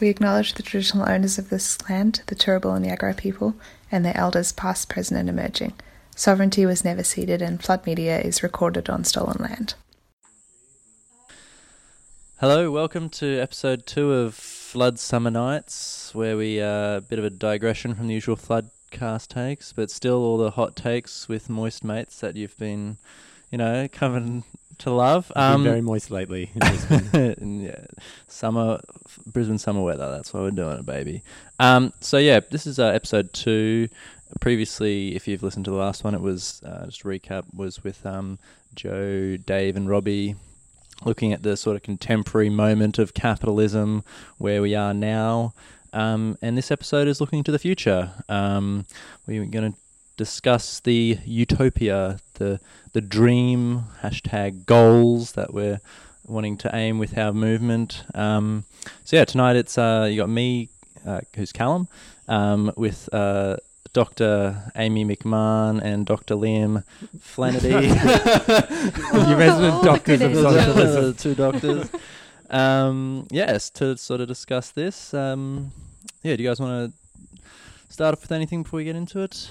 We 0.00 0.08
acknowledge 0.08 0.54
the 0.54 0.64
traditional 0.64 1.08
owners 1.08 1.38
of 1.38 1.50
this 1.50 1.78
land, 1.88 2.22
the 2.26 2.34
Turrbal 2.34 2.76
and 2.76 2.84
Yagara 2.84 3.16
people, 3.16 3.54
and 3.92 4.04
their 4.04 4.16
elders 4.16 4.50
past, 4.50 4.88
present, 4.88 5.20
and 5.20 5.28
emerging. 5.28 5.72
Sovereignty 6.16 6.66
was 6.66 6.84
never 6.84 7.04
ceded, 7.04 7.40
and 7.40 7.62
flood 7.62 7.86
media 7.86 8.20
is 8.20 8.42
recorded 8.42 8.90
on 8.90 9.04
stolen 9.04 9.36
land. 9.38 9.74
Hello, 12.40 12.72
welcome 12.72 13.08
to 13.10 13.38
episode 13.38 13.86
two 13.86 14.12
of 14.12 14.34
Flood 14.34 14.98
Summer 14.98 15.30
Nights, 15.30 16.12
where 16.12 16.36
we 16.36 16.60
uh, 16.60 16.96
a 16.96 17.00
bit 17.00 17.20
of 17.20 17.24
a 17.24 17.30
digression 17.30 17.94
from 17.94 18.08
the 18.08 18.14
usual 18.14 18.36
floodcast 18.36 19.28
takes, 19.28 19.72
but 19.72 19.92
still 19.92 20.24
all 20.24 20.38
the 20.38 20.50
hot 20.50 20.74
takes 20.74 21.28
with 21.28 21.48
moist 21.48 21.84
mates 21.84 22.18
that 22.18 22.34
you've 22.34 22.58
been, 22.58 22.96
you 23.52 23.58
know, 23.58 23.86
coming 23.92 24.42
to 24.78 24.90
love. 24.90 25.30
Um, 25.36 25.62
been 25.62 25.72
very 25.72 25.80
moist 25.80 26.10
lately. 26.10 26.50
In 27.12 27.60
yeah, 27.64 27.84
summer, 28.28 28.80
Brisbane 29.26 29.58
summer 29.58 29.82
weather. 29.82 30.10
That's 30.10 30.32
why 30.32 30.40
we're 30.40 30.50
doing 30.50 30.78
it, 30.78 30.86
baby. 30.86 31.22
Um, 31.58 31.92
so 32.00 32.18
yeah, 32.18 32.40
this 32.50 32.66
is 32.66 32.78
uh, 32.78 32.86
episode 32.86 33.32
two. 33.32 33.88
Previously, 34.40 35.14
if 35.14 35.28
you've 35.28 35.42
listened 35.42 35.64
to 35.66 35.70
the 35.70 35.76
last 35.76 36.02
one, 36.04 36.14
it 36.14 36.20
was 36.20 36.60
uh, 36.64 36.86
just 36.86 37.04
recap 37.04 37.44
was 37.54 37.84
with 37.84 38.04
um, 38.04 38.38
Joe, 38.74 39.36
Dave, 39.36 39.76
and 39.76 39.88
Robbie 39.88 40.36
looking 41.04 41.32
at 41.32 41.42
the 41.42 41.56
sort 41.56 41.76
of 41.76 41.82
contemporary 41.82 42.50
moment 42.50 42.98
of 42.98 43.14
capitalism 43.14 44.04
where 44.38 44.62
we 44.62 44.74
are 44.74 44.94
now. 44.94 45.54
Um, 45.92 46.36
and 46.42 46.58
this 46.58 46.70
episode 46.70 47.06
is 47.06 47.20
looking 47.20 47.44
to 47.44 47.52
the 47.52 47.58
future. 47.58 48.10
Um, 48.28 48.84
we're 49.26 49.44
going 49.44 49.72
to 49.72 49.78
discuss 50.16 50.80
the 50.80 51.18
utopia, 51.24 52.18
the 52.34 52.60
the 52.92 53.00
dream 53.00 53.84
hashtag 54.02 54.66
goals 54.66 55.32
that 55.32 55.52
we're 55.52 55.80
wanting 56.26 56.56
to 56.58 56.74
aim 56.74 56.98
with 56.98 57.18
our 57.18 57.32
movement. 57.32 58.04
Um, 58.14 58.64
so 59.04 59.16
yeah, 59.16 59.24
tonight 59.24 59.56
it's 59.56 59.76
uh, 59.76 60.08
you 60.10 60.18
got 60.18 60.28
me, 60.28 60.68
uh, 61.06 61.20
who's 61.34 61.52
Calum, 61.52 61.88
um, 62.28 62.72
with 62.76 63.08
uh, 63.12 63.56
Dr. 63.92 64.72
Amy 64.76 65.04
McMahon 65.04 65.82
and 65.82 66.06
Dr. 66.06 66.34
Liam 66.34 66.84
Flannery. 67.20 67.70
Your 69.28 69.38
resident 69.38 69.84
doctors 69.84 70.20
of 70.20 70.34
socialism. 70.34 71.14
Two 71.14 71.34
doctors. 71.34 71.90
Um, 72.50 73.26
yes, 73.30 73.70
to 73.70 73.96
sort 73.96 74.20
of 74.20 74.28
discuss 74.28 74.70
this. 74.70 75.14
Um, 75.14 75.72
yeah, 76.22 76.36
do 76.36 76.42
you 76.42 76.48
guys 76.48 76.60
want 76.60 76.92
to 76.92 77.42
start 77.88 78.14
off 78.14 78.22
with 78.22 78.32
anything 78.32 78.62
before 78.62 78.78
we 78.78 78.84
get 78.84 78.96
into 78.96 79.20
it? 79.20 79.50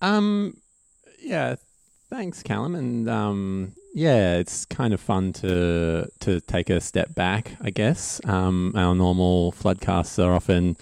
Um, 0.00 0.56
yeah, 1.20 1.56
thanks, 2.10 2.42
Calum, 2.42 2.74
and 2.74 3.08
um, 3.08 3.72
yeah, 3.94 4.36
it's 4.36 4.64
kind 4.64 4.94
of 4.94 5.00
fun 5.00 5.32
to 5.34 6.08
to 6.20 6.40
take 6.42 6.70
a 6.70 6.80
step 6.80 7.14
back. 7.14 7.56
I 7.60 7.70
guess 7.70 8.20
um, 8.24 8.72
our 8.76 8.94
normal 8.94 9.52
floodcasts 9.52 10.22
are 10.22 10.34
often 10.34 10.76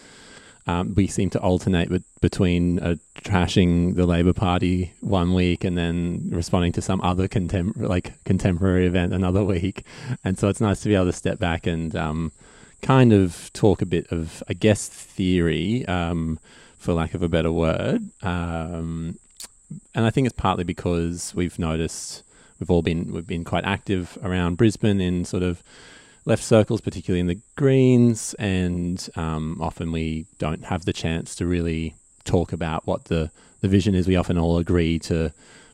um, 0.66 0.94
we 0.94 1.06
seem 1.06 1.30
to 1.30 1.40
alternate 1.40 1.90
with, 1.90 2.04
between 2.20 2.80
uh, 2.80 2.96
trashing 3.20 3.94
the 3.94 4.04
Labor 4.04 4.32
Party 4.32 4.92
one 5.00 5.32
week 5.32 5.62
and 5.62 5.78
then 5.78 6.28
responding 6.30 6.72
to 6.72 6.82
some 6.82 7.00
other 7.02 7.28
contem- 7.28 7.76
like 7.76 8.22
contemporary 8.24 8.86
event 8.86 9.12
another 9.12 9.44
week, 9.54 9.84
and 10.24 10.38
so 10.38 10.48
it's 10.48 10.60
nice 10.60 10.80
to 10.80 10.88
be 10.88 10.94
able 10.94 11.06
to 11.06 11.12
step 11.12 11.38
back 11.38 11.66
and 11.66 11.94
um, 11.94 12.32
kind 12.82 13.12
of 13.12 13.50
talk 13.52 13.80
a 13.80 13.86
bit 13.86 14.06
of, 14.10 14.42
I 14.48 14.54
guess, 14.54 14.88
theory, 14.88 15.86
um, 15.86 16.38
for 16.86 16.94
lack 16.94 17.14
of 17.14 17.22
a 17.22 17.28
better 17.28 17.50
word. 17.50 18.00
Um, 18.22 19.18
and 19.92 20.06
I 20.06 20.10
think 20.10 20.28
it's 20.28 20.36
partly 20.36 20.62
because 20.62 21.34
we've 21.34 21.58
noticed 21.58 22.22
we've 22.60 22.70
all 22.70 22.80
been 22.80 23.12
we've 23.12 23.26
been 23.26 23.42
quite 23.42 23.64
active 23.64 24.16
around 24.22 24.56
Brisbane 24.56 25.00
in 25.00 25.24
sort 25.24 25.42
of 25.42 25.64
left 26.26 26.44
circles, 26.44 26.80
particularly 26.80 27.20
in 27.20 27.26
the 27.26 27.40
Greens, 27.56 28.34
and 28.38 29.08
um, 29.16 29.58
often 29.60 29.90
we 29.90 30.26
don't 30.38 30.64
have 30.66 30.84
the 30.84 30.92
chance 30.92 31.34
to 31.36 31.46
really 31.46 31.94
talk 32.24 32.52
about 32.52 32.86
what 32.86 33.06
the, 33.06 33.30
the 33.62 33.68
vision 33.68 33.96
is. 33.96 34.06
We 34.06 34.16
often 34.16 34.38
all 34.38 34.56
agree 34.56 35.00
to 35.00 35.32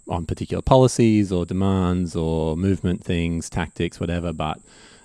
on 0.08 0.24
particular 0.24 0.62
policies 0.62 1.30
or 1.30 1.44
demands 1.44 2.16
or 2.16 2.56
movement 2.56 3.04
things, 3.04 3.50
tactics, 3.50 4.00
whatever, 4.00 4.32
but 4.32 4.58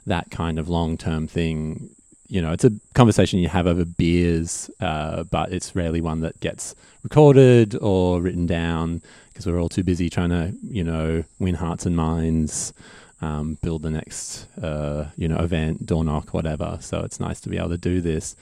that 0.05 0.31
kind 0.31 0.57
of 0.57 0.69
long 0.69 0.97
term 0.97 1.27
thing, 1.27 1.89
you 2.27 2.41
know, 2.41 2.51
it's 2.51 2.65
a 2.65 2.71
conversation 2.93 3.39
you 3.39 3.49
have 3.49 3.67
over 3.67 3.85
beers, 3.85 4.69
uh, 4.81 5.23
but 5.23 5.51
it's 5.51 5.75
rarely 5.75 6.01
one 6.01 6.21
that 6.21 6.39
gets 6.39 6.75
recorded 7.03 7.75
or 7.81 8.21
written 8.21 8.45
down 8.45 9.01
because 9.29 9.45
we're 9.45 9.61
all 9.61 9.69
too 9.69 9.83
busy 9.83 10.09
trying 10.09 10.29
to, 10.29 10.53
you 10.63 10.83
know, 10.83 11.23
win 11.39 11.55
hearts 11.55 11.85
and 11.85 11.95
minds 11.95 12.73
um, 13.21 13.57
build 13.61 13.81
the 13.81 13.89
next 13.89 14.47
uh, 14.61 15.07
you 15.15 15.27
know 15.27 15.37
event, 15.37 15.85
door 15.85 16.03
knock, 16.03 16.33
whatever. 16.33 16.77
So 16.81 17.01
it's 17.01 17.19
nice 17.19 17.39
to 17.41 17.49
be 17.49 17.57
able 17.57 17.69
to 17.69 17.77
do 17.77 18.01
this. 18.01 18.35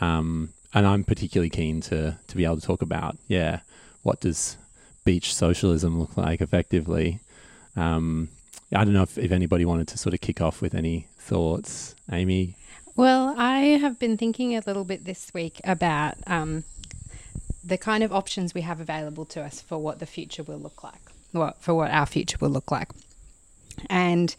Um, 0.00 0.50
and 0.72 0.86
I'm 0.86 1.04
particularly 1.04 1.50
keen 1.50 1.80
to 1.82 2.16
to 2.26 2.36
be 2.36 2.44
able 2.44 2.56
to 2.56 2.66
talk 2.66 2.82
about 2.82 3.16
yeah, 3.28 3.60
what 4.02 4.20
does 4.20 4.56
beach 5.04 5.34
socialism 5.34 5.98
look 5.98 6.16
like 6.16 6.40
effectively? 6.40 7.20
Um, 7.76 8.28
I 8.72 8.84
don't 8.84 8.94
know 8.94 9.02
if, 9.02 9.18
if 9.18 9.32
anybody 9.32 9.64
wanted 9.64 9.88
to 9.88 9.98
sort 9.98 10.14
of 10.14 10.20
kick 10.20 10.40
off 10.40 10.60
with 10.62 10.74
any 10.74 11.08
thoughts, 11.18 11.96
Amy. 12.12 12.54
Well, 12.96 13.34
I 13.38 13.78
have 13.80 13.98
been 13.98 14.16
thinking 14.16 14.56
a 14.56 14.62
little 14.66 14.84
bit 14.84 15.04
this 15.04 15.32
week 15.32 15.60
about 15.64 16.14
um, 16.26 16.64
the 17.64 17.78
kind 17.78 18.02
of 18.02 18.12
options 18.12 18.54
we 18.54 18.60
have 18.62 18.80
available 18.80 19.24
to 19.26 19.42
us 19.42 19.60
for 19.60 19.78
what 19.78 19.98
the 20.00 20.06
future 20.06 20.42
will 20.42 20.58
look 20.58 20.82
like, 20.82 21.00
what 21.32 21.60
for 21.62 21.74
what 21.74 21.90
our 21.90 22.06
future 22.06 22.36
will 22.40 22.50
look 22.50 22.70
like. 22.70 22.88
And 23.88 24.34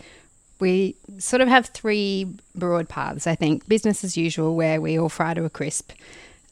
we 0.60 0.96
sort 1.18 1.42
of 1.42 1.48
have 1.48 1.68
three 1.68 2.28
broad 2.54 2.88
paths, 2.88 3.26
I 3.26 3.36
think. 3.36 3.68
Business 3.68 4.04
as 4.04 4.16
usual, 4.16 4.56
where 4.56 4.80
we 4.80 5.00
all 5.00 5.10
fry 5.10 5.34
to 5.34 5.44
a 5.44 5.50
crisp 5.50 5.92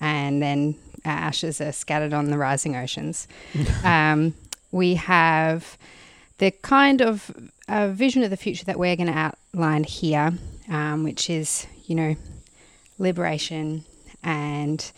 and 0.02 0.42
then 0.42 0.76
our 1.06 1.12
ashes 1.12 1.62
are 1.62 1.72
scattered 1.72 2.14
on 2.14 2.31
the 2.31 2.38
rising 2.38 2.76
oceans. 2.76 3.28
um, 3.84 4.34
we 4.72 4.96
have 4.96 5.78
the 6.38 6.52
kind 6.52 7.02
of 7.02 7.31
uh, 7.68 7.90
vision 7.90 8.24
of 8.24 8.30
the 8.30 8.38
future 8.38 8.66
that 8.66 8.80
we're 8.80 8.96
going 8.96 9.12
to 9.12 9.34
outline 9.54 9.84
here, 9.84 10.34
um, 10.69 11.03
which 11.03 11.30
is, 11.30 11.68
you 11.85 11.96
know, 11.96 12.16
liberation 12.97 13.84
and 14.24 14.91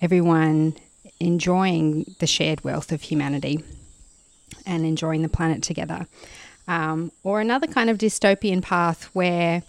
everyone 0.00 0.74
enjoying 1.20 2.14
the 2.18 2.26
shared 2.26 2.64
wealth 2.64 2.92
of 2.92 3.02
humanity 3.02 3.62
and 4.66 4.84
enjoying 4.84 5.22
the 5.22 5.28
planet 5.28 5.62
together 5.62 6.06
um, 6.68 7.12
or 7.22 7.40
another 7.40 7.66
kind 7.66 7.90
of 7.90 7.98
dystopian 7.98 8.62
path 8.62 9.04
where 9.12 9.62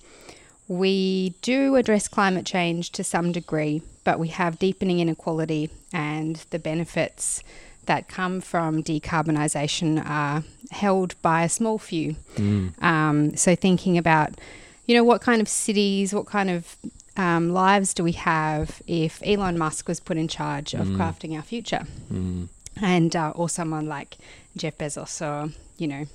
we 0.67 1.33
do 1.41 1.75
address 1.75 2.07
climate 2.07 2.45
change 2.45 2.91
to 2.91 3.03
some 3.03 3.31
degree, 3.31 3.81
but 4.03 4.19
we 4.19 4.29
have 4.29 4.59
deepening 4.59 4.99
inequality 4.99 5.69
and 5.91 6.37
the 6.49 6.59
benefits 6.59 7.43
that 7.85 8.07
come 8.07 8.39
from 8.39 8.81
decarbonisation 8.81 10.03
are 10.07 10.43
held 10.71 11.21
by 11.21 11.43
a 11.43 11.49
small 11.49 11.77
few. 11.77 12.15
Mm. 12.35 12.81
Um, 12.81 13.35
so 13.35 13.55
thinking 13.55 13.97
about, 13.97 14.39
you 14.85 14.95
know, 14.95 15.03
what 15.03 15.21
kind 15.21 15.41
of 15.41 15.47
cities, 15.47 16.13
what 16.13 16.25
kind 16.25 16.49
of 16.49 16.75
um, 17.15 17.51
lives 17.51 17.93
do 17.93 18.03
we 18.03 18.13
have 18.13 18.81
if 18.87 19.21
Elon 19.25 19.57
Musk 19.57 19.87
was 19.87 19.99
put 19.99 20.17
in 20.17 20.27
charge 20.27 20.73
of 20.73 20.87
mm. 20.87 20.97
crafting 20.97 21.35
our 21.35 21.41
future, 21.41 21.85
mm. 22.11 22.47
and 22.81 23.15
uh, 23.15 23.31
or 23.35 23.49
someone 23.49 23.87
like 23.87 24.17
Jeff 24.57 24.77
Bezos 24.77 25.21
or 25.21 25.51
you 25.77 25.87
know 25.87 26.05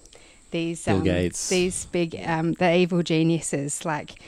these 0.51 0.87
um, 0.89 1.03
these 1.05 1.87
big 1.87 2.21
um, 2.25 2.55
the 2.55 2.75
evil 2.75 3.03
geniuses. 3.03 3.85
Like 3.85 4.21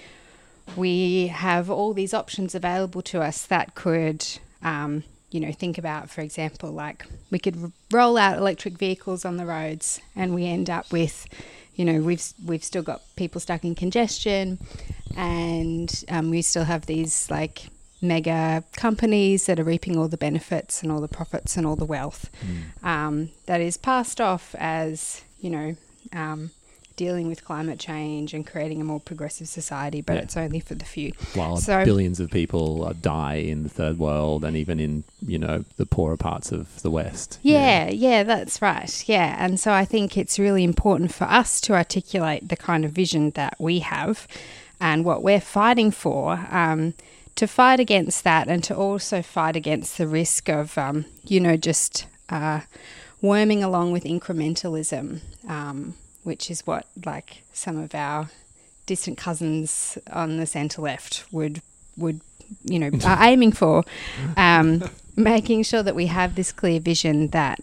we 0.77 1.29
have 1.29 1.71
all 1.71 1.93
these 1.93 2.15
options 2.15 2.55
available 2.55 3.03
to 3.03 3.21
us 3.21 3.47
that 3.47 3.75
could. 3.75 4.27
Um, 4.63 5.05
you 5.31 5.39
know, 5.39 5.53
think 5.53 5.79
about, 5.79 6.11
for 6.11 6.23
example, 6.23 6.73
like 6.73 7.07
we 7.31 7.39
could 7.39 7.57
r- 7.63 7.71
roll 7.93 8.19
out 8.19 8.37
electric 8.37 8.75
vehicles 8.75 9.25
on 9.25 9.37
the 9.37 9.47
roads, 9.47 10.01
and 10.17 10.35
we 10.35 10.45
end 10.47 10.69
up 10.69 10.91
with, 10.91 11.27
you 11.81 11.87
know, 11.87 12.03
we've 12.03 12.23
we've 12.45 12.63
still 12.63 12.83
got 12.83 13.01
people 13.17 13.41
stuck 13.41 13.65
in 13.65 13.75
congestion, 13.75 14.59
and 15.17 16.05
um, 16.11 16.29
we 16.29 16.43
still 16.43 16.65
have 16.65 16.85
these 16.85 17.31
like 17.31 17.71
mega 18.03 18.63
companies 18.77 19.47
that 19.47 19.59
are 19.59 19.65
reaping 19.65 19.97
all 19.97 20.07
the 20.07 20.19
benefits 20.19 20.83
and 20.83 20.93
all 20.93 21.01
the 21.01 21.09
profits 21.09 21.57
and 21.57 21.67
all 21.67 21.77
the 21.77 21.87
wealth 21.87 22.31
mm. 22.45 22.87
um, 22.87 23.31
that 23.47 23.63
is 23.63 23.79
passed 23.79 24.21
off 24.21 24.55
as 24.59 25.23
you 25.41 25.49
know 25.49 25.75
um, 26.13 26.51
dealing 27.01 27.29
with 27.29 27.43
climate 27.43 27.79
change 27.79 28.35
and 28.35 28.47
creating 28.47 28.79
a 28.79 28.85
more 28.85 29.01
progressive 29.01 29.49
society, 29.49 30.03
but 30.03 30.17
yeah. 30.17 30.21
it's 30.21 30.37
only 30.37 30.61
for 30.61 30.75
the 30.75 30.85
few. 30.85 31.11
While 31.33 31.57
so, 31.57 31.83
billions 31.83 32.21
of 32.21 32.31
people 32.31 32.93
die 33.01 33.37
in 33.37 33.63
the 33.63 33.71
third 33.71 33.99
world 33.99 34.45
and 34.45 34.55
even 34.55 34.79
in, 34.79 35.05
you 35.27 35.39
know, 35.39 35.65
the 35.79 35.87
poorer 35.87 36.19
parts 36.19 36.53
of 36.53 36.83
the 36.83 36.91
West. 36.91 37.39
Yeah, 37.43 37.87
yeah, 37.87 37.91
yeah, 37.93 38.23
that's 38.25 38.61
right. 38.61 39.09
Yeah. 39.09 39.35
And 39.39 39.59
so 39.59 39.73
I 39.73 39.87
think 39.87 40.19
it's 40.19 40.39
really 40.39 40.63
important 40.63 41.15
for 41.15 41.25
us 41.25 41.59
to 41.63 41.73
articulate 41.73 42.51
the 42.51 42.57
kind 42.57 42.85
of 42.85 42.93
vision 42.93 43.31
that 43.31 43.55
we 43.59 43.79
have 43.79 44.29
and 44.79 45.03
what 45.03 45.23
we're 45.23 45.41
fighting 45.41 45.91
for. 45.91 46.39
Um, 46.51 46.93
to 47.37 47.47
fight 47.47 47.81
against 47.81 48.25
that 48.25 48.49
and 48.49 48.63
to 48.65 48.77
also 48.77 49.23
fight 49.23 49.57
against 49.57 49.97
the 49.97 50.07
risk 50.07 50.51
of, 50.51 50.77
um, 50.77 51.07
you 51.25 51.41
know, 51.41 51.57
just 51.57 52.05
uh, 52.29 52.61
worming 53.23 53.63
along 53.63 53.93
with 53.93 54.05
incrementalism, 54.05 55.21
um, 55.49 55.95
which 56.23 56.51
is 56.51 56.67
what 56.67 56.87
like 57.05 57.43
some 57.53 57.77
of 57.77 57.95
our 57.95 58.31
distant 58.87 59.17
cousins 59.17 59.99
on 60.13 60.37
the 60.37 60.47
centre 60.47 60.83
left 60.83 61.25
would 61.31 61.63
would, 61.97 62.21
you 62.65 62.79
know, 62.79 62.91
are 63.05 63.23
aiming 63.23 63.53
for, 63.53 63.85
um, 64.37 64.83
making 65.17 65.63
sure 65.63 65.83
that 65.83 65.95
we 65.95 66.07
have 66.07 66.35
this 66.35 66.53
clear 66.53 66.81
vision 66.81 67.29
that 67.29 67.61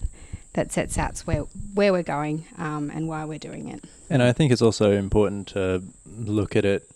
that 0.53 0.71
sets 0.71 0.97
out 0.97 1.19
where 1.19 1.41
where 1.73 1.91
we're 1.91 2.03
going 2.03 2.45
um, 2.57 2.89
and 2.93 3.07
why 3.07 3.25
we're 3.25 3.37
doing 3.37 3.67
it. 3.67 3.83
And 4.09 4.23
I 4.23 4.31
think 4.31 4.51
it's 4.51 4.61
also 4.61 4.91
important 4.91 5.47
to 5.49 5.83
look 6.05 6.55
at 6.55 6.65
it 6.65 6.89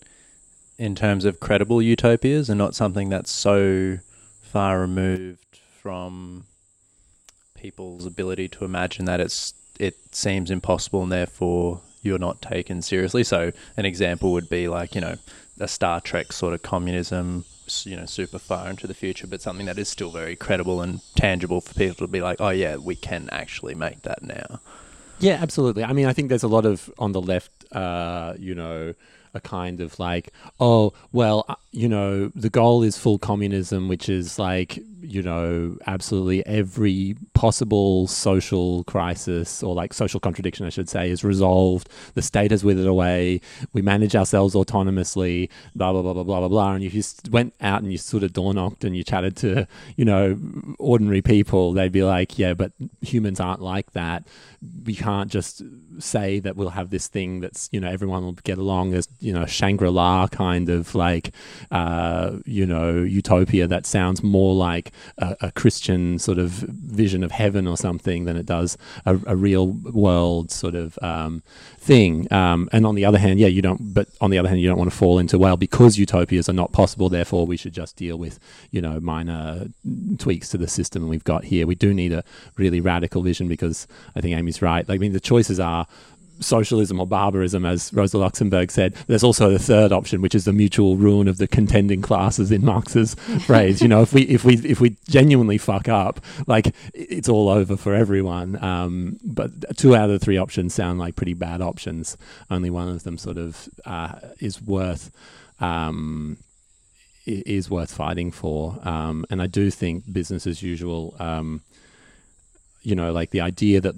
in 0.78 0.94
terms 0.94 1.24
of 1.24 1.38
credible 1.38 1.80
utopias 1.82 2.48
and 2.48 2.58
not 2.58 2.74
something 2.74 3.08
that's 3.08 3.30
so 3.30 3.98
far 4.40 4.80
removed 4.80 5.60
from 5.80 6.44
people's 7.54 8.06
ability 8.06 8.48
to 8.48 8.64
imagine 8.64 9.04
that 9.04 9.20
it's 9.20 9.54
it 9.82 9.96
seems 10.14 10.50
impossible 10.50 11.02
and 11.02 11.10
therefore 11.10 11.80
you're 12.02 12.18
not 12.18 12.40
taken 12.40 12.82
seriously. 12.82 13.24
So 13.24 13.52
an 13.76 13.84
example 13.84 14.32
would 14.32 14.48
be 14.48 14.68
like, 14.68 14.94
you 14.94 15.00
know, 15.00 15.16
a 15.58 15.66
Star 15.66 16.00
Trek 16.00 16.32
sort 16.32 16.54
of 16.54 16.62
communism, 16.62 17.44
you 17.84 17.96
know, 17.96 18.06
super 18.06 18.38
far 18.38 18.70
into 18.70 18.86
the 18.86 18.94
future, 18.94 19.26
but 19.26 19.42
something 19.42 19.66
that 19.66 19.78
is 19.78 19.88
still 19.88 20.10
very 20.10 20.36
credible 20.36 20.80
and 20.82 21.00
tangible 21.16 21.60
for 21.60 21.74
people 21.74 22.06
to 22.06 22.10
be 22.10 22.20
like, 22.20 22.40
oh 22.40 22.50
yeah, 22.50 22.76
we 22.76 22.94
can 22.94 23.28
actually 23.32 23.74
make 23.74 24.02
that 24.02 24.22
now. 24.22 24.60
Yeah, 25.18 25.38
absolutely. 25.40 25.82
I 25.82 25.92
mean, 25.92 26.06
I 26.06 26.12
think 26.12 26.28
there's 26.28 26.42
a 26.44 26.48
lot 26.48 26.64
of 26.64 26.88
on 26.98 27.10
the 27.10 27.20
left, 27.20 27.50
uh, 27.72 28.34
you 28.38 28.54
know, 28.54 28.94
a 29.34 29.40
kind 29.40 29.80
of 29.80 29.98
like, 29.98 30.32
oh, 30.60 30.92
well, 31.12 31.44
uh, 31.48 31.54
you 31.70 31.88
know, 31.88 32.28
the 32.34 32.50
goal 32.50 32.82
is 32.82 32.98
full 32.98 33.18
communism, 33.18 33.88
which 33.88 34.08
is 34.08 34.38
like, 34.38 34.78
you 35.00 35.22
know, 35.22 35.76
absolutely 35.86 36.44
every 36.46 37.16
possible 37.34 38.06
social 38.06 38.84
crisis 38.84 39.62
or 39.62 39.74
like 39.74 39.92
social 39.92 40.20
contradiction, 40.20 40.66
I 40.66 40.68
should 40.68 40.88
say, 40.88 41.10
is 41.10 41.24
resolved. 41.24 41.88
The 42.14 42.22
state 42.22 42.50
has 42.50 42.62
withered 42.62 42.86
away. 42.86 43.40
We 43.72 43.82
manage 43.82 44.14
ourselves 44.14 44.54
autonomously, 44.54 45.48
blah, 45.74 45.92
blah, 45.92 46.02
blah, 46.02 46.12
blah, 46.12 46.22
blah, 46.24 46.40
blah, 46.40 46.48
blah. 46.48 46.74
And 46.74 46.84
if 46.84 46.94
you 46.94 47.02
went 47.30 47.54
out 47.60 47.82
and 47.82 47.90
you 47.90 47.98
sort 47.98 48.22
of 48.22 48.32
door 48.32 48.54
knocked 48.54 48.84
and 48.84 48.96
you 48.96 49.02
chatted 49.02 49.36
to, 49.38 49.66
you 49.96 50.04
know, 50.04 50.38
ordinary 50.78 51.22
people, 51.22 51.72
they'd 51.72 51.92
be 51.92 52.04
like, 52.04 52.38
yeah, 52.38 52.54
but 52.54 52.72
humans 53.00 53.40
aren't 53.40 53.62
like 53.62 53.92
that. 53.92 54.24
We 54.84 54.94
can't 54.94 55.30
just 55.30 55.62
say 55.98 56.40
that 56.40 56.56
we'll 56.56 56.70
have 56.70 56.90
this 56.90 57.08
thing 57.08 57.40
that's, 57.40 57.68
you 57.72 57.80
know, 57.80 57.88
everyone 57.90 58.24
will 58.24 58.32
get 58.32 58.58
along 58.58 58.94
as, 58.94 59.08
you 59.20 59.32
know, 59.32 59.46
Shangri 59.46 59.90
La 59.90 60.28
kind 60.28 60.68
of 60.68 60.94
like, 60.94 61.32
uh, 61.70 62.38
you 62.44 62.66
know, 62.66 63.02
utopia 63.02 63.66
that 63.66 63.86
sounds 63.86 64.22
more 64.22 64.54
like 64.54 64.92
a, 65.18 65.36
a, 65.40 65.52
Christian 65.52 66.18
sort 66.18 66.38
of 66.38 66.50
vision 66.50 67.22
of 67.22 67.30
heaven 67.30 67.66
or 67.66 67.76
something 67.76 68.24
than 68.24 68.36
it 68.36 68.46
does 68.46 68.78
a, 69.04 69.18
a 69.26 69.36
real 69.36 69.68
world 69.68 70.50
sort 70.50 70.74
of 70.74 70.98
um, 71.02 71.42
thing. 71.82 72.32
Um, 72.32 72.68
and 72.72 72.86
on 72.86 72.94
the 72.94 73.04
other 73.04 73.18
hand, 73.18 73.40
yeah, 73.40 73.48
you 73.48 73.60
don't. 73.60 73.92
But 73.92 74.08
on 74.20 74.30
the 74.30 74.38
other 74.38 74.48
hand, 74.48 74.60
you 74.60 74.68
don't 74.68 74.78
want 74.78 74.90
to 74.90 74.96
fall 74.96 75.18
into 75.18 75.38
well 75.38 75.56
because 75.56 75.98
utopias 75.98 76.48
are 76.48 76.54
not 76.54 76.72
possible. 76.72 77.08
Therefore, 77.08 77.44
we 77.44 77.56
should 77.56 77.74
just 77.74 77.96
deal 77.96 78.16
with 78.16 78.38
you 78.70 78.80
know 78.80 79.00
minor 79.00 79.66
tweaks 80.18 80.48
to 80.50 80.58
the 80.58 80.68
system 80.68 81.08
we've 81.08 81.24
got 81.24 81.44
here. 81.44 81.66
We 81.66 81.74
do 81.74 81.92
need 81.92 82.12
a 82.12 82.22
really 82.56 82.80
radical 82.80 83.22
vision 83.22 83.48
because 83.48 83.86
I 84.14 84.20
think 84.20 84.36
Amy's 84.36 84.62
right. 84.62 84.88
Like, 84.88 84.96
I 84.96 84.98
mean, 84.98 85.12
the 85.12 85.20
choices 85.20 85.58
are 85.58 85.86
socialism 86.42 87.00
or 87.00 87.06
barbarism, 87.06 87.64
as 87.64 87.92
Rosa 87.92 88.18
Luxemburg 88.18 88.70
said. 88.70 88.94
There's 89.06 89.24
also 89.24 89.50
the 89.50 89.58
third 89.58 89.92
option, 89.92 90.20
which 90.20 90.34
is 90.34 90.44
the 90.44 90.52
mutual 90.52 90.96
ruin 90.96 91.28
of 91.28 91.38
the 91.38 91.46
contending 91.46 92.02
classes 92.02 92.50
in 92.50 92.64
Marx's 92.64 93.14
phrase. 93.46 93.80
You 93.80 93.88
know, 93.88 94.02
if 94.02 94.12
we 94.12 94.22
if 94.22 94.44
we 94.44 94.54
if 94.58 94.80
we 94.80 94.96
genuinely 95.08 95.58
fuck 95.58 95.88
up, 95.88 96.20
like 96.46 96.74
it's 96.94 97.28
all 97.28 97.48
over 97.48 97.76
for 97.76 97.94
everyone. 97.94 98.62
Um, 98.62 99.18
but 99.24 99.50
two 99.76 99.94
out 99.94 100.10
of 100.10 100.18
the 100.20 100.24
three 100.24 100.38
options 100.38 100.74
sound 100.74 100.98
like 100.98 101.16
pretty 101.16 101.34
bad 101.34 101.60
options. 101.60 102.16
Only 102.50 102.70
one 102.70 102.88
of 102.88 103.04
them 103.04 103.18
sort 103.18 103.38
of 103.38 103.68
uh, 103.84 104.18
is 104.40 104.60
worth. 104.60 105.10
Um, 105.60 106.38
is 107.24 107.70
worth 107.70 107.94
fighting 107.94 108.32
for, 108.32 108.80
um, 108.82 109.24
and 109.30 109.40
I 109.40 109.46
do 109.46 109.70
think 109.70 110.12
business 110.12 110.44
as 110.44 110.60
usual. 110.60 111.14
Um, 111.20 111.60
you 112.82 112.96
know, 112.96 113.12
like 113.12 113.30
the 113.30 113.40
idea 113.40 113.80
that 113.80 113.94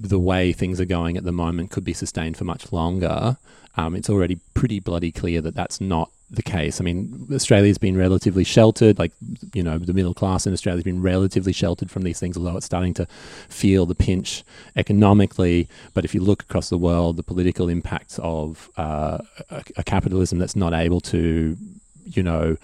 the 0.00 0.18
way 0.18 0.52
things 0.52 0.80
are 0.80 0.84
going 0.86 1.16
at 1.16 1.24
the 1.24 1.32
moment 1.32 1.70
could 1.70 1.84
be 1.84 1.92
sustained 1.92 2.36
for 2.36 2.44
much 2.44 2.72
longer, 2.72 3.36
um, 3.76 3.94
it's 3.94 4.10
already 4.10 4.38
pretty 4.54 4.80
bloody 4.80 5.12
clear 5.12 5.40
that 5.40 5.54
that's 5.54 5.80
not 5.80 6.10
the 6.30 6.42
case. 6.42 6.80
I 6.80 6.84
mean, 6.84 7.26
Australia's 7.32 7.78
been 7.78 7.96
relatively 7.96 8.44
sheltered, 8.44 8.98
like, 8.98 9.12
you 9.54 9.62
know, 9.62 9.78
the 9.78 9.94
middle 9.94 10.12
class 10.12 10.46
in 10.46 10.52
Australia's 10.52 10.84
been 10.84 11.00
relatively 11.00 11.52
sheltered 11.52 11.90
from 11.90 12.02
these 12.02 12.20
things, 12.20 12.36
although 12.36 12.56
it's 12.56 12.66
starting 12.66 12.92
to 12.94 13.06
feel 13.48 13.86
the 13.86 13.94
pinch 13.94 14.44
economically. 14.76 15.68
But 15.94 16.04
if 16.04 16.14
you 16.14 16.20
look 16.20 16.42
across 16.42 16.68
the 16.68 16.76
world, 16.76 17.16
the 17.16 17.22
political 17.22 17.68
impacts 17.68 18.18
of 18.22 18.68
uh, 18.76 19.18
a, 19.48 19.64
a, 19.76 19.84
capitalism 19.84 20.38
that's 20.38 20.56
not 20.56 20.74
able 20.74 21.00
to, 21.02 21.56
you 22.04 22.22
know, 22.22 22.56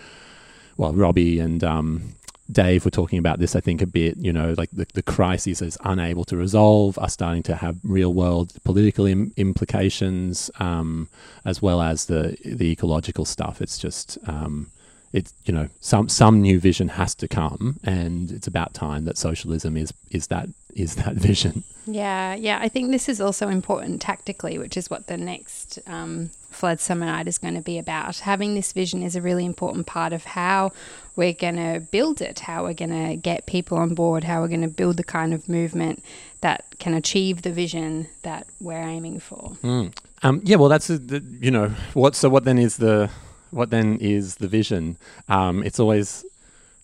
well, 0.77 0.93
Robbie 0.93 1.39
and 1.39 1.65
um, 1.65 2.15
Dave 2.51 2.85
were 2.85 2.91
talking 2.91 3.19
about 3.19 3.39
this, 3.39 3.57
I 3.57 3.61
think, 3.61 3.81
a 3.81 3.87
bit, 3.87 4.17
you 4.19 4.33
know, 4.33 4.55
like 4.59 4.71
the, 4.71 4.87
the 4.93 5.03
crises 5.03 5.63
is 5.63 5.79
unable 5.83 6.25
to 6.25 6.37
resolve 6.37 6.99
are 6.99 7.09
starting 7.09 7.43
to 7.45 7.57
have 7.57 7.79
real 7.83 8.13
world 8.13 8.53
political 8.65 9.07
Im- 9.07 9.33
implications, 9.37 10.51
um, 10.61 11.09
as 11.45 11.63
well 11.63 11.81
as 11.81 12.07
the, 12.07 12.37
the 12.45 12.71
ecological 12.71 13.25
stuff. 13.25 13.63
It's 13.63 13.79
just, 13.79 14.19
um, 14.27 14.71
it's, 15.13 15.33
you 15.47 15.55
know, 15.55 15.69
some, 15.81 16.09
some 16.09 16.43
new 16.43 16.61
vision 16.61 16.89
has 16.89 17.15
to 17.17 17.29
come 17.29 17.81
and 17.83 18.31
it's 18.31 18.47
about 18.47 18.75
time 18.75 19.07
that 19.07 19.17
socialism 19.17 19.77
is, 19.77 19.95
is 20.11 20.27
that, 20.27 20.49
is 20.75 20.97
that 20.97 21.15
vision. 21.15 21.65
Yeah. 21.87 22.35
Yeah. 22.35 22.59
I 22.61 22.69
think 22.69 22.91
this 22.91 23.09
is 23.09 23.23
also 23.23 23.49
important 23.49 24.03
tactically, 24.03 24.59
which 24.59 24.77
is 24.77 24.91
what 24.91 25.07
the 25.07 25.17
next, 25.17 25.79
um, 25.87 26.31
Flood 26.55 26.81
Summer 26.81 27.07
Night 27.07 27.29
is 27.29 27.39
going 27.39 27.55
to 27.55 27.61
be 27.61 27.79
about. 27.79 28.19
Having 28.19 28.55
this 28.55 28.73
vision 28.73 29.03
is 29.03 29.17
a 29.17 29.21
really 29.21 29.45
important 29.45 29.87
part 29.87 30.13
of 30.13 30.25
how 30.25 30.73
we're 31.17 31.33
going 31.33 31.57
to 31.57 31.81
build 31.81 32.21
it, 32.21 32.41
how 32.41 32.65
we're 32.65 32.75
going 32.75 33.09
to 33.09 33.17
get 33.17 33.47
people 33.47 33.79
on 33.79 33.95
board, 33.95 34.25
how 34.25 34.41
we're 34.41 34.49
going 34.49 34.63
to 34.63 34.69
build 34.69 34.97
the 34.97 35.05
kind 35.05 35.35
of 35.35 35.49
movement 35.49 36.03
that 36.41 36.65
can 36.79 36.95
achieve 36.95 37.43
the 37.43 37.53
vision 37.53 38.09
that 38.23 38.47
we're 38.61 38.83
aiming 38.83 39.21
for. 39.21 39.57
Mm. 39.63 39.97
Um, 40.23 40.41
yeah, 40.45 40.57
well, 40.57 40.69
that's 40.69 40.91
a, 40.91 40.99
the, 40.99 41.23
you 41.41 41.51
know 41.51 41.69
what. 41.93 42.15
So 42.15 42.29
what 42.29 42.45
then 42.45 42.59
is 42.59 42.79
the 42.79 43.11
what 43.51 43.71
then 43.71 43.99
is 43.99 44.37
the 44.37 44.49
vision? 44.49 44.97
Um, 45.29 45.63
it's 45.63 45.79
always, 45.79 46.25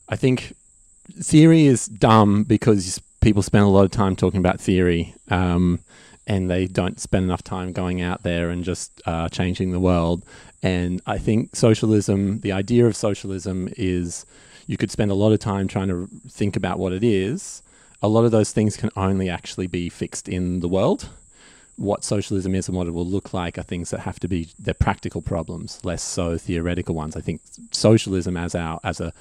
I 0.08 0.17
think, 0.17 0.55
theory 1.20 1.67
is 1.67 1.87
dumb 1.87 2.44
because 2.44 3.00
people 3.20 3.43
spend 3.43 3.64
a 3.64 3.69
lot 3.69 3.84
of 3.84 3.90
time 3.90 4.17
talking 4.17 4.38
about 4.38 4.61
theory. 4.61 5.14
Um, 5.28 5.81
and 6.31 6.49
they 6.49 6.69
don't 6.69 7.00
spend 7.00 7.25
enough 7.25 7.43
time 7.43 7.73
going 7.73 8.00
out 8.00 8.23
there 8.23 8.50
and 8.50 8.62
just 8.62 9.03
uh, 9.05 9.29
changing 9.31 9.73
the 9.73 9.81
world. 9.81 10.25
And 10.62 11.03
I 11.05 11.19
think 11.19 11.56
socialism, 11.56 12.38
the 12.38 12.53
idea 12.53 12.87
of 12.87 12.94
socialism 12.94 13.69
is 13.77 14.25
you 14.69 14.77
could 14.77 14.93
spend 14.93 15.11
a 15.11 15.15
lot 15.15 15.32
of 15.32 15.41
time 15.41 15.67
trying 15.67 15.89
to 15.89 16.08
think 16.29 16.55
about 16.55 16.79
what 16.79 16.93
it 16.93 17.03
is. 17.03 17.63
A 18.01 18.06
lot 18.06 18.25
of 18.25 18.31
those 18.31 18.53
things 18.53 18.77
can 18.77 18.91
only 18.96 19.29
actually 19.29 19.67
be 19.67 19.89
fixed 19.89 20.29
in 20.29 20.60
the 20.60 20.69
world. 20.69 21.08
What 21.75 22.05
socialism 22.05 22.55
is 22.55 22.69
and 22.69 22.77
what 22.77 22.87
it 22.87 22.93
will 22.93 23.05
look 23.05 23.34
like 23.34 23.58
are 23.58 23.65
things 23.65 23.91
that 23.91 24.01
have 24.01 24.20
to 24.20 24.29
be 24.29 24.51
they're 24.56 24.72
practical 24.72 25.22
problems, 25.22 25.81
less 25.82 26.03
so 26.03 26.39
theoretical 26.39 26.94
ones. 26.94 27.17
I 27.17 27.22
think 27.22 27.41
socialism 27.72 28.37
as 28.37 28.55
our 28.55 28.79
as 28.84 29.01
a 29.01 29.13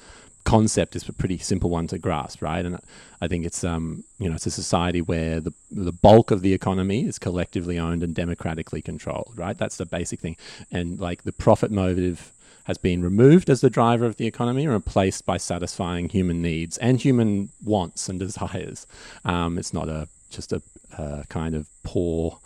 concept 0.50 0.96
is 0.96 1.08
a 1.08 1.12
pretty 1.12 1.38
simple 1.38 1.70
one 1.70 1.86
to 1.86 1.96
grasp, 1.96 2.42
right? 2.42 2.64
And 2.66 2.80
I 3.20 3.28
think 3.28 3.46
it's 3.46 3.62
um, 3.62 4.02
you 4.18 4.28
know 4.28 4.34
it's 4.34 4.46
a 4.46 4.50
society 4.50 5.00
where 5.00 5.38
the 5.38 5.52
the 5.70 5.92
bulk 5.92 6.32
of 6.32 6.42
the 6.42 6.52
economy 6.52 7.06
is 7.06 7.18
collectively 7.20 7.78
owned 7.78 8.02
and 8.02 8.14
democratically 8.14 8.82
controlled, 8.82 9.32
right? 9.36 9.56
That's 9.56 9.76
the 9.76 9.86
basic 9.86 10.18
thing, 10.20 10.36
and 10.72 10.98
like 10.98 11.22
the 11.22 11.32
profit 11.32 11.70
motive 11.70 12.32
has 12.64 12.78
been 12.78 13.02
removed 13.02 13.48
as 13.48 13.60
the 13.60 13.70
driver 13.70 14.04
of 14.04 14.16
the 14.16 14.26
economy 14.26 14.64
and 14.64 14.72
replaced 14.72 15.24
by 15.24 15.36
satisfying 15.36 16.08
human 16.08 16.42
needs 16.42 16.76
and 16.78 17.00
human 17.00 17.50
wants 17.64 18.08
and 18.08 18.18
desires. 18.26 18.86
Um, 19.24 19.56
it's 19.56 19.72
not 19.72 19.88
a 19.88 20.08
just 20.30 20.52
a, 20.52 20.60
a 20.98 21.24
kind 21.28 21.54
of 21.54 21.68
poor 21.84 22.38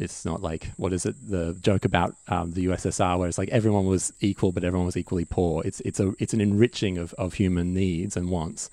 it's 0.00 0.24
not 0.24 0.42
like 0.42 0.70
what 0.76 0.92
is 0.92 1.04
it 1.04 1.14
the 1.28 1.56
joke 1.60 1.84
about 1.84 2.16
um, 2.28 2.52
the 2.52 2.66
USSR 2.66 3.18
where 3.18 3.28
it's 3.28 3.38
like 3.38 3.50
everyone 3.50 3.86
was 3.86 4.12
equal 4.20 4.50
but 4.50 4.64
everyone 4.64 4.86
was 4.86 4.96
equally 4.96 5.26
poor. 5.26 5.62
It's 5.64 5.80
it's 5.80 6.00
a 6.00 6.14
it's 6.18 6.32
an 6.32 6.40
enriching 6.40 6.98
of, 6.98 7.12
of 7.14 7.34
human 7.34 7.74
needs 7.74 8.16
and 8.16 8.30
wants, 8.30 8.70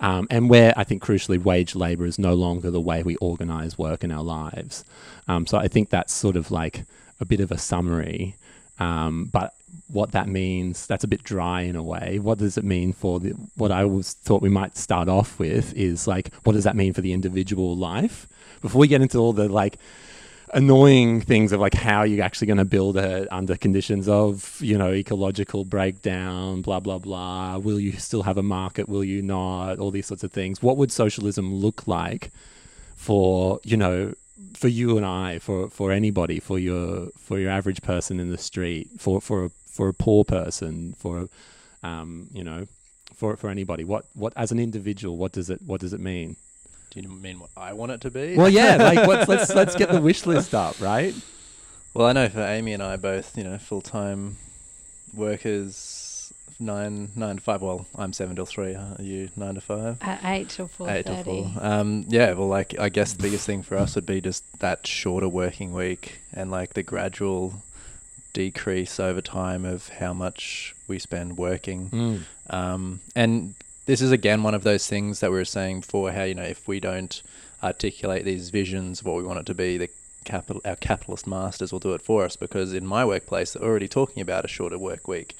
um, 0.00 0.28
and 0.30 0.48
where 0.48 0.72
I 0.76 0.84
think 0.84 1.02
crucially 1.02 1.42
wage 1.42 1.74
labor 1.74 2.06
is 2.06 2.18
no 2.18 2.34
longer 2.34 2.70
the 2.70 2.80
way 2.80 3.02
we 3.02 3.16
organize 3.16 3.76
work 3.76 4.04
in 4.04 4.12
our 4.12 4.22
lives. 4.22 4.84
Um, 5.26 5.46
so 5.46 5.58
I 5.58 5.66
think 5.68 5.90
that's 5.90 6.12
sort 6.12 6.36
of 6.36 6.50
like 6.50 6.84
a 7.20 7.24
bit 7.24 7.40
of 7.40 7.50
a 7.50 7.58
summary, 7.58 8.36
um, 8.78 9.24
but 9.26 9.54
what 9.88 10.12
that 10.12 10.28
means 10.28 10.86
that's 10.86 11.04
a 11.04 11.08
bit 11.08 11.24
dry 11.24 11.62
in 11.62 11.74
a 11.74 11.82
way. 11.82 12.20
What 12.20 12.38
does 12.38 12.56
it 12.56 12.64
mean 12.64 12.92
for 12.92 13.18
the, 13.18 13.30
what 13.56 13.72
I 13.72 13.84
was 13.84 14.12
thought 14.12 14.42
we 14.42 14.48
might 14.48 14.76
start 14.76 15.08
off 15.08 15.38
with 15.38 15.74
is 15.74 16.06
like 16.06 16.32
what 16.44 16.52
does 16.52 16.64
that 16.64 16.76
mean 16.76 16.92
for 16.92 17.00
the 17.00 17.12
individual 17.12 17.76
life 17.76 18.28
before 18.60 18.80
we 18.80 18.88
get 18.88 19.02
into 19.02 19.18
all 19.18 19.32
the 19.32 19.48
like 19.48 19.78
annoying 20.54 21.20
things 21.20 21.52
of 21.52 21.60
like 21.60 21.74
how 21.74 22.02
you're 22.04 22.24
actually 22.24 22.46
going 22.46 22.58
to 22.58 22.64
build 22.64 22.96
it 22.96 23.28
under 23.30 23.56
conditions 23.56 24.08
of 24.08 24.58
you 24.60 24.78
know 24.78 24.92
ecological 24.92 25.64
breakdown 25.64 26.62
blah 26.62 26.80
blah 26.80 26.98
blah. 26.98 27.58
Will 27.58 27.80
you 27.80 27.92
still 27.92 28.22
have 28.24 28.38
a 28.38 28.42
market? 28.42 28.88
Will 28.88 29.04
you 29.04 29.22
not? 29.22 29.78
All 29.78 29.90
these 29.90 30.06
sorts 30.06 30.24
of 30.24 30.32
things. 30.32 30.62
What 30.62 30.76
would 30.76 30.92
socialism 30.92 31.54
look 31.54 31.86
like 31.86 32.30
for 32.96 33.60
you 33.64 33.76
know 33.76 34.14
for 34.54 34.68
you 34.68 34.96
and 34.96 35.06
I 35.06 35.38
for 35.38 35.68
for 35.70 35.92
anybody 35.92 36.40
for 36.40 36.58
your 36.58 37.08
for 37.18 37.38
your 37.38 37.50
average 37.50 37.82
person 37.82 38.20
in 38.20 38.30
the 38.30 38.38
street 38.38 38.88
for 38.98 39.20
for 39.20 39.46
a, 39.46 39.50
for 39.66 39.88
a 39.88 39.94
poor 39.94 40.24
person 40.24 40.94
for 40.98 41.28
Um, 41.82 42.28
you 42.32 42.42
know, 42.44 42.66
for 43.14 43.36
for 43.36 43.50
anybody, 43.50 43.84
what 43.84 44.04
what 44.14 44.32
as 44.36 44.50
an 44.52 44.58
individual, 44.58 45.16
what 45.16 45.32
does 45.32 45.48
it 45.50 45.60
what 45.64 45.80
does 45.80 45.92
it 45.92 46.00
mean? 46.00 46.36
Do 46.90 47.00
you 47.00 47.08
mean 47.08 47.40
what 47.40 47.50
I 47.56 47.72
want 47.72 47.92
it 47.92 48.00
to 48.02 48.10
be? 48.10 48.36
Well, 48.36 48.48
yeah, 48.48 48.76
like 48.76 49.06
what's, 49.06 49.28
let's 49.28 49.54
let's 49.54 49.74
get 49.76 49.90
the 49.90 50.00
wish 50.00 50.26
list 50.26 50.54
up, 50.54 50.80
right? 50.80 51.14
Well, 51.94 52.06
I 52.06 52.12
know 52.12 52.28
for 52.28 52.40
Amy 52.40 52.72
and 52.72 52.82
I 52.82 52.96
both, 52.96 53.36
you 53.36 53.44
know, 53.44 53.58
full 53.58 53.80
time 53.80 54.36
workers, 55.14 56.32
nine 56.58 57.10
nine 57.14 57.36
to 57.36 57.42
five. 57.42 57.62
Well, 57.62 57.86
I'm 57.96 58.12
seven 58.12 58.36
till 58.36 58.46
three. 58.46 58.74
Are 58.74 58.96
you 59.00 59.30
nine 59.36 59.54
to 59.54 59.60
five? 59.60 59.98
At 60.02 60.20
eight 60.24 60.48
till 60.48 60.68
four 60.68 60.88
Eight 60.88 61.06
till 61.06 61.22
four. 61.22 61.52
Um, 61.60 62.04
yeah. 62.08 62.32
Well, 62.32 62.48
like 62.48 62.78
I 62.78 62.88
guess 62.88 63.12
the 63.12 63.22
biggest 63.22 63.46
thing 63.46 63.62
for 63.62 63.76
us 63.76 63.94
would 63.94 64.06
be 64.06 64.20
just 64.20 64.44
that 64.60 64.86
shorter 64.86 65.28
working 65.28 65.72
week 65.72 66.20
and 66.32 66.50
like 66.50 66.74
the 66.74 66.82
gradual 66.82 67.62
decrease 68.32 69.00
over 69.00 69.20
time 69.20 69.64
of 69.64 69.88
how 69.88 70.12
much 70.12 70.74
we 70.86 70.98
spend 70.98 71.36
working. 71.36 71.90
Mm. 71.90 72.20
Um, 72.54 73.00
and 73.16 73.54
this 73.88 74.00
is 74.02 74.12
again 74.12 74.42
one 74.42 74.54
of 74.54 74.62
those 74.64 74.86
things 74.86 75.20
that 75.20 75.30
we 75.30 75.38
were 75.38 75.44
saying 75.44 75.80
before. 75.80 76.12
How 76.12 76.24
you 76.24 76.34
know 76.34 76.42
if 76.56 76.68
we 76.68 76.78
don't 76.78 77.22
articulate 77.62 78.24
these 78.24 78.50
visions 78.50 79.00
of 79.00 79.06
what 79.06 79.16
we 79.16 79.24
want 79.24 79.40
it 79.40 79.46
to 79.46 79.54
be, 79.54 79.76
the 79.78 79.88
capital 80.24 80.60
our 80.64 80.76
capitalist 80.76 81.26
masters 81.26 81.72
will 81.72 81.78
do 81.80 81.94
it 81.94 82.02
for 82.02 82.24
us. 82.24 82.36
Because 82.36 82.72
in 82.74 82.86
my 82.86 83.04
workplace, 83.04 83.52
they're 83.54 83.62
already 83.68 83.88
talking 83.88 84.20
about 84.20 84.44
a 84.44 84.48
shorter 84.48 84.78
work 84.78 85.08
week, 85.08 85.34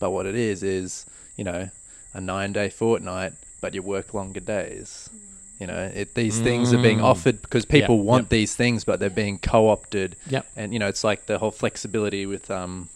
but 0.00 0.10
what 0.10 0.26
it 0.26 0.34
is 0.34 0.62
is 0.62 1.06
you 1.36 1.44
know 1.44 1.70
a 2.12 2.20
nine 2.20 2.52
day 2.52 2.68
fortnight, 2.68 3.32
but 3.60 3.72
you 3.74 3.82
work 3.82 4.12
longer 4.14 4.40
days. 4.40 5.08
You 5.60 5.68
know, 5.68 5.92
it, 5.94 6.16
these 6.16 6.40
things 6.40 6.72
are 6.74 6.82
being 6.82 6.98
Mm. 6.98 7.04
offered 7.04 7.40
because 7.40 7.64
people 7.64 7.96
Yep, 7.98 8.04
want 8.04 8.24
yep. 8.24 8.30
these 8.30 8.56
things, 8.56 8.82
but 8.82 8.98
they're 8.98 9.08
being 9.24 9.38
co-opted. 9.38 10.16
Yep. 10.28 10.44
And 10.56 10.72
you 10.72 10.80
know, 10.80 10.88
it's 10.88 11.04
like 11.04 11.26
the 11.26 11.38
whole 11.38 11.52
flexibility 11.52 12.26
with 12.26 12.50
um, 12.50 12.88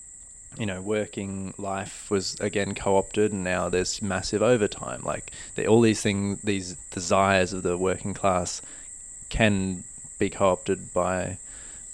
you 0.58 0.66
know, 0.66 0.80
working 0.80 1.54
life 1.58 2.10
was 2.10 2.34
again 2.40 2.75
co-opted, 2.75 3.32
and 3.32 3.44
now 3.44 3.68
there's 3.68 4.00
massive 4.02 4.42
overtime. 4.42 5.02
Like 5.04 5.32
all 5.68 5.80
these 5.80 6.02
things, 6.02 6.40
these 6.42 6.75
desires 6.90 7.52
of 7.52 7.62
the 7.62 7.76
working 7.76 8.14
class 8.14 8.62
can 9.28 9.84
be 10.18 10.30
co-opted 10.30 10.92
by 10.94 11.38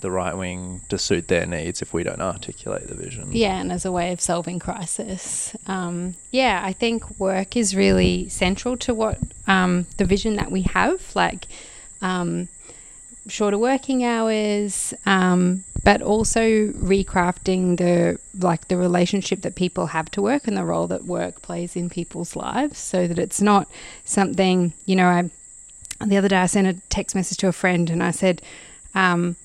the 0.00 0.11
right 0.11 0.37
wing 0.37 0.83
to 0.88 0.99
suit 0.99 1.28
their 1.28 1.47
needs 1.47 1.81
if 1.81 1.95
we 1.95 2.02
don't 2.02 2.21
articulate 2.21 2.88
the 2.88 2.95
vision. 2.95 3.28
Yeah, 3.33 3.61
and 3.61 3.73
as 3.73 3.85
a 3.85 3.92
way 3.92 4.12
of 4.12 4.21
solving 4.21 4.59
crisis. 4.59 5.57
Um, 5.66 6.14
yeah, 6.31 6.61
I 6.62 6.73
think 6.73 7.19
work 7.19 7.57
is 7.57 7.75
really 7.75 8.28
central 8.28 8.76
to 8.78 8.92
what 8.92 9.19
um, 9.47 9.87
the 9.97 10.04
vision 10.04 10.37
that 10.37 10.50
we 10.50 10.62
have, 10.62 11.14
like 11.14 11.47
um, 12.02 12.49
shorter 13.29 13.59
working 13.59 14.05
hours, 14.05 14.95
um, 15.07 15.64
but 15.85 16.02
also 16.02 16.69
recrafting 16.69 17.76
the 17.76 18.19
like 18.38 18.69
the 18.69 18.76
relationship 18.76 19.43
that 19.43 19.55
people 19.55 19.87
have 19.87 20.11
to 20.12 20.23
work 20.23 20.47
and 20.47 20.57
the 20.57 20.64
role 20.64 20.87
that 20.87 21.05
work 21.05 21.43
plays 21.43 21.76
in 21.76 21.91
people's 21.91 22.37
lives, 22.37 22.79
so 22.79 23.07
that 23.07 23.19
it's 23.19 23.41
not 23.41 23.69
something 24.05 24.73
you 24.87 24.97
know. 24.97 25.07
I 25.07 25.31
the 26.05 26.17
other 26.17 26.29
day 26.29 26.38
I 26.38 26.47
sent 26.47 26.67
a 26.67 26.81
text 26.88 27.14
message 27.14 27.38
to 27.38 27.49
a 27.49 27.52
friend 27.52 27.91
and 27.91 28.02
I 28.02 28.11
said. 28.11 28.43
Um, 28.95 29.37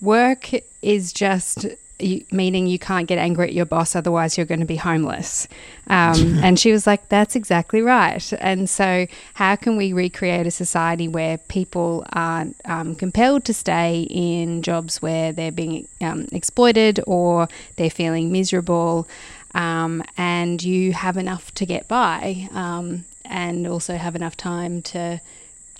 work 0.00 0.50
is 0.80 1.12
just 1.12 1.66
you, 1.98 2.24
meaning 2.30 2.66
you 2.66 2.78
can't 2.78 3.08
get 3.08 3.18
angry 3.18 3.48
at 3.48 3.54
your 3.54 3.66
boss, 3.66 3.96
otherwise 3.96 4.36
you're 4.36 4.46
going 4.46 4.60
to 4.60 4.66
be 4.66 4.76
homeless. 4.76 5.48
Um, 5.90 6.40
and 6.44 6.60
she 6.60 6.70
was 6.70 6.86
like, 6.86 7.08
"That's 7.08 7.34
exactly 7.34 7.80
right." 7.80 8.30
And 8.40 8.68
so, 8.68 9.06
how 9.32 9.56
can 9.56 9.78
we 9.78 9.94
recreate 9.94 10.46
a 10.46 10.50
society 10.50 11.08
where 11.08 11.38
people 11.38 12.04
aren't 12.12 12.56
um, 12.66 12.94
compelled 12.94 13.46
to 13.46 13.54
stay 13.54 14.06
in 14.10 14.60
jobs 14.60 15.00
where 15.00 15.32
they're 15.32 15.50
being 15.50 15.88
um, 16.02 16.26
exploited 16.30 17.00
or 17.06 17.48
they're 17.76 17.88
feeling 17.88 18.30
miserable, 18.30 19.08
um, 19.54 20.04
and 20.18 20.62
you 20.62 20.92
have 20.92 21.16
enough 21.16 21.54
to 21.54 21.64
get 21.64 21.88
by, 21.88 22.50
um, 22.52 23.06
and 23.24 23.66
also 23.66 23.96
have 23.96 24.14
enough 24.14 24.36
time 24.36 24.82
to 24.82 25.22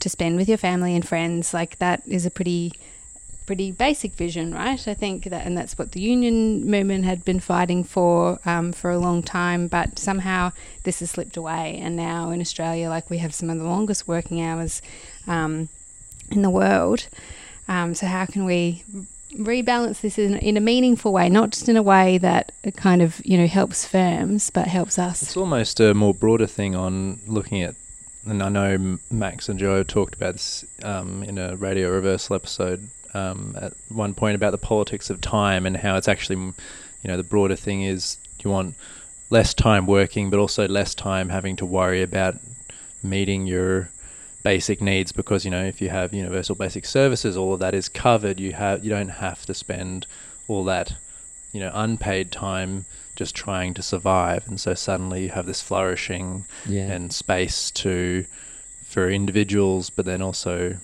to 0.01 0.09
spend 0.09 0.37
with 0.37 0.49
your 0.49 0.59
family 0.59 0.95
and 0.95 1.07
friends? 1.07 1.53
Like 1.53 1.79
that 1.81 2.03
is 2.07 2.25
a 2.25 2.31
pretty 2.31 2.73
pretty 3.49 3.73
basic 3.73 4.13
vision, 4.13 4.53
right? 4.53 4.87
I 4.87 4.93
think 4.93 5.25
that, 5.25 5.47
and 5.47 5.57
that's 5.57 5.79
what 5.79 5.93
the 5.93 6.03
union 6.03 6.71
movement 6.71 7.07
had 7.07 7.25
been 7.25 7.41
fighting 7.41 7.83
for 7.83 8.39
um, 8.45 8.73
for 8.73 8.91
a 8.91 8.99
long 8.99 9.23
time. 9.23 9.69
But 9.69 9.99
somehow 9.99 10.53
this 10.83 11.01
has 11.01 11.13
slipped 11.13 11.39
away, 11.39 11.79
and 11.83 11.97
now 11.97 12.29
in 12.29 12.43
Australia, 12.43 12.91
like 12.91 13.09
we 13.09 13.17
have 13.19 13.35
some 13.35 13.49
of 13.49 13.57
the 13.57 13.65
longest 13.65 14.07
working 14.07 14.43
hours 14.43 14.83
um, 15.27 15.71
in 16.31 16.43
the 16.43 16.51
world. 16.51 17.09
Um, 17.69 17.95
so 17.95 18.07
how 18.07 18.27
can 18.27 18.45
we 18.45 18.85
rebalance 19.33 20.03
this 20.03 20.19
in, 20.19 20.37
in 20.37 20.59
a 20.59 20.61
meaningful 20.61 21.15
way, 21.15 21.31
not 21.31 21.49
just 21.49 21.71
in 21.71 21.77
a 21.79 21.83
way 21.83 22.19
that 22.19 22.53
kind 22.77 23.01
of 23.01 23.23
you 23.25 23.39
know 23.39 23.47
helps 23.47 23.87
firms, 23.87 24.51
but 24.51 24.69
helps 24.69 24.99
us? 24.99 25.23
It's 25.23 25.39
almost 25.39 25.81
a 25.81 25.95
more 25.95 26.13
broader 26.13 26.47
thing 26.47 26.77
on 26.77 27.21
looking 27.27 27.63
at, 27.63 27.77
and 28.27 28.43
I 28.43 28.51
know 28.51 28.99
Max 29.11 29.49
and 29.49 29.59
Joe 29.59 29.83
talked 29.85 30.15
about 30.17 30.35
this 30.35 30.67
um, 30.83 31.23
in 31.23 31.39
a 31.39 31.57
Radio 31.57 31.89
Reversal 31.89 32.37
episode 32.37 32.91
um, 33.15 33.57
at 33.61 33.73
one 33.89 34.15
point 34.15 34.35
about 34.37 34.51
the 34.53 34.59
politics 34.59 35.11
of 35.11 35.21
time 35.21 35.67
and 35.67 35.77
how 35.77 35.97
it's 35.97 36.09
actually, 36.09 36.37
you 36.37 36.55
know, 37.05 37.17
the 37.17 37.23
broader 37.23 37.57
thing 37.57 37.83
is 37.83 38.19
you 38.43 38.51
want 38.51 38.75
less 39.31 39.53
time 39.55 39.87
working, 39.87 40.31
but 40.31 40.39
also 40.39 40.67
less 40.69 40.95
time 40.95 41.29
having 41.29 41.57
to 41.57 41.67
worry 41.67 42.03
about 42.03 42.37
meeting 43.03 43.47
your 43.47 43.91
basic 44.43 44.81
needs 44.81 45.11
because 45.13 45.45
you 45.45 45.51
know 45.51 45.65
if 45.65 45.81
you 45.83 45.89
have 45.91 46.15
universal 46.15 46.55
basic 46.55 46.87
services 46.87 47.37
all 47.37 47.55
of 47.55 47.61
that 47.61 47.75
is 47.75 47.89
covered 47.89 48.39
you 48.41 48.53
have 48.53 48.83
you 48.85 48.89
don't 48.89 49.09
have 49.09 49.45
to 49.45 49.53
spend 49.53 50.07
all 50.47 50.63
that 50.65 50.95
you 51.53 51.59
know 51.61 51.71
unpaid 51.75 52.31
time 52.31 52.85
just 53.17 53.35
trying 53.35 53.75
to 53.75 53.83
survive 53.83 54.47
and 54.47 54.61
so 54.61 54.75
suddenly 54.75 55.25
you 55.25 55.29
have 55.31 55.45
this 55.47 55.61
flourishing 55.61 56.45
Yeah. 56.67 56.87
and 56.91 57.13
space 57.13 57.71
to 57.73 58.25
for 58.85 59.11
individuals 59.11 59.91
but 59.91 60.07
then 60.07 60.23
also 60.23 60.77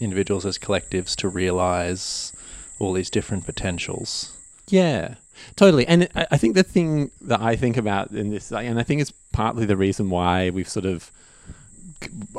individuals 0.00 0.44
as 0.44 0.58
collectives 0.58 1.14
to 1.16 1.28
realize 1.28 2.32
all 2.78 2.92
these 2.92 3.10
different 3.10 3.46
potentials 3.46 4.34
Yeah, 4.68 5.14
totally. 5.56 5.86
And 5.86 6.08
I, 6.14 6.36
think 6.36 6.54
the 6.54 6.62
thing 6.62 7.10
that 7.22 7.40
I 7.40 7.56
think 7.56 7.76
about 7.76 8.10
in 8.12 8.30
this, 8.30 8.52
and 8.52 8.78
I 8.78 8.82
think 8.82 9.00
it's 9.00 9.12
partly 9.32 9.66
the 9.66 9.76
reason 9.76 10.10
why 10.10 10.50
we've 10.50 10.68
sort 10.68 10.86
of, 10.86 11.10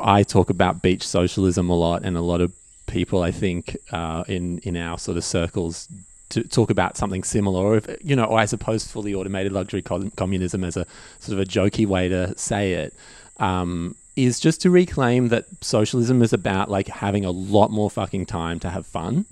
I 0.00 0.22
talk 0.22 0.50
about 0.50 0.82
beach 0.82 1.06
socialism 1.06 1.70
a 1.70 1.74
lot, 1.74 2.04
and 2.04 2.16
a 2.16 2.20
lot 2.20 2.40
of 2.40 2.52
people, 2.86 3.22
I 3.22 3.30
think, 3.30 3.76
uh, 3.90 4.24
in 4.28 4.58
in 4.60 4.76
our 4.76 4.98
sort 4.98 5.16
of 5.16 5.24
circles. 5.24 5.88
To 6.30 6.42
talk 6.42 6.70
about 6.70 6.96
something 6.96 7.22
similar, 7.22 7.60
or 7.60 7.76
if 7.76 7.86
you 8.02 8.16
know, 8.16 8.24
or 8.24 8.36
I 8.36 8.46
suppose 8.46 8.84
fully 8.84 9.14
automated 9.14 9.52
luxury 9.52 9.80
com- 9.80 10.10
communism 10.10 10.64
as 10.64 10.76
a 10.76 10.84
sort 11.20 11.34
of 11.34 11.38
a 11.38 11.44
jokey 11.44 11.86
way 11.86 12.08
to 12.08 12.36
say 12.36 12.72
it, 12.72 12.94
um, 13.38 13.94
is 14.16 14.40
just 14.40 14.62
to 14.62 14.70
reclaim 14.70 15.28
that 15.28 15.46
socialism 15.60 16.22
is 16.22 16.32
about 16.32 16.70
like 16.70 16.88
having 16.88 17.24
a 17.24 17.30
lot 17.30 17.70
more 17.70 17.90
fucking 17.90 18.26
time 18.26 18.58
to 18.60 18.70
have 18.70 18.86
fun 18.86 19.26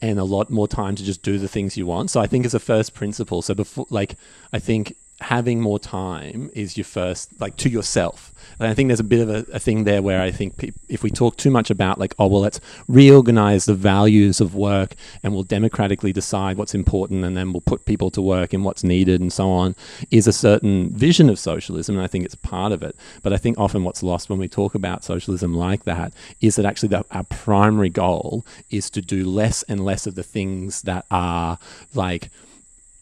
and 0.00 0.18
a 0.18 0.24
lot 0.24 0.50
more 0.50 0.68
time 0.68 0.94
to 0.94 1.04
just 1.04 1.22
do 1.22 1.38
the 1.38 1.48
things 1.48 1.76
you 1.76 1.86
want. 1.86 2.10
So 2.10 2.20
I 2.20 2.26
think 2.26 2.46
as 2.46 2.54
a 2.54 2.60
first 2.60 2.94
principle, 2.94 3.42
so 3.42 3.54
before 3.54 3.86
like 3.90 4.16
I 4.52 4.58
think 4.58 4.96
having 5.24 5.58
more 5.58 5.78
time 5.78 6.50
is 6.54 6.76
your 6.76 6.84
first 6.84 7.40
like 7.40 7.56
to 7.56 7.70
yourself. 7.70 8.32
And 8.58 8.68
I 8.68 8.74
think 8.74 8.88
there's 8.88 9.00
a 9.00 9.04
bit 9.04 9.26
of 9.26 9.30
a, 9.30 9.52
a 9.54 9.58
thing 9.58 9.84
there 9.84 10.02
where 10.02 10.20
I 10.20 10.30
think 10.30 10.58
pe- 10.58 10.72
if 10.88 11.02
we 11.02 11.10
talk 11.10 11.38
too 11.38 11.50
much 11.50 11.70
about 11.70 11.98
like 11.98 12.14
oh 12.18 12.26
well 12.26 12.42
let's 12.42 12.60
reorganize 12.88 13.64
the 13.64 13.74
values 13.74 14.38
of 14.40 14.54
work 14.54 14.94
and 15.22 15.32
we'll 15.32 15.42
democratically 15.42 16.12
decide 16.12 16.58
what's 16.58 16.74
important 16.74 17.24
and 17.24 17.34
then 17.36 17.52
we'll 17.52 17.62
put 17.62 17.86
people 17.86 18.10
to 18.10 18.20
work 18.20 18.52
and 18.52 18.66
what's 18.66 18.84
needed 18.84 19.22
and 19.22 19.32
so 19.32 19.50
on 19.50 19.74
is 20.10 20.26
a 20.26 20.32
certain 20.32 20.90
vision 20.90 21.30
of 21.30 21.38
socialism 21.38 21.96
and 21.96 22.04
I 22.04 22.06
think 22.06 22.26
it's 22.26 22.34
part 22.34 22.72
of 22.72 22.82
it. 22.82 22.94
But 23.22 23.32
I 23.32 23.38
think 23.38 23.58
often 23.58 23.82
what's 23.82 24.02
lost 24.02 24.28
when 24.28 24.38
we 24.38 24.48
talk 24.48 24.74
about 24.74 25.04
socialism 25.04 25.54
like 25.54 25.84
that 25.84 26.12
is 26.42 26.56
that 26.56 26.66
actually 26.66 26.90
the, 26.90 27.04
our 27.10 27.24
primary 27.24 27.88
goal 27.88 28.44
is 28.70 28.90
to 28.90 29.00
do 29.00 29.24
less 29.24 29.62
and 29.64 29.82
less 29.82 30.06
of 30.06 30.16
the 30.16 30.22
things 30.22 30.82
that 30.82 31.06
are 31.10 31.58
like 31.94 32.28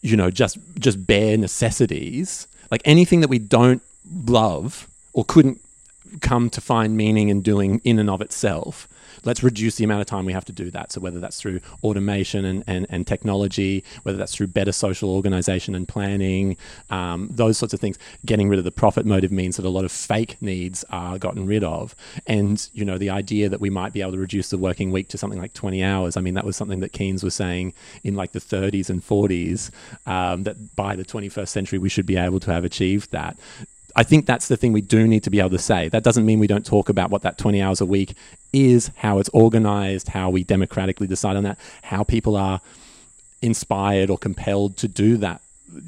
you 0.03 0.15
know 0.15 0.29
just 0.29 0.57
just 0.77 1.07
bare 1.07 1.37
necessities. 1.37 2.47
Like 2.69 2.81
anything 2.85 3.21
that 3.21 3.29
we 3.29 3.39
don't 3.39 3.81
love 4.25 4.87
or 5.13 5.25
couldn't 5.25 5.59
come 6.21 6.49
to 6.51 6.61
find 6.61 6.95
meaning 6.95 7.29
in 7.29 7.41
doing 7.41 7.81
in 7.83 7.97
and 7.97 8.09
of 8.09 8.21
itself 8.21 8.87
let's 9.25 9.43
reduce 9.43 9.75
the 9.75 9.83
amount 9.83 10.01
of 10.01 10.07
time 10.07 10.25
we 10.25 10.33
have 10.33 10.45
to 10.45 10.51
do 10.51 10.71
that. 10.71 10.91
So 10.91 11.01
whether 11.01 11.19
that's 11.19 11.39
through 11.39 11.59
automation 11.83 12.45
and, 12.45 12.63
and, 12.67 12.85
and 12.89 13.07
technology 13.07 13.83
whether 14.03 14.17
that's 14.17 14.35
through 14.35 14.47
better 14.47 14.71
social 14.71 15.09
organization 15.09 15.75
and 15.75 15.87
planning 15.87 16.57
um, 16.89 17.29
those 17.31 17.57
sorts 17.57 17.73
of 17.73 17.79
things 17.79 17.97
getting 18.25 18.49
rid 18.49 18.59
of 18.59 18.65
the 18.65 18.71
profit 18.71 19.05
motive 19.05 19.31
means 19.31 19.57
that 19.57 19.65
a 19.65 19.69
lot 19.69 19.85
of 19.85 19.91
fake 19.91 20.37
needs 20.41 20.83
are 20.89 21.17
gotten 21.17 21.45
rid 21.45 21.63
of. 21.63 21.95
And 22.27 22.69
you 22.73 22.85
know 22.85 22.97
the 22.97 23.09
idea 23.09 23.49
that 23.49 23.59
we 23.59 23.69
might 23.69 23.93
be 23.93 24.01
able 24.01 24.13
to 24.13 24.17
reduce 24.17 24.49
the 24.49 24.57
working 24.57 24.91
week 24.91 25.09
to 25.09 25.17
something 25.17 25.39
like 25.39 25.53
20 25.53 25.83
hours 25.83 26.17
i 26.17 26.21
mean 26.21 26.33
that 26.33 26.45
was 26.45 26.55
something 26.55 26.79
that 26.79 26.91
keynes 26.91 27.23
was 27.23 27.33
saying 27.33 27.73
in 28.03 28.15
like 28.15 28.31
the 28.31 28.39
30s 28.39 28.89
and 28.89 29.01
40s 29.01 29.71
um, 30.05 30.43
that 30.43 30.75
by 30.75 30.95
the 30.95 31.05
21st 31.05 31.47
century 31.47 31.79
we 31.79 31.89
should 31.89 32.05
be 32.05 32.17
able 32.17 32.39
to 32.39 32.51
have 32.51 32.63
achieved 32.63 33.11
that 33.11 33.37
I 33.95 34.03
think 34.03 34.25
that's 34.25 34.47
the 34.47 34.57
thing 34.57 34.73
we 34.73 34.81
do 34.81 35.07
need 35.07 35.23
to 35.23 35.29
be 35.29 35.39
able 35.39 35.51
to 35.51 35.59
say. 35.59 35.87
That 35.89 36.03
doesn't 36.03 36.25
mean 36.25 36.39
we 36.39 36.47
don't 36.47 36.65
talk 36.65 36.89
about 36.89 37.11
what 37.11 37.21
that 37.21 37.37
20 37.37 37.61
hours 37.61 37.79
a 37.79 37.85
week 37.85 38.15
is, 38.51 38.91
how 38.95 39.19
it's 39.19 39.29
organized, 39.29 40.09
how 40.09 40.29
we 40.29 40.43
democratically 40.43 41.07
decide 41.07 41.35
on 41.35 41.43
that, 41.43 41.59
how 41.83 42.03
people 42.03 42.35
are 42.35 42.59
inspired 43.41 44.09
or 44.09 44.17
compelled 44.17 44.77
to 44.77 44.87
do 44.87 45.17
that, 45.17 45.41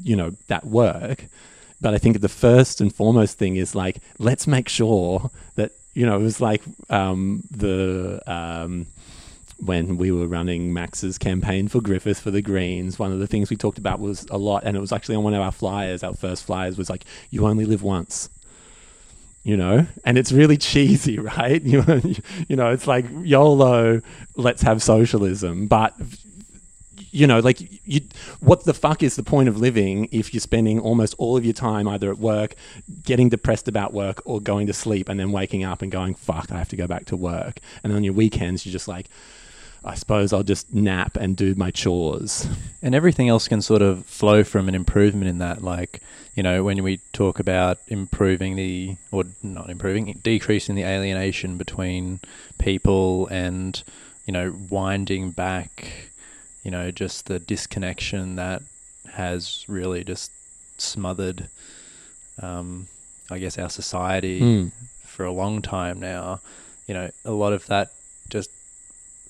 you 0.04 0.14
know, 0.14 0.32
that 0.46 0.64
work. 0.64 1.24
but 1.80 1.94
I 1.94 1.98
think 1.98 2.20
the 2.20 2.28
first 2.28 2.80
and 2.80 2.94
foremost 2.94 3.38
thing 3.38 3.56
is 3.56 3.74
like 3.74 3.98
let's 4.18 4.46
make 4.46 4.68
sure 4.68 5.30
that 5.56 5.72
you 5.94 6.06
know 6.06 6.16
it 6.16 6.22
was 6.22 6.40
like 6.40 6.62
um, 6.90 7.42
the 7.50 8.20
um, 8.26 8.86
when 9.58 9.96
we 9.96 10.10
were 10.10 10.26
running 10.26 10.72
Max's 10.72 11.18
campaign 11.18 11.68
for 11.68 11.80
Griffith 11.80 12.20
for 12.20 12.30
the 12.30 12.42
Greens, 12.42 12.98
one 12.98 13.12
of 13.12 13.18
the 13.18 13.26
things 13.26 13.50
we 13.50 13.56
talked 13.56 13.78
about 13.78 14.00
was 14.00 14.26
a 14.30 14.36
lot, 14.36 14.64
and 14.64 14.76
it 14.76 14.80
was 14.80 14.92
actually 14.92 15.16
on 15.16 15.24
one 15.24 15.34
of 15.34 15.40
our 15.40 15.52
flyers. 15.52 16.02
Our 16.02 16.14
first 16.14 16.44
flyers 16.44 16.76
was 16.76 16.90
like, 16.90 17.04
"You 17.30 17.46
only 17.46 17.64
live 17.64 17.82
once." 17.82 18.28
You 19.42 19.56
know, 19.56 19.86
and 20.04 20.18
it's 20.18 20.32
really 20.32 20.56
cheesy, 20.56 21.18
right? 21.36 21.62
You, 21.62 21.84
you 22.48 22.56
know, 22.56 22.70
it's 22.70 22.86
like 22.86 23.06
YOLO, 23.22 24.02
let's 24.36 24.62
have 24.62 24.82
socialism, 24.82 25.68
but 25.68 25.94
you 27.16 27.26
know, 27.26 27.38
like 27.40 27.58
you, 27.86 28.02
what 28.40 28.64
the 28.64 28.74
fuck 28.74 29.02
is 29.02 29.16
the 29.16 29.22
point 29.22 29.48
of 29.48 29.56
living 29.56 30.06
if 30.12 30.34
you're 30.34 30.40
spending 30.40 30.78
almost 30.78 31.14
all 31.16 31.36
of 31.36 31.44
your 31.46 31.54
time 31.54 31.88
either 31.88 32.10
at 32.10 32.18
work, 32.18 32.54
getting 33.04 33.30
depressed 33.30 33.68
about 33.68 33.94
work, 33.94 34.20
or 34.26 34.38
going 34.38 34.66
to 34.66 34.74
sleep 34.74 35.08
and 35.08 35.18
then 35.18 35.32
waking 35.32 35.64
up 35.64 35.80
and 35.80 35.90
going, 35.90 36.14
fuck, 36.14 36.52
I 36.52 36.58
have 36.58 36.68
to 36.68 36.76
go 36.76 36.86
back 36.86 37.06
to 37.06 37.16
work. 37.16 37.60
And 37.82 37.92
on 37.92 38.04
your 38.04 38.12
weekends, 38.12 38.66
you're 38.66 38.72
just 38.72 38.86
like, 38.86 39.08
I 39.86 39.94
suppose 39.94 40.32
I'll 40.32 40.42
just 40.42 40.74
nap 40.74 41.16
and 41.16 41.36
do 41.36 41.54
my 41.54 41.70
chores. 41.70 42.48
And 42.82 42.94
everything 42.94 43.28
else 43.28 43.46
can 43.46 43.62
sort 43.62 43.82
of 43.82 44.04
flow 44.04 44.42
from 44.42 44.68
an 44.68 44.74
improvement 44.74 45.28
in 45.28 45.38
that. 45.38 45.62
Like, 45.62 46.00
you 46.34 46.42
know, 46.42 46.64
when 46.64 46.82
we 46.82 46.98
talk 47.12 47.38
about 47.38 47.78
improving 47.86 48.56
the, 48.56 48.96
or 49.12 49.24
not 49.42 49.70
improving, 49.70 50.12
decreasing 50.24 50.74
the 50.74 50.82
alienation 50.82 51.56
between 51.56 52.18
people 52.58 53.28
and, 53.28 53.80
you 54.26 54.32
know, 54.32 54.54
winding 54.68 55.30
back, 55.30 56.10
you 56.64 56.70
know, 56.72 56.90
just 56.90 57.26
the 57.26 57.38
disconnection 57.38 58.34
that 58.36 58.62
has 59.12 59.64
really 59.68 60.02
just 60.02 60.32
smothered, 60.78 61.48
um, 62.42 62.88
I 63.30 63.38
guess, 63.38 63.56
our 63.56 63.70
society 63.70 64.40
Mm. 64.40 64.72
for 65.04 65.24
a 65.24 65.32
long 65.32 65.62
time 65.62 66.00
now. 66.00 66.40
You 66.88 66.94
know, 66.94 67.10
a 67.24 67.30
lot 67.30 67.52
of 67.52 67.66
that 67.66 67.92
just, 68.28 68.50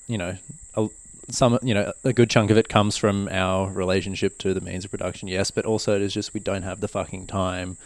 you 0.07 0.17
know, 0.17 0.37
a, 0.75 0.87
some, 1.29 1.59
you 1.61 1.73
know, 1.73 1.93
a 2.03 2.13
good 2.13 2.29
chunk 2.29 2.51
of 2.51 2.57
it 2.57 2.69
comes 2.69 2.97
from 2.97 3.27
our 3.29 3.69
relationship 3.69 4.37
to 4.39 4.53
the 4.53 4.61
means 4.61 4.85
of 4.85 4.91
production, 4.91 5.27
yes, 5.27 5.51
but 5.51 5.65
also 5.65 5.95
it 5.95 6.01
is 6.01 6.13
just 6.13 6.33
we 6.33 6.39
don't 6.39 6.63
have 6.63 6.79
the 6.79 6.87
fucking 6.87 7.27
time 7.27 7.77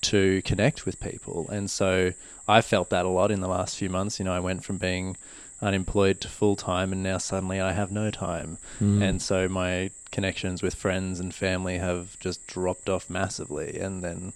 to 0.00 0.42
connect 0.42 0.86
with 0.86 1.00
people. 1.00 1.48
And 1.50 1.70
so 1.70 2.12
I 2.46 2.60
felt 2.60 2.90
that 2.90 3.04
a 3.04 3.08
lot 3.08 3.30
in 3.30 3.40
the 3.40 3.48
last 3.48 3.76
few 3.76 3.90
months. 3.90 4.18
You 4.18 4.24
know, 4.24 4.32
I 4.32 4.40
went 4.40 4.64
from 4.64 4.78
being 4.78 5.16
unemployed 5.60 6.20
to 6.20 6.28
full 6.28 6.56
time 6.56 6.92
and 6.92 7.02
now 7.02 7.18
suddenly 7.18 7.60
I 7.60 7.72
have 7.72 7.90
no 7.90 8.10
time. 8.10 8.58
Mm. 8.80 9.02
And 9.02 9.22
so 9.22 9.48
my 9.48 9.90
connections 10.10 10.62
with 10.62 10.74
friends 10.74 11.20
and 11.20 11.34
family 11.34 11.78
have 11.78 12.18
just 12.20 12.46
dropped 12.46 12.88
off 12.88 13.10
massively. 13.10 13.78
And 13.78 14.02
then 14.02 14.32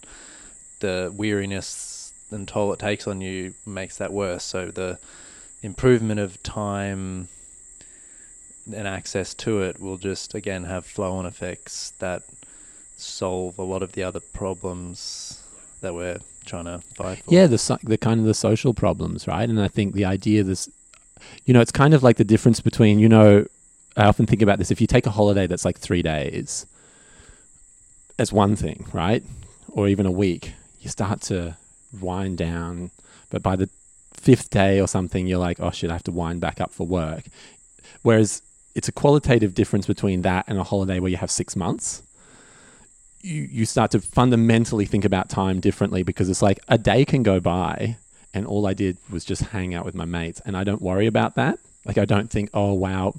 the 0.79 1.13
weariness 1.15 2.13
and 2.29 2.47
toll 2.47 2.73
it 2.73 2.79
takes 2.79 3.07
on 3.07 3.21
you 3.21 3.53
makes 3.65 3.97
that 3.97 4.11
worse. 4.11 4.43
So 4.43 4.69
the 4.69 4.99
improvement 5.63 6.19
of 6.19 6.41
time 6.43 7.27
and 8.73 8.87
access 8.87 9.33
to 9.33 9.61
it 9.61 9.79
will 9.79 9.97
just 9.97 10.35
again 10.35 10.63
have 10.65 10.85
flow 10.85 11.13
on 11.13 11.25
effects 11.25 11.91
that 11.99 12.23
solve 12.95 13.57
a 13.57 13.63
lot 13.63 13.81
of 13.81 13.93
the 13.93 14.03
other 14.03 14.19
problems 14.19 15.41
that 15.81 15.93
we're 15.93 16.19
trying 16.45 16.65
to 16.65 16.79
fight 16.79 17.23
for. 17.23 17.33
Yeah, 17.33 17.47
the 17.47 17.79
the 17.83 17.97
kind 17.97 18.19
of 18.19 18.25
the 18.25 18.33
social 18.33 18.73
problems, 18.73 19.27
right? 19.27 19.49
And 19.49 19.59
I 19.59 19.67
think 19.67 19.93
the 19.93 20.05
idea 20.05 20.43
this, 20.43 20.69
you 21.45 21.53
know, 21.53 21.61
it's 21.61 21.71
kind 21.71 21.93
of 21.93 22.03
like 22.03 22.17
the 22.17 22.23
difference 22.23 22.59
between, 22.59 22.99
you 22.99 23.09
know, 23.09 23.45
I 23.97 24.05
often 24.05 24.25
think 24.25 24.41
about 24.41 24.59
this. 24.59 24.71
If 24.71 24.81
you 24.81 24.87
take 24.87 25.05
a 25.05 25.11
holiday 25.11 25.47
that's 25.47 25.65
like 25.65 25.77
three 25.77 26.01
days, 26.01 26.65
as 28.19 28.31
one 28.31 28.55
thing, 28.55 28.85
right, 28.93 29.23
or 29.69 29.87
even 29.87 30.05
a 30.05 30.11
week, 30.11 30.53
you 30.79 30.89
start 30.89 31.21
to 31.21 31.57
wind 31.99 32.37
down, 32.37 32.91
but 33.29 33.41
by 33.41 33.55
the 33.55 33.69
fifth 34.23 34.49
day 34.49 34.79
or 34.79 34.87
something, 34.87 35.27
you're 35.27 35.39
like, 35.39 35.59
oh 35.59 35.71
shit, 35.71 35.89
I 35.89 35.93
have 35.93 36.03
to 36.03 36.11
wind 36.11 36.39
back 36.41 36.61
up 36.61 36.71
for 36.71 36.87
work. 36.87 37.25
Whereas 38.01 38.41
it's 38.75 38.87
a 38.87 38.91
qualitative 38.91 39.53
difference 39.53 39.85
between 39.85 40.23
that 40.23 40.45
and 40.47 40.57
a 40.57 40.63
holiday 40.63 40.99
where 40.99 41.11
you 41.11 41.17
have 41.17 41.31
six 41.31 41.55
months 41.55 42.03
you, 43.23 43.47
you 43.49 43.65
start 43.65 43.91
to 43.91 43.99
fundamentally 43.99 44.85
think 44.85 45.05
about 45.05 45.29
time 45.29 45.59
differently 45.59 46.03
because 46.03 46.29
it's 46.29 46.41
like 46.41 46.59
a 46.67 46.77
day 46.77 47.05
can 47.05 47.23
go 47.23 47.39
by 47.39 47.97
and 48.33 48.45
all 48.45 48.67
I 48.67 48.73
did 48.73 48.97
was 49.09 49.25
just 49.25 49.41
hang 49.41 49.73
out 49.73 49.85
with 49.85 49.95
my 49.95 50.05
mates 50.05 50.41
and 50.45 50.55
I 50.55 50.63
don't 50.63 50.81
worry 50.81 51.07
about 51.07 51.35
that. 51.35 51.57
Like 51.85 51.97
I 51.97 52.05
don't 52.05 52.29
think, 52.29 52.49
oh 52.53 52.73
wow, 52.73 53.13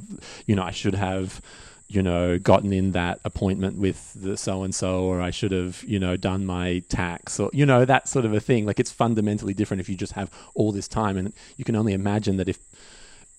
you 0.47 0.55
know, 0.55 0.62
I 0.62 0.71
should 0.71 0.95
have, 0.95 1.40
you 1.88 2.03
know, 2.03 2.38
gotten 2.38 2.73
in 2.73 2.92
that 2.92 3.20
appointment 3.25 3.79
with 3.79 4.12
the 4.14 4.37
so 4.37 4.62
and 4.62 4.75
so 4.75 5.05
or 5.05 5.20
I 5.20 5.31
should 5.31 5.53
have, 5.53 5.83
you 5.87 5.99
know, 5.99 6.16
done 6.16 6.47
my 6.47 6.83
tax 6.88 7.38
or 7.38 7.51
you 7.53 7.66
know, 7.66 7.85
that 7.85 8.09
sort 8.09 8.25
of 8.25 8.33
a 8.33 8.40
thing. 8.40 8.66
Like 8.66 8.81
it's 8.81 8.90
fundamentally 8.90 9.55
different 9.55 9.81
if 9.81 9.88
you 9.88 9.97
just 9.97 10.14
have 10.14 10.31
all 10.55 10.73
this 10.73 10.88
time 10.88 11.16
and 11.16 11.33
you 11.57 11.64
can 11.64 11.77
only 11.77 11.92
imagine 11.92 12.37
that 12.38 12.49
if 12.49 12.59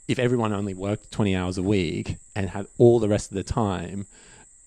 if 0.07 0.19
everyone 0.19 0.53
only 0.53 0.73
worked 0.73 1.11
20 1.11 1.35
hours 1.35 1.57
a 1.57 1.63
week 1.63 2.17
and 2.35 2.49
had 2.49 2.67
all 2.77 2.99
the 2.99 3.09
rest 3.09 3.31
of 3.31 3.35
the 3.35 3.43
time, 3.43 4.05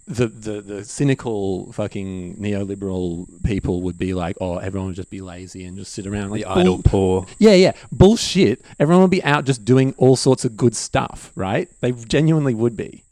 the, 0.09 0.27
the, 0.27 0.61
the 0.61 0.85
cynical 0.85 1.71
fucking 1.73 2.37
neoliberal 2.37 3.27
people 3.45 3.83
would 3.83 3.99
be 3.99 4.15
like, 4.15 4.37
oh, 4.41 4.57
everyone 4.57 4.89
would 4.89 4.97
just 4.97 5.11
be 5.11 5.21
lazy 5.21 5.65
and 5.65 5.77
just 5.77 5.93
sit 5.93 6.07
around. 6.07 6.31
Like, 6.31 6.43
the 6.43 6.51
idle 6.51 6.77
bull- 6.79 6.83
poor. 6.83 7.27
Yeah, 7.39 7.53
yeah. 7.53 7.73
Bullshit. 7.93 8.63
Everyone 8.81 9.03
would 9.03 9.11
be 9.11 9.23
out 9.23 9.45
just 9.45 9.65
doing 9.65 9.95
all 9.99 10.17
sorts 10.17 10.45
of 10.45 10.57
good 10.57 10.75
stuff, 10.75 11.31
right? 11.37 11.69
They 11.81 11.93
genuinely 11.93 12.55
would 12.55 12.77
be. 12.77 13.05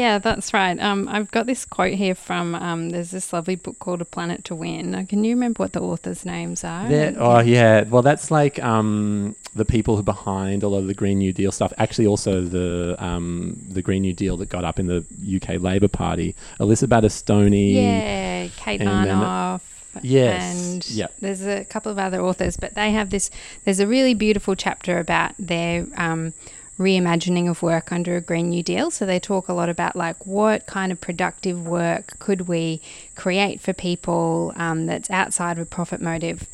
Yeah, 0.00 0.16
that's 0.18 0.54
right. 0.54 0.80
Um, 0.80 1.08
I've 1.08 1.30
got 1.30 1.44
this 1.44 1.66
quote 1.66 1.92
here 1.92 2.14
from 2.14 2.54
um, 2.54 2.88
there's 2.88 3.10
this 3.10 3.34
lovely 3.34 3.54
book 3.56 3.78
called 3.78 4.00
A 4.00 4.06
Planet 4.06 4.44
to 4.46 4.54
Win. 4.54 5.06
Can 5.06 5.24
you 5.24 5.34
remember 5.34 5.58
what 5.62 5.74
the 5.74 5.82
authors' 5.82 6.24
names 6.24 6.64
are? 6.64 6.88
They're- 6.88 7.14
oh, 7.18 7.40
yeah. 7.40 7.82
Well, 7.84 8.00
that's 8.00 8.30
like 8.30 8.58
um, 8.62 9.36
the 9.54 9.66
people 9.66 9.96
who 9.96 10.00
are 10.00 10.04
behind 10.04 10.62
a 10.62 10.68
lot 10.68 10.78
of 10.78 10.86
the 10.86 10.94
Green 10.94 11.18
New 11.18 11.34
Deal 11.34 11.52
stuff. 11.52 11.74
Actually, 11.76 12.06
also 12.06 12.40
the 12.40 12.96
um, 12.98 13.58
the 13.68 13.82
Green 13.82 14.00
New 14.00 14.14
Deal 14.14 14.38
that 14.38 14.48
got 14.48 14.64
up 14.64 14.78
in 14.78 14.86
the 14.86 15.04
UK 15.36 15.60
Labour 15.60 15.88
Party. 15.88 16.34
Alyssa 16.58 16.88
Battistoni. 16.88 17.74
Yeah, 17.74 18.48
Kate 18.56 18.78
then- 18.78 18.88
Aronoff. 19.06 19.60
Yes, 20.02 20.54
And 20.54 20.90
yep. 20.90 21.12
there's 21.20 21.44
a 21.44 21.64
couple 21.64 21.90
of 21.90 21.98
other 21.98 22.20
authors, 22.20 22.56
but 22.56 22.74
they 22.74 22.92
have 22.92 23.10
this. 23.10 23.28
There's 23.64 23.80
a 23.80 23.88
really 23.88 24.14
beautiful 24.14 24.54
chapter 24.54 24.98
about 25.00 25.32
their 25.36 25.84
um, 25.96 26.32
reimagining 26.80 27.48
of 27.48 27.62
work 27.62 27.92
under 27.92 28.16
a 28.16 28.20
Green 28.22 28.48
New 28.48 28.62
Deal. 28.62 28.90
So 28.90 29.04
they 29.04 29.20
talk 29.20 29.48
a 29.48 29.52
lot 29.52 29.68
about 29.68 29.94
like 29.94 30.26
what 30.26 30.66
kind 30.66 30.90
of 30.90 31.00
productive 31.00 31.66
work 31.66 32.18
could 32.18 32.48
we 32.48 32.80
create 33.14 33.60
for 33.60 33.74
people 33.74 34.52
um, 34.56 34.86
that's 34.86 35.10
outside 35.10 35.58
of 35.58 35.62
a 35.62 35.66
profit 35.66 36.00
motive 36.00 36.48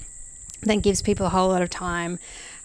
that 0.62 0.82
gives 0.82 1.00
people 1.00 1.26
a 1.26 1.28
whole 1.30 1.48
lot 1.48 1.62
of 1.62 1.70
time 1.70 2.18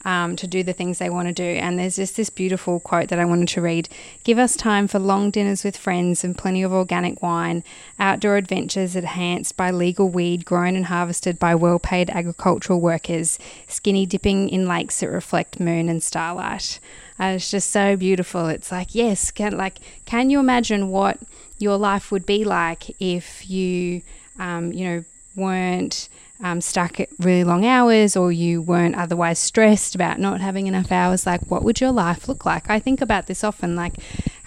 um, 0.05 0.35
to 0.35 0.47
do 0.47 0.63
the 0.63 0.73
things 0.73 0.97
they 0.97 1.09
want 1.09 1.27
to 1.27 1.33
do. 1.33 1.43
And 1.43 1.77
there's 1.77 1.95
just 1.95 2.15
this 2.15 2.29
beautiful 2.29 2.79
quote 2.79 3.09
that 3.09 3.19
I 3.19 3.25
wanted 3.25 3.49
to 3.49 3.61
read 3.61 3.89
Give 4.23 4.37
us 4.37 4.55
time 4.55 4.87
for 4.87 4.99
long 4.99 5.31
dinners 5.31 5.63
with 5.63 5.77
friends 5.77 6.23
and 6.23 6.37
plenty 6.37 6.63
of 6.63 6.73
organic 6.73 7.21
wine, 7.21 7.63
outdoor 7.99 8.37
adventures 8.37 8.95
enhanced 8.95 9.57
by 9.57 9.71
legal 9.71 10.09
weed 10.09 10.45
grown 10.45 10.75
and 10.75 10.85
harvested 10.85 11.39
by 11.39 11.55
well 11.55 11.79
paid 11.79 12.09
agricultural 12.09 12.81
workers, 12.81 13.39
skinny 13.67 14.05
dipping 14.05 14.49
in 14.49 14.67
lakes 14.67 14.99
that 14.99 15.09
reflect 15.09 15.59
moon 15.59 15.89
and 15.89 16.03
starlight. 16.03 16.79
Uh, 17.19 17.33
it's 17.35 17.51
just 17.51 17.69
so 17.69 17.95
beautiful. 17.95 18.47
It's 18.47 18.71
like, 18.71 18.95
yes, 18.95 19.29
can, 19.29 19.55
like, 19.55 19.77
can 20.05 20.29
you 20.29 20.39
imagine 20.39 20.89
what 20.89 21.19
your 21.59 21.77
life 21.77 22.11
would 22.11 22.25
be 22.25 22.43
like 22.43 22.95
if 22.99 23.47
you, 23.47 24.01
um, 24.39 24.73
you 24.73 24.85
know, 24.85 25.03
weren't 25.35 26.09
um, 26.43 26.61
stuck 26.61 26.99
at 26.99 27.09
really 27.19 27.43
long 27.43 27.65
hours 27.65 28.15
or 28.15 28.31
you 28.31 28.61
weren't 28.61 28.95
otherwise 28.95 29.37
stressed 29.39 29.95
about 29.95 30.19
not 30.19 30.41
having 30.41 30.67
enough 30.67 30.91
hours, 30.91 31.25
like 31.25 31.41
what 31.49 31.63
would 31.63 31.79
your 31.79 31.91
life 31.91 32.27
look 32.27 32.45
like? 32.45 32.69
I 32.69 32.79
think 32.79 33.01
about 33.01 33.27
this 33.27 33.43
often, 33.43 33.75
like 33.75 33.93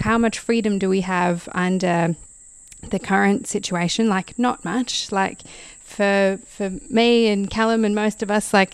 how 0.00 0.18
much 0.18 0.38
freedom 0.38 0.78
do 0.78 0.88
we 0.88 1.02
have 1.02 1.48
under 1.52 2.16
the 2.90 2.98
current 2.98 3.46
situation? 3.46 4.08
Like 4.08 4.38
not 4.38 4.64
much. 4.64 5.12
Like 5.12 5.42
for 5.80 6.38
for 6.46 6.70
me 6.90 7.28
and 7.28 7.48
Calum 7.48 7.84
and 7.84 7.94
most 7.94 8.22
of 8.22 8.30
us, 8.30 8.52
like 8.52 8.72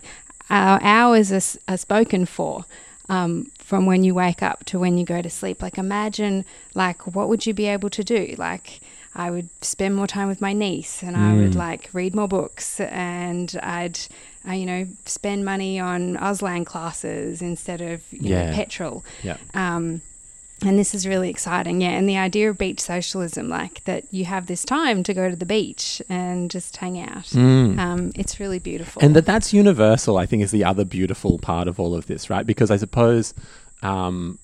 our 0.49 0.83
hours 0.83 1.31
are, 1.31 1.73
are 1.73 1.77
spoken 1.77 2.27
for. 2.27 2.65
Um, 3.09 3.51
from 3.59 3.87
when 3.87 4.03
you 4.03 4.15
wake 4.15 4.43
up 4.43 4.65
to 4.65 4.81
when 4.81 4.99
you 4.99 5.05
go 5.05 5.23
to 5.23 5.31
sleep 5.31 5.63
like 5.63 5.79
imagine 5.79 6.45
like 6.75 7.15
what 7.15 7.29
would 7.29 7.47
you 7.47 7.55
be 7.55 7.67
able 7.67 7.89
to 7.89 8.03
do 8.03 8.35
like 8.37 8.81
I 9.15 9.31
would 9.31 9.49
spend 9.63 9.97
more 9.97 10.07
time 10.07 10.29
with 10.29 10.41
my 10.41 10.53
niece 10.53 11.03
and 11.03 11.17
I 11.17 11.35
would 11.35 11.53
Mm. 11.53 11.57
like 11.57 11.91
read 11.93 12.15
more 12.15 12.29
books 12.29 12.79
and 12.81 13.59
I'd, 13.63 13.99
uh, 14.49 14.53
you 14.53 14.65
know, 14.67 14.87
spend 15.05 15.45
money 15.45 15.81
on 15.81 16.17
Auslan 16.17 16.65
classes 16.65 17.43
instead 17.43 17.81
of, 17.81 18.03
you 18.13 18.31
Yeah. 18.31 18.51
know, 18.51 18.57
petrol. 18.57 19.05
Yeah. 19.25 19.37
Um, 19.53 20.03
and 20.63 20.79
this 20.79 20.95
is 20.95 21.07
really 21.09 21.29
exciting. 21.31 21.81
Yeah. 21.81 21.89
And 21.91 22.09
the 22.09 22.19
idea 22.19 22.51
of 22.51 22.59
beach 22.59 22.81
socialism, 22.81 23.49
like 23.49 23.83
that 23.85 24.05
you 24.13 24.27
have 24.27 24.47
this 24.47 24.63
time 24.65 25.03
to 25.05 25.15
go 25.15 25.29
to 25.29 25.35
the 25.35 25.47
beach 25.47 26.01
and 26.09 26.51
just 26.51 26.77
hang 26.77 27.01
out. 27.01 27.25
Mm. 27.33 27.79
Um, 27.79 28.13
it's 28.15 28.39
really 28.39 28.59
beautiful. 28.61 29.03
And 29.03 29.17
that 29.17 29.27
that's 29.27 29.53
universal, 29.53 30.19
I 30.19 30.27
think, 30.27 30.43
is 30.43 30.51
the 30.53 30.65
other 30.65 30.85
beautiful 30.85 31.39
part 31.39 31.67
of 31.67 31.81
all 31.81 31.95
of 31.95 32.07
this, 32.07 32.29
right? 32.31 32.47
Because 32.47 32.71
I 32.71 32.77
suppose, 32.77 33.33
um, 33.83 34.39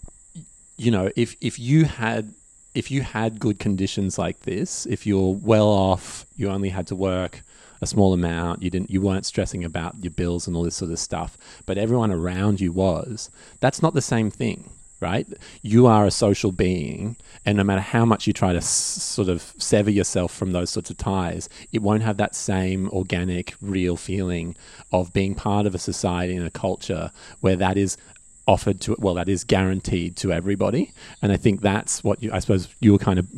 you 0.79 0.91
know, 0.91 1.11
if 1.17 1.37
if 1.41 1.59
you 1.59 1.85
had 1.85 2.33
if 2.77 2.91
you 2.91 3.01
had 3.01 3.41
good 3.41 3.59
conditions 3.59 4.19
like 4.19 4.41
this, 4.41 4.85
if 4.87 5.07
you're 5.07 5.35
well 5.35 5.69
off, 5.69 6.27
you 6.37 6.51
only 6.51 6.69
had 6.69 6.87
to 6.89 6.95
work 6.95 7.41
a 7.81 7.87
small 7.87 8.13
amount. 8.13 8.63
You 8.63 8.69
didn't 8.71 8.91
you 8.91 9.01
weren't 9.01 9.25
stressing 9.25 9.65
about 9.65 9.95
your 10.03 10.11
bills 10.11 10.47
and 10.47 10.55
all 10.55 10.63
this 10.63 10.77
sort 10.77 10.91
of 10.91 10.99
stuff, 10.99 11.39
but 11.65 11.79
everyone 11.79 12.13
around 12.13 12.61
you 12.61 12.73
was. 12.73 13.31
That's 13.61 13.83
not 13.83 13.95
the 13.95 14.03
same 14.03 14.31
thing 14.31 14.71
right? 15.01 15.27
You 15.61 15.87
are 15.87 16.07
a 16.07 16.11
social 16.11 16.53
being, 16.53 17.17
and 17.45 17.59
no 17.59 17.65
matter 17.65 17.83
how 17.83 18.07
much 18.07 18.27
you 18.27 18.33
try 18.33 18.53
to 18.53 18.59
s- 18.59 18.67
sort 18.67 19.29
of 19.29 19.53
sever 19.59 19.91
yourself 19.91 20.33
from 20.33 20.53
those 20.53 20.71
sorts 20.71 20.89
of 20.89 20.97
ties, 20.97 21.51
it 21.71 21.83
won't 21.83 22.03
have 22.03 22.17
that 22.17 22.35
same 22.35 22.89
organic, 22.89 23.55
real 23.61 23.97
feeling 23.97 24.57
of 24.93 25.13
being 25.13 25.35
part 25.35 25.67
of 25.67 25.75
a 25.75 25.79
society 25.79 26.35
and 26.35 26.47
a 26.47 26.51
culture 26.51 27.11
where 27.41 27.57
that 27.57 27.77
is 27.77 27.99
offered 28.47 28.81
to 28.81 28.95
well 28.99 29.15
that 29.15 29.29
is 29.29 29.43
guaranteed 29.43 30.17
to 30.17 30.33
everybody 30.33 30.93
and 31.21 31.33
i 31.33 31.37
think 31.37 31.61
that's 31.61 32.05
what 32.05 32.23
you 32.23 32.31
i 32.33 32.39
suppose 32.39 32.69
you 32.81 32.93
were 32.93 32.99
kind 32.99 33.19
of 33.19 33.29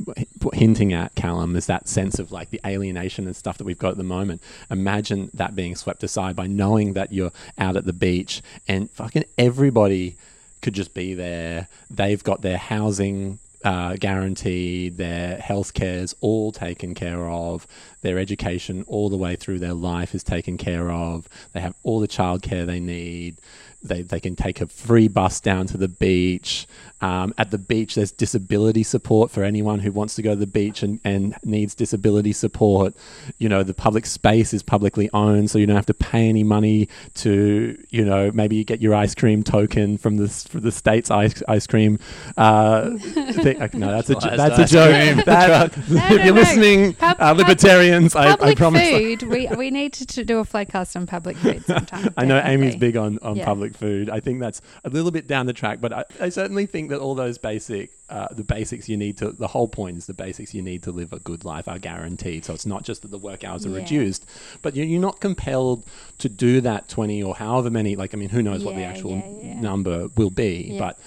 hinting 0.52 0.92
at 0.92 1.14
calum 1.14 1.56
is 1.56 1.66
that 1.66 1.88
sense 1.88 2.18
of 2.18 2.30
like 2.30 2.50
the 2.50 2.60
alienation 2.66 3.26
and 3.26 3.34
stuff 3.34 3.56
that 3.56 3.64
we've 3.64 3.78
got 3.78 3.92
at 3.92 3.96
the 3.96 4.04
moment 4.04 4.42
imagine 4.70 5.30
that 5.32 5.56
being 5.56 5.74
swept 5.74 6.02
aside 6.02 6.36
by 6.36 6.46
knowing 6.46 6.92
that 6.92 7.12
you're 7.12 7.32
out 7.58 7.76
at 7.76 7.86
the 7.86 7.92
beach 7.92 8.42
and 8.68 8.90
fucking 8.90 9.24
everybody 9.38 10.14
could 10.60 10.74
just 10.74 10.94
be 10.94 11.14
there. 11.14 11.68
They've 11.90 12.22
got 12.22 12.42
their 12.42 12.58
housing 12.58 13.38
uh, 13.64 13.96
guaranteed, 13.96 14.96
their 14.96 15.38
healthcare 15.38 16.00
is 16.00 16.14
all 16.20 16.52
taken 16.52 16.94
care 16.94 17.28
of, 17.28 17.66
their 18.02 18.18
education 18.18 18.84
all 18.86 19.08
the 19.08 19.16
way 19.16 19.36
through 19.36 19.58
their 19.58 19.74
life 19.74 20.14
is 20.14 20.22
taken 20.22 20.56
care 20.56 20.90
of. 20.90 21.28
They 21.52 21.60
have 21.60 21.74
all 21.82 22.00
the 22.00 22.08
childcare 22.08 22.66
they 22.66 22.80
need. 22.80 23.36
They, 23.82 24.02
they 24.02 24.18
can 24.20 24.34
take 24.34 24.60
a 24.60 24.66
free 24.66 25.06
bus 25.08 25.40
down 25.40 25.66
to 25.68 25.76
the 25.76 25.88
beach. 25.88 26.66
Um, 27.00 27.32
at 27.38 27.52
the 27.52 27.58
beach, 27.58 27.94
there's 27.94 28.10
disability 28.10 28.82
support 28.82 29.30
for 29.30 29.44
anyone 29.44 29.78
who 29.78 29.92
wants 29.92 30.16
to 30.16 30.22
go 30.22 30.30
to 30.30 30.36
the 30.36 30.48
beach 30.48 30.82
and, 30.82 30.98
and 31.04 31.36
needs 31.44 31.76
disability 31.76 32.32
support. 32.32 32.94
You 33.38 33.48
know, 33.48 33.62
the 33.62 33.74
public 33.74 34.04
space 34.04 34.52
is 34.52 34.64
publicly 34.64 35.08
owned, 35.14 35.48
so 35.50 35.58
you 35.58 35.66
don't 35.66 35.76
have 35.76 35.86
to 35.86 35.94
pay 35.94 36.28
any 36.28 36.42
money 36.42 36.88
to, 37.14 37.80
you 37.90 38.04
know, 38.04 38.32
maybe 38.34 38.56
you 38.56 38.64
get 38.64 38.82
your 38.82 38.96
ice 38.96 39.14
cream 39.14 39.44
token 39.44 39.96
from 39.96 40.16
the, 40.16 40.28
from 40.28 40.62
the 40.62 40.72
state's 40.72 41.08
ice, 41.10 41.40
ice 41.46 41.68
cream. 41.68 42.00
Uh, 42.36 42.96
thing. 42.98 43.58
No, 43.74 43.92
that's 43.92 44.10
a, 44.10 44.14
jo- 44.14 44.36
that's 44.36 44.58
a 44.58 44.64
joke. 44.66 45.24
That, 45.26 45.76
No, 45.88 45.96
if 45.98 46.08
no, 46.10 46.16
you're 46.24 46.34
no. 46.34 46.40
listening, 46.40 46.94
Pub- 46.94 47.16
uh, 47.20 47.28
pub- 47.28 47.36
libertarians, 47.38 48.16
I, 48.16 48.30
I 48.32 48.36
public 48.36 48.56
promise. 48.58 48.88
food. 48.90 49.22
we 49.22 49.46
we 49.56 49.70
need 49.70 49.92
to, 49.94 50.06
to 50.06 50.24
do 50.24 50.38
a 50.40 50.44
floodcast 50.44 50.96
on 50.96 51.06
public 51.06 51.36
food 51.36 51.64
sometime. 51.66 52.12
I 52.16 52.24
know 52.24 52.38
Amy's 52.38 52.74
definitely. 52.74 52.78
big 52.78 52.96
on, 52.96 53.18
on 53.22 53.36
Yeah. 53.36 53.44
public 53.44 53.67
food. 53.76 54.08
I 54.10 54.20
think 54.20 54.40
that's 54.40 54.60
a 54.84 54.88
little 54.90 55.10
bit 55.10 55.26
down 55.26 55.46
the 55.46 55.52
track, 55.52 55.80
but 55.80 55.92
I, 55.92 56.04
I 56.20 56.28
certainly 56.28 56.66
think 56.66 56.90
that 56.90 57.00
all 57.00 57.14
those 57.14 57.38
basic, 57.38 57.90
uh, 58.08 58.28
the 58.32 58.44
basics 58.44 58.88
you 58.88 58.96
need 58.96 59.16
to, 59.18 59.32
the 59.32 59.48
whole 59.48 59.68
point 59.68 59.98
is 59.98 60.06
the 60.06 60.14
basics 60.14 60.54
you 60.54 60.62
need 60.62 60.82
to 60.84 60.90
live 60.92 61.12
a 61.12 61.18
good 61.18 61.44
life 61.44 61.68
are 61.68 61.78
guaranteed. 61.78 62.44
So 62.44 62.54
it's 62.54 62.66
not 62.66 62.84
just 62.84 63.02
that 63.02 63.10
the 63.10 63.18
work 63.18 63.44
hours 63.44 63.66
are 63.66 63.70
Yeah. 63.70 63.76
reduced, 63.76 64.26
but 64.62 64.74
you're, 64.76 64.86
you're 64.86 65.00
not 65.00 65.20
compelled 65.20 65.84
to 66.18 66.28
do 66.28 66.60
that 66.62 66.88
20 66.88 67.22
or 67.22 67.34
however 67.36 67.70
many, 67.70 67.96
like, 67.96 68.14
I 68.14 68.16
mean, 68.16 68.28
who 68.30 68.42
knows 68.42 68.64
what 68.64 68.74
the 68.76 68.84
actual 68.84 69.12
yeah, 69.16 69.48
yeah. 69.54 69.60
number 69.60 70.08
will 70.16 70.30
be, 70.30 70.70
Yeah. 70.72 70.78
but 70.78 70.98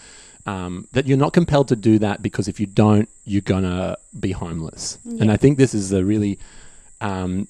um, 0.48 0.88
that 0.94 1.06
you're 1.08 1.20
not 1.20 1.34
compelled 1.34 1.68
to 1.68 1.76
do 1.76 2.00
that 2.00 2.24
because 2.24 2.48
if 2.48 2.60
you 2.60 2.66
don't, 2.66 3.08
you're 3.26 3.42
gonna 3.42 3.96
be 4.20 4.32
homeless. 4.32 4.98
And 5.06 5.32
I 5.32 5.38
think 5.38 5.58
this 5.60 5.74
is 5.76 5.92
a 5.92 6.04
really, 6.04 6.40
um, 7.00 7.48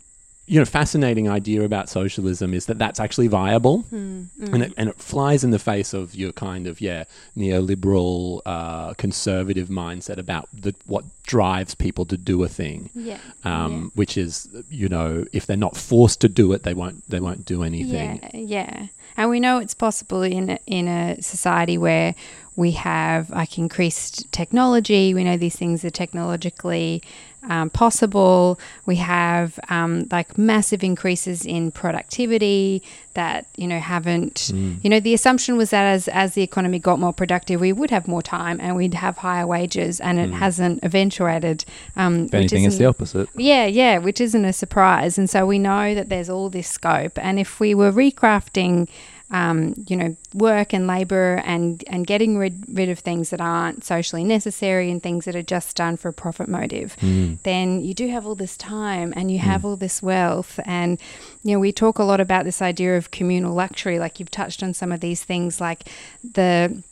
you 0.52 0.60
know, 0.60 0.66
fascinating 0.66 1.30
idea 1.30 1.64
about 1.64 1.88
socialism 1.88 2.54
is 2.54 2.66
that 2.66 2.78
that's 2.78 3.00
actually 3.00 3.30
viable, 3.30 3.78
Mm, 3.92 4.28
mm. 4.40 4.54
and 4.54 4.64
it, 4.64 4.74
and 4.80 4.90
it 4.90 4.98
flies 5.00 5.44
in 5.46 5.52
the 5.52 5.60
face 5.60 5.94
of 5.94 6.14
your 6.22 6.34
kind 6.34 6.68
of 6.68 6.82
yeah 6.82 7.04
neoliberal, 7.38 8.42
uh, 8.46 8.94
conservative 8.96 9.70
mindset 9.70 10.18
about 10.18 10.50
the 10.54 10.74
what 10.86 11.06
drives 11.24 11.74
people 11.76 12.06
to 12.06 12.18
do 12.18 12.44
a 12.44 12.48
thing. 12.50 12.90
yeah. 12.94 13.18
Um, 13.46 13.92
Which 13.96 14.18
is, 14.18 14.50
you 14.70 14.90
know, 14.90 15.26
if 15.32 15.46
they're 15.46 15.56
not 15.68 15.78
forced 15.78 16.20
to 16.22 16.30
do 16.30 16.52
it, 16.54 16.64
they 16.64 16.74
won't. 16.74 17.10
They 17.10 17.20
won't 17.22 17.46
do 17.46 17.64
anything. 17.64 18.20
Yeah, 18.34 18.40
yeah. 18.58 18.88
And 19.18 19.30
we 19.30 19.40
know 19.40 19.60
it's 19.60 19.74
possible 19.74 20.22
in 20.24 20.50
a, 20.50 20.60
in 20.68 20.88
a 20.88 21.22
society 21.22 21.78
where 21.78 22.16
we 22.56 22.72
have 22.72 23.30
like 23.30 23.58
increased 23.58 24.32
technology. 24.32 25.14
We 25.14 25.24
know 25.24 25.38
these 25.38 25.56
things 25.56 25.84
are 25.86 25.90
technologically 25.90 27.02
um, 27.50 27.70
possible. 27.70 28.60
We 28.86 28.98
have 28.98 29.60
um, 29.70 30.08
like 30.12 30.38
massive 30.38 30.84
increases 30.84 31.46
in 31.46 31.72
productivity 31.72 32.84
that 33.14 33.46
you 33.58 33.68
know 33.68 33.80
haven't. 33.80 34.36
Mm. 34.54 34.78
You 34.84 34.90
know, 34.90 35.00
the 35.00 35.14
assumption 35.14 35.58
was 35.58 35.70
that 35.72 35.86
as 35.86 36.08
as 36.10 36.34
the 36.34 36.42
economy 36.44 36.80
got 36.80 37.00
more 37.00 37.14
productive, 37.14 37.60
we 37.60 37.74
would 37.74 37.90
have 37.90 38.08
more 38.08 38.22
time 38.22 38.60
and 38.62 38.76
we'd 38.76 38.94
have 38.94 39.18
higher 39.18 39.48
wages, 39.48 40.00
and 40.00 40.20
it 40.20 40.30
Mm. 40.32 40.34
hasn't 40.34 40.80
eventuated. 40.84 41.66
Um, 41.96 42.26
If 42.26 42.34
anything, 42.34 42.64
it's 42.66 42.78
the 42.78 42.86
opposite. 42.86 43.28
yeah, 43.36 43.66
yeah, 43.66 43.98
which 43.98 44.22
isn't 44.22 44.46
a 44.46 44.54
surprise. 44.54 45.18
And 45.18 45.30
so 45.30 45.46
we 45.46 45.60
know 45.60 45.96
that 45.96 46.10
there's 46.10 46.30
all 46.30 46.50
this 46.50 46.68
scope. 46.68 47.18
And 47.22 47.40
if 47.40 47.60
we 47.60 47.74
were 47.74 47.92
recrafting, 47.92 48.88
um, 49.32 49.74
you 49.88 49.96
know, 49.96 50.16
work 50.34 50.74
and 50.74 50.88
labor 50.88 51.42
and, 51.46 51.84
and 51.88 52.06
getting 52.06 52.38
rid, 52.38 52.64
rid 52.68 52.90
of 52.90 53.00
things 53.00 53.30
that 53.30 53.40
aren't 53.42 53.84
socially 53.84 54.24
necessary 54.24 54.92
and 54.92 55.02
things 55.02 55.26
that 55.26 55.36
are 55.36 55.42
just 55.42 55.76
done 55.76 55.96
for 55.98 56.10
a 56.10 56.14
profit 56.14 56.48
motive, 56.48 56.96
Mm. 57.02 57.38
then 57.44 57.82
you 57.82 57.94
do 57.94 58.10
have 58.10 58.28
all 58.28 58.36
this 58.36 58.58
time 58.58 59.14
and 59.16 59.32
you 59.32 59.40
have 59.40 59.64
all 59.66 59.78
this 59.78 60.04
wealth. 60.04 60.60
And, 60.66 61.00
you 61.44 61.54
know, 61.54 61.60
we 61.60 61.72
talk 61.72 61.98
a 61.98 62.04
lot 62.04 62.20
about 62.20 62.44
this 62.44 62.62
idea 62.62 62.98
of 62.98 63.12
communal 63.12 63.54
luxury. 63.54 64.00
Like 64.00 64.20
you've 64.20 64.32
touched 64.32 64.62
on 64.64 64.74
some 64.74 64.92
of 64.92 65.00
these 65.00 65.24
things, 65.24 65.62
like 65.62 65.88
the 66.24 66.84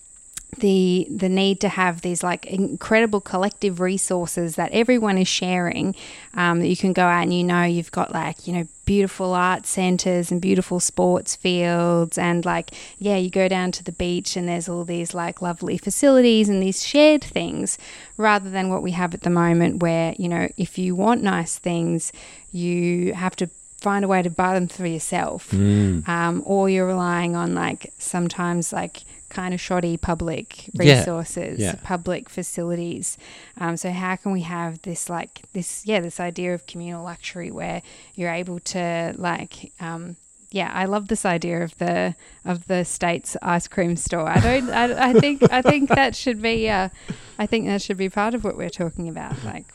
the 0.57 1.07
the 1.11 1.29
need 1.29 1.61
to 1.61 1.69
have 1.69 2.01
these 2.01 2.23
like 2.23 2.45
incredible 2.47 3.21
collective 3.21 3.79
resources 3.79 4.55
that 4.55 4.71
everyone 4.71 5.17
is 5.17 5.27
sharing 5.27 5.95
um, 6.33 6.59
that 6.59 6.67
you 6.67 6.75
can 6.75 6.91
go 6.91 7.03
out 7.03 7.21
and 7.23 7.33
you 7.33 7.43
know 7.43 7.63
you've 7.63 7.91
got 7.91 8.11
like 8.13 8.47
you 8.47 8.53
know 8.53 8.67
beautiful 8.83 9.35
art 9.35 9.67
centers 9.67 10.31
and 10.31 10.41
beautiful 10.41 10.79
sports 10.79 11.35
fields 11.35 12.17
and 12.17 12.45
like 12.45 12.71
yeah 12.97 13.15
you 13.15 13.29
go 13.29 13.47
down 13.47 13.71
to 13.71 13.83
the 13.83 13.91
beach 13.91 14.35
and 14.35 14.47
there's 14.49 14.67
all 14.67 14.83
these 14.83 15.13
like 15.13 15.39
lovely 15.41 15.77
facilities 15.77 16.49
and 16.49 16.63
these 16.63 16.83
shared 16.83 17.23
things 17.23 17.77
rather 18.17 18.49
than 18.49 18.69
what 18.69 18.81
we 18.81 18.91
have 18.91 19.13
at 19.13 19.21
the 19.21 19.29
moment 19.29 19.83
where 19.83 20.15
you 20.17 20.27
know 20.27 20.49
if 20.57 20.79
you 20.79 20.95
want 20.95 21.21
nice 21.21 21.59
things 21.59 22.11
you 22.51 23.13
have 23.13 23.35
to 23.35 23.47
find 23.79 24.03
a 24.03 24.07
way 24.07 24.21
to 24.23 24.29
buy 24.31 24.55
them 24.55 24.67
for 24.67 24.85
yourself 24.87 25.51
Mm. 25.51 26.05
um, 26.09 26.41
or 26.45 26.69
you're 26.69 26.87
relying 26.87 27.35
on 27.35 27.53
like 27.53 27.93
sometimes 27.99 28.73
like 28.73 29.03
kind 29.29 29.53
of 29.53 29.61
shoddy 29.61 29.97
public 29.97 30.69
resources, 30.75 31.59
yeah. 31.59 31.75
public 31.83 32.29
facilities. 32.29 33.17
Um, 33.57 33.77
so 33.77 33.91
how 33.91 34.15
can 34.15 34.31
we 34.31 34.41
have 34.41 34.81
this 34.81 35.09
like 35.09 35.41
this 35.53 35.85
yeah 35.85 35.99
this 35.99 36.19
idea 36.19 36.53
of 36.53 36.65
communal 36.67 37.03
luxury 37.03 37.51
where 37.51 37.81
you're 38.15 38.31
able 38.33 38.59
to 38.59 39.13
like 39.17 39.71
um, 39.79 40.15
yeah, 40.51 40.71
I 40.73 40.85
love 40.85 41.09
this 41.09 41.25
idea 41.25 41.63
of 41.63 41.77
the 41.77 42.15
of 42.43 42.65
the 42.67 42.83
state's 42.83 43.37
ice 43.41 43.67
cream 43.67 43.95
store. 43.95 44.27
I 44.27 44.39
don't. 44.39 44.69
I, 44.71 45.09
I 45.09 45.13
think. 45.13 45.43
I 45.51 45.61
think 45.61 45.89
that 45.99 46.15
should 46.15 46.41
be. 46.41 46.67
Uh, 46.69 46.89
I 47.37 47.45
think 47.45 47.67
that 47.67 47.81
should 47.83 47.97
be 47.97 48.09
part 48.09 48.33
of 48.33 48.43
what 48.43 48.57
we're 48.57 48.71
talking 48.71 49.07
about. 49.09 49.35
Like, 49.43 49.65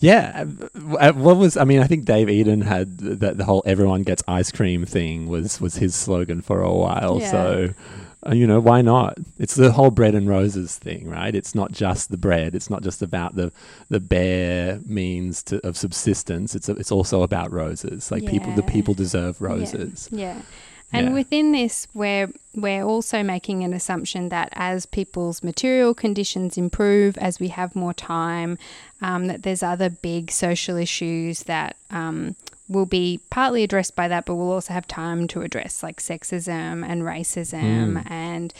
Yeah. 0.00 0.46
uh, 0.98 1.12
What 1.12 1.36
was? 1.36 1.58
I 1.58 1.64
mean, 1.64 1.80
I 1.80 1.86
think 1.86 2.06
Dave 2.06 2.30
Eden 2.30 2.62
had 2.62 2.96
that 2.98 3.36
the 3.36 3.44
whole 3.44 3.62
"everyone 3.66 4.02
gets 4.02 4.22
ice 4.26 4.50
cream" 4.50 4.86
thing 4.86 5.28
was 5.28 5.60
was 5.60 5.76
his 5.76 5.94
slogan 5.94 6.40
for 6.40 6.62
a 6.62 6.72
while. 6.72 7.18
Yeah. 7.20 7.30
So, 7.30 7.68
uh, 7.68 7.72
you 8.32 8.46
know, 8.46 8.60
why 8.60 8.82
not? 8.82 9.18
It's 9.38 9.54
the 9.54 9.72
whole 9.72 9.90
bread 9.90 10.14
and 10.14 10.28
roses 10.28 10.76
thing, 10.78 11.08
right? 11.08 11.34
It's 11.34 11.54
not 11.54 11.72
just 11.72 12.10
the 12.10 12.16
bread. 12.16 12.54
It's 12.54 12.70
not 12.70 12.82
just 12.82 13.02
about 13.02 13.34
the 13.36 13.52
the 13.88 14.00
bare 14.00 14.80
means 14.86 15.42
to, 15.44 15.66
of 15.66 15.76
subsistence. 15.76 16.54
It's 16.54 16.68
it's 16.68 16.92
also 16.92 17.22
about 17.22 17.52
roses. 17.52 18.10
Like 18.10 18.26
people, 18.26 18.52
the 18.52 18.62
people 18.62 18.94
deserve 18.94 19.40
roses. 19.40 20.08
Yeah. 20.12 20.42
And 20.90 21.08
Yeah. 21.08 21.12
within 21.12 21.52
this, 21.52 21.86
we're, 21.92 22.30
we're 22.54 22.82
also 22.82 23.22
making 23.22 23.62
an 23.62 23.74
assumption 23.74 24.30
that 24.30 24.48
as 24.54 24.86
people's 24.86 25.42
material 25.42 25.92
conditions 25.92 26.56
improve, 26.56 27.18
as 27.18 27.38
we 27.38 27.48
have 27.48 27.76
more 27.76 27.92
time, 27.92 28.56
um, 29.02 29.26
that 29.26 29.42
there's 29.42 29.62
other 29.62 29.90
big 29.90 30.30
social 30.30 30.78
issues 30.78 31.42
that 31.42 31.76
um, 31.90 32.36
will 32.68 32.86
be 32.86 33.20
partly 33.30 33.62
addressed 33.62 33.96
by 33.96 34.08
that, 34.08 34.26
but 34.26 34.34
we'll 34.34 34.52
also 34.52 34.72
have 34.74 34.86
time 34.86 35.26
to 35.28 35.42
address, 35.42 35.82
like 35.82 36.00
sexism 36.00 36.84
and 36.86 37.02
racism 37.02 37.94
Mm. 37.94 38.10
and, 38.10 38.54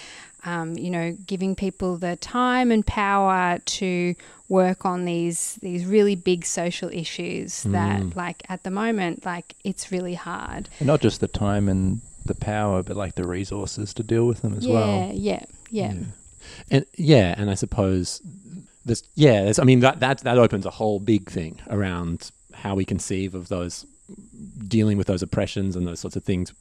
um, 0.45 0.79
you 0.79 0.91
know, 0.91 1.17
giving 1.27 1.55
people 1.55 1.97
the 1.99 2.17
time 2.17 2.71
and 2.71 2.87
power 2.87 3.59
to 3.65 4.15
work 4.49 4.87
on 4.87 5.05
these 5.05 5.59
these 5.61 5.85
really 5.85 6.15
big 6.15 6.47
social 6.47 6.89
issues 6.91 7.65
Mm. 7.65 7.73
that, 7.73 8.17
like, 8.17 8.43
at 8.49 8.63
the 8.63 8.71
moment, 8.71 9.27
like, 9.27 9.55
it's 9.63 9.93
really 9.93 10.15
hard. 10.15 10.69
And 10.79 10.87
not 10.87 11.01
just 11.03 11.21
the 11.21 11.29
time 11.29 11.69
and 11.69 12.01
the 12.25 12.35
power, 12.35 12.83
but 12.83 12.97
like 12.97 13.15
the 13.15 13.27
resources 13.27 13.93
to 13.95 14.03
deal 14.03 14.27
with 14.27 14.41
them 14.43 14.55
as 14.57 14.65
yeah, 14.67 14.75
well. 14.75 15.13
Yeah, 15.13 15.13
yeah, 15.13 15.45
yeah. 15.71 15.95
And 16.71 16.87
yeah, 16.97 17.35
and 17.37 17.51
I 17.51 17.55
suppose 17.55 18.23
this. 18.87 19.03
Yeah, 19.15 19.53
I 19.59 19.65
mean 19.65 19.81
that 19.81 20.01
that 20.01 20.19
that 20.21 20.39
opens 20.39 20.65
a 20.65 20.71
whole 20.71 20.99
big 20.99 21.29
thing 21.31 21.59
around 21.69 22.31
how 22.55 22.75
we 22.75 22.85
conceive 22.85 23.35
of 23.35 23.49
those 23.49 23.87
dealing 24.67 24.99
with 24.99 25.07
those 25.07 25.23
oppressions 25.23 25.77
and 25.77 25.87
those 25.87 26.01
sorts 26.01 26.17
of 26.17 26.25
things 26.25 26.53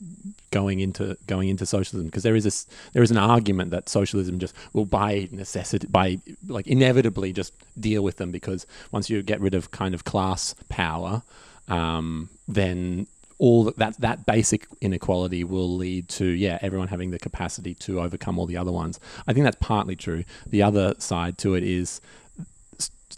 going 0.52 0.80
into 0.80 1.18
going 1.28 1.50
into 1.50 1.66
socialism 1.66 2.08
because 2.08 2.24
there 2.24 2.36
is 2.36 2.44
this 2.44 2.66
there 2.94 3.04
is 3.04 3.12
an 3.12 3.18
argument 3.18 3.72
that 3.72 3.90
socialism 3.90 4.40
just 4.40 4.56
will 4.74 4.86
by 4.86 5.28
necessity 5.32 5.88
by 5.88 6.20
like 6.48 6.68
inevitably 6.68 7.34
just 7.34 7.54
deal 7.80 8.04
with 8.04 8.18
them 8.18 8.32
because 8.32 8.66
once 8.92 9.10
you 9.10 9.22
get 9.22 9.40
rid 9.40 9.54
of 9.54 9.72
kind 9.72 9.94
of 9.94 10.04
class 10.04 10.56
power 10.70 11.22
um, 11.68 12.30
then 12.48 13.08
all 13.40 13.66
that, 13.66 13.78
that 13.78 13.98
that 14.00 14.26
basic 14.26 14.68
inequality 14.82 15.44
will 15.44 15.76
lead 15.76 16.10
to 16.10 16.26
yeah 16.26 16.58
everyone 16.62 16.88
having 16.88 17.12
the 17.12 17.20
capacity 17.20 17.74
to 17.76 18.02
overcome 18.02 18.40
all 18.40 18.46
the 18.46 18.58
other 18.58 18.72
ones. 18.72 19.00
I 19.28 19.34
think 19.34 19.44
that's 19.44 19.58
partly 19.60 19.96
true. 19.96 20.24
The 20.48 20.64
other 20.64 20.96
side 20.98 21.38
to 21.40 21.56
it 21.56 21.64
is 21.64 22.02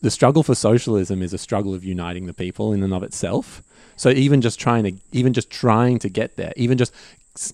the 0.01 0.11
struggle 0.11 0.43
for 0.43 0.55
socialism 0.55 1.21
is 1.21 1.33
a 1.33 1.37
struggle 1.37 1.73
of 1.73 1.83
uniting 1.83 2.25
the 2.25 2.33
people 2.33 2.73
in 2.73 2.83
and 2.83 2.93
of 2.93 3.03
itself. 3.03 3.61
So 3.99 4.09
even 4.11 4.39
just 4.39 4.61
trying 4.61 4.85
to 4.85 4.93
even 5.11 5.33
just 5.33 5.49
trying 5.49 5.99
to 5.99 6.09
get 6.09 6.37
there, 6.37 6.53
even 6.55 6.77
just 6.77 6.93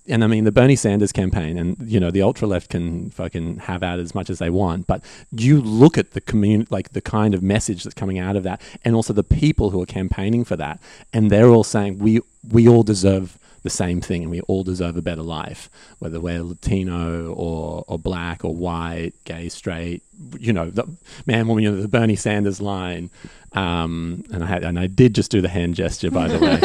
and 0.08 0.24
I 0.24 0.28
mean 0.28 0.44
the 0.44 0.52
Bernie 0.52 0.76
Sanders 0.76 1.12
campaign, 1.12 1.58
and 1.58 1.76
you 1.90 2.00
know 2.00 2.12
the 2.12 2.22
ultra 2.22 2.48
left 2.48 2.70
can 2.70 3.10
fucking 3.10 3.58
have 3.62 3.82
at 3.82 3.98
as 3.98 4.14
much 4.14 4.30
as 4.30 4.38
they 4.38 4.52
want, 4.52 4.86
but 4.86 5.04
you 5.32 5.60
look 5.60 5.98
at 5.98 6.12
the 6.12 6.22
community, 6.22 6.68
like 6.70 6.92
the 6.92 7.02
kind 7.02 7.34
of 7.34 7.42
message 7.42 7.84
that's 7.84 7.96
coming 7.96 8.20
out 8.20 8.36
of 8.36 8.44
that, 8.44 8.62
and 8.84 8.94
also 8.96 9.12
the 9.12 9.24
people 9.24 9.72
who 9.72 9.82
are 9.82 9.88
campaigning 9.88 10.46
for 10.46 10.56
that, 10.56 10.80
and 11.12 11.32
they're 11.32 11.50
all 11.50 11.64
saying 11.64 11.98
we 11.98 12.22
we 12.48 12.70
all 12.70 12.84
deserve 12.84 13.40
the 13.66 13.70
same 13.72 14.00
thing 14.00 14.22
and 14.22 14.32
we 14.32 14.40
all 14.42 14.64
deserve 14.64 14.96
a 14.96 15.02
better 15.02 15.24
life, 15.24 15.72
whether 15.98 16.20
we're 16.20 16.44
Latino 16.44 17.34
or, 17.34 17.84
or 17.88 17.98
black 18.00 18.46
or 18.46 18.56
white, 18.56 19.14
gay, 19.24 19.50
straight, 19.50 20.04
you 20.40 20.54
know, 20.54 20.70
the 20.70 20.86
man, 21.26 21.48
woman, 21.48 21.64
you 21.64 21.72
know, 21.72 21.82
the 21.82 21.88
Bernie 21.88 22.16
Sanders 22.16 22.62
line. 22.62 23.10
Um, 23.54 24.24
and 24.32 24.44
I 24.44 24.48
had, 24.48 24.64
and 24.64 24.78
I 24.78 24.86
did 24.86 25.16
just 25.16 25.32
do 25.32 25.42
the 25.42 25.50
hand 25.50 25.74
gesture, 25.76 26.12
by 26.12 26.28
the 26.28 26.40
way. 26.40 26.58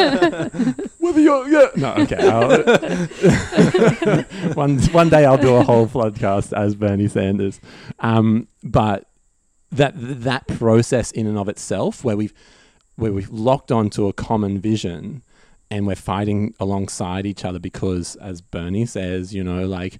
whether 0.99 1.19
you're, 1.19 1.49
yeah, 1.49 1.69
no, 1.75 1.93
okay. 1.95 2.23
one, 4.53 4.77
one 4.79 5.09
day 5.09 5.25
I'll 5.25 5.39
do 5.39 5.55
a 5.55 5.63
whole 5.63 5.87
floodcast 5.87 6.55
as 6.55 6.75
Bernie 6.75 7.07
Sanders. 7.07 7.59
Um, 7.99 8.47
but 8.63 9.07
that, 9.71 9.93
that 9.97 10.47
process 10.47 11.11
in 11.11 11.25
and 11.25 11.39
of 11.39 11.49
itself, 11.49 12.03
where 12.03 12.15
we've, 12.15 12.33
where 12.95 13.11
we've 13.11 13.31
locked 13.31 13.71
onto 13.71 14.07
a 14.07 14.13
common 14.13 14.59
vision 14.59 15.23
and 15.71 15.87
we're 15.87 15.95
fighting 15.95 16.53
alongside 16.59 17.25
each 17.25 17.45
other 17.45 17.57
because, 17.57 18.17
as 18.17 18.41
Bernie 18.41 18.85
says, 18.85 19.33
you 19.33 19.41
know, 19.41 19.65
like, 19.65 19.99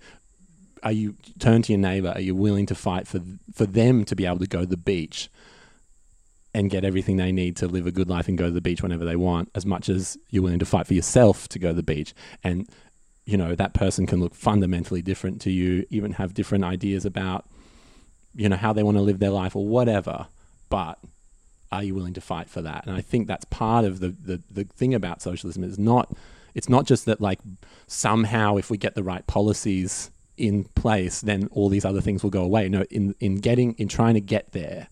are 0.84 0.92
you 0.92 1.16
turn 1.40 1.62
to 1.62 1.72
your 1.72 1.80
neighbor? 1.80 2.12
Are 2.14 2.22
you 2.22 2.36
willing 2.36 2.66
to 2.66 2.76
fight 2.76 3.08
for 3.08 3.22
for 3.54 3.66
them 3.66 4.04
to 4.06 4.16
be 4.16 4.26
able 4.26 4.40
to 4.40 4.48
go 4.48 4.62
to 4.62 4.66
the 4.66 4.78
beach 4.78 5.30
and 6.54 6.70
get 6.70 6.84
everything 6.84 7.16
they 7.16 7.32
need 7.32 7.56
to 7.56 7.68
live 7.68 7.88
a 7.88 7.92
good 7.92 8.10
life 8.10 8.28
and 8.28 8.38
go 8.38 8.48
to 8.48 8.52
the 8.52 8.60
beach 8.62 8.84
whenever 8.84 9.06
they 9.06 9.16
want, 9.16 9.50
as 9.56 9.66
much 9.66 9.88
as 9.88 10.18
you're 10.30 10.44
willing 10.44 10.60
to 10.60 10.66
fight 10.66 10.88
for 10.88 10.94
yourself 10.94 11.48
to 11.48 11.58
go 11.58 11.70
to 11.70 11.76
the 11.76 11.84
beach? 11.84 12.14
And 12.44 12.68
you 13.24 13.38
know 13.38 13.56
that 13.56 13.74
person 13.74 14.06
can 14.06 14.20
look 14.20 14.36
fundamentally 14.36 15.02
different 15.02 15.40
to 15.42 15.52
you, 15.52 15.86
even 15.90 16.14
have 16.14 16.34
different 16.34 16.66
ideas 16.66 17.06
about 17.06 17.46
you 18.36 18.50
know 18.50 18.58
how 18.58 18.74
they 18.74 18.84
want 18.84 18.98
to 18.98 19.02
live 19.04 19.20
their 19.20 19.30
life 19.30 19.56
or 19.56 19.66
whatever, 19.66 20.28
but 20.70 21.00
are 21.72 21.84
you 21.84 21.96
willing 21.96 22.14
to 22.14 22.22
fight 22.22 22.50
for 22.50 22.62
that? 22.62 22.86
And 22.86 22.96
I 22.96 23.02
think 23.02 23.28
that's 23.28 23.46
part 23.46 23.86
of 23.86 24.00
the, 24.00 24.10
the, 24.10 24.42
the 24.52 24.64
thing 24.66 24.94
about 24.94 25.22
socialism 25.22 25.64
is 25.64 25.80
not 25.80 26.16
it's 26.54 26.68
not 26.68 26.86
just 26.86 27.06
that 27.06 27.22
like 27.22 27.40
somehow 27.88 28.58
if 28.58 28.70
we 28.70 28.78
get 28.78 28.96
the 28.96 29.04
right 29.04 29.26
policies 29.26 30.12
in 30.38 30.66
place, 30.76 31.22
then 31.22 31.48
all 31.52 31.70
these 31.70 31.86
other 31.86 32.02
things 32.02 32.24
will 32.24 32.30
go 32.30 32.44
away. 32.44 32.68
No, 32.68 32.84
in 32.90 33.16
in 33.20 33.36
getting 33.38 33.74
in 33.74 33.88
trying 33.88 34.16
to 34.16 34.22
get 34.22 34.52
there, 34.52 34.88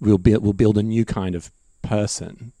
we'll 0.00 0.18
build 0.18 0.42
we'll 0.42 0.52
build 0.52 0.78
a 0.78 0.82
new 0.82 1.04
kind 1.04 1.34
of 1.34 1.50
person. 1.82 2.52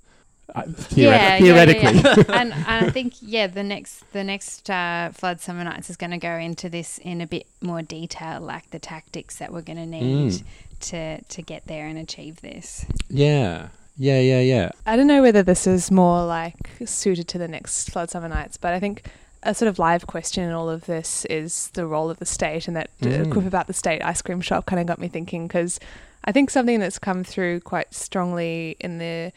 Uh, 0.54 0.62
theoret- 0.64 0.96
yeah, 0.96 1.38
theoretically, 1.38 2.00
yeah, 2.00 2.14
yeah. 2.28 2.40
and, 2.40 2.52
and 2.66 2.86
I 2.86 2.90
think 2.90 3.14
yeah, 3.20 3.46
the 3.46 3.62
next 3.62 4.10
the 4.12 4.24
next 4.24 4.68
uh, 4.68 5.10
flood 5.14 5.40
summer 5.40 5.64
nights 5.64 5.88
is 5.88 5.96
going 5.96 6.10
to 6.10 6.18
go 6.18 6.32
into 6.36 6.68
this 6.68 6.98
in 6.98 7.20
a 7.20 7.26
bit 7.26 7.46
more 7.62 7.80
detail, 7.80 8.40
like 8.40 8.70
the 8.70 8.78
tactics 8.78 9.36
that 9.36 9.52
we're 9.52 9.62
going 9.62 9.78
to 9.78 9.86
need 9.86 10.32
Mm. 10.32 10.44
To 10.82 11.20
to 11.22 11.42
get 11.42 11.66
there 11.66 11.86
and 11.86 11.98
achieve 11.98 12.40
this. 12.40 12.84
yeah, 13.08 13.68
yeah, 13.96 14.20
yeah, 14.20 14.40
yeah. 14.40 14.70
I 14.86 14.96
don't 14.96 15.06
know 15.06 15.22
whether 15.22 15.42
this 15.42 15.66
is 15.66 15.90
more 15.90 16.24
like 16.26 16.70
suited 16.84 17.28
to 17.28 17.38
the 17.38 17.48
next 17.48 17.90
Flood 17.90 18.10
Summer 18.10 18.28
Nights, 18.28 18.56
but 18.56 18.72
I 18.74 18.80
think 18.80 19.04
a 19.44 19.54
sort 19.54 19.68
of 19.68 19.78
live 19.78 20.06
question 20.06 20.44
in 20.44 20.52
all 20.52 20.70
of 20.70 20.86
this 20.86 21.24
is 21.26 21.68
the 21.74 21.84
role 21.86 22.10
of 22.10 22.18
the 22.18 22.26
state, 22.26 22.68
and 22.68 22.76
that 22.76 22.90
Mm. 23.00 23.30
quip 23.32 23.44
about 23.46 23.66
the 23.66 23.72
state 23.72 24.00
ice 24.02 24.22
cream 24.22 24.40
shop 24.40 24.66
kind 24.66 24.80
of 24.80 24.86
got 24.86 24.98
me 25.00 25.08
thinking 25.08 25.46
because 25.48 25.80
I 26.24 26.30
think 26.32 26.50
something 26.50 26.78
that's 26.78 26.98
come 27.00 27.24
through 27.24 27.60
quite 27.60 27.92
strongly 27.92 28.76
in 28.78 28.98
the 28.98 29.32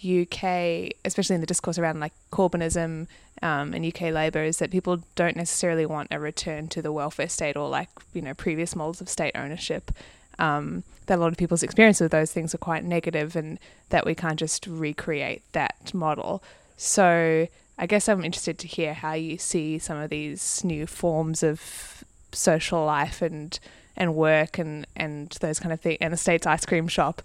UK, 0.00 0.92
especially 1.04 1.34
in 1.34 1.40
the 1.40 1.46
discourse 1.46 1.78
around 1.78 1.98
like 2.00 2.12
Corbynism 2.30 3.08
um, 3.42 3.74
and 3.74 3.84
UK 3.84 4.12
Labour, 4.12 4.42
is 4.44 4.58
that 4.58 4.70
people 4.70 5.02
don't 5.16 5.36
necessarily 5.36 5.84
want 5.86 6.08
a 6.12 6.18
return 6.20 6.68
to 6.68 6.80
the 6.82 6.92
welfare 6.92 7.28
state 7.28 7.56
or 7.56 7.68
like 7.68 7.88
you 8.14 8.22
know 8.22 8.34
previous 8.34 8.76
models 8.76 9.00
of 9.00 9.08
state 9.08 9.32
ownership. 9.34 9.90
Um, 10.38 10.84
that 11.06 11.18
a 11.18 11.20
lot 11.20 11.32
of 11.32 11.38
people's 11.38 11.62
experience 11.62 12.00
of 12.00 12.10
those 12.10 12.32
things 12.32 12.54
are 12.54 12.58
quite 12.58 12.84
negative, 12.84 13.34
and 13.34 13.58
that 13.88 14.06
we 14.06 14.14
can't 14.14 14.38
just 14.38 14.66
recreate 14.66 15.42
that 15.52 15.92
model. 15.94 16.42
So 16.76 17.48
I 17.78 17.86
guess 17.86 18.08
I'm 18.08 18.24
interested 18.24 18.58
to 18.58 18.66
hear 18.66 18.94
how 18.94 19.14
you 19.14 19.38
see 19.38 19.78
some 19.78 19.98
of 19.98 20.10
these 20.10 20.62
new 20.64 20.86
forms 20.86 21.42
of 21.42 22.04
social 22.32 22.84
life 22.84 23.22
and 23.22 23.58
and 23.96 24.14
work 24.14 24.58
and 24.58 24.86
and 24.94 25.30
those 25.40 25.58
kind 25.58 25.72
of 25.72 25.80
things, 25.80 25.98
and 26.00 26.12
the 26.12 26.16
state's 26.16 26.46
ice 26.46 26.66
cream 26.66 26.88
shop 26.88 27.22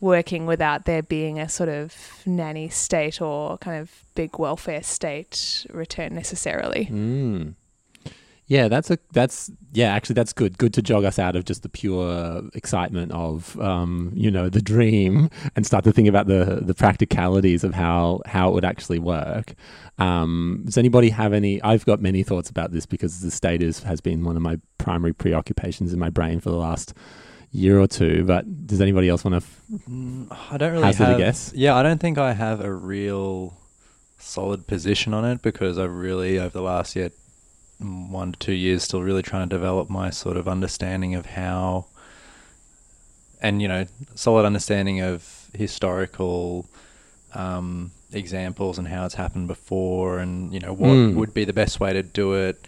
working 0.00 0.46
without 0.46 0.84
there 0.84 1.02
being 1.02 1.38
a 1.38 1.48
sort 1.48 1.68
of 1.68 1.94
nanny 2.26 2.68
state 2.68 3.20
or 3.20 3.56
kind 3.58 3.80
of 3.80 3.90
big 4.14 4.38
welfare 4.38 4.82
state 4.82 5.66
return 5.72 6.14
necessarily. 6.14 6.86
Mm. 6.86 7.54
Yeah, 8.48 8.68
that's 8.68 8.92
a 8.92 8.98
that's 9.12 9.50
yeah. 9.72 9.92
Actually, 9.92 10.14
that's 10.14 10.32
good. 10.32 10.56
Good 10.56 10.72
to 10.74 10.82
jog 10.82 11.04
us 11.04 11.18
out 11.18 11.34
of 11.34 11.44
just 11.44 11.62
the 11.64 11.68
pure 11.68 12.42
excitement 12.54 13.10
of 13.10 13.58
um, 13.60 14.12
you 14.14 14.30
know 14.30 14.48
the 14.48 14.62
dream 14.62 15.30
and 15.56 15.66
start 15.66 15.82
to 15.84 15.92
think 15.92 16.06
about 16.06 16.28
the 16.28 16.60
the 16.62 16.74
practicalities 16.74 17.64
of 17.64 17.74
how 17.74 18.20
how 18.24 18.48
it 18.50 18.52
would 18.54 18.64
actually 18.64 19.00
work. 19.00 19.54
Um, 19.98 20.62
does 20.64 20.78
anybody 20.78 21.08
have 21.10 21.32
any? 21.32 21.60
I've 21.62 21.84
got 21.86 22.00
many 22.00 22.22
thoughts 22.22 22.48
about 22.48 22.70
this 22.70 22.86
because 22.86 23.20
the 23.20 23.32
state 23.32 23.62
is 23.64 23.82
has 23.82 24.00
been 24.00 24.22
one 24.22 24.36
of 24.36 24.42
my 24.42 24.60
primary 24.78 25.12
preoccupations 25.12 25.92
in 25.92 25.98
my 25.98 26.10
brain 26.10 26.38
for 26.38 26.50
the 26.50 26.56
last 26.56 26.94
year 27.50 27.80
or 27.80 27.88
two. 27.88 28.22
But 28.24 28.66
does 28.68 28.80
anybody 28.80 29.08
else 29.08 29.24
want 29.24 29.32
to? 29.32 29.36
F- 29.38 29.62
Mm, 29.90 30.28
I 30.52 30.56
don't 30.56 30.70
really 30.70 30.84
Hazard 30.84 31.02
a 31.02 31.06
have. 31.08 31.18
guess? 31.18 31.52
Yeah, 31.52 31.74
I 31.74 31.82
don't 31.82 31.98
think 32.00 32.16
I 32.18 32.32
have 32.32 32.60
a 32.60 32.72
real 32.72 33.56
solid 34.20 34.68
position 34.68 35.12
on 35.12 35.24
it 35.24 35.42
because 35.42 35.78
I've 35.78 35.90
really 35.92 36.38
over 36.38 36.50
the 36.50 36.62
last 36.62 36.94
yet 36.94 37.10
one 37.78 38.32
to 38.32 38.38
two 38.38 38.52
years 38.52 38.82
still 38.84 39.02
really 39.02 39.22
trying 39.22 39.48
to 39.48 39.54
develop 39.54 39.90
my 39.90 40.08
sort 40.10 40.36
of 40.36 40.48
understanding 40.48 41.14
of 41.14 41.26
how 41.26 41.86
and 43.42 43.60
you 43.60 43.68
know 43.68 43.84
solid 44.14 44.44
understanding 44.46 45.00
of 45.00 45.48
historical 45.54 46.66
um, 47.34 47.90
examples 48.12 48.78
and 48.78 48.88
how 48.88 49.04
it's 49.04 49.14
happened 49.16 49.46
before 49.48 50.18
and 50.18 50.52
you 50.54 50.60
know 50.60 50.72
what 50.72 50.90
Mm. 50.90 51.14
would 51.14 51.34
be 51.34 51.44
the 51.44 51.52
best 51.52 51.80
way 51.80 51.92
to 51.92 52.02
do 52.02 52.32
it 52.34 52.66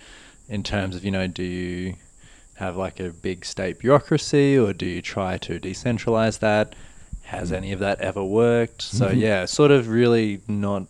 in 0.49 0.63
terms 0.63 0.95
of 0.97 1.05
you 1.05 1.11
know 1.11 1.27
do 1.27 1.43
you 1.43 1.95
have 2.55 2.77
like 2.77 3.01
a 3.01 3.11
big 3.11 3.45
state 3.45 3.79
bureaucracy 3.79 4.59
or 4.59 4.73
do 4.73 4.85
you 4.85 5.01
try 5.01 5.39
to 5.39 5.59
decentralize 5.61 6.41
that 6.41 6.75
has 7.23 7.53
any 7.53 7.73
of 7.73 7.79
that 7.81 8.01
ever 8.01 8.23
worked 8.25 8.83
so 8.83 9.09
Mhm. 9.09 9.17
yeah 9.21 9.45
sort 9.47 9.71
of 9.71 9.89
really 9.89 10.41
not 10.49 10.85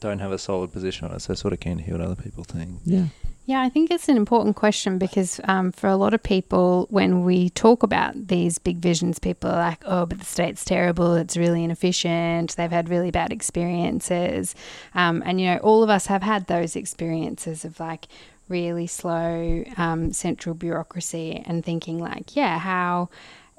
don't 0.00 0.20
have 0.20 0.32
a 0.32 0.38
solid 0.38 0.72
position 0.72 1.06
on 1.08 1.14
it 1.14 1.20
so 1.20 1.34
sort 1.34 1.52
of 1.52 1.60
keen 1.60 1.76
to 1.78 1.82
hear 1.82 1.94
what 1.98 2.06
other 2.06 2.14
people 2.22 2.44
think 2.44 2.78
yeah. 2.84 3.06
Yeah, 3.44 3.60
I 3.60 3.68
think 3.68 3.90
it's 3.90 4.08
an 4.08 4.16
important 4.16 4.54
question 4.54 4.98
because 4.98 5.40
um, 5.44 5.72
for 5.72 5.88
a 5.88 5.96
lot 5.96 6.14
of 6.14 6.22
people, 6.22 6.86
when 6.90 7.24
we 7.24 7.50
talk 7.50 7.82
about 7.82 8.28
these 8.28 8.58
big 8.58 8.78
visions, 8.78 9.18
people 9.18 9.50
are 9.50 9.56
like, 9.56 9.82
oh, 9.84 10.06
but 10.06 10.20
the 10.20 10.24
state's 10.24 10.64
terrible. 10.64 11.14
It's 11.14 11.36
really 11.36 11.64
inefficient. 11.64 12.54
They've 12.54 12.70
had 12.70 12.88
really 12.88 13.10
bad 13.10 13.32
experiences. 13.32 14.54
Um, 14.94 15.24
and, 15.26 15.40
you 15.40 15.48
know, 15.48 15.56
all 15.58 15.82
of 15.82 15.90
us 15.90 16.06
have 16.06 16.22
had 16.22 16.46
those 16.46 16.76
experiences 16.76 17.64
of 17.64 17.80
like 17.80 18.06
really 18.48 18.86
slow 18.86 19.64
um, 19.76 20.12
central 20.12 20.54
bureaucracy 20.54 21.42
and 21.44 21.64
thinking, 21.64 21.98
like, 21.98 22.36
yeah, 22.36 22.60
how 22.60 23.08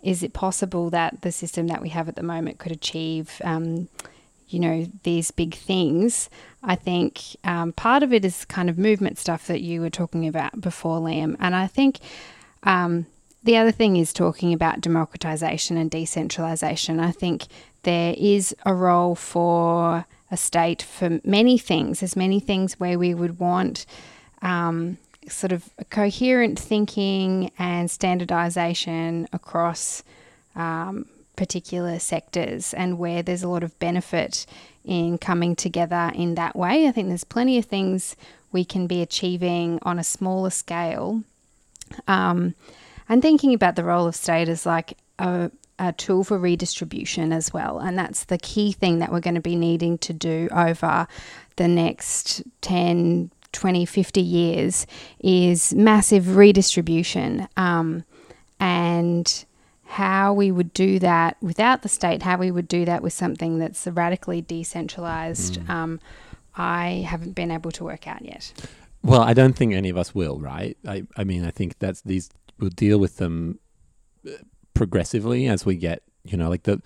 is 0.02 0.24
it 0.24 0.32
possible 0.32 0.90
that 0.92 1.22
the 1.22 1.32
system 1.32 1.68
that 1.68 1.82
we 1.82 1.90
have 1.90 2.08
at 2.08 2.16
the 2.16 2.24
moment 2.24 2.58
could 2.58 2.72
achieve? 2.72 3.42
You 4.54 4.60
know, 4.60 4.88
these 5.04 5.32
big 5.32 5.56
things. 5.56 6.30
I 6.64 6.76
think 6.76 7.22
um, 7.44 7.74
part 7.74 8.04
of 8.04 8.14
it 8.14 8.24
is 8.24 8.46
kind 8.46 8.70
of 8.70 8.78
movement 8.78 9.18
stuff 9.18 9.48
that 9.48 9.62
you 9.62 9.82
were 9.82 9.90
talking 9.90 10.28
about 10.28 10.62
before, 10.62 11.00
Liam. 11.00 11.36
And 11.40 11.56
I 11.56 11.68
think 11.68 12.00
um, 12.64 13.06
the 13.44 13.58
other 13.58 13.72
thing 13.72 13.98
is 13.98 14.14
talking 14.14 14.54
about 14.54 14.82
democratization 14.82 15.76
and 15.78 15.92
decentralization. 15.92 17.00
I 17.00 17.12
think 17.12 17.46
there 17.84 18.16
is 18.18 18.56
a 18.66 18.74
role 18.74 19.16
for 19.16 20.06
a 20.32 20.38
state 20.38 20.82
for 20.82 21.20
many 21.24 21.58
things. 21.58 22.00
There's 22.00 22.16
many 22.16 22.40
things 22.40 22.80
where 22.80 22.98
we 22.98 23.14
would 23.14 23.40
want 23.40 23.86
um, 24.42 24.98
sort 25.28 25.52
of 25.52 25.70
coherent 25.90 26.58
thinking 26.60 27.52
and 27.60 27.92
standardization 27.92 29.28
across 29.34 30.04
um, 30.56 31.06
particular 31.36 32.00
sectors 32.00 32.74
and 32.74 33.00
where 33.00 33.24
there's 33.24 33.44
a 33.44 33.48
lot 33.48 33.64
of 33.64 33.78
benefit 33.80 34.46
in 34.84 35.18
coming 35.18 35.56
together 35.56 36.12
in 36.14 36.36
that 36.36 36.56
way. 36.56 36.88
I 36.88 36.92
think 36.92 37.08
there's 37.08 37.24
plenty 37.24 37.58
of 37.58 37.66
things 37.66 38.16
we 38.52 38.64
can 38.64 38.88
be 38.88 39.02
achieving 39.02 39.80
on 39.82 40.00
a 40.00 40.04
smaller 40.04 40.50
scale. 40.50 41.24
Um, 42.08 42.56
and 43.10 43.22
thinking 43.22 43.54
about 43.54 43.76
the 43.76 43.84
role 43.84 44.08
of 44.08 44.16
state 44.16 44.48
as 44.48 44.66
like 44.66 44.98
a, 45.20 45.52
a 45.80 45.92
tool 45.94 46.24
for 46.24 46.38
redistribution 46.38 47.34
as 47.34 47.54
well. 47.54 47.80
And 47.80 47.98
that's 47.98 48.26
the 48.26 48.38
key 48.38 48.72
thing 48.72 49.00
that 49.00 49.12
we're 49.12 49.20
going 49.20 49.36
to 49.36 49.42
be 49.42 49.56
needing 49.56 49.98
to 50.00 50.14
do 50.14 50.48
over 50.52 51.08
the 51.56 51.68
next 51.68 52.44
10, 52.62 53.32
20, 53.52 53.86
50 53.86 54.22
years 54.22 54.88
is 55.20 55.74
massive 55.74 56.36
redistribution. 56.36 57.48
Um, 57.58 58.04
and 58.60 59.46
how 59.86 60.34
we 60.34 60.52
would 60.52 60.74
do 60.74 60.98
that 61.00 61.38
without 61.42 61.82
the 61.82 61.90
state, 61.90 62.24
how 62.24 62.38
we 62.38 62.52
would 62.52 62.68
do 62.68 62.86
that 62.86 63.04
with 63.04 63.14
something 63.14 63.60
that's 63.60 63.86
radically 63.88 64.42
decentralized, 64.42 65.60
Mm. 65.62 65.70
um, 65.70 66.00
I 66.56 67.06
haven't 67.08 67.34
been 67.34 67.52
able 67.52 67.72
to 67.72 67.84
work 67.84 68.08
out 68.08 68.24
yet. 68.24 68.54
Well, 69.04 69.22
I 69.22 69.34
don't 69.34 69.56
think 69.56 69.74
any 69.74 69.90
of 69.90 69.98
us 69.98 70.16
will, 70.16 70.40
right? 70.40 70.78
I, 70.88 71.04
I 71.18 71.24
mean, 71.24 71.44
I 71.46 71.52
think 71.52 71.80
that's 71.80 72.02
these 72.02 72.30
we'll 72.60 72.70
deal 72.70 73.00
with 73.00 73.18
them 73.18 73.60
uh, 74.26 74.32
progressively 74.74 75.48
as 75.48 75.66
we 75.66 75.76
get, 75.76 76.04
you 76.24 76.38
know, 76.38 76.50
like 76.50 76.64
the 76.64 76.82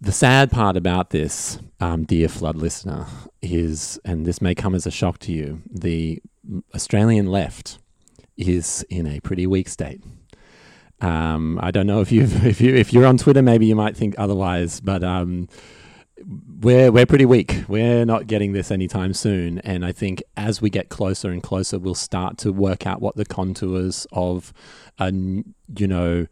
the 0.00 0.12
sad 0.12 0.50
part 0.50 0.76
about 0.76 1.10
this, 1.10 1.58
um, 1.80 2.04
dear 2.04 2.28
flood 2.28 2.56
listener, 2.56 3.06
is, 3.40 3.98
and 4.04 4.26
this 4.26 4.40
may 4.42 4.54
come 4.54 4.74
as 4.74 4.86
a 4.86 4.90
shock 4.90 5.18
to 5.20 5.32
you, 5.32 5.62
the 5.70 6.20
Australian 6.74 7.26
left 7.26 7.78
is 8.36 8.84
in 8.90 9.06
a 9.06 9.20
pretty 9.20 9.46
weak 9.46 9.68
state. 9.68 10.00
Um, 11.02 11.58
I 11.60 11.70
don't 11.72 11.86
know 11.86 12.00
if 12.00 12.12
you 12.12 12.22
if 12.44 12.60
you 12.60 12.74
if 12.74 12.92
you're 12.92 13.06
on 13.06 13.18
Twitter, 13.18 13.42
maybe 13.42 13.66
you 13.66 13.76
might 13.76 13.96
think 13.96 14.14
otherwise, 14.16 14.80
but 14.80 15.02
um, 15.02 15.48
we're 16.60 16.92
we're 16.92 17.06
pretty 17.06 17.26
weak. 17.26 17.64
We're 17.68 18.04
not 18.04 18.26
getting 18.26 18.52
this 18.52 18.70
anytime 18.70 19.12
soon, 19.12 19.58
and 19.60 19.84
I 19.84 19.92
think 19.92 20.22
as 20.36 20.62
we 20.62 20.70
get 20.70 20.88
closer 20.88 21.30
and 21.30 21.42
closer, 21.42 21.78
we'll 21.78 21.94
start 21.94 22.38
to 22.38 22.52
work 22.52 22.86
out 22.86 23.00
what 23.00 23.16
the 23.16 23.24
contours 23.24 24.06
of, 24.12 24.52
a 24.98 25.12
you 25.12 25.88
know, 25.88 26.26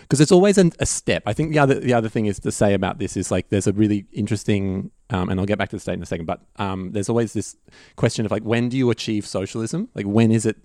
because 0.00 0.20
it's 0.20 0.32
always 0.32 0.56
an, 0.56 0.72
a 0.78 0.86
step. 0.86 1.22
I 1.26 1.34
think 1.34 1.52
the 1.52 1.58
other 1.58 1.78
the 1.78 1.92
other 1.92 2.08
thing 2.08 2.26
is 2.26 2.40
to 2.40 2.50
say 2.50 2.72
about 2.72 2.98
this 2.98 3.16
is 3.16 3.30
like 3.30 3.50
there's 3.50 3.66
a 3.66 3.72
really 3.72 4.06
interesting, 4.12 4.90
um, 5.10 5.28
and 5.28 5.38
I'll 5.38 5.46
get 5.46 5.58
back 5.58 5.68
to 5.70 5.76
the 5.76 5.80
state 5.80 5.94
in 5.94 6.02
a 6.02 6.06
second, 6.06 6.26
but 6.26 6.40
um, 6.56 6.92
there's 6.92 7.10
always 7.10 7.34
this 7.34 7.56
question 7.96 8.24
of 8.24 8.32
like 8.32 8.42
when 8.42 8.70
do 8.70 8.78
you 8.78 8.90
achieve 8.90 9.26
socialism? 9.26 9.88
Like 9.94 10.06
when 10.06 10.30
is 10.30 10.46
it? 10.46 10.56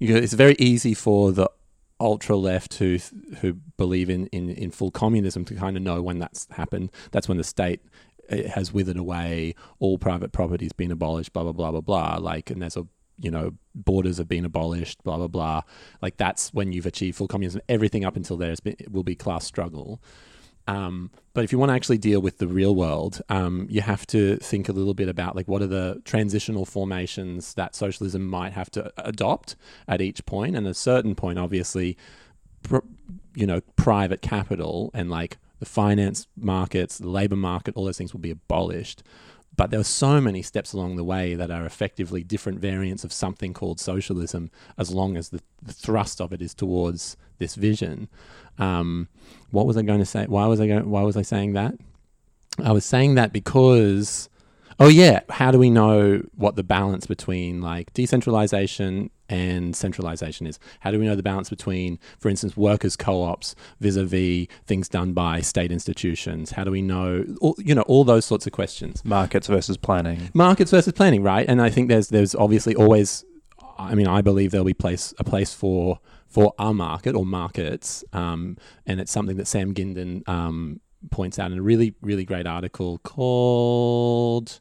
You 0.00 0.14
know, 0.14 0.20
it's 0.20 0.32
very 0.32 0.56
easy 0.58 0.94
for 0.94 1.30
the 1.30 1.50
ultra 2.00 2.36
left 2.36 2.74
who 2.74 2.98
who 3.40 3.54
believe 3.76 4.10
in, 4.10 4.26
in, 4.28 4.50
in 4.50 4.70
full 4.70 4.90
communism 4.90 5.44
to 5.44 5.54
kind 5.54 5.76
of 5.76 5.82
know 5.82 6.02
when 6.02 6.18
that's 6.18 6.48
happened. 6.52 6.90
That's 7.12 7.28
when 7.28 7.36
the 7.36 7.44
state 7.44 7.80
uh, 8.30 8.48
has 8.48 8.72
withered 8.72 8.96
away, 8.96 9.54
all 9.78 9.98
private 9.98 10.32
property's 10.32 10.72
been 10.72 10.90
abolished, 10.90 11.32
blah 11.32 11.44
blah 11.44 11.52
blah 11.52 11.70
blah 11.70 11.80
blah. 11.80 12.16
Like, 12.16 12.50
and 12.50 12.62
there's 12.62 12.76
a 12.76 12.86
you 13.18 13.30
know 13.30 13.52
borders 13.74 14.18
have 14.18 14.28
been 14.28 14.44
abolished, 14.44 15.02
blah 15.04 15.18
blah 15.18 15.28
blah. 15.28 15.62
Like 16.00 16.16
that's 16.16 16.52
when 16.54 16.72
you've 16.72 16.86
achieved 16.86 17.18
full 17.18 17.28
communism. 17.28 17.60
Everything 17.68 18.04
up 18.04 18.16
until 18.16 18.36
there 18.36 18.50
has 18.50 18.60
been 18.60 18.76
will 18.90 19.04
be 19.04 19.14
class 19.14 19.44
struggle. 19.44 20.00
Um, 20.66 21.10
but 21.32 21.44
if 21.44 21.52
you 21.52 21.58
want 21.58 21.70
to 21.70 21.74
actually 21.74 21.98
deal 21.98 22.20
with 22.20 22.38
the 22.38 22.46
real 22.46 22.74
world, 22.74 23.22
um, 23.28 23.66
you 23.70 23.80
have 23.80 24.06
to 24.08 24.36
think 24.36 24.68
a 24.68 24.72
little 24.72 24.94
bit 24.94 25.08
about 25.08 25.36
like 25.36 25.48
what 25.48 25.62
are 25.62 25.66
the 25.66 26.00
transitional 26.04 26.64
formations 26.64 27.54
that 27.54 27.74
socialism 27.74 28.26
might 28.26 28.52
have 28.52 28.70
to 28.72 28.92
adopt 28.98 29.56
at 29.88 30.00
each 30.00 30.24
point. 30.26 30.56
And 30.56 30.66
at 30.66 30.70
a 30.70 30.74
certain 30.74 31.14
point, 31.14 31.38
obviously, 31.38 31.96
pr- 32.62 32.78
you 33.34 33.46
know, 33.46 33.60
private 33.76 34.22
capital 34.22 34.90
and 34.92 35.10
like 35.10 35.38
the 35.60 35.66
finance 35.66 36.26
markets, 36.36 36.98
the 36.98 37.08
labor 37.08 37.36
market, 37.36 37.76
all 37.76 37.84
those 37.84 37.98
things 37.98 38.12
will 38.12 38.20
be 38.20 38.30
abolished. 38.30 39.02
But 39.56 39.70
there 39.70 39.80
are 39.80 39.84
so 39.84 40.20
many 40.20 40.42
steps 40.42 40.72
along 40.72 40.96
the 40.96 41.04
way 41.04 41.34
that 41.34 41.50
are 41.50 41.66
effectively 41.66 42.22
different 42.22 42.60
variants 42.60 43.04
of 43.04 43.12
something 43.12 43.52
called 43.52 43.78
socialism, 43.78 44.50
as 44.78 44.90
long 44.90 45.16
as 45.16 45.28
the, 45.28 45.42
the 45.60 45.72
thrust 45.72 46.20
of 46.20 46.32
it 46.32 46.40
is 46.40 46.54
towards 46.54 47.16
this 47.40 47.56
vision. 47.56 48.08
Um, 48.58 49.08
what 49.50 49.66
was 49.66 49.76
I 49.76 49.82
going 49.82 49.98
to 49.98 50.06
say? 50.06 50.26
Why 50.26 50.46
was 50.46 50.60
I 50.60 50.68
going? 50.68 50.88
Why 50.88 51.02
was 51.02 51.16
I 51.16 51.22
saying 51.22 51.54
that? 51.54 51.74
I 52.62 52.72
was 52.72 52.84
saying 52.84 53.16
that 53.16 53.32
because, 53.32 54.28
oh 54.78 54.88
yeah, 54.88 55.20
how 55.30 55.50
do 55.50 55.58
we 55.58 55.70
know 55.70 56.22
what 56.36 56.54
the 56.54 56.62
balance 56.62 57.06
between 57.06 57.60
like 57.60 57.92
decentralization 57.94 59.10
and 59.28 59.74
centralization 59.74 60.46
is? 60.46 60.58
How 60.80 60.90
do 60.90 60.98
we 60.98 61.06
know 61.06 61.16
the 61.16 61.22
balance 61.22 61.48
between, 61.48 61.98
for 62.18 62.28
instance, 62.28 62.56
workers' 62.56 62.96
co-ops 62.96 63.54
vis-a-vis 63.80 64.46
things 64.66 64.88
done 64.88 65.12
by 65.12 65.40
state 65.40 65.72
institutions? 65.72 66.52
How 66.52 66.64
do 66.64 66.70
we 66.70 66.82
know, 66.82 67.24
all, 67.40 67.54
you 67.58 67.74
know, 67.74 67.82
all 67.82 68.04
those 68.04 68.24
sorts 68.24 68.46
of 68.46 68.52
questions? 68.52 69.04
Markets 69.04 69.46
versus 69.46 69.76
planning. 69.76 70.30
markets 70.34 70.70
versus 70.70 70.92
planning, 70.92 71.22
right? 71.22 71.48
And 71.48 71.62
I 71.62 71.70
think 71.70 71.88
there's 71.88 72.08
there's 72.08 72.34
obviously 72.34 72.74
always, 72.74 73.24
I 73.78 73.94
mean, 73.94 74.08
I 74.08 74.20
believe 74.20 74.50
there'll 74.50 74.64
be 74.64 74.74
place 74.74 75.14
a 75.18 75.24
place 75.24 75.54
for 75.54 76.00
for 76.30 76.54
our 76.58 76.72
market 76.72 77.14
or 77.14 77.26
markets, 77.26 78.04
um, 78.12 78.56
and 78.86 79.00
it's 79.00 79.12
something 79.12 79.36
that 79.36 79.46
Sam 79.46 79.74
Gindin 79.74 80.26
um, 80.28 80.80
points 81.10 81.38
out 81.38 81.50
in 81.52 81.58
a 81.58 81.62
really 81.62 81.94
really 82.00 82.24
great 82.24 82.46
article 82.46 82.98
called. 82.98 84.60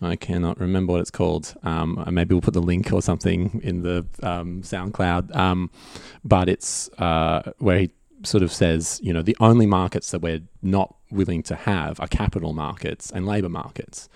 I 0.00 0.16
cannot 0.16 0.58
remember 0.58 0.92
what 0.92 1.00
it's 1.00 1.12
called. 1.12 1.54
Um, 1.62 2.04
maybe 2.10 2.34
we'll 2.34 2.42
put 2.42 2.54
the 2.54 2.60
link 2.60 2.92
or 2.92 3.00
something 3.00 3.60
in 3.62 3.82
the 3.82 4.04
um, 4.20 4.62
SoundCloud. 4.62 5.34
Um, 5.36 5.70
but 6.24 6.48
it's 6.48 6.90
uh, 6.98 7.52
where 7.58 7.78
he 7.78 7.90
sort 8.24 8.42
of 8.42 8.52
says, 8.52 8.98
you 9.00 9.12
know, 9.12 9.22
the 9.22 9.36
only 9.38 9.64
markets 9.64 10.10
that 10.10 10.20
we're 10.20 10.40
not 10.60 10.96
willing 11.12 11.44
to 11.44 11.54
have 11.54 12.00
are 12.00 12.08
capital 12.08 12.52
markets 12.52 13.12
and 13.12 13.26
labor 13.26 13.48
markets 13.48 14.08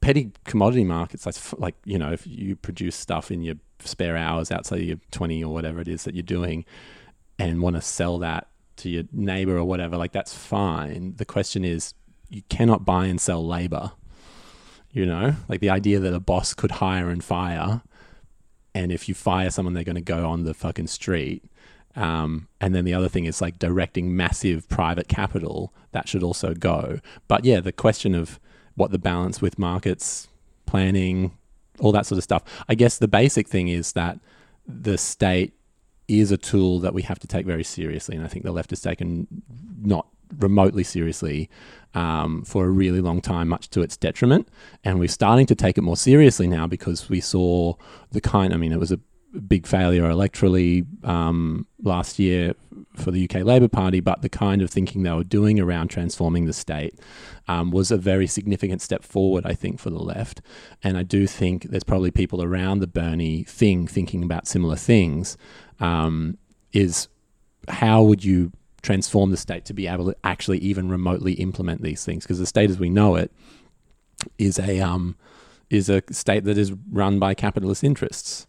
petty 0.00 0.30
commodity 0.44 0.84
markets 0.84 1.26
like 1.26 1.60
like 1.60 1.74
you 1.84 1.98
know 1.98 2.12
if 2.12 2.26
you 2.26 2.54
produce 2.54 2.94
stuff 2.94 3.30
in 3.30 3.42
your 3.42 3.56
spare 3.80 4.16
hours 4.16 4.50
outside 4.50 4.80
of 4.80 4.86
your 4.86 4.98
20 5.10 5.44
or 5.44 5.52
whatever 5.52 5.80
it 5.80 5.88
is 5.88 6.04
that 6.04 6.14
you're 6.14 6.22
doing 6.22 6.64
and 7.38 7.60
want 7.60 7.76
to 7.76 7.82
sell 7.82 8.18
that 8.18 8.48
to 8.76 8.88
your 8.88 9.04
neighbor 9.12 9.56
or 9.56 9.64
whatever 9.64 9.96
like 9.96 10.12
that's 10.12 10.34
fine. 10.34 11.14
The 11.16 11.24
question 11.24 11.64
is 11.64 11.94
you 12.28 12.42
cannot 12.48 12.84
buy 12.84 13.06
and 13.06 13.20
sell 13.20 13.46
labor 13.46 13.92
you 14.96 15.04
know? 15.04 15.36
Like 15.46 15.60
the 15.60 15.68
idea 15.68 16.00
that 16.00 16.14
a 16.14 16.20
boss 16.20 16.54
could 16.54 16.70
hire 16.70 17.10
and 17.10 17.22
fire 17.22 17.82
and 18.74 18.90
if 18.90 19.10
you 19.10 19.14
fire 19.14 19.50
someone 19.50 19.74
they're 19.74 19.84
going 19.84 19.94
to 19.94 20.00
go 20.00 20.26
on 20.26 20.44
the 20.44 20.54
fucking 20.54 20.86
street. 20.86 21.44
Um, 21.94 22.48
and 22.62 22.74
then 22.74 22.86
the 22.86 22.94
other 22.94 23.08
thing 23.08 23.26
is 23.26 23.42
like 23.42 23.58
directing 23.58 24.16
massive 24.16 24.66
private 24.70 25.06
capital 25.06 25.74
that 25.92 26.08
should 26.08 26.22
also 26.22 26.54
go. 26.54 27.00
But 27.28 27.44
yeah 27.44 27.60
the 27.60 27.72
question 27.72 28.14
of 28.14 28.40
what 28.74 28.90
the 28.90 28.98
balance 28.98 29.42
with 29.42 29.58
markets, 29.58 30.28
planning, 30.64 31.36
all 31.80 31.92
that 31.92 32.06
sort 32.06 32.18
of 32.18 32.24
stuff. 32.24 32.42
I 32.68 32.74
guess 32.74 32.98
the 32.98 33.08
basic 33.08 33.48
thing 33.48 33.68
is 33.68 33.92
that 33.92 34.18
the 34.66 34.98
state 34.98 35.54
is 36.08 36.30
a 36.30 36.36
tool 36.36 36.78
that 36.80 36.94
we 36.94 37.02
have 37.02 37.18
to 37.18 37.26
take 37.26 37.46
very 37.46 37.64
seriously, 37.64 38.16
and 38.16 38.24
I 38.24 38.28
think 38.28 38.44
the 38.44 38.52
left 38.52 38.70
has 38.70 38.80
taken 38.80 39.26
not 39.80 40.06
remotely 40.38 40.84
seriously 40.84 41.48
um, 41.94 42.42
for 42.44 42.66
a 42.66 42.70
really 42.70 43.00
long 43.00 43.20
time, 43.20 43.48
much 43.48 43.70
to 43.70 43.82
its 43.82 43.96
detriment. 43.96 44.48
And 44.84 44.98
we're 44.98 45.08
starting 45.08 45.46
to 45.46 45.54
take 45.54 45.78
it 45.78 45.82
more 45.82 45.96
seriously 45.96 46.46
now 46.46 46.66
because 46.66 47.08
we 47.08 47.20
saw 47.20 47.74
the 48.12 48.20
kind. 48.20 48.52
I 48.52 48.56
mean, 48.56 48.72
it 48.72 48.80
was 48.80 48.92
a 48.92 49.00
big 49.40 49.66
failure 49.66 50.04
electorally 50.04 50.86
um, 51.04 51.66
last 51.82 52.18
year 52.18 52.54
for 52.94 53.10
the 53.10 53.28
UK 53.28 53.44
Labor 53.44 53.68
Party, 53.68 54.00
but 54.00 54.22
the 54.22 54.28
kind 54.28 54.62
of 54.62 54.70
thinking 54.70 55.02
they 55.02 55.12
were 55.12 55.24
doing 55.24 55.60
around 55.60 55.88
transforming 55.88 56.46
the 56.46 56.52
state 56.52 56.98
um, 57.48 57.70
was 57.70 57.90
a 57.90 57.96
very 57.96 58.26
significant 58.26 58.82
step 58.82 59.04
forward, 59.04 59.44
I 59.46 59.54
think, 59.54 59.78
for 59.78 59.90
the 59.90 60.02
left. 60.02 60.40
And 60.82 60.96
I 60.96 61.02
do 61.02 61.26
think 61.26 61.64
there's 61.64 61.84
probably 61.84 62.10
people 62.10 62.42
around 62.42 62.80
the 62.80 62.86
Bernie 62.86 63.44
thing 63.44 63.86
thinking 63.86 64.22
about 64.22 64.46
similar 64.46 64.76
things. 64.76 65.36
Um, 65.80 66.38
is 66.72 67.08
how 67.68 68.02
would 68.02 68.24
you 68.24 68.52
transform 68.82 69.30
the 69.30 69.36
state 69.36 69.64
to 69.66 69.74
be 69.74 69.86
able 69.86 70.06
to 70.06 70.16
actually 70.24 70.58
even 70.58 70.88
remotely 70.88 71.34
implement 71.34 71.82
these 71.82 72.04
things? 72.04 72.24
Because 72.24 72.38
the 72.38 72.46
state 72.46 72.70
as 72.70 72.78
we 72.78 72.90
know 72.90 73.16
it 73.16 73.32
is 74.38 74.58
a 74.58 74.80
um, 74.80 75.16
is 75.70 75.88
a 75.88 76.02
state 76.10 76.44
that 76.44 76.56
is 76.56 76.72
run 76.90 77.18
by 77.18 77.34
capitalist 77.34 77.84
interests. 77.84 78.46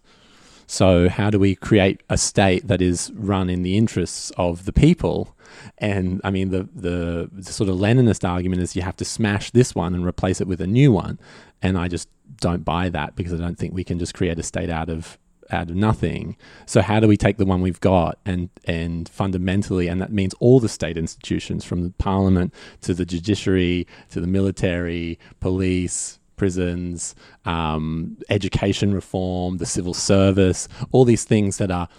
So, 0.67 1.07
how 1.07 1.29
do 1.29 1.39
we 1.39 1.55
create 1.55 2.01
a 2.09 2.17
state 2.17 2.67
that 2.67 2.81
is 2.81 3.11
run 3.15 3.49
in 3.49 3.63
the 3.63 3.77
interests 3.77 4.31
of 4.37 4.65
the 4.65 4.73
people? 4.73 5.33
And 5.77 6.19
I 6.25 6.29
mean, 6.29 6.49
the, 6.49 6.67
the, 6.75 7.43
sort 7.43 7.69
of 7.69 7.77
Leninist 7.77 8.27
argument 8.27 8.61
is 8.61 8.75
you 8.75 8.81
have 8.81 8.97
to 8.97 9.05
smash 9.05 9.51
this 9.51 9.73
one 9.73 9.95
and 9.95 10.05
replace 10.05 10.41
it 10.41 10.47
with 10.47 10.59
a 10.59 10.67
new 10.67 10.91
one. 10.91 11.19
And 11.61 11.77
I 11.77 11.87
just 11.87 12.09
don't 12.41 12.65
buy 12.65 12.89
that 12.89 13.15
because 13.15 13.33
I 13.33 13.37
don't 13.37 13.57
think 13.57 13.73
we 13.73 13.85
can 13.85 13.97
just 13.97 14.13
create 14.13 14.37
a 14.37 14.43
state 14.43 14.69
out 14.69 14.89
of 14.89 15.17
out 15.49 15.69
of 15.69 15.75
nothing. 15.77 16.35
So 16.65 16.81
how 16.81 16.99
do 16.99 17.07
we 17.07 17.15
take 17.15 17.37
the 17.37 17.45
one 17.45 17.61
we've 17.61 17.79
got 17.79 18.19
and 18.25 18.49
and 18.65 19.07
fundamentally, 19.07 19.87
and 19.87 20.01
that 20.01 20.11
means 20.11 20.33
all 20.41 20.59
the 20.59 20.69
state 20.69 20.97
institutions, 20.97 21.63
from 21.63 21.83
the 21.83 21.91
parliament 21.91 22.53
to 22.81 22.93
the 22.93 23.05
judiciary 23.05 23.87
to 24.11 24.19
the 24.19 24.27
military, 24.27 25.17
police, 25.39 26.19
prisons, 26.37 27.15
um, 27.45 28.17
education 28.29 28.93
reform, 28.93 29.57
the 29.57 29.65
civil 29.65 29.93
service, 29.93 30.67
all 30.91 31.03
these 31.03 31.25
things 31.25 31.57
that 31.57 31.71
are 31.71 31.89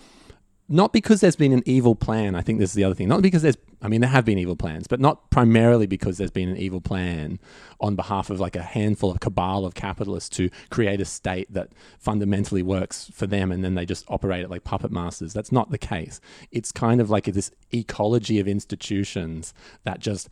not 0.70 0.92
because 0.92 1.22
there's 1.22 1.36
been 1.36 1.52
an 1.52 1.62
evil 1.64 1.94
plan. 1.94 2.34
I 2.34 2.42
think 2.42 2.58
this 2.58 2.70
is 2.70 2.74
the 2.74 2.84
other 2.84 2.94
thing. 2.94 3.08
Not 3.08 3.22
because 3.22 3.40
there's, 3.40 3.56
I 3.80 3.88
mean, 3.88 4.02
there 4.02 4.10
have 4.10 4.26
been 4.26 4.38
evil 4.38 4.54
plans, 4.54 4.86
but 4.86 5.00
not 5.00 5.30
primarily 5.30 5.86
because 5.86 6.18
there's 6.18 6.30
been 6.30 6.50
an 6.50 6.58
evil 6.58 6.82
plan 6.82 7.40
on 7.80 7.96
behalf 7.96 8.28
of 8.28 8.38
like 8.38 8.54
a 8.54 8.62
handful 8.62 9.10
of 9.10 9.20
cabal 9.20 9.64
of 9.64 9.74
capitalists 9.74 10.28
to 10.36 10.50
create 10.68 11.00
a 11.00 11.06
state 11.06 11.50
that 11.54 11.70
fundamentally 11.98 12.62
works 12.62 13.10
for 13.14 13.26
them 13.26 13.50
and 13.50 13.64
then 13.64 13.76
they 13.76 13.86
just 13.86 14.04
operate 14.08 14.42
it 14.42 14.50
like 14.50 14.64
puppet 14.64 14.92
masters. 14.92 15.32
That's 15.32 15.52
not 15.52 15.70
the 15.70 15.78
case. 15.78 16.20
It's 16.52 16.70
kind 16.70 17.00
of 17.00 17.08
like 17.08 17.24
this 17.24 17.50
ecology 17.72 18.38
of 18.38 18.46
institutions 18.46 19.54
that 19.84 20.00
just 20.00 20.28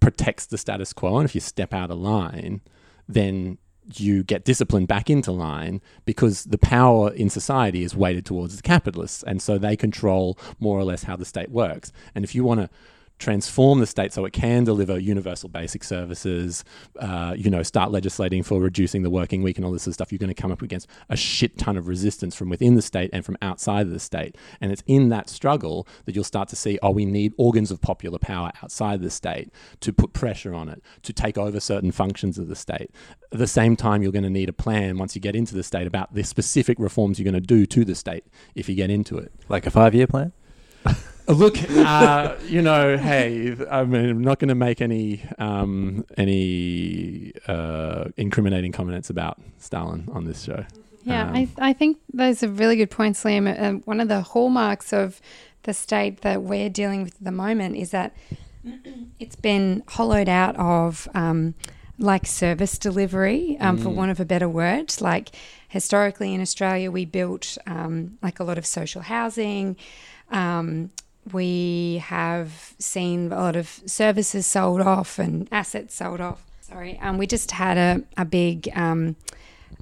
protects 0.00 0.46
the 0.46 0.56
status 0.56 0.94
quo. 0.94 1.18
And 1.18 1.28
if 1.28 1.34
you 1.34 1.42
step 1.42 1.74
out 1.74 1.90
of 1.90 1.98
line, 1.98 2.62
then 3.08 3.58
you 3.92 4.24
get 4.24 4.44
disciplined 4.44 4.88
back 4.88 5.10
into 5.10 5.30
line 5.30 5.80
because 6.04 6.44
the 6.44 6.58
power 6.58 7.12
in 7.12 7.28
society 7.28 7.82
is 7.82 7.94
weighted 7.94 8.24
towards 8.24 8.56
the 8.56 8.62
capitalists. 8.62 9.22
And 9.24 9.42
so 9.42 9.58
they 9.58 9.76
control 9.76 10.38
more 10.58 10.78
or 10.78 10.84
less 10.84 11.02
how 11.02 11.16
the 11.16 11.24
state 11.24 11.50
works. 11.50 11.92
And 12.14 12.24
if 12.24 12.34
you 12.34 12.44
want 12.44 12.60
to 12.60 12.70
transform 13.18 13.80
the 13.80 13.86
state 13.86 14.12
so 14.12 14.24
it 14.24 14.32
can 14.32 14.64
deliver 14.64 14.98
universal 14.98 15.48
basic 15.48 15.84
services, 15.84 16.64
uh, 16.98 17.34
you 17.36 17.50
know, 17.50 17.62
start 17.62 17.90
legislating 17.90 18.42
for 18.42 18.60
reducing 18.60 19.02
the 19.02 19.10
working 19.10 19.42
week 19.42 19.56
and 19.56 19.64
all 19.64 19.72
this 19.72 19.84
stuff, 19.84 20.10
you're 20.10 20.18
going 20.18 20.28
to 20.28 20.40
come 20.40 20.52
up 20.52 20.62
against 20.62 20.88
a 21.08 21.16
shit 21.16 21.56
ton 21.58 21.76
of 21.76 21.86
resistance 21.86 22.34
from 22.34 22.48
within 22.48 22.74
the 22.74 22.82
state 22.82 23.10
and 23.12 23.24
from 23.24 23.36
outside 23.40 23.86
of 23.86 23.92
the 23.92 23.98
state. 23.98 24.36
And 24.60 24.72
it's 24.72 24.82
in 24.86 25.08
that 25.10 25.28
struggle 25.28 25.86
that 26.04 26.14
you'll 26.14 26.24
start 26.24 26.48
to 26.48 26.56
see, 26.56 26.78
oh, 26.82 26.90
we 26.90 27.04
need 27.04 27.32
organs 27.38 27.70
of 27.70 27.80
popular 27.80 28.18
power 28.18 28.50
outside 28.62 29.00
the 29.00 29.10
state 29.10 29.50
to 29.80 29.92
put 29.92 30.12
pressure 30.12 30.54
on 30.54 30.68
it, 30.68 30.82
to 31.02 31.12
take 31.12 31.38
over 31.38 31.60
certain 31.60 31.92
functions 31.92 32.38
of 32.38 32.48
the 32.48 32.56
state. 32.56 32.90
At 33.32 33.38
the 33.38 33.46
same 33.46 33.76
time, 33.76 34.02
you're 34.02 34.12
going 34.12 34.24
to 34.24 34.30
need 34.30 34.48
a 34.48 34.52
plan 34.52 34.98
once 34.98 35.14
you 35.14 35.20
get 35.20 35.36
into 35.36 35.54
the 35.54 35.62
state 35.62 35.86
about 35.86 36.14
the 36.14 36.22
specific 36.24 36.78
reforms 36.78 37.18
you're 37.18 37.30
going 37.30 37.40
to 37.40 37.46
do 37.46 37.66
to 37.66 37.84
the 37.84 37.94
state 37.94 38.24
if 38.54 38.68
you 38.68 38.74
get 38.74 38.90
into 38.90 39.18
it. 39.18 39.32
Like 39.48 39.66
a 39.66 39.70
five 39.70 39.94
year 39.94 40.06
plan? 40.06 40.32
Look, 41.26 41.56
uh, 41.70 42.34
you 42.46 42.60
know, 42.60 42.98
hey, 42.98 43.56
I 43.70 43.84
mean, 43.84 44.10
I'm 44.10 44.20
not 44.22 44.38
going 44.38 44.48
to 44.50 44.54
make 44.54 44.82
any 44.82 45.22
um, 45.38 46.04
any 46.18 47.32
uh, 47.48 48.06
incriminating 48.16 48.72
comments 48.72 49.08
about 49.10 49.40
Stalin 49.58 50.08
on 50.12 50.24
this 50.24 50.42
show. 50.42 50.64
Yeah, 51.04 51.28
Um, 51.28 51.34
I, 51.36 51.48
I 51.58 51.72
think 51.72 51.98
those 52.12 52.42
are 52.42 52.48
really 52.48 52.76
good 52.76 52.90
points, 52.90 53.24
Liam. 53.24 53.46
And 53.46 53.82
one 53.86 54.00
of 54.00 54.08
the 54.08 54.20
hallmarks 54.22 54.92
of 54.92 55.20
the 55.64 55.72
state 55.74 56.20
that 56.22 56.42
we're 56.42 56.68
dealing 56.70 57.02
with 57.02 57.14
at 57.16 57.24
the 57.24 57.30
moment 57.32 57.76
is 57.76 57.90
that 57.90 58.14
it's 59.18 59.36
been 59.36 59.82
hollowed 59.88 60.28
out 60.28 60.56
of 60.56 61.08
um, 61.14 61.54
like 61.98 62.26
service 62.26 62.78
delivery, 62.78 63.56
um, 63.60 63.78
for 63.78 63.88
Mm. 63.90 63.94
want 63.94 64.10
of 64.10 64.20
a 64.20 64.24
better 64.24 64.48
word. 64.48 64.94
Like 65.00 65.30
historically 65.68 66.34
in 66.34 66.40
Australia, 66.40 66.90
we 66.90 67.04
built 67.04 67.56
um, 67.66 68.18
like 68.22 68.40
a 68.40 68.44
lot 68.44 68.58
of 68.58 68.66
social 68.66 69.02
housing. 69.02 69.76
Um, 70.30 70.90
we 71.32 72.02
have 72.04 72.74
seen 72.78 73.32
a 73.32 73.36
lot 73.36 73.56
of 73.56 73.80
services 73.86 74.46
sold 74.46 74.80
off 74.80 75.18
and 75.18 75.48
assets 75.50 75.94
sold 75.94 76.20
off. 76.20 76.44
Sorry, 76.60 76.98
um, 77.00 77.18
we 77.18 77.26
just 77.26 77.50
had 77.50 77.76
a, 77.76 78.02
a 78.16 78.24
big 78.24 78.68
um, 78.74 79.16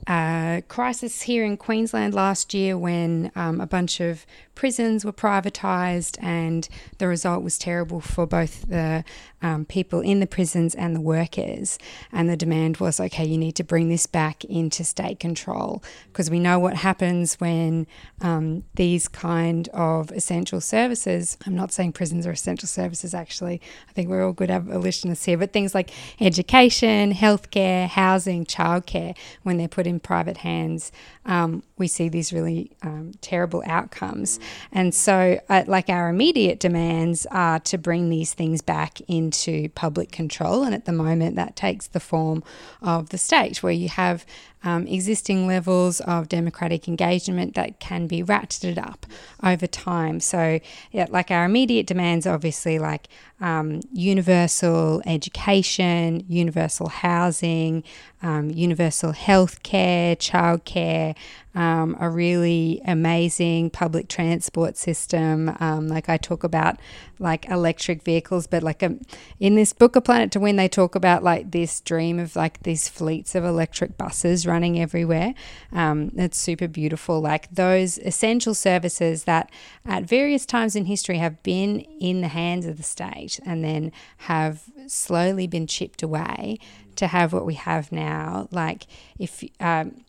uh, 0.06 0.62
crisis 0.68 1.22
here 1.22 1.44
in 1.44 1.56
Queensland 1.56 2.14
last 2.14 2.54
year 2.54 2.76
when 2.76 3.30
um, 3.36 3.60
a 3.60 3.66
bunch 3.66 4.00
of 4.00 4.26
prisons 4.54 5.04
were 5.04 5.12
privatised, 5.12 6.22
and 6.22 6.68
the 6.98 7.08
result 7.08 7.42
was 7.42 7.56
terrible 7.58 8.00
for 8.00 8.26
both 8.26 8.68
the 8.68 9.04
um, 9.40 9.64
people 9.64 10.00
in 10.00 10.20
the 10.20 10.26
prisons 10.26 10.74
and 10.74 10.94
the 10.94 11.00
workers. 11.00 11.78
And 12.12 12.28
the 12.28 12.36
demand 12.36 12.76
was 12.76 13.00
okay, 13.00 13.24
you 13.24 13.38
need 13.38 13.56
to 13.56 13.64
bring 13.64 13.88
this 13.88 14.06
back 14.06 14.44
into 14.44 14.84
state 14.84 15.18
control 15.18 15.82
because 16.08 16.30
we 16.30 16.38
know 16.38 16.58
what 16.58 16.76
happens 16.76 17.34
when 17.40 17.86
um, 18.20 18.64
these 18.74 19.08
kind 19.08 19.68
of 19.68 20.12
essential 20.12 20.60
services. 20.60 21.36
I'm 21.46 21.56
not 21.56 21.72
saying 21.72 21.92
prisons 21.92 22.26
are 22.26 22.32
essential 22.32 22.68
services, 22.68 23.14
actually. 23.14 23.60
I 23.88 23.92
think 23.92 24.08
we're 24.08 24.24
all 24.24 24.32
good 24.32 24.50
abolitionists 24.50 25.24
here, 25.24 25.38
but 25.38 25.52
things 25.52 25.74
like 25.74 25.90
education, 26.20 27.12
healthcare, 27.12 27.88
housing, 27.88 28.44
childcare, 28.44 29.16
when 29.42 29.56
they're 29.56 29.68
put 29.68 29.86
in 29.86 29.91
private 30.00 30.38
hands, 30.38 30.92
um, 31.24 31.62
we 31.78 31.86
see 31.86 32.08
these 32.08 32.32
really 32.32 32.72
um, 32.82 33.12
terrible 33.20 33.62
outcomes. 33.66 34.40
And 34.72 34.94
so, 34.94 35.40
uh, 35.48 35.64
like, 35.66 35.88
our 35.88 36.08
immediate 36.08 36.58
demands 36.60 37.26
are 37.30 37.60
to 37.60 37.78
bring 37.78 38.08
these 38.08 38.34
things 38.34 38.60
back 38.62 39.00
into 39.02 39.68
public 39.70 40.10
control. 40.10 40.62
And 40.64 40.74
at 40.74 40.84
the 40.84 40.92
moment, 40.92 41.36
that 41.36 41.56
takes 41.56 41.86
the 41.86 42.00
form 42.00 42.42
of 42.80 43.10
the 43.10 43.18
state, 43.18 43.62
where 43.62 43.72
you 43.72 43.88
have 43.88 44.26
um, 44.64 44.86
existing 44.86 45.46
levels 45.46 46.00
of 46.00 46.28
democratic 46.28 46.86
engagement 46.86 47.54
that 47.54 47.80
can 47.80 48.06
be 48.06 48.22
ratcheted 48.22 48.78
up 48.78 49.06
over 49.42 49.66
time. 49.66 50.20
So, 50.20 50.60
yeah, 50.92 51.06
like 51.10 51.30
our 51.30 51.44
immediate 51.44 51.86
demands, 51.86 52.26
obviously, 52.26 52.78
like 52.78 53.08
um, 53.40 53.80
universal 53.92 55.02
education, 55.04 56.24
universal 56.28 56.88
housing, 56.88 57.82
um, 58.22 58.50
universal 58.50 59.10
health 59.12 59.64
care, 59.64 60.14
childcare, 60.14 61.11
um, 61.54 61.96
a 62.00 62.08
really 62.08 62.80
amazing 62.86 63.70
public 63.70 64.08
transport 64.08 64.76
system. 64.76 65.54
Um, 65.60 65.88
like 65.88 66.08
I 66.08 66.16
talk 66.16 66.44
about, 66.44 66.78
like 67.22 67.48
electric 67.48 68.02
vehicles, 68.02 68.46
but 68.46 68.62
like 68.62 68.82
um, 68.82 69.00
in 69.38 69.54
this 69.54 69.72
book, 69.72 69.96
A 69.96 70.00
Planet 70.00 70.32
to 70.32 70.40
Win, 70.40 70.56
they 70.56 70.68
talk 70.68 70.94
about 70.94 71.22
like 71.22 71.52
this 71.52 71.80
dream 71.80 72.18
of 72.18 72.36
like 72.36 72.62
these 72.64 72.88
fleets 72.88 73.34
of 73.34 73.44
electric 73.44 73.96
buses 73.96 74.46
running 74.46 74.78
everywhere. 74.78 75.34
Um, 75.72 76.10
it's 76.16 76.38
super 76.38 76.68
beautiful. 76.68 77.20
Like 77.20 77.48
those 77.54 77.98
essential 77.98 78.54
services 78.54 79.24
that 79.24 79.50
at 79.86 80.04
various 80.04 80.44
times 80.44 80.74
in 80.74 80.86
history 80.86 81.18
have 81.18 81.42
been 81.42 81.80
in 82.00 82.20
the 82.20 82.28
hands 82.28 82.66
of 82.66 82.76
the 82.76 82.82
state 82.82 83.38
and 83.46 83.64
then 83.64 83.92
have 84.18 84.64
slowly 84.88 85.46
been 85.46 85.66
chipped 85.66 86.02
away 86.02 86.58
to 86.96 87.06
have 87.06 87.32
what 87.32 87.46
we 87.46 87.54
have 87.54 87.92
now. 87.92 88.48
Like 88.50 88.86
if 89.18 89.44
um, 89.60 90.04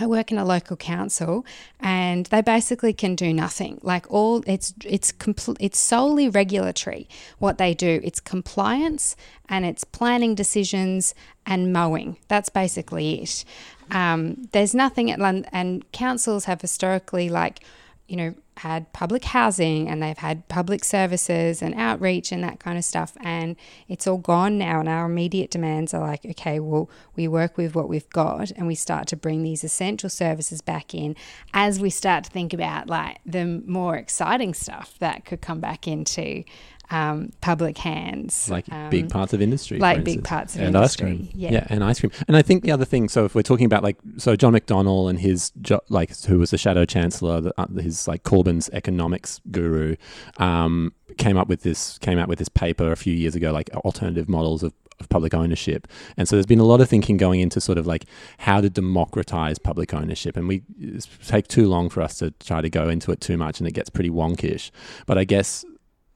I 0.00 0.06
work 0.06 0.30
in 0.30 0.38
a 0.38 0.44
local 0.44 0.76
council, 0.76 1.44
and 1.80 2.26
they 2.26 2.40
basically 2.40 2.92
can 2.92 3.16
do 3.16 3.32
nothing. 3.34 3.80
Like 3.82 4.10
all, 4.10 4.42
it's 4.46 4.72
it's 4.84 5.10
compl- 5.10 5.56
it's 5.58 5.78
solely 5.78 6.28
regulatory. 6.28 7.08
What 7.38 7.58
they 7.58 7.74
do, 7.74 8.00
it's 8.04 8.20
compliance 8.20 9.16
and 9.48 9.64
it's 9.64 9.84
planning 9.84 10.34
decisions 10.34 11.14
and 11.46 11.72
mowing. 11.72 12.16
That's 12.28 12.48
basically 12.48 13.22
it. 13.22 13.44
Um, 13.90 14.48
there's 14.52 14.74
nothing 14.74 15.10
at 15.10 15.18
and 15.52 15.90
councils 15.92 16.44
have 16.44 16.60
historically 16.60 17.28
like 17.28 17.60
you 18.08 18.16
know, 18.16 18.34
had 18.56 18.92
public 18.92 19.22
housing 19.22 19.88
and 19.88 20.02
they've 20.02 20.18
had 20.18 20.48
public 20.48 20.82
services 20.82 21.62
and 21.62 21.74
outreach 21.74 22.32
and 22.32 22.42
that 22.42 22.58
kind 22.58 22.76
of 22.78 22.84
stuff. 22.84 23.16
And 23.20 23.54
it's 23.86 24.06
all 24.06 24.16
gone 24.16 24.58
now. 24.58 24.80
And 24.80 24.88
our 24.88 25.06
immediate 25.06 25.50
demands 25.50 25.94
are 25.94 26.00
like, 26.00 26.24
okay, 26.24 26.58
well, 26.58 26.90
we 27.14 27.28
work 27.28 27.56
with 27.56 27.74
what 27.74 27.88
we've 27.88 28.08
got 28.10 28.50
and 28.52 28.66
we 28.66 28.74
start 28.74 29.06
to 29.08 29.16
bring 29.16 29.42
these 29.42 29.62
essential 29.62 30.08
services 30.08 30.60
back 30.60 30.94
in 30.94 31.14
as 31.52 31.78
we 31.78 31.90
start 31.90 32.24
to 32.24 32.30
think 32.30 32.52
about 32.52 32.88
like 32.88 33.18
the 33.24 33.44
more 33.66 33.96
exciting 33.96 34.54
stuff 34.54 34.94
that 34.98 35.24
could 35.24 35.42
come 35.42 35.60
back 35.60 35.86
into 35.86 36.42
um, 36.90 37.32
public 37.40 37.78
hands. 37.78 38.48
like 38.50 38.64
Um, 38.72 38.90
big 38.90 39.08
parts 39.10 39.32
of 39.32 39.42
industry, 39.42 39.78
like 39.78 40.04
big 40.04 40.24
parts 40.24 40.54
of 40.56 40.62
And 40.62 40.76
ice 40.76 40.98
industry. 40.98 41.06
cream. 41.06 41.28
Yeah. 41.34 41.52
Yeah. 41.52 41.66
and 41.68 41.84
ice 41.84 42.00
cream. 42.00 42.12
And 42.26 42.36
I 42.36 42.42
think 42.42 42.62
the 42.62 42.70
other 42.72 42.84
thing, 42.84 43.08
so 43.08 43.24
if 43.24 43.34
we're 43.34 43.42
talking 43.42 43.66
about 43.66 43.82
like, 43.82 43.98
so 44.16 44.36
John 44.36 44.52
McDonnell 44.54 45.10
and 45.10 45.18
his, 45.18 45.50
jo- 45.60 45.80
like, 45.88 46.16
who 46.24 46.38
was 46.38 46.50
the 46.50 46.58
shadow 46.58 46.84
chancellor, 46.84 47.40
the, 47.40 47.54
uh, 47.60 47.66
his 47.80 48.08
like 48.08 48.22
Corbyn's 48.22 48.70
economics 48.72 49.40
guru, 49.50 49.96
um, 50.38 50.92
came 51.18 51.36
up 51.36 51.48
with 51.48 51.62
this, 51.62 51.98
came 51.98 52.18
out 52.18 52.28
with 52.28 52.38
this 52.38 52.48
paper 52.48 52.92
a 52.92 52.96
few 52.96 53.12
years 53.14 53.34
ago, 53.34 53.52
like 53.52 53.70
alternative 53.76 54.28
models 54.28 54.62
of, 54.62 54.72
of 55.00 55.08
public 55.08 55.34
ownership. 55.34 55.86
And 56.16 56.26
so 56.28 56.36
there's 56.36 56.46
been 56.46 56.58
a 56.58 56.64
lot 56.64 56.80
of 56.80 56.88
thinking 56.88 57.16
going 57.16 57.40
into 57.40 57.60
sort 57.60 57.78
of 57.78 57.86
like 57.86 58.04
how 58.38 58.60
to 58.60 58.68
democratize 58.70 59.58
public 59.58 59.92
ownership. 59.94 60.36
And 60.36 60.48
we 60.48 60.62
it's 60.80 61.06
take 61.26 61.48
too 61.48 61.68
long 61.68 61.88
for 61.88 62.02
us 62.02 62.18
to 62.18 62.30
try 62.40 62.60
to 62.60 62.70
go 62.70 62.88
into 62.88 63.12
it 63.12 63.20
too 63.20 63.36
much 63.36 63.60
and 63.60 63.68
it 63.68 63.72
gets 63.74 63.90
pretty 63.90 64.10
wonkish. 64.10 64.70
But 65.06 65.18
I 65.18 65.24
guess 65.24 65.64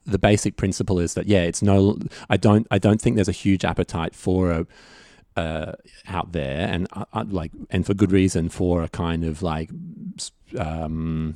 the 0.05 0.19
basic 0.19 0.57
principle 0.57 0.99
is 0.99 1.15
that 1.15 1.27
yeah, 1.27 1.43
it's 1.43 1.63
no. 1.63 1.99
I 2.29 2.37
don't. 2.37 2.67
I 2.71 2.79
don't 2.79 3.01
think 3.01 3.17
there's 3.17 3.29
a 3.29 3.33
huge 3.33 3.65
appetite 3.65 4.15
for 4.15 4.51
a 4.51 4.67
uh, 5.37 5.73
out 6.09 6.33
there, 6.33 6.69
and 6.69 6.87
uh, 6.93 7.05
uh, 7.13 7.25
like, 7.29 7.53
and 7.71 7.87
for 7.87 7.95
good 7.95 8.13
reason, 8.13 8.49
for 8.49 8.83
a 8.83 8.89
kind 8.89 9.25
of 9.25 9.43
like 9.43 9.71
um, 10.59 11.35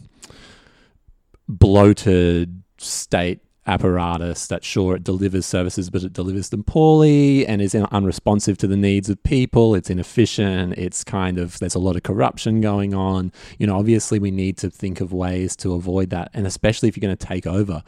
bloated 1.49 2.63
state 2.79 3.41
apparatus 3.67 4.47
that 4.47 4.63
sure 4.63 4.95
it 4.95 5.03
delivers 5.03 5.45
services 5.45 5.91
but 5.91 6.05
it 6.05 6.13
delivers 6.13 6.51
them 6.51 6.63
poorly 6.63 7.45
and 7.49 7.61
is 7.61 7.75
unresponsive 7.75 8.57
to 8.57 8.69
the 8.69 8.77
needs 8.77 9.11
of 9.11 9.21
people 9.25 9.75
it's 9.75 9.91
inefficient 9.91 10.73
it's 10.79 11.03
kind 11.03 11.37
of 11.37 11.59
there's 11.59 11.75
a 11.75 11.79
lot 11.81 11.97
of 11.97 12.05
corruption 12.05 12.61
going 12.61 12.95
on 12.95 13.33
you 13.59 13.67
know 13.67 13.77
obviously 13.77 14.21
we 14.21 14.31
need 14.31 14.57
to 14.57 14.71
think 14.71 15.01
of 15.01 15.13
ways 15.13 15.57
to 15.57 15.75
avoid 15.75 16.11
that 16.11 16.31
and 16.33 16.47
especially 16.47 16.89
if 16.89 16.97
you're 16.97 17.03
going 17.03 17.17
to 17.17 17.27
take 17.27 17.45
over 17.45 17.83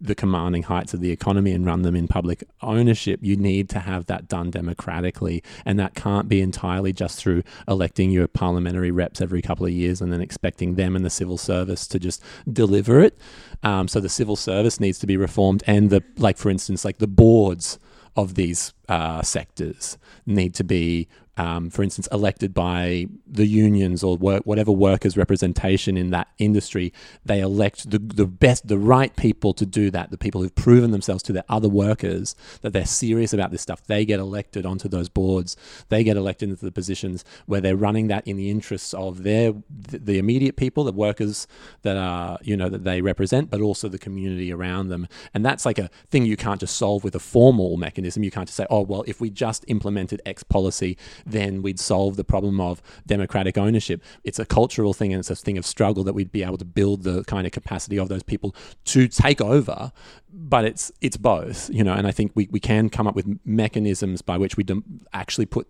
the 0.00 0.14
commanding 0.14 0.62
heights 0.64 0.94
of 0.94 1.00
the 1.00 1.10
economy 1.10 1.52
and 1.52 1.66
run 1.66 1.82
them 1.82 1.96
in 1.96 2.06
public 2.06 2.44
ownership, 2.62 3.20
you 3.22 3.36
need 3.36 3.68
to 3.70 3.80
have 3.80 4.06
that 4.06 4.28
done 4.28 4.50
democratically. 4.50 5.42
And 5.64 5.78
that 5.78 5.94
can't 5.94 6.28
be 6.28 6.40
entirely 6.40 6.92
just 6.92 7.18
through 7.18 7.42
electing 7.66 8.10
your 8.10 8.28
parliamentary 8.28 8.90
reps 8.90 9.20
every 9.20 9.42
couple 9.42 9.66
of 9.66 9.72
years 9.72 10.00
and 10.00 10.12
then 10.12 10.20
expecting 10.20 10.76
them 10.76 10.94
and 10.94 11.04
the 11.04 11.10
civil 11.10 11.38
service 11.38 11.86
to 11.88 11.98
just 11.98 12.22
deliver 12.50 13.00
it. 13.00 13.18
Um, 13.62 13.88
so 13.88 14.00
the 14.00 14.08
civil 14.08 14.36
service 14.36 14.78
needs 14.78 14.98
to 15.00 15.06
be 15.06 15.16
reformed, 15.16 15.64
and 15.66 15.90
the 15.90 16.04
like, 16.16 16.38
for 16.38 16.50
instance, 16.50 16.84
like 16.84 16.98
the 16.98 17.08
boards 17.08 17.78
of 18.16 18.34
these 18.34 18.72
uh, 18.88 19.22
sectors 19.22 19.98
need 20.26 20.54
to 20.54 20.64
be 20.64 21.08
um, 21.38 21.70
for 21.70 21.84
instance, 21.84 22.08
elected 22.10 22.52
by 22.52 23.06
the 23.24 23.46
unions 23.46 24.02
or 24.02 24.16
work, 24.16 24.42
whatever 24.44 24.72
workers' 24.72 25.16
representation 25.16 25.96
in 25.96 26.10
that 26.10 26.26
industry, 26.38 26.92
they 27.24 27.40
elect 27.40 27.90
the, 27.90 28.00
the 28.00 28.26
best, 28.26 28.66
the 28.66 28.76
right 28.76 29.14
people 29.14 29.54
to 29.54 29.64
do 29.64 29.90
that. 29.92 30.10
The 30.10 30.18
people 30.18 30.42
who've 30.42 30.54
proven 30.54 30.90
themselves 30.90 31.22
to 31.24 31.32
their 31.32 31.44
other 31.48 31.68
workers 31.68 32.34
that 32.62 32.72
they're 32.72 32.84
serious 32.84 33.32
about 33.32 33.52
this 33.52 33.62
stuff. 33.62 33.84
They 33.86 34.04
get 34.04 34.18
elected 34.18 34.66
onto 34.66 34.88
those 34.88 35.08
boards. 35.08 35.56
They 35.90 36.02
get 36.02 36.16
elected 36.16 36.50
into 36.50 36.64
the 36.64 36.72
positions 36.72 37.24
where 37.46 37.60
they're 37.60 37.76
running 37.76 38.08
that 38.08 38.26
in 38.26 38.36
the 38.36 38.50
interests 38.50 38.92
of 38.92 39.22
their 39.22 39.54
the 39.70 40.18
immediate 40.18 40.56
people, 40.56 40.82
the 40.82 40.92
workers 40.92 41.46
that 41.82 41.96
are 41.96 42.38
you 42.42 42.56
know 42.56 42.68
that 42.68 42.82
they 42.82 43.00
represent, 43.00 43.48
but 43.48 43.60
also 43.60 43.88
the 43.88 43.98
community 43.98 44.52
around 44.52 44.88
them. 44.88 45.06
And 45.34 45.46
that's 45.46 45.64
like 45.64 45.78
a 45.78 45.88
thing 46.10 46.26
you 46.26 46.36
can't 46.36 46.58
just 46.58 46.76
solve 46.76 47.04
with 47.04 47.14
a 47.14 47.20
formal 47.20 47.76
mechanism. 47.76 48.24
You 48.24 48.32
can't 48.32 48.48
just 48.48 48.56
say, 48.56 48.66
oh 48.70 48.77
Oh, 48.78 48.82
well, 48.82 49.04
if 49.08 49.20
we 49.20 49.28
just 49.28 49.64
implemented 49.66 50.22
X 50.24 50.44
policy 50.44 50.96
then 51.26 51.62
we'd 51.62 51.80
solve 51.80 52.14
the 52.14 52.24
problem 52.24 52.60
of 52.60 52.80
democratic 53.06 53.58
ownership. 53.58 54.02
It's 54.22 54.38
a 54.38 54.46
cultural 54.46 54.94
thing 54.94 55.12
and 55.12 55.18
it's 55.18 55.30
a 55.30 55.36
thing 55.36 55.58
of 55.58 55.66
struggle 55.66 56.04
that 56.04 56.12
we'd 56.12 56.30
be 56.30 56.44
able 56.44 56.58
to 56.58 56.64
build 56.64 57.02
the 57.02 57.24
kind 57.24 57.44
of 57.44 57.52
capacity 57.52 57.98
of 57.98 58.08
those 58.08 58.22
people 58.22 58.54
to 58.86 59.08
take 59.08 59.40
over. 59.40 59.90
But 60.32 60.64
it's 60.64 60.92
it's 61.00 61.16
both, 61.16 61.70
you 61.70 61.82
know, 61.82 61.94
and 61.94 62.06
I 62.06 62.12
think 62.12 62.32
we, 62.34 62.48
we 62.52 62.60
can 62.60 62.88
come 62.88 63.06
up 63.06 63.16
with 63.16 63.26
mechanisms 63.44 64.22
by 64.22 64.36
which 64.38 64.56
we 64.56 64.64
actually 65.12 65.46
put 65.46 65.66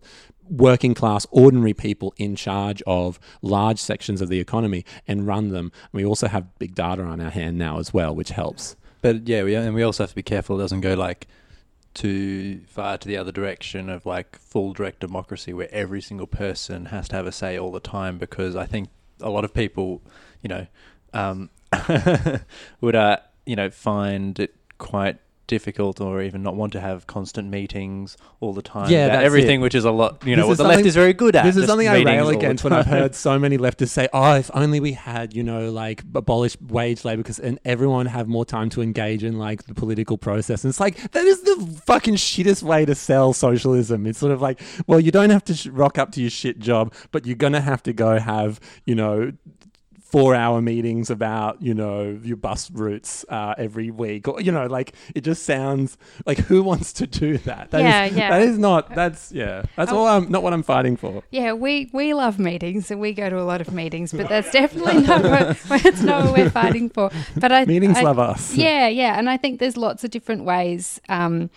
working 0.50 0.94
class, 0.94 1.26
ordinary 1.30 1.74
people 1.74 2.12
in 2.16 2.36
charge 2.36 2.82
of 2.86 3.18
large 3.40 3.78
sections 3.78 4.20
of 4.20 4.28
the 4.28 4.40
economy 4.40 4.84
and 5.06 5.26
run 5.26 5.48
them. 5.48 5.72
We 5.92 6.04
also 6.04 6.28
have 6.28 6.58
big 6.58 6.74
data 6.74 7.02
on 7.02 7.20
our 7.20 7.30
hand 7.30 7.56
now 7.56 7.78
as 7.78 7.94
well, 7.94 8.14
which 8.14 8.30
helps. 8.30 8.76
But 9.00 9.28
yeah, 9.28 9.44
we, 9.44 9.54
and 9.54 9.74
we 9.74 9.82
also 9.82 10.02
have 10.02 10.10
to 10.10 10.16
be 10.16 10.22
careful 10.22 10.58
it 10.58 10.62
doesn't 10.62 10.80
go 10.80 10.94
like 10.94 11.26
too 11.98 12.60
far 12.68 12.96
to 12.96 13.08
the 13.08 13.16
other 13.16 13.32
direction 13.32 13.90
of 13.90 14.06
like 14.06 14.38
full 14.38 14.72
direct 14.72 15.00
democracy 15.00 15.52
where 15.52 15.68
every 15.72 16.00
single 16.00 16.28
person 16.28 16.86
has 16.86 17.08
to 17.08 17.16
have 17.16 17.26
a 17.26 17.32
say 17.32 17.58
all 17.58 17.72
the 17.72 17.80
time 17.80 18.18
because 18.18 18.54
I 18.54 18.66
think 18.66 18.88
a 19.20 19.28
lot 19.28 19.44
of 19.44 19.52
people, 19.52 20.00
you 20.40 20.48
know, 20.48 20.66
um, 21.12 21.50
would 22.80 22.94
uh, 22.94 23.16
you 23.46 23.56
know 23.56 23.68
find 23.68 24.38
it 24.38 24.54
quite 24.78 25.18
difficult 25.48 26.00
or 26.00 26.22
even 26.22 26.42
not 26.42 26.54
want 26.54 26.72
to 26.74 26.80
have 26.80 27.08
constant 27.08 27.50
meetings 27.50 28.16
all 28.38 28.52
the 28.52 28.62
time. 28.62 28.88
Yeah, 28.90 29.08
that's 29.08 29.24
everything, 29.24 29.58
it. 29.58 29.62
which 29.64 29.74
is 29.74 29.84
a 29.84 29.90
lot. 29.90 30.24
You 30.24 30.36
know, 30.36 30.46
what 30.46 30.58
the 30.58 30.64
left 30.64 30.86
is 30.86 30.94
very 30.94 31.12
good 31.12 31.34
at. 31.34 31.44
This 31.44 31.56
is 31.56 31.66
something 31.66 31.88
I 31.88 32.02
rail 32.02 32.28
against 32.28 32.62
when 32.62 32.72
I've 32.72 32.86
heard 32.86 33.16
so 33.16 33.38
many 33.38 33.58
leftists 33.58 33.88
say, 33.88 34.08
"Oh, 34.12 34.34
if 34.34 34.50
only 34.54 34.78
we 34.78 34.92
had, 34.92 35.34
you 35.34 35.42
know, 35.42 35.72
like 35.72 36.04
abolished 36.14 36.62
wage 36.62 37.04
labor, 37.04 37.22
because 37.22 37.40
and 37.40 37.58
everyone 37.64 38.06
have 38.06 38.28
more 38.28 38.44
time 38.44 38.70
to 38.70 38.82
engage 38.82 39.24
in 39.24 39.38
like 39.38 39.64
the 39.64 39.74
political 39.74 40.16
process." 40.16 40.62
And 40.62 40.70
it's 40.70 40.80
like 40.80 41.10
that 41.12 41.24
is 41.24 41.42
the 41.42 41.82
fucking 41.86 42.14
shittest 42.14 42.62
way 42.62 42.84
to 42.84 42.94
sell 42.94 43.32
socialism. 43.32 44.06
It's 44.06 44.18
sort 44.18 44.32
of 44.32 44.40
like, 44.40 44.60
well, 44.86 45.00
you 45.00 45.10
don't 45.10 45.30
have 45.30 45.44
to 45.44 45.54
sh- 45.54 45.66
rock 45.66 45.98
up 45.98 46.12
to 46.12 46.20
your 46.20 46.30
shit 46.30 46.58
job, 46.60 46.94
but 47.10 47.26
you're 47.26 47.36
gonna 47.36 47.60
have 47.60 47.82
to 47.84 47.92
go 47.92 48.18
have, 48.18 48.60
you 48.84 48.94
know, 48.94 49.32
four 50.10 50.34
hour 50.34 50.62
meetings 50.62 51.10
about 51.10 51.60
you 51.60 51.74
know 51.74 52.18
your 52.22 52.36
bus 52.36 52.70
routes 52.70 53.26
uh, 53.28 53.54
every 53.58 53.90
week 53.90 54.26
or 54.26 54.40
you 54.40 54.50
know 54.50 54.66
like 54.66 54.94
it 55.14 55.20
just 55.20 55.42
sounds 55.42 55.98
like 56.24 56.38
who 56.38 56.62
wants 56.62 56.94
to 56.94 57.06
do 57.06 57.36
that, 57.38 57.70
that 57.70 57.82
yeah 57.82 58.04
is, 58.06 58.16
yeah 58.16 58.30
that 58.30 58.40
is 58.40 58.58
not 58.58 58.94
that's 58.94 59.30
yeah 59.32 59.62
that's 59.76 59.92
oh, 59.92 59.98
all 59.98 60.06
i'm 60.06 60.30
not 60.30 60.42
what 60.42 60.54
i'm 60.54 60.62
fighting 60.62 60.96
for. 60.96 61.22
Yeah 61.30 61.52
we 61.52 61.90
we 61.92 62.14
love 62.14 62.38
meetings 62.38 62.90
and 62.90 63.00
we 63.00 63.12
go 63.12 63.28
to 63.28 63.38
a 63.38 63.44
lot 63.44 63.60
of 63.60 63.72
meetings 63.72 64.12
but 64.12 64.28
that's 64.30 64.50
definitely 64.50 65.02
not 65.02 65.22
what 65.68 65.84
it's 65.84 66.02
not 66.02 66.24
what 66.24 66.38
we're 66.38 66.50
fighting 66.50 66.88
for. 66.88 67.10
But 67.36 67.52
i 67.52 67.66
meetings 67.66 67.98
I, 67.98 68.02
love 68.02 68.18
us. 68.18 68.54
Yeah 68.54 68.88
yeah 68.88 69.18
and 69.18 69.28
i 69.28 69.36
think 69.36 69.60
there's 69.60 69.76
lots 69.76 70.04
of 70.04 70.10
different 70.10 70.44
ways 70.44 71.00
um, 71.10 71.50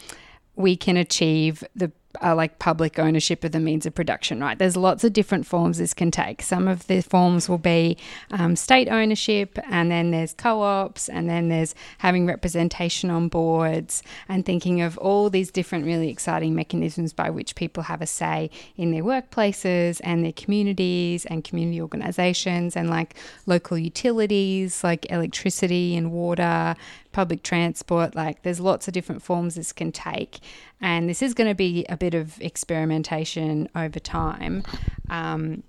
we 0.55 0.75
can 0.75 0.97
achieve 0.97 1.63
the 1.73 1.91
uh, 2.21 2.35
like 2.35 2.59
public 2.59 2.99
ownership 2.99 3.43
of 3.43 3.51
the 3.51 3.59
means 3.59 3.85
of 3.85 3.95
production, 3.95 4.39
right? 4.39 4.57
There's 4.57 4.77
lots 4.77 5.03
of 5.03 5.13
different 5.13 5.45
forms 5.45 5.77
this 5.77 5.93
can 5.93 6.11
take. 6.11 6.41
Some 6.41 6.67
of 6.67 6.87
the 6.87 7.01
forms 7.01 7.47
will 7.47 7.57
be 7.57 7.97
um, 8.31 8.55
state 8.55 8.89
ownership, 8.89 9.57
and 9.69 9.91
then 9.91 10.11
there's 10.11 10.33
co 10.33 10.61
ops, 10.61 11.09
and 11.09 11.29
then 11.29 11.49
there's 11.49 11.75
having 11.99 12.25
representation 12.25 13.09
on 13.09 13.27
boards, 13.27 14.03
and 14.27 14.45
thinking 14.45 14.81
of 14.81 14.97
all 14.97 15.29
these 15.29 15.51
different 15.51 15.85
really 15.85 16.09
exciting 16.09 16.55
mechanisms 16.55 17.13
by 17.13 17.29
which 17.29 17.55
people 17.55 17.83
have 17.83 18.01
a 18.01 18.07
say 18.07 18.49
in 18.75 18.91
their 18.91 19.03
workplaces 19.03 20.01
and 20.03 20.23
their 20.23 20.31
communities 20.33 21.25
and 21.25 21.43
community 21.43 21.81
organizations 21.81 22.75
and 22.75 22.89
like 22.89 23.15
local 23.45 23.77
utilities 23.77 24.83
like 24.83 25.09
electricity 25.11 25.95
and 25.95 26.11
water 26.11 26.75
public 27.11 27.43
transport. 27.43 28.15
Like 28.15 28.43
there's 28.43 28.59
lots 28.59 28.87
of 28.87 28.93
different 28.93 29.21
forms 29.21 29.55
this 29.55 29.73
can 29.73 29.91
take. 29.91 30.39
And 30.79 31.09
this 31.09 31.21
is 31.21 31.33
going 31.33 31.49
to 31.49 31.55
be 31.55 31.85
a 31.89 31.97
bit 31.97 32.13
of 32.13 32.39
experimentation 32.41 33.69
over 33.75 33.99
time. 33.99 34.63
Um, 35.09 35.63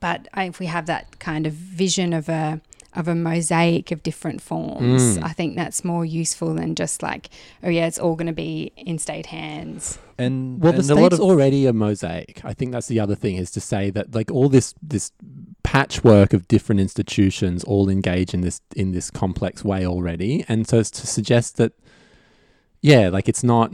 but 0.00 0.28
if 0.36 0.58
we 0.58 0.66
have 0.66 0.86
that 0.86 1.18
kind 1.18 1.46
of 1.46 1.52
vision 1.52 2.12
of 2.12 2.28
a 2.28 2.60
of 2.94 3.08
a 3.08 3.14
mosaic 3.14 3.90
of 3.90 4.02
different 4.02 4.42
forms, 4.42 5.16
mm. 5.16 5.24
I 5.24 5.30
think 5.30 5.56
that's 5.56 5.82
more 5.82 6.04
useful 6.04 6.52
than 6.54 6.74
just 6.74 7.02
like, 7.02 7.30
oh 7.62 7.70
yeah, 7.70 7.86
it's 7.86 7.98
all 7.98 8.16
going 8.16 8.26
to 8.26 8.34
be 8.34 8.70
in 8.76 8.98
state 8.98 9.26
hands. 9.26 9.98
And 10.18 10.60
well, 10.60 10.72
and 10.72 10.80
the 10.80 10.94
state's 10.94 11.18
already 11.18 11.66
a 11.66 11.72
mosaic. 11.72 12.44
I 12.44 12.52
think 12.52 12.72
that's 12.72 12.88
the 12.88 13.00
other 13.00 13.14
thing 13.14 13.36
is 13.36 13.50
to 13.52 13.60
say 13.60 13.90
that 13.90 14.14
like 14.14 14.30
all 14.30 14.48
this 14.48 14.74
this 14.82 15.12
patchwork 15.72 16.34
of 16.34 16.46
different 16.48 16.82
institutions 16.82 17.64
all 17.64 17.88
engage 17.88 18.34
in 18.34 18.42
this 18.42 18.60
in 18.76 18.92
this 18.92 19.10
complex 19.10 19.64
way 19.64 19.86
already, 19.86 20.44
and 20.46 20.68
so 20.68 20.78
it's 20.78 20.90
to 20.90 21.06
suggest 21.06 21.56
that, 21.56 21.72
yeah, 22.82 23.08
like 23.08 23.26
it's 23.26 23.42
not, 23.42 23.72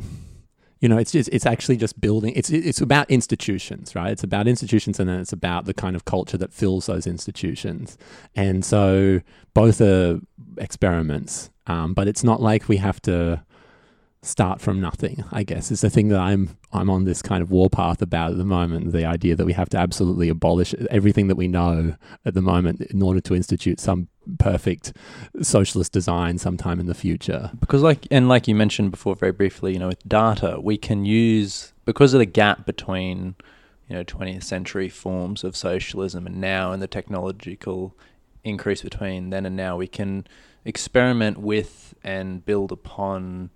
you 0.78 0.88
know, 0.88 0.96
it's 0.96 1.10
just 1.10 1.28
it's 1.32 1.44
actually 1.44 1.76
just 1.76 2.00
building. 2.00 2.32
It's 2.36 2.50
it's 2.50 2.80
about 2.80 3.10
institutions, 3.10 3.96
right? 3.96 4.12
It's 4.12 4.22
about 4.22 4.46
institutions, 4.46 5.00
and 5.00 5.08
then 5.08 5.18
it's 5.18 5.32
about 5.32 5.64
the 5.64 5.74
kind 5.74 5.96
of 5.96 6.04
culture 6.04 6.38
that 6.38 6.52
fills 6.52 6.86
those 6.86 7.04
institutions, 7.04 7.98
and 8.36 8.64
so 8.64 9.20
both 9.52 9.80
are 9.80 10.20
experiments, 10.56 11.50
um, 11.66 11.94
but 11.94 12.06
it's 12.06 12.22
not 12.22 12.40
like 12.40 12.68
we 12.68 12.76
have 12.76 13.02
to 13.02 13.42
start 14.22 14.60
from 14.60 14.80
nothing, 14.80 15.24
I 15.30 15.44
guess, 15.44 15.70
is 15.70 15.80
the 15.80 15.90
thing 15.90 16.08
that 16.08 16.20
I'm 16.20 16.56
I'm 16.72 16.90
on 16.90 17.04
this 17.04 17.22
kind 17.22 17.42
of 17.42 17.50
warpath 17.50 18.02
about 18.02 18.32
at 18.32 18.38
the 18.38 18.44
moment. 18.44 18.92
The 18.92 19.04
idea 19.04 19.36
that 19.36 19.46
we 19.46 19.52
have 19.52 19.68
to 19.70 19.78
absolutely 19.78 20.28
abolish 20.28 20.74
everything 20.90 21.28
that 21.28 21.36
we 21.36 21.48
know 21.48 21.94
at 22.24 22.34
the 22.34 22.42
moment 22.42 22.80
in 22.82 23.02
order 23.02 23.20
to 23.20 23.34
institute 23.34 23.80
some 23.80 24.08
perfect 24.38 24.92
socialist 25.40 25.92
design 25.92 26.38
sometime 26.38 26.80
in 26.80 26.86
the 26.86 26.94
future. 26.94 27.50
Because 27.60 27.82
like 27.82 28.06
and 28.10 28.28
like 28.28 28.48
you 28.48 28.54
mentioned 28.54 28.90
before 28.90 29.14
very 29.14 29.32
briefly, 29.32 29.72
you 29.72 29.78
know, 29.78 29.88
with 29.88 30.06
data, 30.08 30.58
we 30.60 30.76
can 30.76 31.04
use 31.04 31.72
because 31.84 32.12
of 32.12 32.18
the 32.18 32.26
gap 32.26 32.66
between 32.66 33.36
you 33.88 33.96
know 33.96 34.04
20th 34.04 34.42
century 34.42 34.88
forms 34.88 35.44
of 35.44 35.56
socialism 35.56 36.26
and 36.26 36.40
now 36.40 36.72
and 36.72 36.82
the 36.82 36.86
technological 36.86 37.96
increase 38.44 38.82
between 38.82 39.30
then 39.30 39.46
and 39.46 39.56
now 39.56 39.76
we 39.76 39.86
can 39.86 40.26
experiment 40.64 41.38
with 41.38 41.94
and 42.04 42.44
build 42.44 42.70
upon 42.70 43.50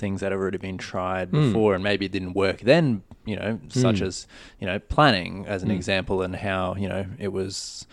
things 0.00 0.20
that 0.20 0.32
have 0.32 0.40
already 0.40 0.58
been 0.58 0.78
tried 0.78 1.30
mm. 1.30 1.52
before 1.52 1.74
and 1.74 1.84
maybe 1.84 2.06
it 2.06 2.12
didn't 2.12 2.32
work 2.32 2.60
then, 2.60 3.02
you 3.24 3.36
know, 3.36 3.60
such 3.68 3.96
mm. 3.96 4.06
as, 4.06 4.26
you 4.58 4.66
know, 4.66 4.78
planning 4.78 5.46
as 5.46 5.62
an 5.62 5.68
mm. 5.68 5.76
example 5.76 6.22
and 6.22 6.34
how, 6.34 6.74
you 6.74 6.88
know, 6.88 7.06
it 7.18 7.28
was 7.28 7.86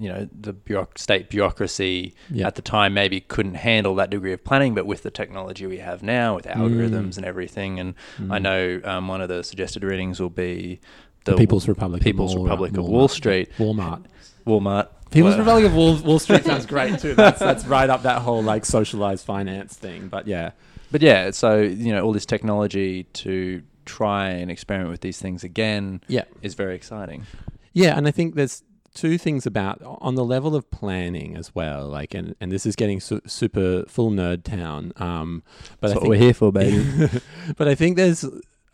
you 0.00 0.08
know 0.08 0.28
the 0.32 0.54
bureauc- 0.54 0.96
state 0.96 1.28
bureaucracy 1.28 2.14
yeah. 2.30 2.46
at 2.46 2.54
the 2.54 2.62
time 2.62 2.94
maybe 2.94 3.20
couldn't 3.20 3.56
handle 3.56 3.96
that 3.96 4.10
degree 4.10 4.32
of 4.32 4.44
planning 4.44 4.72
but 4.72 4.86
with 4.86 5.02
the 5.02 5.10
technology 5.10 5.66
we 5.66 5.78
have 5.78 6.04
now 6.04 6.36
with 6.36 6.46
algorithms 6.46 7.14
mm. 7.14 7.16
and 7.16 7.26
everything 7.26 7.80
and 7.80 7.94
mm. 8.16 8.32
i 8.32 8.38
know 8.38 8.80
um, 8.84 9.08
one 9.08 9.20
of 9.20 9.28
the 9.28 9.42
suggested 9.42 9.82
readings 9.82 10.20
will 10.20 10.30
be 10.30 10.78
the, 11.24 11.32
the 11.32 11.36
people's 11.36 11.66
republic 11.66 12.00
people's 12.00 12.36
of 12.36 12.42
republic 12.42 12.76
of 12.76 12.86
wall 12.86 13.08
street 13.08 13.50
walmart 13.58 14.04
walmart 14.46 14.88
People's 15.10 15.36
well, 15.36 15.38
Republic 15.38 15.64
of 15.64 15.74
Wall, 15.74 15.96
Wall 16.02 16.18
Street 16.18 16.44
sounds 16.44 16.66
great 16.74 16.98
too. 16.98 17.14
That's, 17.14 17.38
that's 17.38 17.64
right 17.66 17.88
up 17.88 18.02
that 18.02 18.20
whole 18.20 18.42
like 18.42 18.66
socialized 18.66 19.24
finance 19.24 19.74
thing. 19.74 20.08
But 20.08 20.26
yeah, 20.26 20.50
but 20.90 21.02
yeah, 21.02 21.30
so 21.30 21.58
you 21.58 21.92
know 21.92 22.02
all 22.02 22.12
this 22.12 22.26
technology 22.26 23.04
to 23.04 23.62
try 23.84 24.28
and 24.28 24.50
experiment 24.50 24.90
with 24.90 25.00
these 25.00 25.18
things 25.18 25.42
again 25.42 26.02
yeah. 26.08 26.24
is 26.42 26.54
very 26.54 26.74
exciting. 26.74 27.26
Yeah, 27.72 27.96
and 27.96 28.06
I 28.06 28.10
think 28.10 28.34
there's 28.34 28.62
two 28.94 29.16
things 29.18 29.46
about 29.46 29.80
on 29.82 30.14
the 30.14 30.24
level 30.24 30.56
of 30.56 30.70
planning 30.70 31.36
as 31.36 31.54
well. 31.54 31.86
Like, 31.86 32.14
and, 32.14 32.34
and 32.40 32.50
this 32.50 32.66
is 32.66 32.76
getting 32.76 33.00
su- 33.00 33.22
super 33.26 33.84
full 33.86 34.10
nerd 34.10 34.42
town. 34.42 34.92
Um, 34.96 35.42
but 35.80 35.88
That's 35.88 35.92
I 35.92 35.94
what 35.94 36.02
think, 36.02 36.10
we're 36.10 36.20
here 36.20 36.34
for, 36.34 36.52
baby. 36.52 37.08
but 37.56 37.68
I 37.68 37.74
think 37.74 37.96
there's 37.96 38.24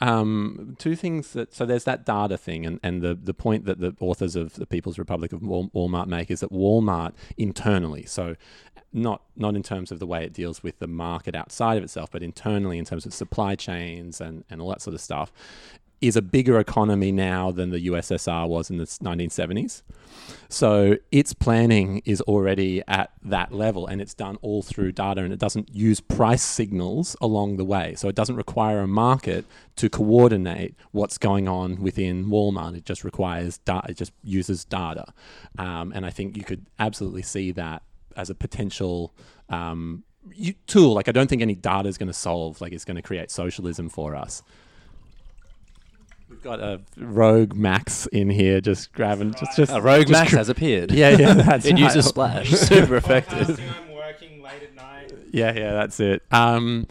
um, 0.00 0.76
two 0.78 0.96
things 0.96 1.32
that 1.32 1.54
so 1.54 1.64
there's 1.64 1.84
that 1.84 2.04
data 2.04 2.36
thing, 2.36 2.66
and, 2.66 2.80
and 2.82 3.02
the 3.02 3.14
the 3.14 3.34
point 3.34 3.64
that 3.66 3.80
the 3.80 3.94
authors 4.00 4.36
of 4.36 4.54
the 4.54 4.66
People's 4.66 4.98
Republic 4.98 5.32
of 5.32 5.40
Walmart 5.40 6.06
make 6.06 6.30
is 6.30 6.40
that 6.40 6.50
Walmart 6.50 7.12
internally, 7.36 8.04
so 8.04 8.34
not 8.94 9.22
not 9.36 9.56
in 9.56 9.62
terms 9.62 9.90
of 9.90 9.98
the 9.98 10.06
way 10.06 10.24
it 10.24 10.32
deals 10.32 10.62
with 10.62 10.78
the 10.78 10.86
market 10.86 11.34
outside 11.34 11.76
of 11.76 11.84
itself, 11.84 12.10
but 12.10 12.22
internally 12.22 12.78
in 12.78 12.84
terms 12.84 13.04
of 13.04 13.12
supply 13.12 13.54
chains 13.54 14.20
and, 14.20 14.44
and 14.48 14.62
all 14.62 14.68
that 14.68 14.80
sort 14.80 14.94
of 14.94 15.00
stuff, 15.00 15.32
is 16.00 16.16
a 16.16 16.22
bigger 16.22 16.58
economy 16.58 17.10
now 17.10 17.50
than 17.50 17.70
the 17.70 17.86
USSR 17.86 18.46
was 18.46 18.68
in 18.68 18.76
the 18.76 18.84
1970s. 18.84 19.82
So 20.48 20.96
its 21.10 21.32
planning 21.32 22.02
is 22.04 22.20
already 22.22 22.82
at 22.86 23.10
that 23.22 23.52
level 23.52 23.86
and 23.86 24.02
it's 24.02 24.12
done 24.12 24.36
all 24.42 24.62
through 24.62 24.92
data 24.92 25.22
and 25.22 25.32
it 25.32 25.38
doesn't 25.38 25.74
use 25.74 26.00
price 26.00 26.42
signals 26.42 27.16
along 27.20 27.56
the 27.56 27.64
way. 27.64 27.94
So 27.94 28.08
it 28.08 28.14
doesn't 28.14 28.36
require 28.36 28.80
a 28.80 28.86
market 28.86 29.46
to 29.76 29.88
coordinate 29.88 30.74
what's 30.92 31.16
going 31.16 31.48
on 31.48 31.80
within 31.80 32.26
Walmart. 32.26 32.76
It 32.76 32.84
just 32.84 33.02
requires 33.02 33.58
data, 33.58 33.90
it 33.90 33.96
just 33.96 34.12
uses 34.22 34.64
data. 34.64 35.06
Um, 35.58 35.90
and 35.94 36.04
I 36.04 36.10
think 36.10 36.36
you 36.36 36.44
could 36.44 36.66
absolutely 36.78 37.22
see 37.22 37.50
that 37.52 37.82
as 38.16 38.30
a 38.30 38.34
potential 38.34 39.12
um, 39.48 40.04
tool. 40.66 40.94
Like 40.94 41.08
I 41.08 41.12
don't 41.12 41.28
think 41.28 41.42
any 41.42 41.54
data 41.54 41.88
is 41.88 41.98
going 41.98 42.08
to 42.08 42.12
solve, 42.14 42.60
like 42.60 42.72
it's 42.72 42.84
going 42.84 42.96
to 42.96 43.02
create 43.02 43.30
socialism 43.30 43.88
for 43.88 44.14
us. 44.14 44.42
We've 46.28 46.42
got 46.42 46.60
a 46.60 46.80
rogue 46.96 47.54
Max 47.54 48.06
in 48.06 48.28
here, 48.30 48.60
just 48.60 48.92
grabbing, 48.92 49.34
just 49.34 49.56
just 49.56 49.72
A 49.72 49.80
rogue 49.80 50.02
just 50.08 50.12
Max 50.12 50.30
cr- 50.30 50.36
has 50.38 50.48
appeared. 50.48 50.90
Yeah, 51.04 51.10
yeah, 51.10 51.34
that's 51.34 51.66
it 51.66 51.72
right. 51.72 51.78
uses 51.82 52.06
Splash. 52.06 52.50
Super 52.50 52.96
effective. 52.96 53.60
I'm 53.60 53.94
working 53.94 54.42
late 54.42 54.62
at 54.62 54.74
night. 54.74 55.12
Yeah, 55.30 55.52
yeah, 55.54 55.72
that's 55.74 56.00
it. 56.00 56.22
Um, 56.32 56.86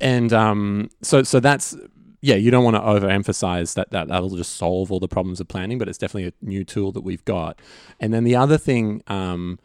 and 0.00 0.32
um, 0.32 0.90
so 1.02 1.22
so 1.22 1.40
that's 1.40 1.76
yeah, 2.20 2.34
you 2.36 2.50
don't 2.50 2.64
want 2.64 2.76
to 2.76 2.80
overemphasize 2.80 3.74
that, 3.74 3.90
that 3.90 4.08
that'll 4.08 4.30
just 4.36 4.56
solve 4.56 4.90
all 4.90 5.00
the 5.00 5.08
problems 5.08 5.40
of 5.40 5.48
planning, 5.48 5.78
but 5.78 5.88
it's 5.88 5.98
definitely 5.98 6.28
a 6.28 6.44
new 6.44 6.64
tool 6.64 6.90
that 6.92 7.02
we've 7.02 7.24
got. 7.24 7.60
And 8.00 8.12
then 8.12 8.24
the 8.24 8.34
other 8.36 8.58
thing 8.58 9.02
um, 9.06 9.58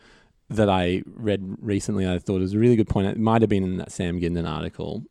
that 0.56 0.70
I 0.70 1.04
read 1.06 1.58
recently, 1.62 2.10
I 2.10 2.20
thought 2.20 2.42
was 2.42 2.54
a 2.54 2.60
really 2.60 2.76
good 2.76 2.90
point. 2.90 3.08
It 3.08 3.18
might 3.18 3.42
have 3.42 3.50
been 3.50 3.64
in 3.64 3.78
that 3.78 3.92
Sam 3.92 4.20
Gindin 4.20 4.50
article, 4.50 5.04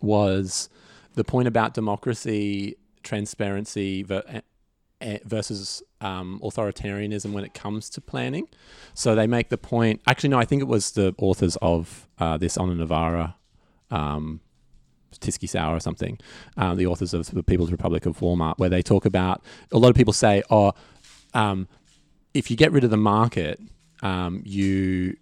was 0.00 0.68
the 1.14 1.24
point 1.24 1.48
about 1.48 1.74
democracy, 1.74 2.76
transparency 3.02 4.04
eh, 4.08 4.40
eh, 5.00 5.18
versus 5.24 5.82
um, 6.00 6.40
authoritarianism 6.42 7.32
when 7.32 7.44
it 7.44 7.54
comes 7.54 7.88
to 7.90 8.00
planning. 8.00 8.48
So 8.94 9.14
they 9.14 9.26
make 9.26 9.48
the 9.48 9.58
point. 9.58 10.00
Actually, 10.06 10.30
no, 10.30 10.38
I 10.38 10.44
think 10.44 10.62
it 10.62 10.68
was 10.68 10.92
the 10.92 11.14
authors 11.18 11.56
of 11.62 12.08
uh, 12.18 12.36
this 12.36 12.56
on 12.56 12.76
Navarra. 12.76 13.36
Um, 13.90 14.40
Tisky 15.18 15.46
Sauer 15.46 15.76
or 15.76 15.80
something, 15.80 16.18
uh, 16.58 16.74
the 16.74 16.86
authors 16.86 17.14
of 17.14 17.30
the 17.30 17.42
People's 17.42 17.72
Republic 17.72 18.04
of 18.04 18.18
Walmart, 18.18 18.58
where 18.58 18.68
they 18.68 18.82
talk 18.82 19.06
about 19.06 19.42
a 19.72 19.78
lot 19.78 19.88
of 19.88 19.96
people 19.96 20.12
say, 20.12 20.42
oh, 20.50 20.72
um, 21.32 21.68
if 22.34 22.50
you 22.50 22.56
get 22.56 22.70
rid 22.70 22.84
of 22.84 22.90
the 22.90 22.98
market, 22.98 23.58
um, 24.02 24.42
you 24.44 25.16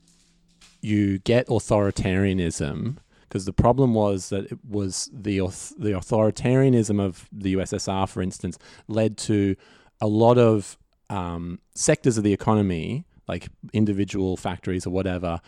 you 0.81 1.19
get 1.21 1.47
authoritarianism 1.49 2.99
because 3.23 3.47
the 3.47 3.53
problem 3.53 3.95
was 3.95 4.29
that 4.29 4.45
it 4.53 4.59
was 4.65 5.11
the 5.13 5.39
the 5.79 5.91
authoritarianism 5.91 7.01
of 7.01 7.29
the 7.33 7.55
USSR, 7.57 8.09
for 8.09 8.23
instance, 8.23 8.59
led 8.87 9.17
to 9.19 9.57
a 10.01 10.07
lot 10.07 10.39
of 10.39 10.79
um, 11.11 11.59
sectors 11.75 12.17
of 12.17 12.25
the 12.25 12.33
economy, 12.33 13.07
like 13.27 13.49
individual 13.73 14.37
factories 14.37 14.87
or 14.87 14.91
whatever, 14.91 15.41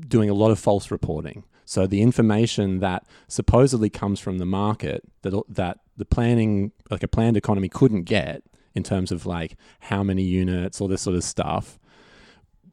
doing 0.00 0.28
a 0.28 0.34
lot 0.34 0.50
of 0.50 0.58
false 0.58 0.90
reporting. 0.90 1.44
So 1.64 1.86
the 1.86 2.02
information 2.02 2.80
that 2.80 3.06
supposedly 3.28 3.90
comes 3.90 4.20
from 4.20 4.38
the 4.38 4.46
market 4.46 5.02
that 5.22 5.40
that 5.48 5.78
the 5.96 6.06
planning, 6.06 6.72
like 6.90 7.02
a 7.02 7.08
planned 7.08 7.36
economy, 7.36 7.68
couldn't 7.68 8.02
get 8.02 8.42
in 8.74 8.82
terms 8.82 9.12
of 9.12 9.26
like 9.26 9.56
how 9.80 10.02
many 10.02 10.22
units, 10.22 10.80
all 10.80 10.88
this 10.88 11.02
sort 11.02 11.14
of 11.16 11.24
stuff, 11.24 11.78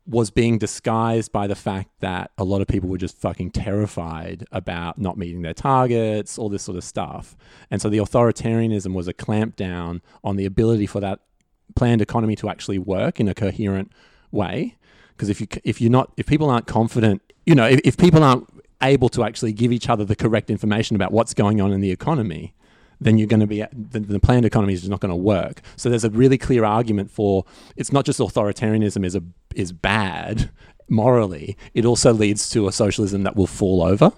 was 0.07 0.29
being 0.29 0.57
disguised 0.57 1.31
by 1.31 1.47
the 1.47 1.55
fact 1.55 1.89
that 1.99 2.31
a 2.37 2.43
lot 2.43 2.61
of 2.61 2.67
people 2.67 2.87
were 2.89 2.97
just 2.97 3.17
fucking 3.17 3.51
terrified 3.51 4.45
about 4.51 4.99
not 4.99 5.17
meeting 5.17 5.41
their 5.41 5.53
targets, 5.53 6.37
all 6.37 6.47
this 6.47 6.61
sort 6.61 6.77
of 6.77 6.83
stuff. 6.83 7.35
And 7.71 7.81
so 7.81 7.89
the 7.89 7.97
authoritarianism 7.97 8.93
was 8.93 9.07
a 9.07 9.13
clamp 9.13 9.55
down 9.55 10.01
on 10.23 10.35
the 10.35 10.45
ability 10.45 10.85
for 10.85 10.99
that 10.99 11.21
planned 11.75 12.01
economy 12.01 12.35
to 12.35 12.49
actually 12.49 12.77
work 12.77 13.19
in 13.19 13.27
a 13.27 13.33
coherent 13.33 13.91
way. 14.31 14.75
Because 15.09 15.29
if 15.29 15.41
you 15.41 15.47
if 15.63 15.81
you're 15.81 15.91
not 15.91 16.11
if 16.17 16.27
people 16.27 16.49
aren't 16.49 16.67
confident, 16.67 17.21
you 17.45 17.55
know, 17.55 17.65
if, 17.67 17.79
if 17.83 17.97
people 17.97 18.23
aren't 18.23 18.47
able 18.81 19.09
to 19.09 19.23
actually 19.23 19.53
give 19.53 19.71
each 19.71 19.89
other 19.89 20.05
the 20.05 20.15
correct 20.15 20.49
information 20.49 20.95
about 20.95 21.11
what's 21.11 21.33
going 21.33 21.61
on 21.61 21.71
in 21.71 21.81
the 21.81 21.91
economy, 21.91 22.53
then 22.99 23.17
you're 23.17 23.27
going 23.27 23.39
to 23.39 23.47
be 23.47 23.63
the, 23.73 23.99
the 23.99 24.19
planned 24.19 24.45
economy 24.45 24.73
is 24.73 24.81
just 24.81 24.91
not 24.91 24.99
going 24.99 25.09
to 25.09 25.15
work. 25.15 25.61
So 25.75 25.89
there's 25.89 26.03
a 26.03 26.09
really 26.09 26.37
clear 26.37 26.63
argument 26.63 27.11
for 27.11 27.45
it's 27.75 27.91
not 27.91 28.05
just 28.05 28.19
authoritarianism 28.19 29.05
is 29.05 29.15
a 29.15 29.23
is 29.55 29.71
bad 29.71 30.49
morally. 30.89 31.57
It 31.73 31.85
also 31.85 32.13
leads 32.13 32.49
to 32.51 32.67
a 32.67 32.71
socialism 32.71 33.23
that 33.23 33.35
will 33.35 33.47
fall 33.47 33.81
over 33.81 34.11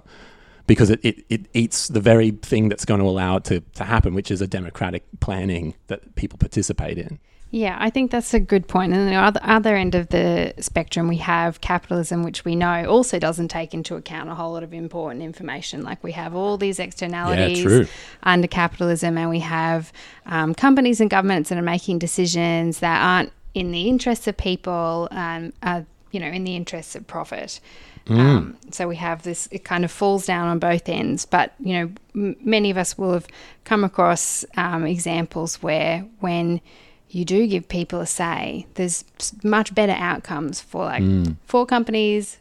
because 0.68 0.90
it, 0.90 1.00
it, 1.04 1.26
it 1.30 1.48
eats 1.54 1.88
the 1.88 2.02
very 2.02 2.32
thing 2.32 2.70
that's 2.70 2.86
going 2.86 3.00
to 3.00 3.06
allow 3.06 3.38
it 3.38 3.46
to, 3.46 3.62
to 3.62 3.86
happen, 3.86 4.14
which 4.14 4.30
is 4.30 4.42
a 4.42 4.48
democratic 4.48 5.04
planning 5.22 5.76
that 5.88 6.16
people 6.16 6.38
participate 6.38 6.98
in. 6.98 7.20
Yeah, 7.50 7.78
I 7.80 7.90
think 7.90 8.12
that's 8.12 8.34
a 8.34 8.42
good 8.42 8.68
point. 8.68 8.94
And 8.94 9.08
the 9.08 9.16
other, 9.16 9.40
other 9.42 9.76
end 9.76 9.96
of 9.96 10.10
the 10.10 10.54
spectrum, 10.60 11.08
we 11.08 11.18
have 11.18 11.62
capitalism, 11.62 12.24
which 12.24 12.44
we 12.44 12.56
know 12.56 12.86
also 12.86 13.20
doesn't 13.20 13.48
take 13.48 13.74
into 13.74 13.96
account 13.96 14.30
a 14.30 14.36
whole 14.36 14.52
lot 14.52 14.64
of 14.64 14.74
important 14.74 15.24
information. 15.24 15.82
Like 15.82 16.04
we 16.04 16.12
have 16.12 16.36
all 16.36 16.58
these 16.58 16.78
externalities 16.78 17.62
true. 17.62 17.88
under 18.24 18.48
capitalism, 18.48 19.18
and 19.18 19.30
we 19.30 19.40
have 19.40 19.94
um, 20.26 20.54
companies 20.54 21.00
and 21.00 21.10
governments 21.10 21.50
that 21.50 21.58
are 21.58 21.62
making 21.62 22.00
decisions 22.00 22.80
that 22.80 23.02
aren't 23.02 23.32
in 23.54 23.72
the 23.72 23.88
interests 23.88 24.28
of 24.28 24.36
people, 24.36 25.08
um, 25.12 25.54
are, 25.64 25.86
you 26.12 26.20
know, 26.20 26.28
in 26.28 26.44
the 26.44 26.56
interests 26.56 26.96
of 26.96 27.08
profit. 27.08 27.62
Um, 28.10 28.58
so 28.72 28.88
we 28.88 28.96
have 28.96 29.24
this, 29.24 29.50
it 29.52 29.66
kind 29.66 29.84
of 29.84 29.92
falls 29.92 30.26
down 30.26 30.48
on 30.48 30.60
both 30.60 30.88
ends. 30.88 31.26
But, 31.26 31.54
you 31.60 31.74
know, 31.74 31.92
m- 32.16 32.36
many 32.40 32.70
of 32.72 32.78
us 32.78 32.98
will 32.98 33.12
have 33.12 33.28
come 33.66 33.84
across 33.84 34.46
um, 34.56 34.86
examples 34.86 35.62
where 35.62 36.06
when 36.22 36.62
you 37.10 37.26
do 37.26 37.48
give 37.48 37.68
people 37.68 38.00
a 38.02 38.06
say, 38.06 38.68
there's 38.76 39.06
much 39.44 39.74
better 39.74 39.94
outcomes 39.94 40.62
for 40.62 40.86
like 40.86 41.04
for 41.46 41.66
companies, 41.66 42.38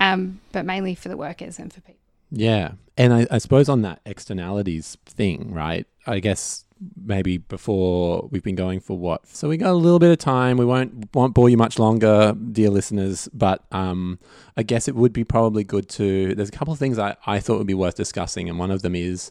um, 0.00 0.40
but 0.52 0.64
mainly 0.64 0.94
for 0.94 1.08
the 1.08 1.16
workers 1.16 1.58
and 1.58 1.72
for 1.72 1.80
people. 1.80 2.00
Yeah. 2.30 2.72
And 2.96 3.14
I, 3.14 3.26
I 3.30 3.38
suppose 3.38 3.68
on 3.68 3.82
that 3.82 4.00
externalities 4.04 4.96
thing, 5.06 5.52
right? 5.52 5.86
I 6.06 6.18
guess 6.18 6.64
maybe 7.04 7.38
before 7.38 8.28
we've 8.30 8.42
been 8.42 8.54
going 8.54 8.80
for 8.80 8.98
what? 8.98 9.26
So 9.28 9.48
we 9.48 9.56
got 9.56 9.70
a 9.70 9.74
little 9.74 9.98
bit 9.98 10.10
of 10.10 10.18
time. 10.18 10.56
We 10.56 10.64
won't 10.64 11.14
won't 11.14 11.34
bore 11.34 11.48
you 11.48 11.56
much 11.56 11.78
longer, 11.78 12.34
dear 12.52 12.70
listeners, 12.70 13.28
but 13.32 13.64
um, 13.72 14.18
I 14.56 14.62
guess 14.62 14.88
it 14.88 14.94
would 14.94 15.12
be 15.12 15.24
probably 15.24 15.64
good 15.64 15.88
to 15.90 16.34
there's 16.34 16.48
a 16.48 16.52
couple 16.52 16.72
of 16.72 16.78
things 16.78 16.98
I, 16.98 17.16
I 17.26 17.40
thought 17.40 17.58
would 17.58 17.66
be 17.66 17.74
worth 17.74 17.94
discussing, 17.94 18.48
and 18.48 18.58
one 18.58 18.70
of 18.70 18.82
them 18.82 18.94
is 18.94 19.30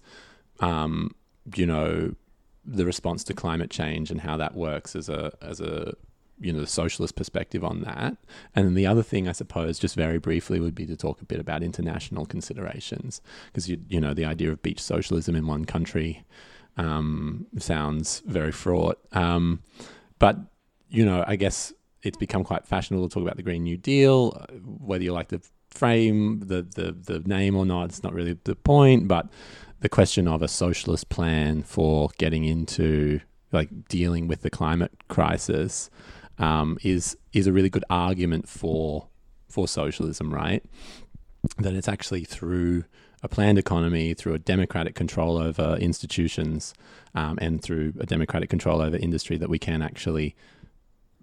um, 0.60 1.14
you 1.56 1.66
know, 1.66 2.14
the 2.68 2.86
response 2.86 3.24
to 3.24 3.34
climate 3.34 3.72
change 3.72 4.12
and 4.12 4.22
how 4.22 4.38
that 4.38 4.54
works 4.56 4.96
as 4.96 5.10
a 5.10 5.32
as 5.42 5.62
a 5.62 5.94
you 6.40 6.54
know 6.54 6.60
the 6.60 6.68
socialist 6.68 7.16
perspective 7.16 7.64
on 7.64 7.82
that. 7.82 8.18
And 8.54 8.68
then 8.68 8.74
the 8.76 8.86
other 8.86 9.04
thing 9.04 9.28
i 9.28 9.32
suppose 9.32 9.80
just 9.80 9.96
very 9.96 10.20
briefly 10.20 10.60
would 10.60 10.76
be 10.76 10.86
to 10.86 10.96
talk 10.96 11.22
a 11.22 11.26
bit 11.26 11.40
about 11.40 11.64
international 11.64 12.26
considerations 12.26 13.22
because 13.48 13.68
you 13.70 13.80
you 13.88 14.00
know 14.00 14.14
the 14.14 14.26
idea 14.26 14.52
of 14.52 14.62
beach 14.62 14.82
socialism 14.82 15.36
in 15.36 15.48
one 15.48 15.66
country 15.66 16.26
um, 16.78 17.48
sounds 17.58 18.22
very 18.28 18.52
fraught. 18.52 19.00
Um, 19.12 19.64
but 20.20 20.38
you 20.90 21.06
know 21.06 21.24
i 21.28 21.36
guess 21.36 21.74
it's 22.04 22.18
become 22.18 22.44
quite 22.44 22.66
fashionable 22.66 23.08
to 23.08 23.14
talk 23.14 23.24
about 23.24 23.38
the 23.38 23.44
green 23.44 23.64
new 23.64 23.78
deal 23.78 24.38
uh, 24.40 24.54
whether 24.64 25.04
you 25.04 25.14
like 25.14 25.30
the 25.30 25.42
frame 25.70 26.40
the 26.40 26.62
the 26.62 26.92
the 26.92 27.20
name 27.28 27.56
or 27.56 27.66
not 27.66 27.86
it's 27.86 28.04
not 28.04 28.14
really 28.14 28.38
the 28.46 28.56
point 28.56 29.08
but 29.08 29.28
the 29.80 29.90
question 29.90 30.28
of 30.28 30.42
a 30.42 30.48
socialist 30.48 31.10
plan 31.10 31.64
for 31.64 32.10
getting 32.18 32.44
into 32.44 33.20
like 33.52 33.88
dealing 33.88 34.28
with 34.28 34.42
the 34.42 34.50
climate 34.50 34.92
crisis 35.08 35.90
um, 36.40 36.78
is 36.84 37.18
is 37.34 37.48
a 37.48 37.54
really 37.54 37.70
good 37.70 37.86
argument 37.90 38.48
for 38.48 39.08
for 39.50 39.68
socialism, 39.68 40.34
right? 40.34 40.64
That 41.58 41.74
it's 41.74 41.88
actually 41.88 42.24
through 42.26 42.84
a 43.24 43.28
planned 43.28 43.58
economy, 43.58 44.14
through 44.14 44.36
a 44.36 44.40
democratic 44.40 44.94
control 44.94 45.38
over 45.38 45.76
institutions, 45.78 46.74
um, 47.16 47.40
and 47.42 47.62
through 47.62 47.94
a 48.00 48.06
democratic 48.06 48.50
control 48.50 48.82
over 48.82 48.98
industry 48.98 49.38
that 49.38 49.50
we 49.50 49.58
can 49.58 49.82
actually 49.82 50.36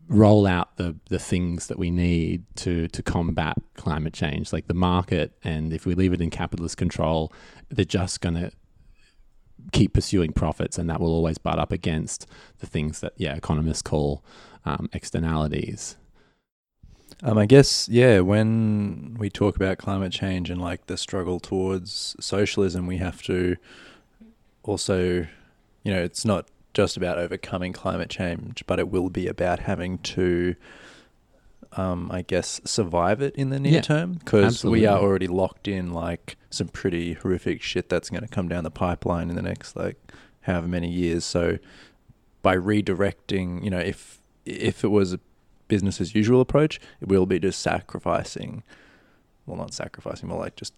roll 0.08 0.46
out 0.46 0.76
the 0.76 0.96
the 1.08 1.18
things 1.18 1.68
that 1.68 1.78
we 1.78 1.90
need 1.90 2.44
to 2.56 2.88
to 2.88 3.02
combat 3.02 3.56
climate 3.74 4.12
change 4.12 4.52
like 4.52 4.66
the 4.68 4.74
market 4.74 5.32
and 5.44 5.72
if 5.72 5.86
we 5.86 5.94
leave 5.94 6.12
it 6.12 6.20
in 6.20 6.30
capitalist 6.30 6.76
control 6.76 7.32
they're 7.70 7.84
just 7.84 8.20
going 8.20 8.34
to 8.34 8.50
keep 9.72 9.94
pursuing 9.94 10.32
profits 10.32 10.78
and 10.78 10.90
that 10.90 11.00
will 11.00 11.12
always 11.12 11.38
butt 11.38 11.58
up 11.58 11.72
against 11.72 12.26
the 12.58 12.66
things 12.66 13.00
that 13.00 13.12
yeah 13.16 13.34
economists 13.34 13.82
call 13.82 14.22
um, 14.66 14.88
externalities 14.92 15.96
Um, 17.22 17.38
I 17.38 17.46
guess 17.46 17.88
yeah. 17.88 18.20
When 18.20 19.16
we 19.18 19.30
talk 19.30 19.56
about 19.56 19.78
climate 19.78 20.12
change 20.12 20.50
and 20.50 20.60
like 20.60 20.86
the 20.86 20.96
struggle 20.96 21.40
towards 21.40 22.16
socialism, 22.20 22.86
we 22.86 22.98
have 22.98 23.22
to 23.22 23.56
also, 24.62 25.26
you 25.84 25.92
know, 25.92 26.02
it's 26.02 26.24
not 26.24 26.48
just 26.74 26.96
about 26.96 27.18
overcoming 27.18 27.72
climate 27.72 28.10
change, 28.10 28.64
but 28.66 28.78
it 28.78 28.90
will 28.90 29.08
be 29.08 29.26
about 29.26 29.60
having 29.60 29.98
to 29.98 30.56
um, 31.76 32.10
I 32.12 32.22
guess, 32.22 32.60
survive 32.64 33.20
it 33.20 33.34
in 33.36 33.50
the 33.50 33.58
near 33.58 33.74
Yeah, 33.74 33.80
term 33.80 34.12
because 34.14 34.64
we 34.64 34.86
are 34.86 34.98
already 34.98 35.26
locked 35.26 35.66
in 35.68 35.92
like 35.92 36.36
some 36.50 36.68
pretty 36.68 37.14
horrific 37.14 37.62
shit 37.62 37.88
that's 37.88 38.10
going 38.10 38.22
to 38.22 38.28
come 38.28 38.48
down 38.48 38.64
the 38.64 38.70
pipeline 38.70 39.28
in 39.28 39.36
the 39.36 39.42
next 39.42 39.76
like 39.76 39.96
however 40.42 40.68
many 40.68 40.88
years. 40.88 41.24
So 41.24 41.58
by 42.42 42.56
redirecting, 42.56 43.64
you 43.64 43.70
know, 43.70 43.78
if 43.78 44.20
if 44.44 44.84
it 44.84 44.88
was 44.88 45.14
a 45.14 45.20
business 45.68 46.00
as 46.00 46.14
usual 46.14 46.40
approach, 46.40 46.80
it 47.00 47.08
will 47.08 47.26
be 47.26 47.38
just 47.38 47.60
sacrificing, 47.60 48.62
well, 49.46 49.56
not 49.56 49.72
sacrificing, 49.72 50.28
more 50.28 50.38
like 50.38 50.56
just 50.56 50.74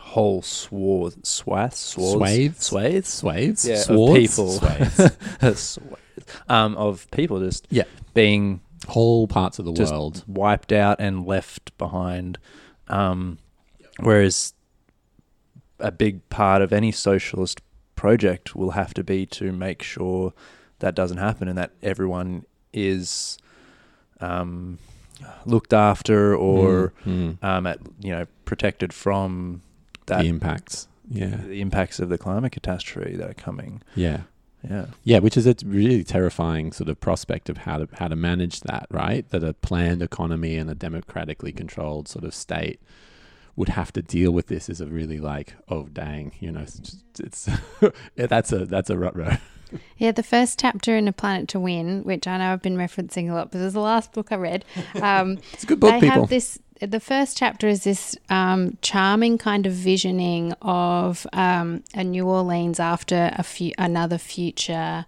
whole 0.00 0.42
swaths, 0.42 1.28
swaths, 1.28 1.78
swaths, 1.78 2.66
Swathes? 2.66 3.08
swathes, 3.08 3.66
yeah, 3.66 3.80
of 3.82 3.86
people, 4.16 4.50
Swathes. 4.58 5.78
Um, 6.48 6.76
of 6.76 7.10
people 7.10 7.40
just 7.40 7.66
Yeah. 7.70 7.84
being 8.14 8.60
whole 8.88 9.26
parts 9.26 9.58
of 9.58 9.64
the 9.64 9.72
world. 9.72 10.24
wiped 10.26 10.72
out 10.72 11.00
and 11.00 11.26
left 11.26 11.76
behind. 11.78 12.38
Um, 12.88 13.38
whereas 14.00 14.54
a 15.78 15.90
big 15.90 16.28
part 16.28 16.62
of 16.62 16.72
any 16.72 16.92
socialist 16.92 17.60
project 17.96 18.54
will 18.54 18.72
have 18.72 18.94
to 18.94 19.02
be 19.04 19.26
to 19.26 19.50
make 19.52 19.82
sure 19.82 20.32
that 20.80 20.94
doesn't 20.94 21.18
happen 21.18 21.48
and 21.48 21.58
that 21.58 21.72
everyone 21.82 22.44
is 22.72 23.38
um, 24.20 24.78
looked 25.46 25.72
after 25.72 26.34
or 26.36 26.92
Mm, 27.06 27.36
mm. 27.40 27.44
um, 27.44 27.66
at 27.66 27.78
you 28.00 28.10
know 28.12 28.26
protected 28.44 28.92
from 28.92 29.62
that 30.10 30.22
the 30.22 30.28
impacts. 30.28 30.86
Yeah, 31.08 31.36
the 31.46 31.60
impacts 31.60 31.98
of 31.98 32.08
the 32.08 32.18
climate 32.18 32.52
catastrophe 32.52 33.16
that 33.16 33.30
are 33.30 33.34
coming. 33.34 33.82
yeah. 33.94 34.22
Yeah. 34.68 34.86
Yeah, 35.04 35.20
which 35.20 35.38
is 35.38 35.46
a 35.46 35.56
really 35.64 36.04
terrifying 36.04 36.72
sort 36.72 36.90
of 36.90 37.00
prospect 37.00 37.48
of 37.48 37.56
how 37.56 37.78
to 37.78 37.88
how 37.94 38.08
to 38.08 38.14
manage 38.16 38.60
that, 38.60 38.86
right? 38.90 39.26
That 39.30 39.42
a 39.42 39.54
planned 39.54 40.02
economy 40.02 40.56
and 40.56 40.68
a 40.68 40.74
democratically 40.74 41.50
controlled 41.52 42.08
sort 42.08 42.26
of 42.26 42.34
state 42.34 42.78
would 43.56 43.70
have 43.70 43.90
to 43.94 44.02
deal 44.02 44.30
with 44.32 44.48
this 44.48 44.68
is 44.68 44.82
a 44.82 44.86
really 44.86 45.18
like, 45.18 45.54
oh 45.70 45.84
dang, 45.84 46.32
you 46.40 46.52
know, 46.52 46.60
it's, 46.60 47.02
it's 47.18 47.48
yeah, 48.16 48.26
that's 48.26 48.52
a 48.52 48.66
that's 48.66 48.90
a 48.90 48.98
rut 48.98 49.16
row. 49.16 49.32
Yeah, 49.98 50.10
the 50.10 50.24
first 50.24 50.58
chapter 50.60 50.96
in 50.96 51.06
A 51.06 51.12
Planet 51.12 51.46
to 51.50 51.60
Win, 51.60 52.02
which 52.02 52.26
I 52.26 52.38
know 52.38 52.52
I've 52.52 52.60
been 52.60 52.76
referencing 52.76 53.30
a 53.30 53.34
lot, 53.34 53.52
but 53.52 53.60
it 53.60 53.64
was 53.64 53.72
the 53.74 53.78
last 53.80 54.10
book 54.12 54.32
I 54.32 54.34
read. 54.34 54.64
Um, 55.00 55.38
It's 55.52 55.62
a 55.62 55.66
good 55.66 55.78
book, 55.78 55.92
they 55.92 56.00
people. 56.00 56.22
have 56.22 56.28
this. 56.28 56.58
The 56.80 57.00
first 57.00 57.36
chapter 57.36 57.68
is 57.68 57.84
this 57.84 58.16
um, 58.30 58.78
charming 58.80 59.36
kind 59.36 59.66
of 59.66 59.72
visioning 59.74 60.54
of 60.62 61.26
um, 61.34 61.82
a 61.94 62.02
New 62.02 62.26
Orleans 62.26 62.80
after 62.80 63.30
a 63.36 63.42
few, 63.42 63.72
another 63.76 64.16
future 64.18 65.04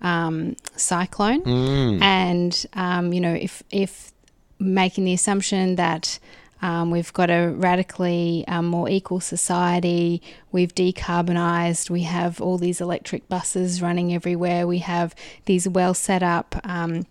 um, 0.00 0.56
cyclone, 0.76 1.42
Mm. 1.42 2.02
and 2.02 2.66
um, 2.72 3.12
you 3.12 3.20
know, 3.20 3.34
if 3.34 3.62
if 3.70 4.12
making 4.58 5.04
the 5.04 5.12
assumption 5.12 5.76
that 5.76 6.18
um, 6.60 6.90
we've 6.92 7.12
got 7.12 7.28
a 7.30 7.48
radically 7.56 8.44
um, 8.46 8.66
more 8.66 8.88
equal 8.88 9.18
society. 9.18 10.22
We've 10.52 10.72
decarbonised. 10.72 11.90
We 11.90 12.02
have 12.02 12.40
all 12.40 12.56
these 12.56 12.80
electric 12.80 13.28
buses 13.28 13.82
running 13.82 14.14
everywhere. 14.14 14.66
We 14.68 14.78
have 14.78 15.14
these 15.46 15.68
well 15.68 15.92
set 15.94 16.22
up 16.22 16.54
um, 16.62 17.04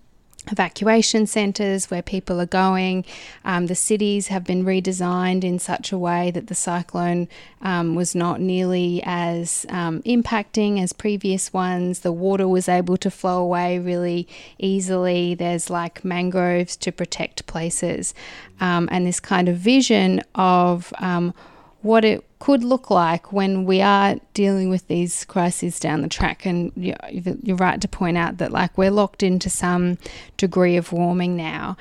evacuation 0.49 1.27
centres 1.27 1.91
where 1.91 2.01
people 2.01 2.41
are 2.41 2.45
going. 2.45 3.05
Um, 3.45 3.67
the 3.67 3.75
cities 3.75 4.27
have 4.27 4.43
been 4.43 4.65
redesigned 4.65 5.43
in 5.43 5.59
such 5.59 5.91
a 5.91 5.97
way 5.97 6.31
that 6.31 6.47
the 6.47 6.55
cyclone 6.55 7.27
um, 7.61 7.95
was 7.95 8.15
not 8.15 8.41
nearly 8.41 9.01
as 9.05 9.65
um, 9.69 10.01
impacting 10.01 10.81
as 10.81 10.93
previous 10.93 11.53
ones. 11.53 11.99
The 11.99 12.11
water 12.11 12.47
was 12.47 12.67
able 12.67 12.97
to 12.97 13.11
flow 13.11 13.41
away 13.41 13.77
really 13.77 14.27
easily. 14.57 15.35
There's 15.35 15.69
like 15.69 16.03
mangroves 16.03 16.75
to 16.77 16.91
protect 16.91 17.45
places. 17.45 18.13
Um, 18.59 18.89
and 18.91 19.05
this 19.05 19.19
kind 19.19 19.47
of 19.49 19.57
vision 19.57 20.21
of 20.35 20.93
um, 20.99 21.33
what 21.81 22.05
it 22.05 22.23
could 22.39 22.63
look 22.63 22.89
like 22.89 23.31
when 23.33 23.65
we 23.65 23.81
are 23.81 24.15
dealing 24.33 24.69
with 24.69 24.87
these 24.87 25.25
crises 25.25 25.79
down 25.79 26.01
the 26.01 26.07
track. 26.07 26.45
And 26.45 26.71
you- 26.75 26.95
you're 27.43 27.57
right 27.57 27.81
to 27.81 27.87
point 27.87 28.17
out 28.17 28.37
that, 28.37 28.51
like, 28.51 28.77
we're 28.77 28.91
locked 28.91 29.23
into 29.23 29.49
some 29.49 29.97
degree 30.37 30.77
of 30.77 30.91
warming 30.91 31.35
now. 31.35 31.77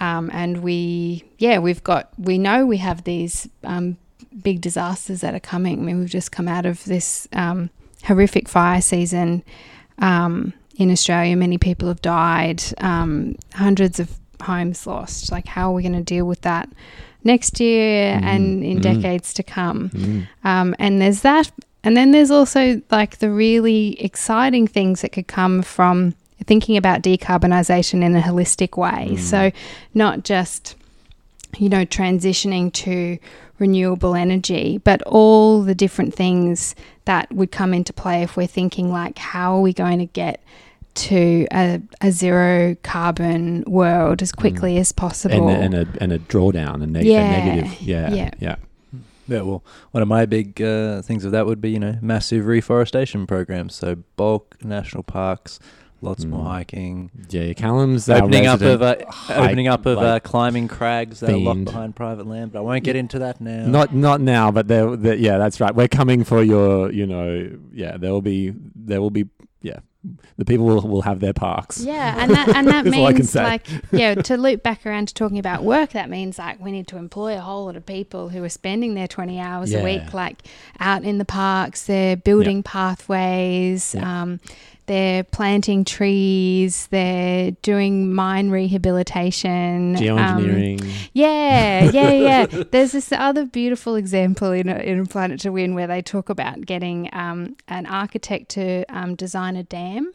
Um, 0.00 0.28
and 0.32 0.58
we, 0.58 1.24
yeah, 1.38 1.58
we've 1.58 1.84
got, 1.84 2.10
we 2.18 2.36
know 2.36 2.66
we 2.66 2.78
have 2.78 3.04
these 3.04 3.48
um, 3.62 3.96
big 4.42 4.60
disasters 4.60 5.20
that 5.20 5.34
are 5.34 5.40
coming. 5.40 5.78
I 5.78 5.82
mean, 5.82 6.00
we've 6.00 6.08
just 6.10 6.32
come 6.32 6.48
out 6.48 6.66
of 6.66 6.84
this 6.84 7.28
um, 7.32 7.70
horrific 8.04 8.48
fire 8.48 8.80
season 8.80 9.44
um, 9.98 10.52
in 10.76 10.90
Australia. 10.90 11.36
Many 11.36 11.58
people 11.58 11.86
have 11.88 12.02
died, 12.02 12.62
um, 12.78 13.36
hundreds 13.54 14.00
of 14.00 14.18
homes 14.42 14.84
lost. 14.86 15.30
Like, 15.30 15.46
how 15.46 15.70
are 15.70 15.74
we 15.74 15.82
going 15.82 15.94
to 15.94 16.02
deal 16.02 16.26
with 16.26 16.40
that 16.40 16.68
next 17.24 17.60
year 17.60 18.20
and 18.22 18.62
in 18.62 18.78
mm. 18.78 18.82
decades 18.82 19.34
to 19.34 19.42
come? 19.42 19.90
Mm. 19.90 20.28
Um, 20.44 20.74
and 20.78 21.00
there's 21.00 21.22
that. 21.22 21.50
And 21.82 21.96
then 21.96 22.12
there's 22.12 22.30
also 22.30 22.80
like 22.90 23.18
the 23.18 23.30
really 23.30 24.00
exciting 24.00 24.66
things 24.66 25.02
that 25.02 25.10
could 25.10 25.26
come 25.26 25.62
from 25.62 26.14
thinking 26.44 26.76
about 26.76 27.02
decarbonisation 27.02 28.02
in 28.02 28.16
a 28.16 28.20
holistic 28.20 28.76
way. 28.76 29.10
Mm. 29.12 29.18
So, 29.18 29.50
not 29.92 30.24
just, 30.24 30.76
you 31.58 31.68
know, 31.68 31.84
transitioning 31.84 32.72
to 32.74 33.18
renewable 33.58 34.14
energy, 34.14 34.78
but 34.78 35.02
all 35.02 35.62
the 35.62 35.74
different 35.74 36.14
things 36.14 36.74
that 37.04 37.30
would 37.32 37.52
come 37.52 37.72
into 37.72 37.92
play 37.92 38.22
if 38.22 38.36
we're 38.36 38.46
thinking 38.46 38.90
like, 38.90 39.18
how 39.18 39.56
are 39.56 39.60
we 39.60 39.72
going 39.72 39.98
to 39.98 40.06
get 40.06 40.42
to 40.94 41.46
a, 41.52 41.80
a 42.00 42.10
zero 42.12 42.76
carbon 42.82 43.64
world 43.66 44.22
as 44.22 44.32
quickly 44.32 44.78
as 44.78 44.92
possible? 44.92 45.48
And, 45.48 45.74
a, 45.74 45.78
and 45.80 45.88
a 45.88 46.02
and 46.02 46.12
a 46.12 46.18
drawdown, 46.18 46.82
a, 46.82 46.86
neg- 46.86 47.04
Yeah, 47.04 47.20
a 47.34 47.44
negative. 47.44 47.80
Yeah, 47.82 48.12
yeah. 48.14 48.30
yeah. 48.40 48.56
Yeah, 49.26 49.40
well, 49.40 49.64
one 49.92 50.02
of 50.02 50.08
my 50.08 50.26
big 50.26 50.60
uh, 50.60 51.00
things 51.00 51.24
of 51.24 51.32
that 51.32 51.46
would 51.46 51.60
be, 51.62 51.70
you 51.70 51.78
know, 51.78 51.96
massive 52.02 52.44
reforestation 52.44 53.26
programs. 53.26 53.74
So 53.74 53.96
bulk 54.16 54.56
national 54.62 55.02
parks, 55.02 55.58
lots 56.02 56.26
more 56.26 56.44
Mm. 56.44 56.48
hiking, 56.48 57.10
Yeah, 57.30 57.54
Calum's 57.54 58.06
opening 58.10 58.46
up 58.46 58.60
of 58.60 58.82
uh, 58.82 58.96
opening 59.30 59.66
up 59.66 59.86
of 59.86 59.96
uh, 59.96 60.20
climbing 60.20 60.68
crags 60.68 61.20
that 61.20 61.30
are 61.30 61.38
locked 61.38 61.64
behind 61.64 61.96
private 61.96 62.26
land. 62.26 62.52
But 62.52 62.58
I 62.58 62.62
won't 62.62 62.84
get 62.84 62.96
into 62.96 63.18
that 63.20 63.40
now. 63.40 63.66
Not 63.66 63.94
not 63.94 64.20
now, 64.20 64.50
but 64.50 64.68
there, 64.68 64.94
there. 64.94 65.14
Yeah, 65.14 65.38
that's 65.38 65.58
right. 65.58 65.74
We're 65.74 65.88
coming 65.88 66.22
for 66.24 66.42
your. 66.42 66.92
You 66.92 67.06
know. 67.06 67.50
Yeah, 67.72 67.96
there 67.96 68.12
will 68.12 68.20
be. 68.20 68.52
There 68.76 69.00
will 69.00 69.08
be. 69.08 69.24
Yeah, 69.62 69.78
the 70.36 70.44
people 70.44 70.66
will, 70.66 70.82
will 70.82 71.02
have 71.02 71.20
their 71.20 71.32
parks. 71.32 71.80
Yeah, 71.80 72.14
and 72.18 72.30
that 72.30 72.48
and 72.50 72.66
that 72.68 72.84
That's 72.84 72.96
I 72.96 73.12
can 73.12 73.16
means 73.16 73.34
like 73.34 73.66
yeah, 73.92 74.14
to 74.14 74.36
loop 74.36 74.62
back 74.62 74.84
around 74.84 75.08
to 75.08 75.14
talking 75.14 75.38
about 75.38 75.62
work, 75.62 75.90
that 75.90 76.10
means 76.10 76.38
like 76.38 76.60
we 76.60 76.70
need 76.72 76.86
to 76.88 76.96
employ 76.96 77.36
a 77.36 77.40
whole 77.40 77.64
lot 77.66 77.76
of 77.76 77.86
people 77.86 78.28
who 78.28 78.42
are 78.44 78.48
spending 78.48 78.94
their 78.94 79.08
twenty 79.08 79.40
hours 79.40 79.72
Yeah. 79.72 79.80
a 79.80 79.84
week 79.84 80.12
like 80.12 80.42
out 80.80 81.04
in 81.04 81.18
the 81.18 81.24
parks, 81.24 81.86
they're 81.86 82.16
building 82.16 82.62
pathways, 82.62 83.94
Yeah. 83.94 84.22
um, 84.22 84.40
they're 84.86 85.24
planting 85.24 85.84
trees, 85.84 86.86
they're 86.88 87.52
doing 87.62 88.12
mine 88.12 88.50
rehabilitation, 88.50 89.96
um, 89.96 90.02
Geoengineering. 90.02 91.08
yeah, 91.12 91.90
yeah, 91.90 92.10
yeah. 92.10 92.46
There's 92.70 92.92
this 92.92 93.10
other 93.12 93.46
beautiful 93.46 93.94
example 93.96 94.52
in 94.52 94.68
a, 94.68 94.76
in 94.76 95.06
Planet 95.06 95.40
to 95.40 95.50
Win 95.50 95.74
where 95.74 95.86
they 95.86 96.02
talk 96.02 96.28
about 96.28 96.60
getting 96.66 97.08
um, 97.12 97.56
an 97.68 97.86
architect 97.86 98.50
to 98.50 98.84
um, 98.94 99.14
design 99.14 99.56
a 99.56 99.62
dam. 99.62 100.12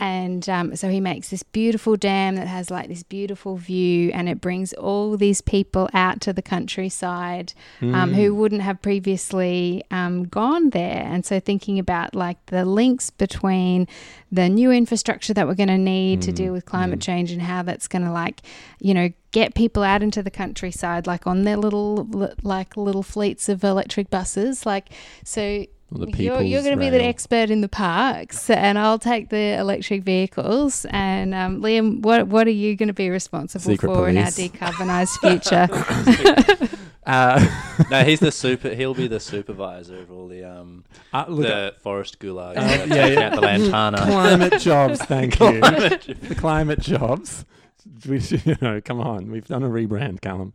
And 0.00 0.48
um, 0.48 0.74
so 0.76 0.88
he 0.88 0.98
makes 0.98 1.28
this 1.28 1.42
beautiful 1.42 1.94
dam 1.94 2.36
that 2.36 2.46
has 2.48 2.70
like 2.70 2.88
this 2.88 3.02
beautiful 3.02 3.56
view, 3.56 4.10
and 4.14 4.28
it 4.28 4.40
brings 4.40 4.72
all 4.72 5.16
these 5.16 5.40
people 5.42 5.88
out 5.92 6.20
to 6.22 6.32
the 6.32 6.42
countryside 6.42 7.52
um, 7.82 7.90
Mm. 7.90 8.14
who 8.14 8.34
wouldn't 8.34 8.62
have 8.62 8.80
previously 8.80 9.84
um, 9.90 10.24
gone 10.24 10.70
there. 10.70 11.04
And 11.06 11.24
so, 11.26 11.38
thinking 11.38 11.78
about 11.78 12.14
like 12.14 12.44
the 12.46 12.64
links 12.64 13.10
between 13.10 13.86
the 14.32 14.48
new 14.48 14.70
infrastructure 14.72 15.34
that 15.34 15.46
we're 15.46 15.54
going 15.54 15.68
to 15.68 15.78
need 15.78 16.22
to 16.22 16.32
Mm, 16.32 16.36
deal 16.36 16.52
with 16.52 16.64
climate 16.64 17.00
mm. 17.00 17.02
change 17.02 17.30
and 17.30 17.42
how 17.42 17.62
that's 17.62 17.86
going 17.88 18.04
to 18.04 18.12
like, 18.12 18.40
you 18.80 18.94
know, 18.94 19.10
get 19.32 19.54
people 19.54 19.82
out 19.82 20.02
into 20.02 20.22
the 20.22 20.30
countryside, 20.30 21.06
like 21.06 21.26
on 21.26 21.42
their 21.44 21.56
little, 21.56 22.08
like 22.42 22.76
little 22.76 23.02
fleets 23.02 23.48
of 23.48 23.62
electric 23.62 24.08
buses. 24.08 24.64
Like, 24.64 24.88
so 25.24 25.66
the 25.92 26.22
you're, 26.22 26.40
you're 26.40 26.62
going 26.62 26.76
to 26.76 26.80
be 26.80 26.90
the 26.90 27.02
expert 27.02 27.50
in 27.50 27.60
the 27.60 27.68
parks, 27.68 28.48
and 28.48 28.78
I'll 28.78 28.98
take 28.98 29.28
the 29.28 29.58
electric 29.58 30.04
vehicles. 30.04 30.86
And 30.90 31.34
um, 31.34 31.60
Liam, 31.60 32.00
what 32.00 32.28
what 32.28 32.46
are 32.46 32.50
you 32.50 32.76
going 32.76 32.88
to 32.88 32.94
be 32.94 33.10
responsible 33.10 33.72
Secret 33.72 33.88
for 33.88 34.08
in 34.08 34.16
our 34.16 34.30
police. 34.30 34.48
decarbonised 34.52 35.18
future? 35.18 36.76
Uh, 37.06 37.44
no, 37.90 38.04
he's 38.04 38.20
the 38.20 38.30
super. 38.30 38.68
He'll 38.74 38.94
be 38.94 39.08
the 39.08 39.18
supervisor 39.18 39.98
of 39.98 40.12
all 40.12 40.28
the 40.28 40.44
um 40.44 40.84
uh, 41.12 41.24
look, 41.28 41.46
the 41.46 41.74
forest 41.80 42.20
gulags. 42.20 42.58
Uh, 42.58 42.94
yeah, 42.94 43.06
yeah. 43.06 43.30
the 43.30 43.40
lantana. 43.40 43.96
climate 44.02 44.60
jobs. 44.60 45.00
Thank 45.00 45.40
you. 45.40 45.60
the 45.60 46.36
climate 46.38 46.78
jobs. 46.78 47.46
we, 48.08 48.18
you 48.18 48.56
know, 48.60 48.80
come 48.80 49.00
on, 49.00 49.30
we've 49.30 49.46
done 49.46 49.62
a 49.62 49.68
rebrand, 49.68 50.20
Calum. 50.20 50.52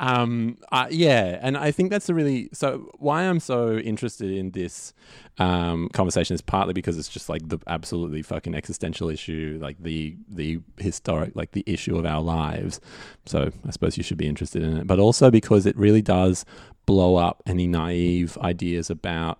Um, 0.00 0.56
uh, 0.72 0.86
yeah, 0.90 1.38
and 1.42 1.58
I 1.58 1.70
think 1.72 1.90
that's 1.90 2.08
a 2.08 2.14
really 2.14 2.48
so. 2.54 2.90
Why 2.98 3.24
I'm 3.24 3.38
so 3.38 3.76
interested 3.76 4.30
in 4.30 4.52
this 4.52 4.94
um, 5.36 5.90
conversation 5.90 6.34
is 6.34 6.40
partly 6.40 6.72
because 6.72 6.96
it's 6.96 7.08
just 7.08 7.28
like 7.28 7.46
the 7.46 7.58
absolutely 7.66 8.22
fucking 8.22 8.54
existential 8.54 9.10
issue, 9.10 9.58
like 9.60 9.76
the 9.78 10.16
the 10.26 10.60
historic, 10.78 11.36
like 11.36 11.52
the 11.52 11.64
issue 11.66 11.98
of 11.98 12.06
our 12.06 12.22
lives. 12.22 12.80
So 13.26 13.52
I 13.66 13.70
suppose 13.70 13.98
you 13.98 14.02
should 14.02 14.16
be 14.16 14.26
interested 14.26 14.62
in 14.62 14.78
it, 14.78 14.86
but 14.86 14.98
also 14.98 15.30
because 15.30 15.66
it 15.66 15.76
really 15.76 16.02
does 16.02 16.46
blow 16.86 17.16
up 17.16 17.42
any 17.44 17.66
naive 17.66 18.38
ideas 18.38 18.88
about, 18.88 19.38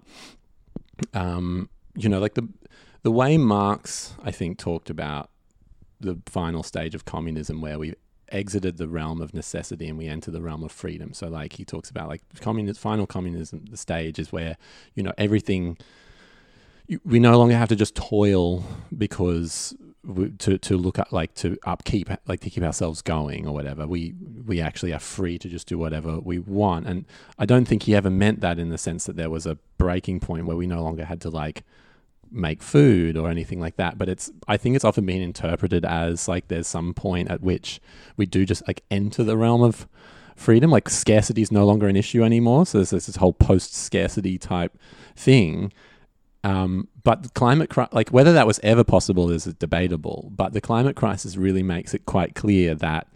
um, 1.14 1.70
you 1.96 2.10
know, 2.10 2.18
like 2.18 2.34
the 2.34 2.46
the 3.02 3.10
way 3.10 3.38
Marx, 3.38 4.14
I 4.22 4.30
think, 4.30 4.58
talked 4.58 4.90
about 4.90 5.30
the 6.00 6.18
final 6.26 6.62
stage 6.62 6.94
of 6.94 7.04
communism, 7.04 7.60
where 7.60 7.78
we 7.78 7.94
exited 8.30 8.76
the 8.76 8.88
realm 8.88 9.20
of 9.20 9.34
necessity 9.34 9.88
and 9.88 9.98
we 9.98 10.06
enter 10.06 10.30
the 10.30 10.40
realm 10.40 10.62
of 10.62 10.72
freedom. 10.72 11.12
So 11.12 11.28
like 11.28 11.54
he 11.54 11.64
talks 11.64 11.90
about 11.90 12.08
like 12.08 12.22
communist 12.40 12.80
final 12.80 13.06
communism 13.06 13.64
the 13.70 13.76
stage 13.76 14.18
is 14.18 14.30
where 14.32 14.56
you 14.94 15.02
know 15.02 15.12
everything 15.18 15.76
you, 16.86 17.00
we 17.04 17.18
no 17.18 17.36
longer 17.38 17.56
have 17.56 17.68
to 17.68 17.76
just 17.76 17.94
toil 17.94 18.64
because 18.96 19.74
we, 20.04 20.30
to 20.30 20.58
to 20.58 20.76
look 20.76 20.98
at 20.98 21.12
like 21.12 21.34
to 21.34 21.58
upkeep 21.64 22.10
like 22.26 22.40
to 22.40 22.50
keep 22.50 22.62
ourselves 22.62 23.02
going 23.02 23.46
or 23.46 23.52
whatever. 23.52 23.86
We 23.86 24.14
we 24.46 24.60
actually 24.60 24.92
are 24.92 25.00
free 25.00 25.38
to 25.38 25.48
just 25.48 25.66
do 25.66 25.78
whatever 25.78 26.18
we 26.18 26.38
want. 26.38 26.86
And 26.86 27.04
I 27.38 27.46
don't 27.46 27.66
think 27.66 27.84
he 27.84 27.94
ever 27.94 28.10
meant 28.10 28.40
that 28.40 28.58
in 28.58 28.70
the 28.70 28.78
sense 28.78 29.04
that 29.06 29.16
there 29.16 29.30
was 29.30 29.46
a 29.46 29.58
breaking 29.78 30.20
point 30.20 30.46
where 30.46 30.56
we 30.56 30.66
no 30.66 30.82
longer 30.82 31.04
had 31.04 31.20
to 31.22 31.30
like 31.30 31.64
make 32.32 32.62
food 32.62 33.16
or 33.16 33.28
anything 33.28 33.58
like 33.58 33.76
that 33.76 33.98
but 33.98 34.08
it's 34.08 34.30
i 34.46 34.56
think 34.56 34.76
it's 34.76 34.84
often 34.84 35.04
been 35.04 35.20
interpreted 35.20 35.84
as 35.84 36.28
like 36.28 36.46
there's 36.48 36.66
some 36.66 36.94
point 36.94 37.28
at 37.28 37.40
which 37.40 37.80
we 38.16 38.24
do 38.24 38.46
just 38.46 38.66
like 38.68 38.84
enter 38.90 39.24
the 39.24 39.36
realm 39.36 39.62
of 39.62 39.88
freedom 40.40 40.70
like 40.70 40.88
scarcity 40.88 41.42
is 41.42 41.52
no 41.52 41.66
longer 41.66 41.86
an 41.86 41.96
issue 41.96 42.24
anymore. 42.24 42.64
So 42.64 42.78
there's 42.78 42.90
this 43.06 43.16
whole 43.16 43.34
post 43.34 43.74
scarcity 43.74 44.38
type 44.38 44.76
thing. 45.14 45.70
Um, 46.42 46.88
but 47.04 47.34
climate 47.34 47.68
cri- 47.68 47.88
like 47.92 48.08
whether 48.08 48.32
that 48.32 48.46
was 48.46 48.58
ever 48.62 48.82
possible 48.82 49.30
is 49.30 49.44
debatable 49.44 50.32
but 50.34 50.54
the 50.54 50.60
climate 50.62 50.96
crisis 50.96 51.36
really 51.36 51.62
makes 51.62 51.92
it 51.92 52.06
quite 52.06 52.34
clear 52.34 52.74
that 52.76 53.08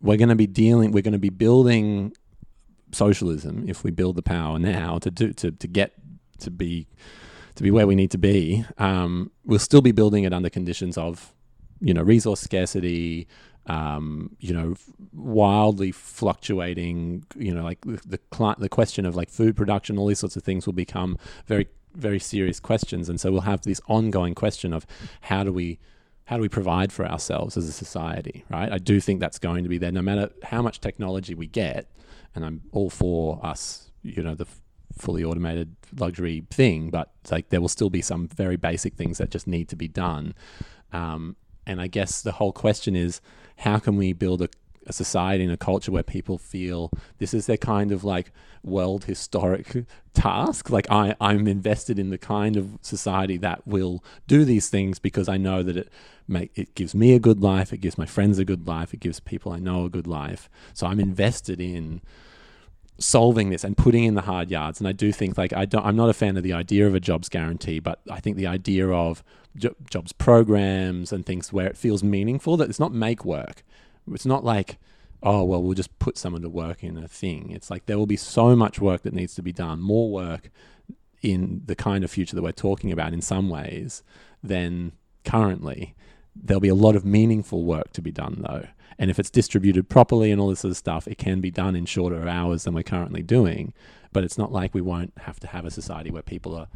we're 0.00 0.16
going 0.16 0.30
to 0.30 0.34
be 0.34 0.46
dealing 0.46 0.90
we're 0.90 1.02
going 1.02 1.12
to 1.12 1.18
be 1.18 1.28
building 1.28 2.14
socialism 2.90 3.66
if 3.68 3.84
we 3.84 3.90
build 3.90 4.16
the 4.16 4.22
power 4.22 4.58
now 4.58 4.96
to 4.96 5.10
do 5.10 5.34
to, 5.34 5.50
to 5.50 5.66
get 5.66 5.92
to 6.38 6.50
be 6.50 6.86
to 7.54 7.62
be 7.62 7.70
where 7.70 7.86
we 7.86 7.94
need 7.94 8.10
to 8.10 8.18
be, 8.18 8.64
um, 8.78 9.30
we'll 9.44 9.58
still 9.58 9.82
be 9.82 9.92
building 9.92 10.24
it 10.24 10.32
under 10.32 10.50
conditions 10.50 10.98
of, 10.98 11.32
you 11.80 11.94
know, 11.94 12.02
resource 12.02 12.40
scarcity, 12.40 13.28
um, 13.66 14.36
you 14.40 14.52
know, 14.52 14.74
wildly 15.12 15.92
fluctuating, 15.92 17.24
you 17.36 17.54
know, 17.54 17.62
like 17.62 17.80
the 17.82 18.00
the, 18.06 18.54
the 18.58 18.68
question 18.68 19.06
of 19.06 19.16
like 19.16 19.30
food 19.30 19.56
production, 19.56 19.98
all 19.98 20.06
these 20.06 20.18
sorts 20.18 20.36
of 20.36 20.42
things 20.42 20.66
will 20.66 20.74
become 20.74 21.16
very 21.46 21.68
very 21.94 22.18
serious 22.18 22.60
questions, 22.60 23.08
and 23.08 23.20
so 23.20 23.30
we'll 23.30 23.42
have 23.42 23.62
this 23.62 23.80
ongoing 23.88 24.34
question 24.34 24.72
of 24.72 24.86
how 25.22 25.44
do 25.44 25.52
we 25.52 25.78
how 26.26 26.36
do 26.36 26.42
we 26.42 26.48
provide 26.48 26.92
for 26.92 27.06
ourselves 27.06 27.56
as 27.56 27.68
a 27.68 27.72
society, 27.72 28.44
right? 28.50 28.72
I 28.72 28.78
do 28.78 28.98
think 28.98 29.20
that's 29.20 29.38
going 29.38 29.62
to 29.62 29.68
be 29.68 29.78
there, 29.78 29.92
no 29.92 30.02
matter 30.02 30.30
how 30.42 30.62
much 30.62 30.80
technology 30.80 31.34
we 31.34 31.46
get, 31.46 31.90
and 32.34 32.44
I'm 32.44 32.62
all 32.72 32.90
for 32.90 33.44
us, 33.44 33.90
you 34.02 34.22
know, 34.22 34.34
the 34.34 34.46
fully 34.96 35.24
automated 35.24 35.74
luxury 35.96 36.44
thing, 36.50 36.90
but 36.90 37.10
like 37.30 37.48
there 37.48 37.60
will 37.60 37.68
still 37.68 37.90
be 37.90 38.02
some 38.02 38.28
very 38.28 38.56
basic 38.56 38.94
things 38.94 39.18
that 39.18 39.30
just 39.30 39.46
need 39.46 39.68
to 39.68 39.76
be 39.76 39.88
done. 39.88 40.34
Um, 40.92 41.36
and 41.66 41.80
I 41.80 41.86
guess 41.86 42.22
the 42.22 42.32
whole 42.32 42.52
question 42.52 42.94
is 42.94 43.20
how 43.58 43.78
can 43.78 43.96
we 43.96 44.12
build 44.12 44.42
a, 44.42 44.48
a, 44.86 44.92
society 44.92 45.44
and 45.44 45.52
a 45.52 45.56
culture 45.56 45.90
where 45.90 46.02
people 46.02 46.38
feel 46.38 46.90
this 47.18 47.32
is 47.32 47.46
their 47.46 47.56
kind 47.56 47.90
of 47.92 48.04
like 48.04 48.32
world 48.62 49.04
historic 49.04 49.86
task? 50.14 50.70
Like 50.70 50.86
I, 50.90 51.14
I'm 51.20 51.46
invested 51.46 51.98
in 51.98 52.10
the 52.10 52.18
kind 52.18 52.56
of 52.56 52.78
society 52.82 53.36
that 53.38 53.66
will 53.66 54.04
do 54.26 54.44
these 54.44 54.68
things 54.68 54.98
because 54.98 55.28
I 55.28 55.36
know 55.36 55.62
that 55.62 55.76
it 55.76 55.92
make 56.26 56.52
it 56.54 56.74
gives 56.74 56.94
me 56.94 57.14
a 57.14 57.18
good 57.18 57.42
life, 57.42 57.72
it 57.72 57.78
gives 57.78 57.98
my 57.98 58.06
friends 58.06 58.38
a 58.38 58.44
good 58.44 58.66
life, 58.66 58.94
it 58.94 59.00
gives 59.00 59.20
people 59.20 59.52
I 59.52 59.58
know 59.58 59.84
a 59.84 59.90
good 59.90 60.06
life. 60.06 60.48
So 60.72 60.86
I'm 60.86 61.00
invested 61.00 61.60
in 61.60 62.00
solving 62.98 63.50
this 63.50 63.64
and 63.64 63.76
putting 63.76 64.04
in 64.04 64.14
the 64.14 64.22
hard 64.22 64.50
yards. 64.50 64.80
And 64.80 64.88
I 64.88 64.92
do 64.92 65.12
think 65.12 65.36
like 65.36 65.52
I 65.52 65.64
don't, 65.64 65.84
I'm 65.84 65.96
not 65.96 66.10
a 66.10 66.14
fan 66.14 66.36
of 66.36 66.42
the 66.42 66.52
idea 66.52 66.86
of 66.86 66.94
a 66.94 67.00
jobs 67.00 67.28
guarantee, 67.28 67.80
but 67.80 68.00
I 68.10 68.20
think 68.20 68.36
the 68.36 68.46
idea 68.46 68.88
of 68.88 69.24
jo- 69.56 69.74
jobs 69.90 70.12
programs 70.12 71.12
and 71.12 71.26
things 71.26 71.52
where 71.52 71.66
it 71.66 71.76
feels 71.76 72.02
meaningful 72.02 72.56
that 72.56 72.68
it's 72.68 72.80
not 72.80 72.92
make 72.92 73.24
work. 73.24 73.64
It's 74.12 74.26
not 74.26 74.44
like 74.44 74.78
oh 75.22 75.42
well 75.42 75.62
we'll 75.62 75.74
just 75.74 75.98
put 75.98 76.18
someone 76.18 76.42
to 76.42 76.48
work 76.48 76.84
in 76.84 76.96
a 76.96 77.08
thing. 77.08 77.50
It's 77.50 77.70
like 77.70 77.86
there 77.86 77.98
will 77.98 78.06
be 78.06 78.16
so 78.16 78.54
much 78.54 78.80
work 78.80 79.02
that 79.02 79.14
needs 79.14 79.34
to 79.36 79.42
be 79.42 79.52
done, 79.52 79.80
more 79.80 80.10
work 80.10 80.50
in 81.22 81.62
the 81.64 81.74
kind 81.74 82.04
of 82.04 82.10
future 82.10 82.36
that 82.36 82.42
we're 82.42 82.52
talking 82.52 82.92
about 82.92 83.14
in 83.14 83.22
some 83.22 83.48
ways 83.48 84.02
than 84.42 84.92
currently. 85.24 85.94
There'll 86.36 86.60
be 86.60 86.68
a 86.68 86.74
lot 86.74 86.96
of 86.96 87.04
meaningful 87.04 87.64
work 87.64 87.92
to 87.94 88.02
be 88.02 88.12
done 88.12 88.44
though. 88.46 88.66
And 88.98 89.10
if 89.10 89.18
it's 89.18 89.30
distributed 89.30 89.88
properly 89.88 90.30
and 90.30 90.40
all 90.40 90.48
this 90.48 90.60
sort 90.60 90.70
of 90.70 90.76
stuff, 90.76 91.08
it 91.08 91.18
can 91.18 91.40
be 91.40 91.50
done 91.50 91.74
in 91.76 91.86
shorter 91.86 92.28
hours 92.28 92.64
than 92.64 92.74
we're 92.74 92.82
currently 92.82 93.22
doing. 93.22 93.72
But 94.12 94.24
it's 94.24 94.38
not 94.38 94.52
like 94.52 94.74
we 94.74 94.80
won't 94.80 95.12
have 95.18 95.40
to 95.40 95.46
have 95.48 95.64
a 95.64 95.70
society 95.70 96.10
where 96.10 96.22
people 96.22 96.54
are, 96.54 96.68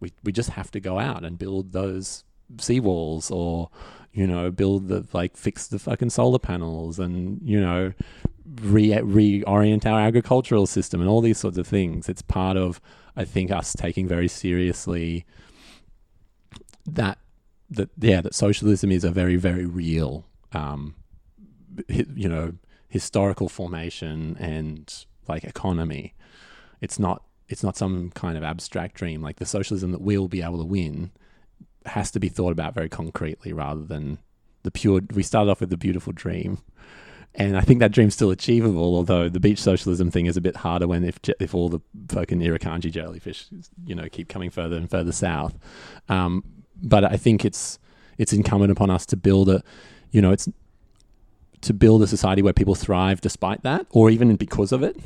we, 0.00 0.12
we 0.22 0.32
just 0.32 0.50
have 0.50 0.70
to 0.72 0.80
go 0.80 0.98
out 0.98 1.24
and 1.24 1.38
build 1.38 1.72
those 1.72 2.24
seawalls 2.56 3.30
or, 3.30 3.70
you 4.12 4.26
know, 4.26 4.50
build 4.50 4.88
the, 4.88 5.06
like, 5.14 5.36
fix 5.36 5.66
the 5.66 5.78
fucking 5.78 6.10
solar 6.10 6.38
panels 6.38 6.98
and, 6.98 7.40
you 7.42 7.58
know, 7.58 7.92
re- 8.60 8.90
reorient 8.90 9.86
our 9.86 10.00
agricultural 10.00 10.66
system 10.66 11.00
and 11.00 11.08
all 11.08 11.22
these 11.22 11.38
sorts 11.38 11.56
of 11.56 11.66
things. 11.66 12.08
It's 12.10 12.20
part 12.20 12.58
of, 12.58 12.80
I 13.16 13.24
think, 13.24 13.50
us 13.50 13.72
taking 13.72 14.06
very 14.06 14.28
seriously 14.28 15.24
that, 16.84 17.18
that, 17.70 17.88
yeah, 17.98 18.20
that 18.20 18.34
socialism 18.34 18.92
is 18.92 19.04
a 19.04 19.10
very, 19.10 19.36
very 19.36 19.64
real, 19.64 20.26
um, 20.52 20.94
you 21.88 22.28
know 22.28 22.54
historical 22.88 23.48
formation 23.48 24.36
and 24.38 25.04
like 25.28 25.44
economy. 25.44 26.14
It's 26.80 26.98
not 26.98 27.22
it's 27.48 27.62
not 27.62 27.76
some 27.76 28.10
kind 28.10 28.36
of 28.36 28.42
abstract 28.42 28.94
dream. 28.94 29.22
Like 29.22 29.36
the 29.36 29.46
socialism 29.46 29.92
that 29.92 30.00
we'll 30.00 30.28
be 30.28 30.42
able 30.42 30.58
to 30.58 30.64
win 30.64 31.10
has 31.86 32.10
to 32.12 32.20
be 32.20 32.28
thought 32.28 32.52
about 32.52 32.74
very 32.74 32.88
concretely 32.88 33.52
rather 33.52 33.82
than 33.82 34.18
the 34.62 34.70
pure. 34.70 35.00
We 35.12 35.22
started 35.22 35.50
off 35.50 35.60
with 35.60 35.70
the 35.70 35.76
beautiful 35.76 36.12
dream, 36.12 36.58
and 37.34 37.56
I 37.56 37.60
think 37.60 37.80
that 37.80 37.92
dream's 37.92 38.14
still 38.14 38.30
achievable. 38.30 38.96
Although 38.96 39.28
the 39.28 39.40
beach 39.40 39.60
socialism 39.60 40.10
thing 40.10 40.26
is 40.26 40.36
a 40.36 40.40
bit 40.40 40.56
harder 40.56 40.88
when 40.88 41.04
if 41.04 41.18
if 41.40 41.54
all 41.54 41.68
the 41.68 41.80
fucking 42.08 42.40
Irukandji 42.40 42.90
jellyfish, 42.90 43.46
you 43.84 43.94
know, 43.94 44.08
keep 44.10 44.28
coming 44.28 44.50
further 44.50 44.76
and 44.76 44.90
further 44.90 45.12
south. 45.12 45.58
Um, 46.08 46.44
but 46.82 47.04
I 47.04 47.16
think 47.16 47.44
it's 47.44 47.78
it's 48.18 48.32
incumbent 48.32 48.72
upon 48.72 48.90
us 48.90 49.06
to 49.06 49.16
build 49.16 49.48
a, 49.48 49.62
you 50.10 50.20
know, 50.20 50.32
it's 50.32 50.48
to 51.62 51.72
build 51.72 52.02
a 52.02 52.06
society 52.06 52.42
where 52.42 52.52
people 52.52 52.74
thrive 52.74 53.20
despite 53.20 53.62
that 53.62 53.86
or 53.90 54.10
even 54.10 54.36
because 54.36 54.72
of 54.72 54.82
it? 54.82 54.96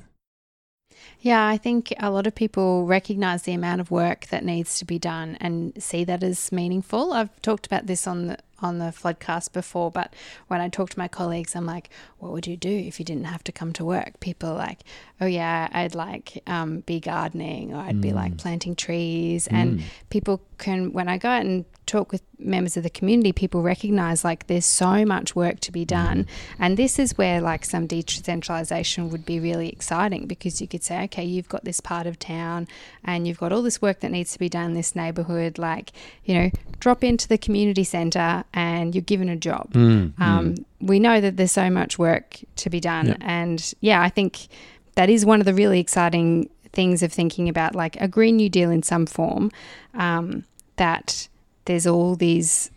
Yeah, 1.21 1.47
I 1.47 1.57
think 1.57 1.93
a 1.99 2.11
lot 2.11 2.27
of 2.27 2.35
people 2.35 2.85
recognize 2.85 3.43
the 3.43 3.55
amount 3.55 3.81
of 3.81 3.91
work 3.91 4.27
that 4.27 4.45
needs 4.45 4.79
to 4.79 4.85
be 4.85 4.99
done 4.99 5.37
and 5.41 5.73
see 5.83 6.05
that 6.05 6.23
as 6.23 6.53
meaningful. 6.53 7.13
I've 7.13 7.41
talked 7.43 7.67
about 7.67 7.87
this 7.87 8.07
on 8.07 8.27
the 8.29 8.39
on 8.61 8.79
the 8.79 8.87
floodcast 8.87 9.53
before, 9.53 9.91
but 9.91 10.15
when 10.49 10.61
I 10.61 10.69
talk 10.69 10.91
to 10.91 10.99
my 10.99 11.09
colleagues, 11.09 11.55
I'm 11.55 11.67
like, 11.67 11.91
what 12.19 12.33
would 12.33 12.47
you 12.47 12.57
do 12.57 12.71
if 12.71 12.99
you 12.99 13.05
didn't 13.05 13.25
have 13.25 13.45
to 13.45 13.53
come 13.53 13.73
to 13.75 13.85
work? 13.85 14.19
People 14.21 14.51
are 14.51 14.57
like, 14.57 14.81
oh 15.21 15.27
yeah, 15.27 15.69
I'd 15.73 15.95
like 15.95 16.43
um, 16.47 16.81
be 16.81 17.01
gardening 17.01 17.75
or 17.75 17.79
I'd 17.79 17.97
mm. 17.97 18.03
be 18.03 18.13
like 18.13 18.33
mm. 18.33 18.39
planting 18.39 18.75
trees. 18.75 19.49
Mm. 19.49 19.55
And 19.55 19.83
people 20.11 20.41
can, 20.59 20.93
when 20.93 21.09
I 21.09 21.19
go 21.19 21.29
out 21.29 21.45
and 21.45 21.65
talk 21.87 22.11
with 22.11 22.23
members 22.39 22.77
of 22.77 22.83
the 22.83 22.91
community, 22.91 23.33
people 23.33 23.63
recognize 23.63 24.25
like 24.25 24.47
there's 24.47 24.67
so 24.67 25.05
much 25.05 25.37
work 25.37 25.61
to 25.61 25.73
be 25.73 25.85
done. 25.85 26.25
Mm. 26.25 26.29
And 26.59 26.77
this 26.77 26.99
is 26.99 27.17
where 27.17 27.41
like 27.41 27.65
some 27.65 27.87
decentralization 27.87 29.11
would 29.11 29.25
be 29.25 29.41
really 29.41 29.69
exciting 29.69 30.27
because 30.27 30.61
you 30.61 30.69
could 30.69 30.83
say, 30.83 31.05
okay, 31.05 31.25
you've 31.25 31.49
got 31.49 31.65
this 31.65 31.81
part 31.81 32.07
of 32.07 32.19
town 32.19 32.69
and 33.05 33.27
you've 33.27 33.39
got 33.39 33.53
all 33.53 33.63
this 33.63 33.81
work 33.81 34.01
that 34.01 34.11
needs 34.11 34.33
to 34.33 34.39
be 34.39 34.49
done 34.49 34.67
in 34.67 34.75
this 34.75 34.97
neighborhood. 34.97 35.59
Like, 35.59 35.93
you 36.25 36.35
know, 36.35 36.51
drop 36.81 37.05
into 37.05 37.29
the 37.29 37.39
community 37.39 37.85
center 37.85 38.45
and 38.55 38.95
you're 38.95 39.03
given 39.03 39.29
a 39.29 39.37
job. 39.37 39.73
Mm, 39.73 40.19
um, 40.21 40.55
mm. 40.55 40.65
We 40.81 40.99
know 40.99 41.21
that 41.21 41.37
there's 41.37 41.53
so 41.53 41.71
much 41.71 41.99
work 41.99 42.41
to 42.57 42.71
be 42.71 42.81
done. 42.81 43.17
And 43.21 43.75
yeah, 43.81 44.03
I 44.03 44.09
think 44.09 44.49
that 44.95 45.11
is 45.11 45.25
one 45.27 45.41
of 45.41 45.47
the 45.47 45.55
really 45.55 45.81
exciting 45.81 46.49
things 46.73 47.03
of 47.03 47.13
thinking 47.13 47.49
about 47.49 47.75
like 47.75 48.01
a 48.01 48.09
Green 48.09 48.37
New 48.37 48.49
Deal 48.49 48.71
in 48.71 48.83
some 48.83 49.07
form, 49.07 49.51
um, 49.95 50.45
that 50.77 51.29
there's 51.65 51.87
all 51.87 52.17
these 52.17 52.71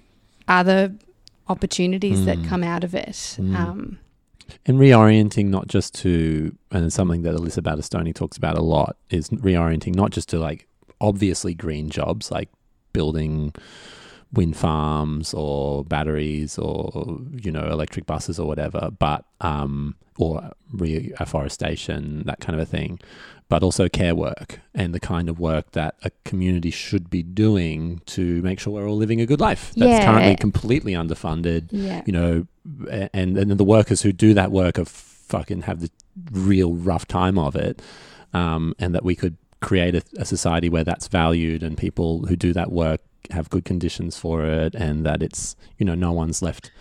other 0.48 0.94
opportunities 1.48 2.20
mm. 2.20 2.26
that 2.26 2.44
come 2.48 2.64
out 2.64 2.84
of 2.84 2.96
it. 2.96 3.38
Mm. 3.38 3.56
Um, 3.56 4.00
and 4.66 4.80
reorienting 4.80 5.48
not 5.48 5.68
just 5.68 5.94
to, 5.96 6.56
and 6.72 6.86
it's 6.86 6.96
something 6.96 7.22
that 7.22 7.36
Alyssa 7.36 7.62
Battistoni 7.62 8.14
talks 8.14 8.38
about 8.38 8.58
a 8.58 8.62
lot, 8.62 8.96
is 9.10 9.30
reorienting 9.30 9.96
not 9.96 10.12
just 10.12 10.30
to 10.30 10.40
like 10.40 10.68
obviously 11.02 11.54
green 11.54 11.90
jobs 11.90 12.32
like 12.32 12.50
building 12.94 13.54
wind 14.32 14.56
farms 14.56 15.34
or 15.34 15.84
batteries 15.86 16.58
or 16.60 17.20
you 17.32 17.52
know 17.52 17.66
electric 17.70 18.06
buses 18.06 18.40
or 18.40 18.48
whatever, 18.48 18.90
but 19.00 19.26
um, 19.42 19.96
or 20.18 20.52
reforestation 21.30 22.24
that 22.26 22.40
kind 22.40 22.56
of 22.60 22.62
a 22.62 22.66
thing, 22.66 23.00
but 23.48 23.64
also 23.64 23.88
care 23.90 24.16
work 24.16 24.60
and 24.76 24.94
the 24.94 25.00
kind 25.00 25.30
of 25.30 25.40
work 25.40 25.72
that 25.72 25.96
a 26.04 26.12
community 26.26 26.72
should 26.72 27.10
be 27.10 27.24
doing 27.24 28.02
to 28.06 28.42
make 28.42 28.60
sure 28.60 28.74
we're 28.74 28.88
all 28.88 28.96
living 28.98 29.22
a 29.22 29.26
good 29.26 29.40
life. 29.40 29.74
That's 29.76 29.90
Yeah. 30.00 30.06
currently 30.06 30.36
completely 30.36 30.94
underfunded 30.94 31.70
Yeah. 31.72 32.02
you 32.06 32.14
know, 32.14 32.46
and 33.14 33.38
and 33.38 33.52
the 33.52 33.64
workers 33.64 34.02
who 34.02 34.12
do 34.12 34.34
that 34.34 34.52
work 34.52 34.78
are 34.80 34.86
fucking 34.86 35.64
have 35.64 35.80
the 35.82 35.90
real 36.32 36.74
rough 36.74 37.08
time 37.08 37.38
of 37.38 37.56
it, 37.56 37.82
um, 38.34 38.74
and 38.80 38.94
that 38.96 39.04
we 39.04 39.16
could 39.16 39.38
create 39.62 39.94
a, 39.96 40.02
a 40.18 40.26
society 40.26 40.70
where 40.70 40.84
that's 40.86 41.08
valued 41.08 41.64
and 41.64 41.78
people 41.78 42.26
who 42.28 42.36
do 42.36 42.54
that 42.54 42.72
work 42.72 43.02
have 43.32 43.50
good 43.50 43.66
conditions 43.66 44.18
for 44.18 44.46
it, 44.46 44.76
and 44.76 45.06
that 45.06 45.22
it's 45.22 45.56
you 45.78 45.86
know 45.86 45.96
no 45.96 46.12
one's 46.12 46.42
left 46.42 46.72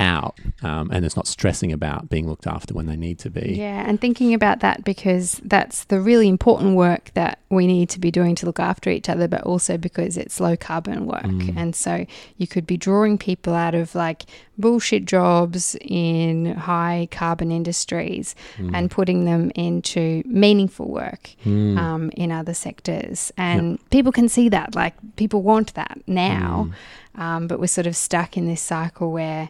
out, 0.00 0.38
um, 0.62 0.90
and 0.92 1.04
it's 1.04 1.16
not 1.16 1.26
stressing 1.26 1.72
about 1.72 2.08
being 2.08 2.28
looked 2.28 2.46
after 2.46 2.74
when 2.74 2.86
they 2.86 2.96
need 2.96 3.18
to 3.20 3.30
be. 3.30 3.54
Yeah, 3.56 3.84
and 3.88 4.00
thinking 4.00 4.32
about 4.34 4.60
that 4.60 4.84
because 4.84 5.40
that's 5.44 5.84
the 5.84 6.00
really 6.00 6.28
important 6.28 6.76
work 6.76 7.10
that 7.14 7.38
we 7.50 7.66
need 7.66 7.88
to 7.90 7.98
be 8.00 8.10
doing 8.10 8.34
to 8.36 8.46
look 8.46 8.60
after 8.60 8.90
each 8.90 9.08
other, 9.08 9.26
but 9.28 9.42
also 9.42 9.76
because 9.76 10.16
it's 10.16 10.38
low 10.40 10.56
carbon 10.56 11.06
work. 11.06 11.22
Mm. 11.24 11.56
And 11.56 11.74
so 11.76 12.06
you 12.36 12.46
could 12.46 12.66
be 12.66 12.76
drawing 12.76 13.18
people 13.18 13.54
out 13.54 13.74
of 13.74 13.94
like 13.94 14.24
bullshit 14.56 15.04
jobs 15.04 15.76
in 15.80 16.54
high 16.54 17.08
carbon 17.10 17.50
industries 17.50 18.34
Mm. 18.58 18.70
and 18.74 18.90
putting 18.90 19.24
them 19.24 19.50
into 19.54 20.22
meaningful 20.26 20.88
work 20.88 21.30
Mm. 21.44 21.78
um, 21.78 22.10
in 22.16 22.30
other 22.32 22.54
sectors. 22.54 23.32
And 23.36 23.78
people 23.90 24.12
can 24.12 24.28
see 24.28 24.48
that, 24.50 24.74
like 24.74 24.94
people 25.16 25.42
want 25.42 25.74
that 25.74 25.98
now. 26.06 26.68
Mm. 27.16 27.20
Um, 27.20 27.46
but 27.48 27.58
we're 27.58 27.66
sort 27.66 27.86
of 27.88 27.96
stuck 27.96 28.36
in 28.36 28.46
this 28.46 28.60
cycle 28.60 29.10
where 29.10 29.48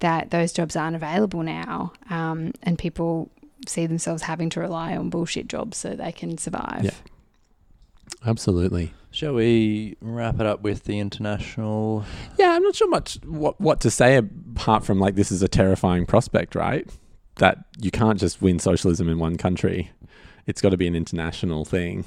that 0.00 0.30
those 0.30 0.52
jobs 0.52 0.76
aren't 0.76 0.96
available 0.96 1.42
now, 1.42 1.92
um, 2.10 2.52
and 2.62 2.78
people 2.78 3.30
see 3.66 3.86
themselves 3.86 4.22
having 4.22 4.50
to 4.50 4.60
rely 4.60 4.96
on 4.96 5.10
bullshit 5.10 5.48
jobs 5.48 5.76
so 5.76 5.94
they 5.94 6.12
can 6.12 6.36
survive. 6.38 6.84
Yeah. 6.84 6.90
Absolutely. 8.26 8.92
Shall 9.10 9.34
we 9.34 9.96
wrap 10.00 10.40
it 10.40 10.46
up 10.46 10.62
with 10.62 10.84
the 10.84 10.98
international? 10.98 12.04
Yeah, 12.38 12.50
I'm 12.52 12.62
not 12.62 12.74
sure 12.74 12.88
much 12.88 13.18
what 13.24 13.60
what 13.60 13.80
to 13.82 13.90
say 13.90 14.16
apart 14.16 14.84
from 14.84 14.98
like 14.98 15.14
this 15.14 15.30
is 15.30 15.42
a 15.42 15.48
terrifying 15.48 16.04
prospect, 16.04 16.54
right? 16.54 16.88
That 17.36 17.58
you 17.78 17.90
can't 17.90 18.18
just 18.18 18.42
win 18.42 18.58
socialism 18.58 19.08
in 19.08 19.18
one 19.18 19.36
country. 19.36 19.90
It's 20.46 20.60
got 20.60 20.70
to 20.70 20.76
be 20.76 20.86
an 20.86 20.96
international 20.96 21.64
thing. 21.64 22.04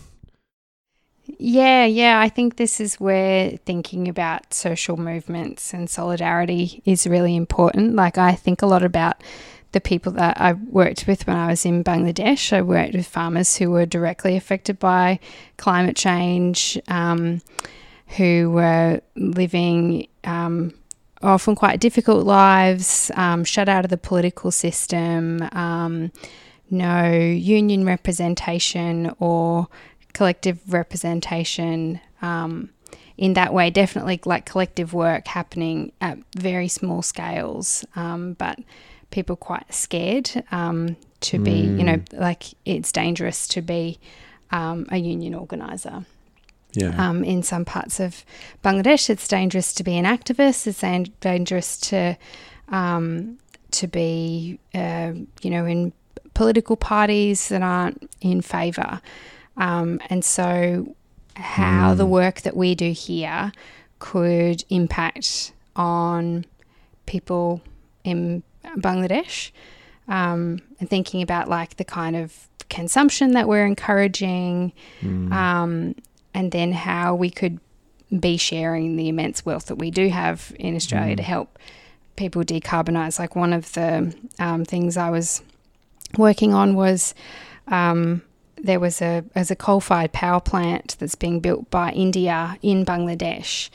Yeah, 1.27 1.85
yeah. 1.85 2.19
I 2.19 2.29
think 2.29 2.55
this 2.55 2.79
is 2.79 2.95
where 2.95 3.51
thinking 3.65 4.07
about 4.07 4.53
social 4.53 4.95
movements 4.95 5.73
and 5.73 5.89
solidarity 5.89 6.81
is 6.85 7.05
really 7.05 7.35
important. 7.35 7.95
Like, 7.95 8.17
I 8.17 8.33
think 8.33 8.61
a 8.61 8.65
lot 8.65 8.83
about 8.83 9.21
the 9.73 9.81
people 9.81 10.13
that 10.13 10.39
I 10.39 10.53
worked 10.53 11.05
with 11.05 11.27
when 11.27 11.35
I 11.35 11.47
was 11.47 11.65
in 11.65 11.83
Bangladesh. 11.83 12.53
I 12.53 12.61
worked 12.61 12.93
with 12.93 13.05
farmers 13.05 13.57
who 13.57 13.69
were 13.71 13.85
directly 13.85 14.37
affected 14.37 14.79
by 14.79 15.19
climate 15.57 15.97
change, 15.97 16.79
um, 16.87 17.41
who 18.15 18.49
were 18.51 19.01
living 19.17 20.07
um, 20.23 20.73
often 21.21 21.55
quite 21.55 21.81
difficult 21.81 22.25
lives, 22.25 23.11
um, 23.15 23.43
shut 23.43 23.67
out 23.67 23.83
of 23.83 23.89
the 23.89 23.97
political 23.97 24.51
system, 24.51 25.41
um, 25.51 26.11
no 26.69 27.11
union 27.11 27.85
representation 27.85 29.13
or 29.19 29.67
collective 30.17 30.57
representation 30.73 31.99
um, 32.23 32.71
in 33.17 33.33
that 33.33 33.53
way. 33.53 33.69
Definitely 33.69 34.19
like 34.25 34.45
collective 34.47 34.91
work 34.91 35.27
happening 35.27 35.91
at 36.01 36.17
very 36.35 36.67
small 36.67 37.03
scales, 37.03 37.85
um, 37.95 38.33
but 38.33 38.57
people 39.11 39.35
quite 39.35 39.71
scared 39.71 40.43
um, 40.51 40.97
to 41.19 41.37
be, 41.37 41.51
you 41.51 41.83
know, 41.83 42.01
like 42.13 42.45
it's 42.65 42.91
dangerous 42.91 43.47
to 43.49 43.61
be 43.61 43.99
um, 44.49 44.87
a 44.91 44.97
union 44.97 45.35
organizer. 45.35 46.05
Yeah. 46.73 46.95
Um, 46.97 47.23
in 47.23 47.43
some 47.43 47.63
parts 47.63 47.99
of 47.99 48.25
Bangladesh, 48.63 49.09
it's 49.11 49.27
dangerous 49.27 49.71
to 49.75 49.83
be 49.83 49.97
an 49.97 50.05
activist. 50.05 50.65
It's 50.65 50.81
dan- 50.81 51.13
dangerous 51.21 51.77
to 51.89 52.17
um, 52.69 53.37
to 53.71 53.87
be, 53.87 54.59
uh, 54.73 55.13
you 55.41 55.49
know, 55.51 55.65
in 55.65 55.93
political 56.33 56.75
parties 56.75 57.49
that 57.49 57.61
aren't 57.61 58.09
in 58.21 58.41
favour. 58.41 58.99
Um, 59.57 59.99
and 60.09 60.23
so, 60.23 60.95
how 61.35 61.93
the 61.93 62.05
work 62.05 62.41
that 62.41 62.55
we 62.55 62.75
do 62.75 62.91
here 62.91 63.51
could 63.99 64.63
impact 64.69 65.51
on 65.75 66.45
people 67.05 67.61
in 68.03 68.43
Bangladesh, 68.77 69.51
um, 70.07 70.61
and 70.79 70.89
thinking 70.89 71.21
about 71.21 71.47
like 71.49 71.77
the 71.77 71.83
kind 71.85 72.15
of 72.15 72.47
consumption 72.69 73.31
that 73.31 73.47
we're 73.47 73.65
encouraging, 73.65 74.73
Mm. 75.01 75.31
um, 75.31 75.95
and 76.33 76.51
then 76.51 76.71
how 76.73 77.15
we 77.15 77.29
could 77.29 77.59
be 78.19 78.37
sharing 78.37 78.95
the 78.95 79.09
immense 79.09 79.45
wealth 79.45 79.65
that 79.65 79.75
we 79.77 79.91
do 79.91 80.09
have 80.09 80.53
in 80.59 80.75
Australia 80.75 81.15
to 81.15 81.23
help 81.23 81.57
people 82.15 82.43
decarbonize. 82.43 83.19
Like 83.19 83.35
one 83.35 83.53
of 83.53 83.73
the 83.73 84.15
um, 84.39 84.63
things 84.65 84.97
I 84.97 85.09
was 85.09 85.41
working 86.17 86.53
on 86.53 86.75
was 86.75 87.13
um, 87.67 88.21
there 88.57 88.79
was 88.79 89.01
a 89.01 89.23
as 89.35 89.51
a 89.51 89.55
coal 89.55 89.79
fired 89.79 90.11
power 90.13 90.39
plant 90.39 90.95
that's 90.99 91.15
being 91.15 91.39
built 91.39 91.69
by 91.69 91.91
India 91.91 92.57
in 92.61 92.85
Bangladesh. 92.85 93.69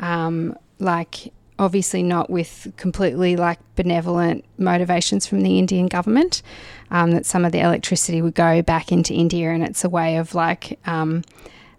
Um, 0.00 0.56
like 0.78 1.32
obviously 1.58 2.02
not 2.02 2.28
with 2.28 2.70
completely 2.76 3.36
like 3.36 3.58
benevolent 3.76 4.44
motivations 4.58 5.26
from 5.26 5.42
the 5.42 5.58
Indian 5.58 5.86
government. 5.86 6.42
Um, 6.90 7.12
that 7.12 7.26
some 7.26 7.44
of 7.44 7.52
the 7.52 7.60
electricity 7.60 8.22
would 8.22 8.34
go 8.34 8.62
back 8.62 8.92
into 8.92 9.12
India, 9.12 9.50
and 9.50 9.62
it's 9.64 9.84
a 9.84 9.88
way 9.88 10.16
of 10.18 10.34
like 10.34 10.78
um, 10.86 11.22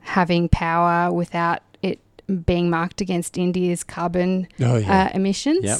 having 0.01 0.49
power 0.49 1.13
without 1.13 1.61
it 1.81 1.99
being 2.45 2.69
marked 2.69 2.99
against 2.99 3.37
India's 3.37 3.83
carbon 3.83 4.47
Oh 4.59 4.83
uh, 4.83 5.09
emissions. 5.13 5.63
Yep. 5.63 5.79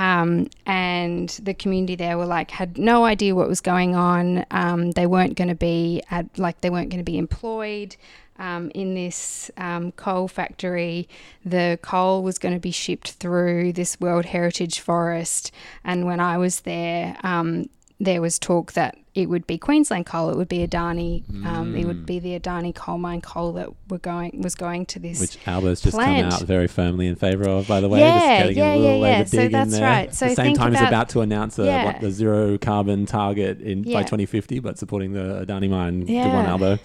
Um, 0.00 0.48
and 0.64 1.28
the 1.42 1.52
community 1.52 1.94
there 1.94 2.16
were 2.16 2.24
like 2.24 2.50
had 2.52 2.78
no 2.78 3.04
idea 3.04 3.34
what 3.34 3.48
was 3.48 3.60
going 3.60 3.94
on. 3.94 4.46
Um, 4.50 4.92
they 4.92 5.06
weren't 5.06 5.36
going 5.36 5.48
to 5.48 5.54
be 5.54 6.02
at, 6.10 6.38
like 6.38 6.62
they 6.62 6.70
weren't 6.70 6.88
going 6.88 7.04
to 7.04 7.12
be 7.12 7.18
employed 7.18 7.96
um, 8.38 8.70
in 8.74 8.94
this 8.94 9.50
um, 9.58 9.92
coal 9.92 10.26
factory. 10.26 11.06
The 11.44 11.78
coal 11.82 12.22
was 12.22 12.38
going 12.38 12.54
to 12.54 12.60
be 12.60 12.70
shipped 12.70 13.12
through 13.12 13.74
this 13.74 14.00
World 14.00 14.24
Heritage 14.24 14.80
Forest. 14.80 15.52
And 15.84 16.06
when 16.06 16.18
I 16.18 16.38
was 16.38 16.60
there, 16.60 17.18
um, 17.22 17.68
there 18.00 18.22
was 18.22 18.38
talk 18.38 18.72
that 18.72 18.96
it 19.14 19.28
would 19.28 19.46
be 19.46 19.58
Queensland 19.58 20.06
coal. 20.06 20.30
It 20.30 20.36
would 20.36 20.48
be 20.48 20.66
Adani. 20.66 21.22
Um, 21.44 21.76
it 21.76 21.84
would 21.84 22.02
mm. 22.02 22.06
be 22.06 22.18
the 22.18 22.38
Adani 22.38 22.74
coal 22.74 22.96
mine 22.96 23.20
coal 23.20 23.52
that 23.52 23.68
were 23.88 23.98
going 23.98 24.40
was 24.40 24.54
going 24.54 24.86
to 24.86 24.98
this 24.98 25.20
Which 25.20 25.38
Albert's 25.46 25.80
just 25.80 25.94
plant. 25.94 26.30
come 26.30 26.40
out 26.40 26.46
very 26.46 26.68
firmly 26.68 27.06
in 27.06 27.16
favour 27.16 27.48
of, 27.48 27.68
by 27.68 27.80
the 27.80 27.88
way. 27.88 28.00
Yeah, 28.00 28.44
yeah, 28.44 28.74
yeah, 28.74 28.94
yeah. 28.94 29.24
So 29.24 29.48
that's 29.48 29.78
right. 29.80 30.08
At 30.08 30.14
So 30.14 30.28
the 30.28 30.34
same 30.34 30.54
time, 30.54 30.72
he's 30.72 30.80
about- 30.80 30.88
about 30.88 31.08
to 31.10 31.20
announce 31.20 31.58
a, 31.58 31.64
Yeah. 31.64 31.84
what 31.84 32.00
the 32.00 32.10
zero 32.10 32.56
carbon 32.56 33.04
target 33.04 33.60
in 33.60 33.82
by 33.82 34.04
2050, 34.04 34.60
but 34.60 34.78
supporting 34.78 35.12
the 35.12 35.44
Adani 35.44 35.68
mine. 35.68 36.06
Good 36.06 36.32
one, 36.32 36.46
Albo. 36.46 36.78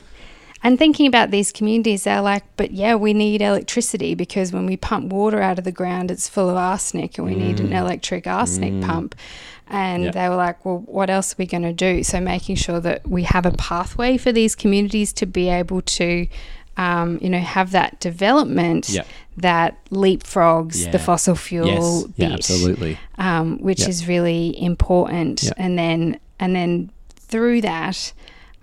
And 0.63 0.79
thinking 0.79 1.05
about 1.05 1.29
these 1.29 1.51
communities, 1.51 2.05
they're 2.05 2.21
like, 2.21 2.43
but 2.57 2.71
yeah, 2.71 2.95
we 2.95 3.13
need 3.13 3.43
electricity 3.43 4.15
because 4.15 4.51
when 4.51 4.65
we 4.65 4.77
pump 4.77 5.13
water 5.13 5.39
out 5.39 5.59
of 5.59 5.63
the 5.63 5.71
ground, 5.71 6.09
it's 6.09 6.27
full 6.27 6.49
of 6.49 6.57
arsenic 6.57 7.19
and 7.19 7.27
we 7.27 7.35
need 7.35 7.59
an 7.59 7.69
mm. 7.69 7.79
electric 7.79 8.25
arsenic 8.25 8.73
mm. 8.73 8.83
pump. 8.83 9.13
And 9.67 10.13
they 10.13 10.29
were 10.29 10.35
like, 10.35 10.63
well, 10.65 10.79
what 10.85 11.09
else 11.09 11.33
are 11.33 11.37
we 11.39 11.45
going 11.47 11.63
to 11.63 11.73
do? 11.73 12.03
So 12.03 12.19
making 12.19 12.55
sure 12.57 12.79
that 12.81 13.07
we 13.07 13.23
have 13.23 13.45
a 13.45 13.51
pathway 13.51 14.17
for 14.17 14.31
these 14.31 14.53
communities 14.55 15.11
to 15.13 15.25
be 15.25 15.49
able 15.49 15.81
to, 15.81 16.27
um, 16.77 17.17
you 17.21 17.29
know, 17.29 17.39
have 17.39 17.71
that 17.71 17.99
development 17.99 18.89
that 19.37 19.83
leapfrogs 19.89 20.85
Yeah. 20.85 20.91
the 20.91 20.99
fossil 20.99 21.35
fuel 21.35 21.67
Yes. 21.67 22.03
bit 22.03 22.27
Yeah, 22.29 22.33
absolutely. 22.35 22.97
um, 23.17 23.57
which 23.59 23.87
is 23.87 24.07
really 24.07 24.61
important. 24.61 25.51
And 25.57 25.77
then 25.77 26.19
and 26.39 26.55
then 26.55 26.91
through 27.15 27.61
that, 27.61 28.13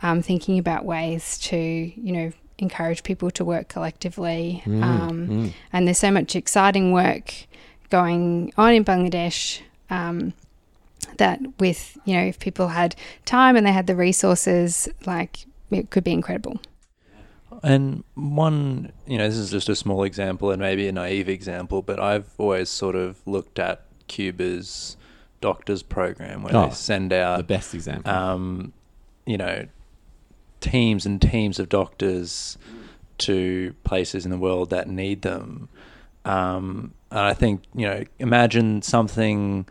um, 0.03 0.23
thinking 0.23 0.59
about 0.59 0.85
ways 0.85 1.37
to 1.39 1.57
you 1.57 2.13
know 2.13 2.33
encourage 2.59 3.03
people 3.03 3.31
to 3.33 3.45
work 3.45 3.67
collectively. 3.69 4.63
Mm, 4.67 4.83
Um, 4.85 5.29
mm. 5.29 5.53
And 5.73 5.87
there's 5.87 5.99
so 5.99 6.11
much 6.13 6.37
exciting 6.37 6.93
work 6.93 7.35
going 7.91 8.53
on 8.57 8.73
in 8.73 8.85
Bangladesh. 8.85 9.61
Um, 9.91 10.33
that 11.19 11.41
with 11.59 11.97
you 12.05 12.15
know 12.17 12.25
if 12.25 12.39
people 12.39 12.69
had 12.69 12.95
time 13.25 13.57
and 13.57 13.67
they 13.67 13.73
had 13.73 13.87
the 13.87 13.97
resources 13.97 14.89
like 15.07 15.47
it 15.71 15.91
could 15.91 16.05
be 16.05 16.13
incredible 16.13 16.61
And 17.63 18.03
one, 18.15 18.93
you 19.07 19.19
know, 19.19 19.29
this 19.29 19.37
is 19.39 19.51
just 19.51 19.69
a 19.69 19.77
small 19.77 20.03
example 20.05 20.51
and 20.51 20.61
maybe 20.61 20.89
a 20.89 20.93
naive 20.93 21.29
example, 21.29 21.81
but 21.83 22.01
I've 22.01 22.29
always 22.39 22.69
sort 22.69 22.97
of 22.97 23.21
looked 23.27 23.59
at 23.59 23.83
Cuba's 24.09 24.97
doctors 25.41 25.83
program 25.83 26.43
where 26.43 26.57
Oh, 26.57 26.67
they 26.69 26.75
send 26.75 27.13
out 27.13 27.37
the 27.37 27.45
best 27.45 27.73
example. 27.75 28.13
um, 28.13 28.73
you 29.27 29.37
know, 29.39 29.67
teams 30.61 31.07
and 31.07 31.21
teams 31.23 31.59
of 31.61 31.69
doctors 31.69 32.59
to 33.19 33.75
places 33.85 34.25
in 34.25 34.31
the 34.31 34.39
world 34.39 34.71
that 34.71 34.89
need 34.89 35.23
them. 35.23 35.69
Um, 36.25 36.95
and 37.11 37.21
I 37.21 37.35
think 37.35 37.63
you 37.75 37.87
know, 37.87 38.05
imagine 38.19 38.83
something. 38.83 39.67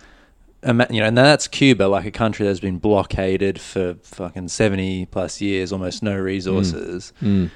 You 0.64 0.74
know, 0.74 1.05
and 1.05 1.18
that's 1.18 1.47
Cuba, 1.47 1.84
like 1.84 2.05
a 2.05 2.12
country 2.12 2.45
that's 2.45 2.59
been 2.59 2.78
blockaded 2.78 3.59
for 3.59 3.95
fucking 4.03 4.49
seventy 4.49 5.05
plus 5.07 5.41
years, 5.41 5.72
almost 5.72 6.03
no 6.03 6.16
resources. 6.18 7.14
Mm. 7.22 7.49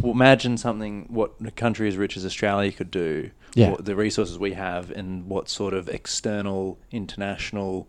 Well, 0.00 0.12
imagine 0.12 0.56
something 0.56 1.06
what 1.08 1.32
a 1.44 1.50
country 1.50 1.88
as 1.88 1.96
rich 1.96 2.16
as 2.16 2.24
Australia 2.24 2.70
could 2.72 2.90
do. 2.90 3.30
Yeah. 3.54 3.72
what 3.72 3.84
the 3.84 3.94
resources 3.96 4.38
we 4.38 4.52
have, 4.54 4.90
and 4.90 5.26
what 5.26 5.48
sort 5.48 5.74
of 5.74 5.88
external, 5.88 6.78
international 6.90 7.88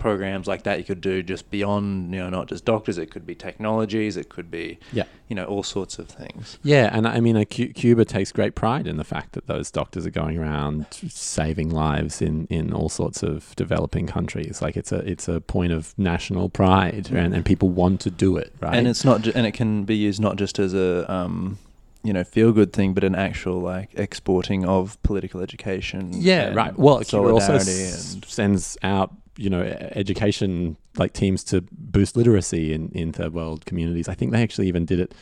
programs 0.00 0.48
like 0.48 0.64
that 0.64 0.78
you 0.78 0.84
could 0.84 1.00
do 1.00 1.22
just 1.22 1.48
beyond, 1.50 2.12
you 2.12 2.18
know, 2.18 2.28
not 2.30 2.48
just 2.48 2.64
doctors. 2.64 2.98
It 2.98 3.10
could 3.12 3.24
be 3.24 3.36
technologies. 3.36 4.16
It 4.16 4.28
could 4.28 4.50
be, 4.50 4.78
Yeah. 4.92 5.04
you 5.28 5.36
know, 5.36 5.44
all 5.44 5.62
sorts 5.62 5.98
of 6.00 6.08
things. 6.08 6.58
Yeah, 6.64 6.90
and 6.92 7.06
I 7.06 7.20
mean, 7.20 7.36
uh, 7.36 7.44
Cuba 7.48 8.04
takes 8.04 8.32
great 8.32 8.54
pride 8.56 8.88
in 8.88 8.96
the 8.96 9.04
fact 9.04 9.32
that 9.34 9.46
those 9.46 9.70
doctors 9.70 10.04
are 10.06 10.10
going 10.10 10.36
around 10.38 10.86
saving 10.90 11.70
lives 11.70 12.20
in, 12.20 12.46
in 12.48 12.72
all 12.72 12.88
sorts 12.88 13.22
of 13.22 13.54
developing 13.54 14.06
countries. 14.08 14.60
Like 14.60 14.76
it's 14.76 14.90
a 14.90 14.98
it's 15.08 15.28
a 15.28 15.40
point 15.40 15.72
of 15.72 15.94
national 15.96 16.48
pride, 16.48 17.10
and, 17.12 17.34
and 17.34 17.44
people 17.44 17.68
want 17.68 18.00
to 18.00 18.10
do 18.10 18.36
it, 18.36 18.52
right? 18.60 18.74
And 18.76 18.88
it's 18.88 19.04
not, 19.04 19.22
ju- 19.22 19.32
and 19.34 19.46
it 19.46 19.52
can 19.52 19.84
be 19.84 19.94
used 19.96 20.20
not 20.20 20.36
just 20.36 20.58
as 20.58 20.74
a, 20.74 21.10
um, 21.12 21.58
you 22.02 22.14
know, 22.14 22.24
feel 22.24 22.50
good 22.52 22.72
thing, 22.72 22.94
but 22.94 23.04
an 23.04 23.14
actual 23.14 23.60
like 23.60 23.90
exporting 23.94 24.64
of 24.64 25.00
political 25.02 25.40
education. 25.42 26.10
yeah, 26.14 26.54
right. 26.54 26.76
Well, 26.78 27.00
Cuba 27.04 27.28
also 27.30 27.54
s- 27.56 28.16
sends 28.26 28.78
out 28.82 29.12
you 29.36 29.48
know 29.48 29.62
education 29.62 30.76
like 30.96 31.12
teams 31.12 31.44
to 31.44 31.64
boost 31.72 32.16
literacy 32.16 32.72
in 32.72 32.90
in 32.90 33.12
third 33.12 33.32
world 33.32 33.66
communities. 33.66 34.08
I 34.08 34.14
think 34.14 34.32
they 34.32 34.42
actually 34.42 34.68
even 34.68 34.84
did 34.84 35.00
it 35.00 35.14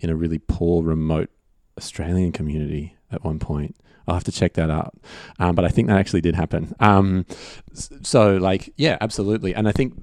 in 0.00 0.10
a 0.10 0.16
really 0.16 0.38
poor 0.38 0.82
remote 0.82 1.30
Australian 1.76 2.32
community 2.32 2.96
at 3.10 3.24
one 3.24 3.38
point. 3.38 3.76
I'll 4.06 4.14
have 4.14 4.24
to 4.24 4.32
check 4.32 4.54
that 4.54 4.70
out. 4.70 4.94
Um, 5.38 5.54
but 5.54 5.64
I 5.64 5.68
think 5.68 5.88
that 5.88 5.98
actually 5.98 6.20
did 6.20 6.34
happen. 6.34 6.74
Um, 6.80 7.26
so, 7.74 8.36
like, 8.36 8.72
yeah, 8.76 8.96
absolutely. 9.00 9.54
And 9.54 9.68
I 9.68 9.72
think 9.72 9.94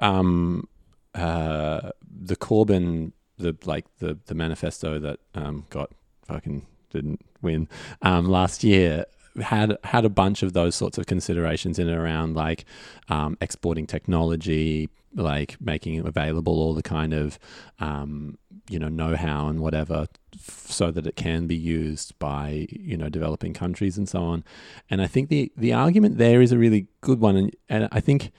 um, 0.00 0.68
uh, 1.14 1.90
the 2.02 2.36
Corbyn, 2.36 3.12
the 3.38 3.56
like 3.64 3.86
the 3.98 4.18
the 4.26 4.34
manifesto 4.34 4.98
that 4.98 5.20
um, 5.34 5.66
got 5.70 5.92
fucking 6.26 6.66
didn't 6.90 7.20
win 7.40 7.68
um, 8.02 8.26
last 8.26 8.64
year 8.64 9.04
had 9.40 9.76
had 9.84 10.04
a 10.04 10.10
bunch 10.10 10.42
of 10.42 10.52
those 10.52 10.74
sorts 10.74 10.98
of 10.98 11.06
considerations 11.06 11.78
in 11.78 11.88
and 11.88 11.98
around 11.98 12.34
like 12.34 12.64
um, 13.08 13.36
exporting 13.40 13.86
technology, 13.86 14.88
like 15.14 15.60
making 15.60 15.94
it 15.94 16.06
available 16.06 16.54
all 16.54 16.74
the 16.74 16.82
kind 16.82 17.14
of 17.14 17.38
um, 17.78 18.38
you 18.68 18.78
know 18.78 18.88
know-how 18.88 19.48
and 19.48 19.60
whatever 19.60 20.06
f- 20.34 20.66
so 20.68 20.90
that 20.90 21.06
it 21.06 21.16
can 21.16 21.46
be 21.46 21.56
used 21.56 22.18
by 22.18 22.66
you 22.70 22.96
know 22.96 23.08
developing 23.08 23.52
countries 23.52 23.98
and 23.98 24.08
so 24.08 24.22
on. 24.22 24.44
And 24.90 25.02
i 25.02 25.06
think 25.06 25.28
the 25.28 25.52
the 25.56 25.72
argument 25.72 26.18
there 26.18 26.40
is 26.40 26.52
a 26.52 26.58
really 26.58 26.86
good 27.00 27.20
one. 27.20 27.36
And, 27.36 27.56
and 27.68 27.88
i 27.92 28.00
think 28.00 28.32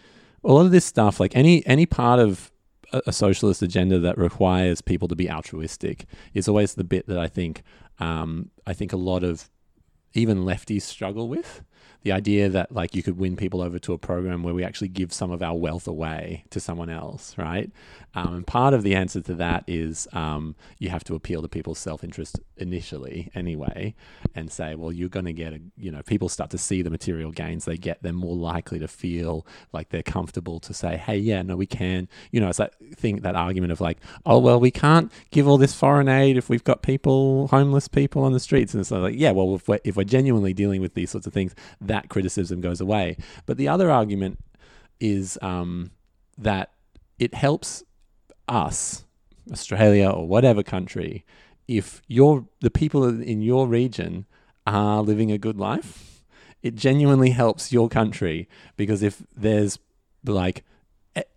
a 0.44 0.52
lot 0.52 0.66
of 0.66 0.72
this 0.72 0.86
stuff 0.86 1.20
like 1.20 1.36
any 1.36 1.66
any 1.66 1.86
part 1.86 2.20
of 2.20 2.52
a, 2.92 3.02
a 3.08 3.14
socialist 3.14 3.62
agenda 3.62 4.00
that 4.00 4.18
requires 4.18 4.82
people 4.82 5.08
to 5.08 5.16
be 5.16 5.30
altruistic 5.30 6.06
is 6.34 6.48
always 6.48 6.76
the 6.76 6.84
bit 6.84 7.08
that 7.08 7.18
i 7.18 7.28
think 7.28 7.64
um, 8.00 8.50
i 8.66 8.74
think 8.74 8.94
a 8.94 8.98
lot 8.98 9.24
of 9.24 9.50
even 10.14 10.40
lefties 10.46 10.84
struggle 10.84 11.28
with 11.28 11.64
the 12.04 12.12
idea 12.12 12.50
that 12.50 12.72
like 12.72 12.96
you 12.96 13.02
could 13.02 13.18
win 13.18 13.36
people 13.36 13.62
over 13.62 13.80
to 13.80 13.94
a 13.94 13.98
program 13.98 14.44
where 14.44 14.54
we 14.54 14.64
actually 14.64 14.90
give 14.90 15.12
some 15.14 15.32
of 15.32 15.42
our 15.42 15.56
wealth 15.56 15.88
away 15.88 16.46
to 16.50 16.60
someone 16.60 16.90
else, 16.90 17.38
right? 17.38 17.72
Um, 18.16 18.36
and 18.36 18.48
part 18.48 18.74
of 18.74 18.84
the 18.84 18.94
answer 18.94 19.22
to 19.22 19.34
that 19.36 19.64
is 19.68 20.08
um, 20.14 20.56
you 20.78 20.90
have 20.90 21.04
to 21.06 21.16
appeal 21.16 21.42
to 21.42 21.48
people's 21.48 21.80
self-interest 21.80 22.40
initially, 22.58 23.32
anyway, 23.34 23.96
and 24.36 24.52
say, 24.52 24.76
well, 24.76 24.92
you're 24.92 25.10
going 25.10 25.26
to 25.26 25.34
get 25.34 25.54
a, 25.54 25.60
you 25.78 25.92
know, 25.92 26.02
people 26.04 26.30
start 26.30 26.50
to 26.52 26.58
see 26.58 26.82
the 26.82 26.90
material 26.90 27.32
gains 27.32 27.66
they 27.66 27.78
get, 27.78 28.04
they're 28.04 28.14
more 28.14 28.36
likely 28.36 28.80
to 28.80 28.88
feel 28.88 29.48
like 29.72 29.90
they're 29.90 30.04
comfortable 30.04 30.60
to 30.60 30.74
say, 30.74 30.98
hey, 30.98 31.18
yeah, 31.18 31.42
no, 31.42 31.56
we 31.56 31.66
can, 31.66 32.08
you 32.32 32.40
know, 32.40 32.50
it's 32.50 32.58
that 32.58 32.76
thing, 32.96 33.18
that 33.22 33.36
argument 33.36 33.72
of 33.72 33.82
like, 33.82 33.98
oh, 34.26 34.38
well, 34.38 34.60
we 34.60 34.72
can't 34.72 35.12
give 35.32 35.48
all 35.48 35.58
this 35.58 35.74
foreign 35.74 36.08
aid 36.08 36.38
if 36.38 36.50
we've 36.50 36.64
got 36.64 36.84
people, 36.84 37.48
homeless 37.48 37.88
people 37.88 38.24
on 38.24 38.34
the 38.34 38.40
streets, 38.40 38.74
and 38.74 38.82
it's 38.82 38.92
like, 38.92 39.16
yeah, 39.18 39.32
well, 39.32 39.56
if 39.56 39.68
we're, 39.68 39.80
if 39.84 39.96
we're 39.96 40.04
genuinely 40.04 40.54
dealing 40.54 40.82
with 40.82 40.94
these 40.94 41.10
sorts 41.10 41.26
of 41.26 41.34
things, 41.34 41.56
criticism 42.10 42.62
goes 42.62 42.82
away. 42.82 43.18
But 43.46 43.58
the 43.58 43.68
other 43.68 43.92
argument 43.92 44.40
is 45.00 45.38
um, 45.42 45.92
that 46.38 46.72
it 47.20 47.34
helps 47.34 47.84
us, 48.48 49.06
Australia 49.52 50.10
or 50.10 50.28
whatever 50.28 50.64
country, 50.64 51.26
if 51.68 52.02
you're 52.08 52.46
the 52.62 52.72
people 52.72 53.06
in 53.22 53.42
your 53.42 53.68
region 53.68 54.26
are 54.66 55.02
living 55.02 55.32
a 55.32 55.38
good 55.38 55.58
life, 55.58 56.24
it 56.62 56.76
genuinely 56.76 57.32
helps 57.32 57.74
your 57.74 57.90
country 57.90 58.48
because 58.78 59.04
if 59.04 59.24
there's 59.36 59.78
like 60.26 60.64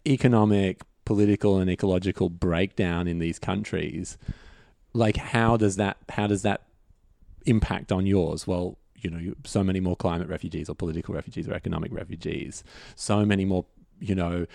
economic, 0.07 0.83
political, 1.05 1.59
and 1.59 1.71
ecological 1.71 2.29
breakdown 2.29 3.09
in 3.09 3.19
these 3.19 3.39
countries, 3.39 4.17
like 4.93 5.17
how 5.17 5.57
does 5.57 5.77
that 5.77 5.97
how 6.11 6.27
does 6.27 6.43
that 6.43 6.63
impact 7.45 7.93
on 7.93 8.07
yours? 8.07 8.47
Well, 8.47 8.79
you 9.07 9.11
know, 9.11 9.35
so 9.45 9.63
many 9.63 9.79
more 9.79 9.95
climate 9.95 10.29
refugees 10.29 10.69
or 10.69 10.75
political 10.75 11.15
refugees 11.15 11.49
or 11.49 11.55
economic 11.55 11.93
refugees, 11.93 12.65
so 12.97 13.25
many 13.25 13.45
more, 13.45 13.65
you 14.01 14.17
know, 14.17 14.47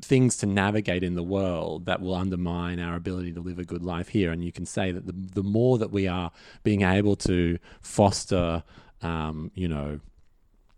things 0.00 0.38
to 0.38 0.46
navigate 0.46 1.02
in 1.02 1.16
the 1.16 1.22
world 1.22 1.84
that 1.84 2.00
will 2.00 2.14
undermine 2.14 2.80
our 2.80 2.96
ability 2.96 3.30
to 3.30 3.40
live 3.40 3.58
a 3.58 3.64
good 3.64 3.82
life 3.82 4.08
here. 4.08 4.32
And 4.32 4.42
you 4.42 4.52
can 4.52 4.64
say 4.64 4.90
that 4.90 5.04
the, 5.06 5.12
the 5.12 5.42
more 5.42 5.76
that 5.76 5.90
we 5.90 6.08
are 6.08 6.32
being 6.62 6.80
able 6.80 7.14
to 7.16 7.58
foster, 7.82 8.62
um, 9.02 9.50
you 9.54 9.68
know, 9.68 10.00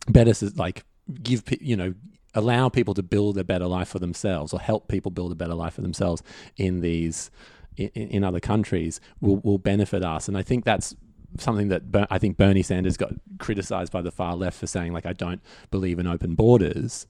better, 0.09 0.33
like 0.57 0.85
give, 1.23 1.45
you 1.61 1.77
know, 1.77 1.95
allow 2.35 2.69
people 2.69 2.95
to 2.95 3.05
build 3.05 3.39
a 3.39 3.45
better 3.45 3.69
life 3.69 3.87
for 3.87 4.01
themselves 4.01 4.53
or 4.53 4.59
help 4.59 4.89
people 4.89 5.13
build 5.13 5.31
a 5.31 5.37
better 5.37 5.55
life 5.55 5.75
for 5.75 5.83
themselves 5.83 6.25
in 6.57 6.81
these, 6.81 7.31
in, 7.77 7.89
in 7.91 8.25
other 8.25 8.41
countries 8.41 9.01
will, 9.21 9.37
will 9.45 9.59
benefit 9.59 10.03
us. 10.03 10.27
And 10.27 10.37
I 10.37 10.43
think 10.43 10.65
that's 10.65 10.97
something 11.39 11.69
that 11.69 11.91
Ber- 11.91 12.07
I 12.11 12.19
think 12.19 12.37
Bernie 12.37 12.63
Sanders 12.63 12.97
got 12.97 13.13
criticized 13.39 13.93
by 13.93 14.03
the 14.03 14.11
far 14.11 14.37
left 14.37 14.59
for 14.59 14.67
saying, 14.67 14.93
like, 14.93 15.07
I 15.07 15.13
don't 15.13 15.41
believe 15.71 15.99
in 15.99 16.07
open 16.07 16.35
borders. 16.35 17.07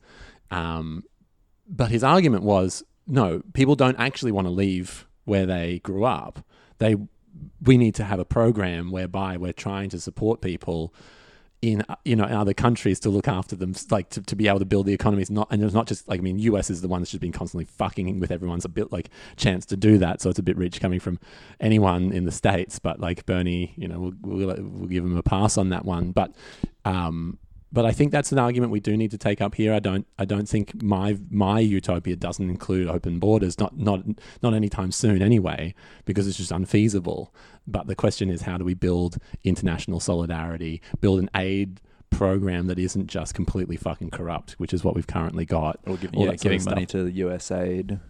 Um, 0.50 1.04
but 1.68 1.90
his 1.90 2.04
argument 2.04 2.42
was 2.42 2.84
no, 3.06 3.42
people 3.52 3.74
don't 3.74 3.98
actually 3.98 4.32
want 4.32 4.46
to 4.46 4.52
leave 4.52 5.06
where 5.24 5.46
they 5.46 5.80
grew 5.80 6.04
up. 6.04 6.44
They 6.78 6.96
we 7.62 7.76
need 7.78 7.94
to 7.96 8.04
have 8.04 8.18
a 8.18 8.24
program 8.24 8.90
whereby 8.90 9.36
we're 9.36 9.52
trying 9.52 9.88
to 9.90 10.00
support 10.00 10.40
people 10.40 10.94
in 11.62 11.84
uh, 11.88 11.94
you 12.04 12.16
know 12.16 12.24
in 12.24 12.32
other 12.32 12.52
countries 12.52 12.98
to 12.98 13.08
look 13.08 13.28
after 13.28 13.54
them 13.54 13.72
like 13.90 14.10
to, 14.10 14.20
to 14.20 14.34
be 14.34 14.48
able 14.48 14.58
to 14.58 14.64
build 14.64 14.84
the 14.84 14.92
economies 14.92 15.30
not 15.30 15.46
and 15.50 15.62
it's 15.62 15.72
not 15.72 15.86
just 15.86 16.08
like 16.08 16.18
I 16.18 16.22
mean 16.22 16.40
US 16.40 16.68
is 16.70 16.82
the 16.82 16.88
one 16.88 17.00
that's 17.00 17.12
just 17.12 17.20
been 17.20 17.32
constantly 17.32 17.64
fucking 17.64 18.18
with 18.18 18.32
everyone's 18.32 18.64
a 18.64 18.68
bit 18.68 18.90
like 18.90 19.08
chance 19.36 19.64
to 19.66 19.76
do 19.76 19.96
that 19.98 20.20
so 20.20 20.28
it's 20.28 20.40
a 20.40 20.42
bit 20.42 20.56
rich 20.56 20.80
coming 20.80 20.98
from 20.98 21.20
anyone 21.60 22.12
in 22.12 22.24
the 22.24 22.32
states 22.32 22.80
but 22.80 22.98
like 22.98 23.24
Bernie 23.26 23.74
you 23.76 23.86
know 23.86 24.12
we'll, 24.22 24.46
we'll, 24.46 24.56
we'll 24.58 24.88
give 24.88 25.04
him 25.04 25.16
a 25.16 25.22
pass 25.22 25.56
on 25.56 25.68
that 25.68 25.84
one. 25.84 26.10
But 26.10 26.34
um 26.84 27.38
but 27.72 27.86
I 27.86 27.92
think 27.92 28.12
that's 28.12 28.32
an 28.32 28.38
argument 28.38 28.70
we 28.70 28.80
do 28.80 28.96
need 28.96 29.10
to 29.12 29.18
take 29.18 29.40
up 29.40 29.54
here. 29.54 29.72
I 29.72 29.78
don't. 29.78 30.06
I 30.18 30.24
don't 30.24 30.48
think 30.48 30.82
my 30.82 31.18
my 31.30 31.58
utopia 31.60 32.16
doesn't 32.16 32.48
include 32.48 32.86
open 32.86 33.18
borders. 33.18 33.58
Not 33.58 33.76
not 33.78 34.02
not 34.42 34.52
anytime 34.52 34.92
soon, 34.92 35.22
anyway, 35.22 35.74
because 36.04 36.28
it's 36.28 36.36
just 36.36 36.52
unfeasible. 36.52 37.34
But 37.66 37.86
the 37.86 37.94
question 37.94 38.28
is, 38.28 38.42
how 38.42 38.58
do 38.58 38.64
we 38.64 38.74
build 38.74 39.16
international 39.42 40.00
solidarity? 40.00 40.82
Build 41.00 41.20
an 41.20 41.30
aid 41.34 41.80
program 42.12 42.66
that 42.68 42.78
isn't 42.78 43.08
just 43.08 43.34
completely 43.34 43.76
fucking 43.76 44.10
corrupt, 44.10 44.52
which 44.52 44.72
is 44.72 44.84
what 44.84 44.94
we've 44.94 45.06
currently 45.06 45.44
got. 45.44 45.80
or 45.86 45.96
giving, 45.96 46.18
all 46.18 46.26
yeah, 46.26 46.30
that 46.32 46.40
sort 46.40 46.54
of 46.54 46.58
giving 46.60 46.74
money 46.74 46.82
stuff. 46.84 46.92
to 46.92 47.04
the 47.04 47.20
USAID. 47.20 48.00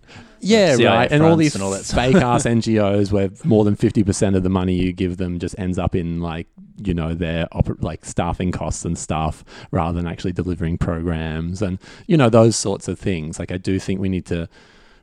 Yeah, 0.40 0.76
CIA 0.76 0.86
right. 0.86 1.12
And 1.12 1.22
all 1.22 1.36
these 1.36 1.54
and 1.54 1.62
all 1.62 1.70
that 1.70 1.84
fake 1.84 2.16
ass 2.16 2.42
NGOs 2.46 3.12
where 3.12 3.30
more 3.44 3.64
than 3.64 3.76
fifty 3.76 4.02
percent 4.04 4.36
of 4.36 4.42
the 4.42 4.50
money 4.50 4.74
you 4.74 4.92
give 4.92 5.16
them 5.16 5.38
just 5.38 5.58
ends 5.58 5.78
up 5.78 5.94
in 5.94 6.20
like 6.20 6.48
you 6.84 6.94
know 6.94 7.14
their 7.14 7.46
oper- 7.54 7.80
like 7.82 8.04
staffing 8.04 8.50
costs 8.50 8.84
and 8.84 8.98
stuff 8.98 9.44
rather 9.70 9.96
than 9.96 10.06
actually 10.06 10.32
delivering 10.32 10.78
programs 10.78 11.62
and 11.62 11.78
you 12.06 12.16
know 12.16 12.28
those 12.28 12.56
sorts 12.56 12.88
of 12.88 12.98
things. 12.98 13.38
Like 13.38 13.52
I 13.52 13.58
do 13.58 13.78
think 13.78 14.00
we 14.00 14.08
need 14.08 14.26
to 14.26 14.48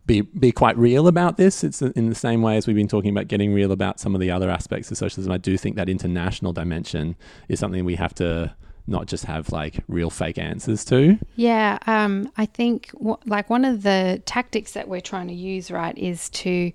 be 0.09 0.21
be 0.21 0.51
quite 0.51 0.75
real 0.77 1.07
about 1.07 1.37
this. 1.37 1.63
It's 1.63 1.81
in 1.81 2.09
the 2.09 2.15
same 2.15 2.41
way 2.41 2.57
as 2.57 2.65
we've 2.65 2.75
been 2.75 2.87
talking 2.87 3.11
about 3.11 3.27
getting 3.27 3.53
real 3.53 3.71
about 3.71 3.99
some 3.99 4.15
of 4.15 4.21
the 4.21 4.31
other 4.31 4.49
aspects 4.49 4.89
of 4.89 4.97
socialism. 4.97 5.31
I 5.31 5.37
do 5.37 5.55
think 5.55 5.75
that 5.75 5.87
international 5.87 6.51
dimension 6.51 7.15
is 7.47 7.59
something 7.59 7.85
we 7.85 7.95
have 7.95 8.15
to 8.15 8.55
not 8.87 9.05
just 9.07 9.25
have 9.25 9.51
like 9.51 9.83
real 9.87 10.09
fake 10.09 10.37
answers 10.37 10.83
to. 10.85 11.17
Yeah, 11.35 11.77
um, 11.87 12.31
I 12.37 12.45
think 12.45 12.91
w- 12.93 13.17
like 13.25 13.49
one 13.49 13.65
of 13.65 13.83
the 13.83 14.21
tactics 14.25 14.73
that 14.73 14.87
we're 14.87 15.01
trying 15.01 15.27
to 15.27 15.33
use, 15.33 15.69
right, 15.71 15.97
is 15.97 16.29
to 16.29 16.71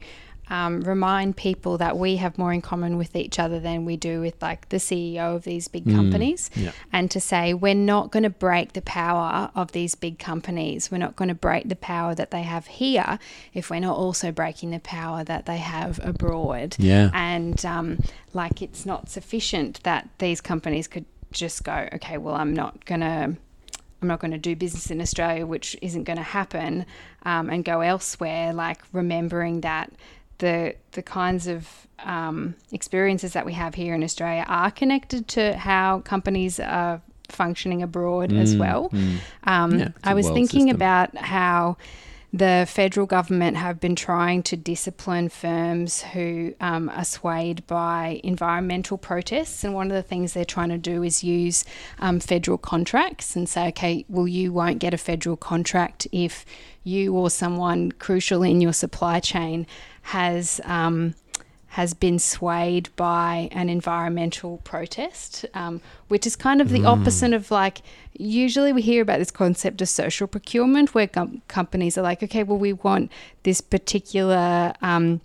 um, 0.51 0.83
remind 0.83 1.39
people 1.39 1.79
that 1.79 1.97
we 1.97 2.17
have 2.17 2.37
more 2.37 2.53
in 2.53 2.61
common 2.61 2.99
with 2.99 3.17
each 3.17 3.39
other 3.39 3.59
than 3.59 3.87
we 3.87 3.97
do 3.97 4.21
with 4.21 4.41
like 4.43 4.69
the 4.69 4.77
CEO 4.77 5.35
of 5.35 5.45
these 5.45 5.69
big 5.69 5.87
Mm. 5.87 5.95
companies 5.95 6.51
Yeah. 6.55 6.73
and 6.93 7.11
to 7.13 7.19
say 7.19 7.55
we're 7.55 7.75
not 7.75 8.11
going 8.11 8.25
to 8.25 8.31
break 8.31 8.75
the 8.75 8.83
power 8.83 9.51
of 9.55 9.73
these 9.73 9.95
big 9.95 10.19
companies. 10.19 10.91
We're 10.91 10.99
not 10.99 11.17
going 11.17 11.31
to 11.31 11.35
break 11.35 11.71
the 11.71 11.77
power 11.77 12.15
that 12.15 12.31
they 12.31 12.43
have 12.43 12.67
here 12.67 13.19
if 13.55 13.71
we're 13.71 13.81
not 13.81 13.97
also 13.97 14.33
breaking 14.33 14.73
the 14.73 14.81
power 14.81 15.25
that 15.25 15.47
they 15.47 15.57
have 15.57 15.99
abroad. 16.05 16.77
Yeah. 16.79 17.09
And 17.15 17.65
um, 17.65 18.01
like 18.35 18.61
it's 18.61 18.85
not 18.85 19.09
sufficient 19.09 19.83
that 19.85 20.11
these 20.19 20.43
companies 20.43 20.89
could 20.89 21.07
just 21.35 21.65
go, 21.65 21.89
okay, 21.95 22.17
well, 22.19 22.35
I'm 22.35 22.55
not 22.55 22.85
going 22.87 23.01
to. 23.03 23.37
I'm 24.03 24.09
not 24.09 24.21
going 24.21 24.33
to 24.33 24.39
do 24.39 24.55
business 24.55 24.91
in 24.91 25.01
Australia, 25.01 25.47
which 25.47 25.77
isn't 25.81 26.05
going 26.05 26.19
to 26.19 26.23
happen, 26.23 26.85
um, 27.23 27.49
and 27.49 27.65
go 27.65 27.81
elsewhere. 27.81 28.53
Like 28.53 28.83
remembering 28.93 29.63
that 29.63 29.93
the 30.39 30.75
the 30.93 31.03
kinds 31.03 31.47
of 31.47 31.87
um, 32.01 32.55
experiences 32.71 33.33
that 33.33 33.47
we 33.47 33.55
have 33.55 33.75
here 33.75 33.95
in 33.95 34.03
Australia 34.05 34.45
are 34.47 34.71
connected 34.71 35.27
to 35.29 35.57
how 35.57 36.01
companies 36.01 36.61
are 36.61 37.01
functioning 37.31 37.83
abroad 37.83 38.31
as 38.33 38.55
Mm, 38.55 38.59
well. 38.59 38.91
mm. 38.91 39.19
Um, 39.45 39.79
Yeah, 39.79 39.89
I 40.03 40.13
was 40.13 40.27
thinking 40.29 40.67
system. 40.69 40.77
about 40.77 41.17
how 41.17 41.77
the 42.35 42.67
federal 42.69 43.07
government 43.07 43.57
have 43.57 43.79
been 43.79 43.95
trying 43.95 44.43
to 44.43 44.57
discipline 44.57 45.29
firms 45.29 46.03
who 46.03 46.53
um, 46.61 46.89
are 46.89 47.05
swayed 47.05 47.65
by 47.69 48.21
environmental 48.25 48.99
protests. 48.99 49.63
And 49.63 49.73
one 49.73 49.89
of 49.89 49.95
the 49.95 50.03
things 50.03 50.33
they're 50.33 50.45
trying 50.45 50.71
to 50.71 50.79
do 50.79 51.05
is 51.05 51.23
use 51.23 51.65
um, 52.01 52.19
federal 52.19 52.59
contracts 52.59 53.37
and 53.37 53.49
say, 53.49 53.69
okay, 53.69 54.05
well, 54.09 54.27
you 54.27 54.53
won't 54.53 54.81
get 54.81 54.93
a 54.93 54.99
federal 54.99 55.37
contract 55.37 56.09
if 56.11 56.45
you 56.83 57.15
or 57.15 57.31
someone 57.31 57.93
crucial 57.93 58.43
in 58.43 58.61
your 58.61 58.73
supply 58.73 59.21
chain 59.21 59.65
has. 60.03 60.61
Um, 60.65 61.15
has 61.75 61.93
been 61.93 62.21
swayed 62.21 62.89
by 62.95 63.49
an 63.51 63.69
environmental 63.69 64.59
protest, 64.59 65.45
um, 65.55 65.81
which 66.07 66.25
is 66.25 66.37
kind 66.37 66.61
of 66.61 66.69
the 66.69 66.85
opposite 66.85 67.33
of 67.33 67.51
like 67.51 67.83
usually 68.17 68.73
we 68.73 68.81
hear 68.81 69.03
about 69.03 69.19
this 69.19 69.33
concept 69.33 69.83
of 69.83 69.89
social 69.89 70.29
procurement 70.29 70.95
where 70.95 71.09
com- 71.09 71.43
companies 71.49 71.99
are 71.99 72.03
like, 72.03 72.23
okay, 72.23 72.45
well, 72.45 72.59
we 72.59 72.73
want 72.73 73.11
this 73.43 73.61
particular. 73.61 74.73
Um, 74.83 75.21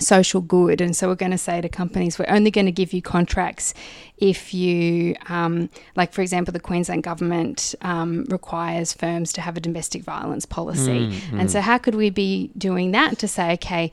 social 0.00 0.40
good 0.40 0.80
and 0.80 0.94
so 0.94 1.08
we're 1.08 1.16
going 1.16 1.32
to 1.32 1.36
say 1.36 1.60
to 1.60 1.68
companies 1.68 2.20
we're 2.20 2.24
only 2.28 2.52
going 2.52 2.66
to 2.66 2.70
give 2.70 2.92
you 2.92 3.02
contracts 3.02 3.74
if 4.18 4.54
you 4.54 5.16
um, 5.28 5.68
like 5.96 6.12
for 6.12 6.22
example 6.22 6.52
the 6.52 6.60
queensland 6.60 7.02
government 7.02 7.74
um, 7.82 8.24
requires 8.28 8.92
firms 8.92 9.32
to 9.32 9.40
have 9.40 9.56
a 9.56 9.60
domestic 9.60 10.04
violence 10.04 10.46
policy 10.46 11.20
and 11.32 11.50
so 11.50 11.60
how 11.60 11.76
could 11.76 11.96
we 11.96 12.10
be 12.10 12.52
doing 12.56 12.92
that 12.92 13.18
to 13.18 13.26
say 13.26 13.54
okay 13.54 13.90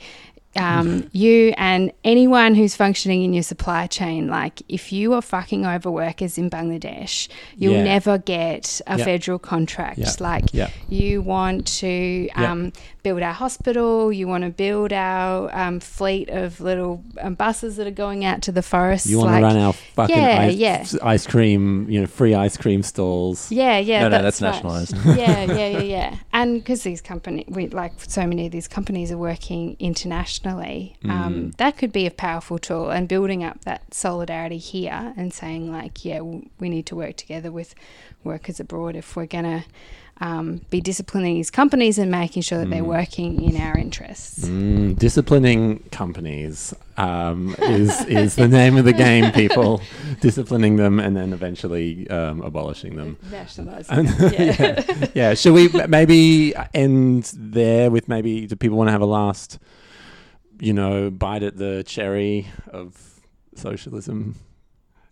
um, 0.56 1.10
you 1.12 1.54
and 1.58 1.92
anyone 2.04 2.56
who's 2.56 2.76
functioning 2.76 3.24
in 3.24 3.34
your 3.34 3.44
supply 3.44 3.88
chain, 3.88 4.28
like 4.28 4.62
if 4.70 4.92
you 4.92 5.14
are 5.14 5.22
fucking 5.22 5.66
over 5.66 5.92
workers 5.92 6.38
in 6.38 6.50
Bangladesh, 6.50 7.28
you'll 7.58 7.74
Yeah. 7.74 7.84
never 7.84 8.18
get 8.18 8.82
a 8.88 8.98
Yeah. 8.98 9.06
federal 9.06 9.40
contract. 9.40 10.00
Yeah. 10.00 10.12
Like 10.20 10.46
Yeah. 10.54 10.70
you 10.90 11.22
want 11.22 11.68
to 11.80 12.28
Yeah. 12.36 12.52
um, 12.52 12.72
build 13.04 13.22
our 13.22 13.34
hospital, 13.34 14.12
you 14.12 14.28
want 14.28 14.44
to 14.44 14.50
build 14.50 14.92
our 14.92 15.50
um, 15.56 15.80
fleet 15.80 16.30
of 16.30 16.60
little 16.60 17.04
um, 17.22 17.36
buses 17.36 17.76
that 17.78 17.86
are 17.88 17.92
going 17.92 18.26
out 18.26 18.42
to 18.44 18.52
the 18.52 18.64
forest. 18.64 19.06
You 19.06 19.20
want 19.20 19.32
like, 19.32 19.42
to 19.42 19.46
run 19.46 19.58
our 19.58 19.74
fucking 19.74 20.16
Yeah, 20.18 20.40
ice, 20.42 20.56
yeah. 20.56 20.86
ice 21.04 21.28
cream, 21.28 21.88
you 21.90 22.02
know, 22.02 22.08
free 22.08 22.34
ice 22.34 22.58
cream 22.58 22.82
stalls. 22.82 23.52
Yeah, 23.52 23.78
yeah. 23.78 24.02
No, 24.04 24.10
no, 24.10 24.22
that's 24.24 24.42
right. 24.42 24.52
nationalised. 24.54 24.96
yeah, 25.06 25.44
yeah, 25.44 25.68
yeah, 25.68 25.80
yeah. 25.82 26.16
And 26.38 26.56
because 26.60 26.84
these 26.84 27.00
company, 27.02 27.46
we 27.48 27.68
like 27.70 27.94
so 27.98 28.28
many 28.28 28.46
of 28.48 28.52
these 28.52 28.68
companies 28.68 29.10
are 29.10 29.18
working 29.18 29.78
internationally, 29.80 30.98
um, 31.06 31.34
Mm. 31.34 31.56
that 31.58 31.78
could 31.78 31.94
be 31.94 32.06
a 32.06 32.12
powerful 32.12 32.58
tool. 32.60 32.90
And 32.90 33.08
building 33.08 33.42
up 33.42 33.64
that 33.64 33.94
solidarity 33.94 34.58
here 34.58 35.14
and 35.16 35.34
saying 35.34 35.72
like, 35.72 36.04
yeah, 36.04 36.20
we 36.22 36.68
need 36.76 36.86
to 36.88 36.96
work 36.96 37.16
together 37.16 37.52
with 37.54 37.74
workers 38.24 38.60
abroad 38.60 38.96
if 38.98 39.16
we're 39.16 39.26
gonna. 39.28 39.64
Um, 40.22 40.62
be 40.70 40.80
disciplining 40.80 41.36
these 41.36 41.52
companies 41.52 41.98
and 41.98 42.10
making 42.10 42.44
sure 42.44 42.60
that 42.60 42.70
they're 42.70 42.82
Mm. 42.82 42.88
working 42.88 43.42
in 43.44 43.60
our 43.60 43.78
interests. 43.78 44.46
Mm, 44.48 44.98
disciplining 44.98 45.80
companies 45.92 46.74
um, 46.96 47.54
is 47.60 48.06
is 48.06 48.36
the 48.36 48.48
name 48.48 48.78
of 48.78 48.86
the 48.86 48.94
game, 48.94 49.30
people. 49.34 49.82
disciplining 50.22 50.78
them 50.78 51.02
and 51.02 51.18
then 51.18 51.34
eventually 51.34 52.10
um, 52.10 52.40
abolishing 52.42 52.96
them. 52.96 53.18
Nationalising. 53.30 53.98
And- 53.98 54.08
yeah. 54.34 54.56
yeah. 54.88 55.08
yeah. 55.14 55.34
Should 55.34 55.54
we 55.54 55.68
maybe 55.88 56.54
end 56.74 57.34
there 57.36 57.92
with 57.92 58.08
maybe 58.08 58.48
do 58.48 58.56
people 58.56 58.78
want 58.78 58.88
to 58.88 58.94
have 58.94 59.02
a 59.02 59.06
last, 59.06 59.60
you 60.62 60.72
know, 60.72 61.10
bite 61.12 61.44
at 61.44 61.58
the 61.58 61.84
cherry 61.86 62.48
of 62.72 63.20
socialism? 63.56 64.36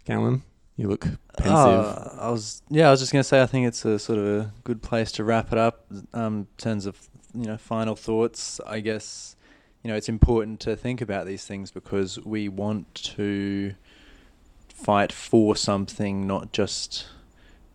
Calum, 0.06 0.44
you 0.76 0.88
look 0.88 1.02
pensive. 1.38 1.56
Oh, 1.56 2.18
I 2.20 2.30
was 2.30 2.62
yeah, 2.70 2.88
I 2.88 2.92
was 2.92 3.00
just 3.00 3.12
gonna 3.12 3.24
say 3.24 3.42
I 3.42 3.46
think 3.46 3.68
it's 3.68 3.86
a 3.86 4.00
sort 4.00 4.20
of 4.20 4.26
a 4.26 4.54
good 4.64 4.82
place 4.82 5.12
to 5.14 5.24
wrap 5.24 5.52
it 5.52 5.58
up. 5.58 5.86
Um, 6.14 6.36
in 6.36 6.48
terms 6.58 6.86
of 6.86 7.10
you 7.34 7.46
know 7.46 7.58
final 7.58 7.96
thoughts, 7.96 8.60
I 8.66 8.80
guess 8.80 9.36
you 9.84 9.90
know 9.90 9.96
it's 9.96 10.10
important 10.10 10.60
to 10.62 10.76
think 10.76 11.02
about 11.02 11.26
these 11.26 11.46
things 11.46 11.72
because 11.72 12.20
we 12.26 12.50
want 12.50 12.94
to 12.96 13.76
fight 14.68 15.12
for 15.12 15.56
something, 15.56 16.28
not 16.28 16.52
just 16.52 17.08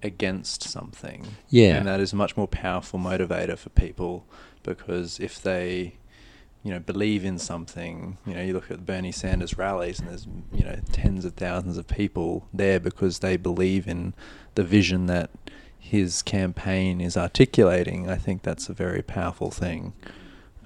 against 0.03 0.63
something. 0.63 1.27
yeah. 1.49 1.77
And 1.77 1.87
that 1.87 2.01
is 2.01 2.13
a 2.13 2.17
much 2.17 2.37
more 2.37 2.47
powerful 2.47 2.99
motivator 3.01 3.59
for 3.59 3.71
people 3.71 4.25
because 4.63 5.19
if 5.19 5.43
they, 5.43 5.97
you 6.69 6.75
know, 6.75 6.81
believe 6.81 7.25
in 7.25 7.39
something, 7.39 8.19
you 8.27 8.35
know, 8.35 8.43
you 8.43 8.53
look 8.53 8.71
at 8.71 8.85
Bernie 8.85 9.11
Sanders 9.11 9.57
rallies 9.57 10.01
and 10.01 10.11
there's, 10.11 10.27
you 10.53 10.63
know, 10.63 10.79
tens 10.93 11.25
of 11.25 11.33
thousands 11.33 11.79
of 11.79 11.89
people 11.89 12.47
there 12.53 12.79
because 12.79 13.21
they 13.21 13.39
believe 13.39 13.89
in 13.89 14.13
the 14.55 14.63
vision 14.63 15.07
that 15.07 15.31
his 15.79 16.21
campaign 16.21 17.01
is 17.01 17.17
articulating. 17.17 18.11
I 18.11 18.17
think 18.17 18.43
that's 18.43 18.69
a 18.69 18.75
very 18.75 19.01
powerful 19.01 19.51
thing. 19.51 19.95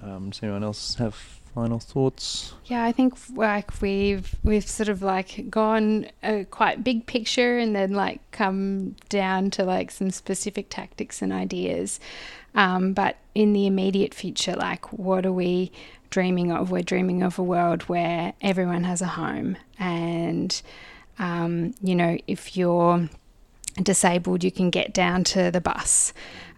Um, 0.01 0.31
does 0.31 0.43
anyone 0.43 0.65
else 0.65 0.95
have 0.95 1.39
final 1.53 1.79
thoughts? 1.79 2.53
Yeah, 2.65 2.83
I 2.83 2.91
think 2.91 3.15
like 3.35 3.81
we've 3.81 4.35
we've 4.43 4.67
sort 4.67 4.89
of 4.89 5.01
like 5.01 5.49
gone 5.49 6.07
a 6.23 6.45
quite 6.45 6.83
big 6.83 7.05
picture 7.05 7.57
and 7.57 7.75
then 7.75 7.93
like 7.93 8.19
come 8.31 8.95
down 9.09 9.49
to 9.51 9.63
like 9.63 9.91
some 9.91 10.11
specific 10.11 10.69
tactics 10.69 11.21
and 11.21 11.31
ideas. 11.31 11.99
Um, 12.55 12.93
but 12.93 13.17
in 13.33 13.53
the 13.53 13.65
immediate 13.67 14.13
future, 14.13 14.53
like 14.53 14.91
what 14.93 15.25
are 15.25 15.33
we 15.33 15.71
dreaming 16.09 16.51
of? 16.51 16.71
We're 16.71 16.83
dreaming 16.83 17.23
of 17.23 17.39
a 17.39 17.43
world 17.43 17.83
where 17.83 18.33
everyone 18.41 18.83
has 18.83 19.01
a 19.01 19.07
home, 19.07 19.57
and 19.79 20.61
um, 21.19 21.73
you 21.81 21.95
know, 21.95 22.17
if 22.27 22.55
you're 22.57 23.09
disabled, 23.81 24.43
you 24.43 24.51
can 24.51 24.69
get 24.69 24.93
down 24.93 25.23
to 25.23 25.49
the 25.51 25.61
bus 25.61 26.13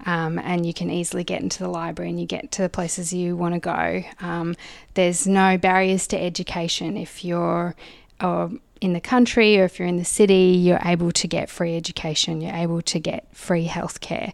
um, 0.06 0.38
and 0.40 0.66
you 0.66 0.74
can 0.74 0.90
easily 0.90 1.24
get 1.24 1.42
into 1.42 1.64
the 1.64 1.70
library 1.70 2.10
and 2.10 2.20
you 2.20 2.26
get 2.26 2.52
to 2.52 2.62
the 2.62 2.70
places 2.70 3.14
you 3.14 3.36
want 3.36 3.54
to 3.54 3.60
go. 3.60 4.04
Um, 4.20 4.56
there's 4.96 5.26
no 5.26 5.58
barriers 5.58 6.08
to 6.08 6.22
education. 6.22 6.98
If 6.98 7.24
you're 7.24 7.76
uh, 8.20 8.50
in 8.82 8.94
the 8.94 9.02
country 9.02 9.60
or 9.60 9.64
if 9.66 9.80
you're 9.80 9.88
in 9.88 9.98
the 9.98 10.06
city, 10.06 10.60
you're 10.60 10.82
able 10.84 11.12
to 11.12 11.28
get 11.28 11.50
free 11.50 11.76
education, 11.76 12.42
you're 12.42 12.56
able 12.56 12.82
to 12.82 13.00
get 13.00 13.26
free 13.34 13.68
healthcare. 13.68 14.34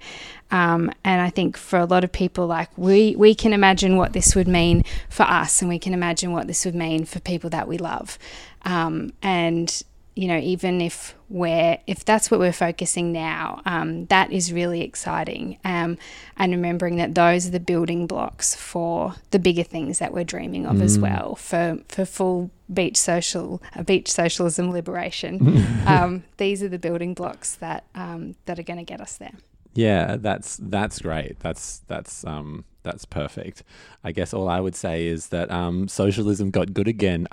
Um, 0.50 0.92
and 1.06 1.22
I 1.22 1.30
think 1.30 1.56
for 1.56 1.80
a 1.80 1.86
lot 1.86 2.04
of 2.04 2.12
people, 2.12 2.48
like 2.48 2.70
we, 2.78 3.16
we 3.16 3.34
can 3.34 3.54
imagine 3.54 3.96
what 3.96 4.12
this 4.14 4.36
would 4.36 4.48
mean 4.48 4.84
for 5.10 5.24
us 5.24 5.62
and 5.62 5.70
we 5.70 5.80
can 5.80 5.94
imagine 5.94 6.34
what 6.34 6.48
this 6.48 6.66
would 6.66 6.76
mean 6.76 7.06
for 7.06 7.20
people 7.22 7.50
that 7.52 7.68
we 7.68 7.78
love. 7.78 8.18
Um, 8.64 9.14
and 9.22 9.82
you 10.16 10.28
know, 10.28 10.38
even 10.38 10.82
if 10.82 11.16
we're 11.30 11.78
if 11.88 12.04
that's 12.04 12.30
what 12.30 12.40
we're 12.40 12.52
focusing 12.52 13.12
now, 13.12 13.62
um, 13.66 14.06
that 14.08 14.32
is 14.32 14.52
really 14.52 14.82
exciting. 14.82 15.58
Um, 15.64 15.98
and 16.38 16.52
remembering 16.52 16.98
that 16.98 17.16
those 17.16 17.48
are 17.48 17.52
the 17.52 17.60
building 17.60 18.08
blocks 18.08 18.54
for 18.56 19.16
the 19.32 19.40
bigger 19.40 19.64
things 19.64 20.00
that 20.00 20.14
we're 20.14 20.24
dreaming 20.24 20.66
of 20.66 20.82
as 20.82 21.00
well 21.00 21.36
for 21.36 21.78
for 21.88 22.06
full 22.06 22.52
beach 22.74 22.98
social 22.98 23.62
uh, 23.76 23.84
beach 23.84 24.12
socialism 24.12 24.72
liberation. 24.72 25.66
um, 25.86 26.24
these 26.38 26.62
are 26.62 26.70
the 26.70 26.80
building 26.80 27.14
blocks 27.14 27.56
that 27.56 27.86
um, 27.96 28.36
that 28.46 28.60
are 28.60 28.64
going 28.64 28.80
to 28.80 28.86
get 28.86 29.00
us 29.00 29.18
there. 29.18 29.34
Yeah, 29.74 30.18
that's 30.20 30.58
that's 30.58 31.00
great. 31.00 31.40
That's 31.40 31.80
that's 31.88 32.26
um 32.26 32.66
that's 32.84 33.06
perfect. 33.06 33.64
I 34.04 34.12
guess 34.12 34.34
all 34.34 34.50
I 34.50 34.60
would 34.60 34.76
say 34.76 35.08
is 35.08 35.30
that 35.30 35.50
um 35.52 35.88
socialism 35.88 36.52
got 36.52 36.74
good 36.74 36.88
again. 36.88 37.28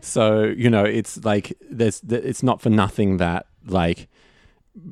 So 0.00 0.44
you 0.44 0.70
know, 0.70 0.84
it's 0.84 1.24
like 1.24 1.56
there's 1.70 2.02
it's 2.08 2.42
not 2.42 2.60
for 2.60 2.70
nothing 2.70 3.16
that 3.18 3.46
like 3.66 4.08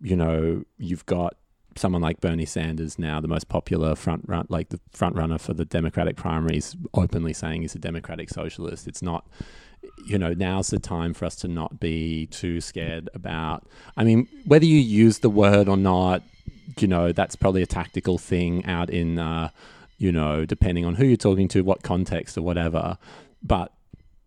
you 0.02 0.16
know 0.16 0.64
you've 0.78 1.06
got 1.06 1.36
someone 1.76 2.02
like 2.02 2.20
Bernie 2.20 2.46
Sanders 2.46 2.98
now, 2.98 3.20
the 3.20 3.28
most 3.28 3.48
popular 3.48 3.94
front 3.96 4.24
run, 4.26 4.46
like 4.48 4.68
the 4.68 4.80
front 4.92 5.16
runner 5.16 5.38
for 5.38 5.54
the 5.54 5.64
Democratic 5.64 6.16
primaries, 6.16 6.76
openly 6.94 7.32
saying 7.32 7.62
he's 7.62 7.74
a 7.74 7.80
democratic 7.80 8.30
socialist. 8.30 8.86
It's 8.86 9.02
not 9.02 9.26
you 10.06 10.18
know, 10.18 10.32
now's 10.32 10.68
the 10.68 10.78
time 10.78 11.12
for 11.12 11.26
us 11.26 11.36
to 11.36 11.48
not 11.48 11.78
be 11.78 12.26
too 12.28 12.60
scared 12.60 13.10
about. 13.12 13.66
I 13.98 14.04
mean, 14.04 14.28
whether 14.46 14.64
you 14.64 14.78
use 14.78 15.18
the 15.18 15.28
word 15.28 15.68
or 15.68 15.76
not, 15.76 16.22
you 16.78 16.88
know, 16.88 17.12
that's 17.12 17.36
probably 17.36 17.62
a 17.62 17.66
tactical 17.66 18.16
thing 18.16 18.64
out 18.64 18.88
in 18.88 19.18
uh, 19.18 19.50
you 19.98 20.10
know, 20.10 20.44
depending 20.44 20.84
on 20.84 20.94
who 20.94 21.06
you're 21.06 21.16
talking 21.16 21.48
to, 21.48 21.62
what 21.62 21.82
context 21.82 22.36
or 22.36 22.42
whatever. 22.42 22.98
But 23.42 23.72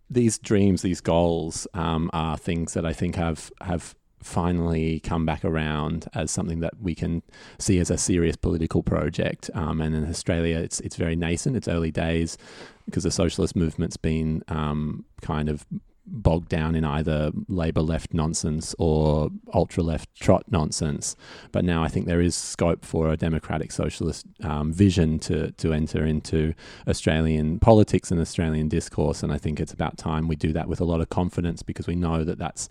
these 0.09 0.37
dreams, 0.37 0.81
these 0.81 1.01
goals, 1.01 1.67
um, 1.73 2.09
are 2.13 2.37
things 2.37 2.73
that 2.73 2.85
I 2.85 2.93
think 2.93 3.15
have 3.15 3.51
have 3.61 3.95
finally 4.21 4.99
come 5.01 5.25
back 5.25 5.45
around 5.45 6.07
as 6.13 6.31
something 6.31 6.59
that 6.59 6.73
we 6.81 6.95
can 6.95 7.21
see 7.59 7.79
as 7.79 7.91
a 7.91 7.97
serious 7.97 8.35
political 8.35 8.81
project. 8.83 9.49
Um, 9.53 9.79
and 9.79 9.95
in 9.95 10.09
Australia, 10.09 10.57
it's 10.57 10.79
it's 10.81 10.95
very 10.95 11.15
nascent. 11.15 11.55
It's 11.55 11.67
early 11.67 11.91
days 11.91 12.37
because 12.85 13.03
the 13.03 13.11
socialist 13.11 13.55
movement's 13.55 13.97
been 13.97 14.43
um, 14.47 15.05
kind 15.21 15.49
of 15.49 15.65
bogged 16.07 16.49
down 16.49 16.75
in 16.75 16.83
either 16.83 17.31
Labor 17.47 17.81
left 17.81 18.13
nonsense 18.13 18.73
or 18.79 19.29
ultra 19.53 19.83
left 19.83 20.13
trot 20.15 20.45
nonsense. 20.49 21.15
But 21.51 21.65
now 21.65 21.83
I 21.83 21.87
think 21.89 22.05
there 22.07 22.21
is 22.21 22.35
scope 22.35 22.85
for 22.85 23.11
a 23.11 23.17
democratic 23.17 23.71
socialist 23.71 24.25
um, 24.43 24.71
vision 24.71 25.19
to 25.19 25.51
to 25.51 25.73
enter 25.73 26.05
into 26.05 26.53
Australian 26.87 27.59
politics 27.59 28.11
and 28.11 28.19
Australian 28.19 28.67
discourse. 28.67 29.23
And 29.23 29.31
I 29.31 29.37
think 29.37 29.59
it's 29.59 29.73
about 29.73 29.97
time 29.97 30.27
we 30.27 30.35
do 30.35 30.53
that 30.53 30.67
with 30.67 30.81
a 30.81 30.85
lot 30.85 31.01
of 31.01 31.09
confidence 31.09 31.61
because 31.61 31.87
we 31.87 31.95
know 31.95 32.23
that 32.23 32.37
that's 32.37 32.69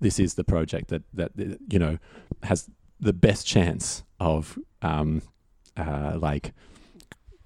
this 0.00 0.18
is 0.18 0.34
the 0.34 0.44
project 0.44 0.88
that 0.88 1.02
that 1.14 1.32
you 1.68 1.78
know 1.78 1.98
has 2.44 2.70
the 3.00 3.12
best 3.12 3.46
chance 3.46 4.04
of 4.20 4.58
um, 4.82 5.22
uh, 5.76 6.16
like 6.18 6.52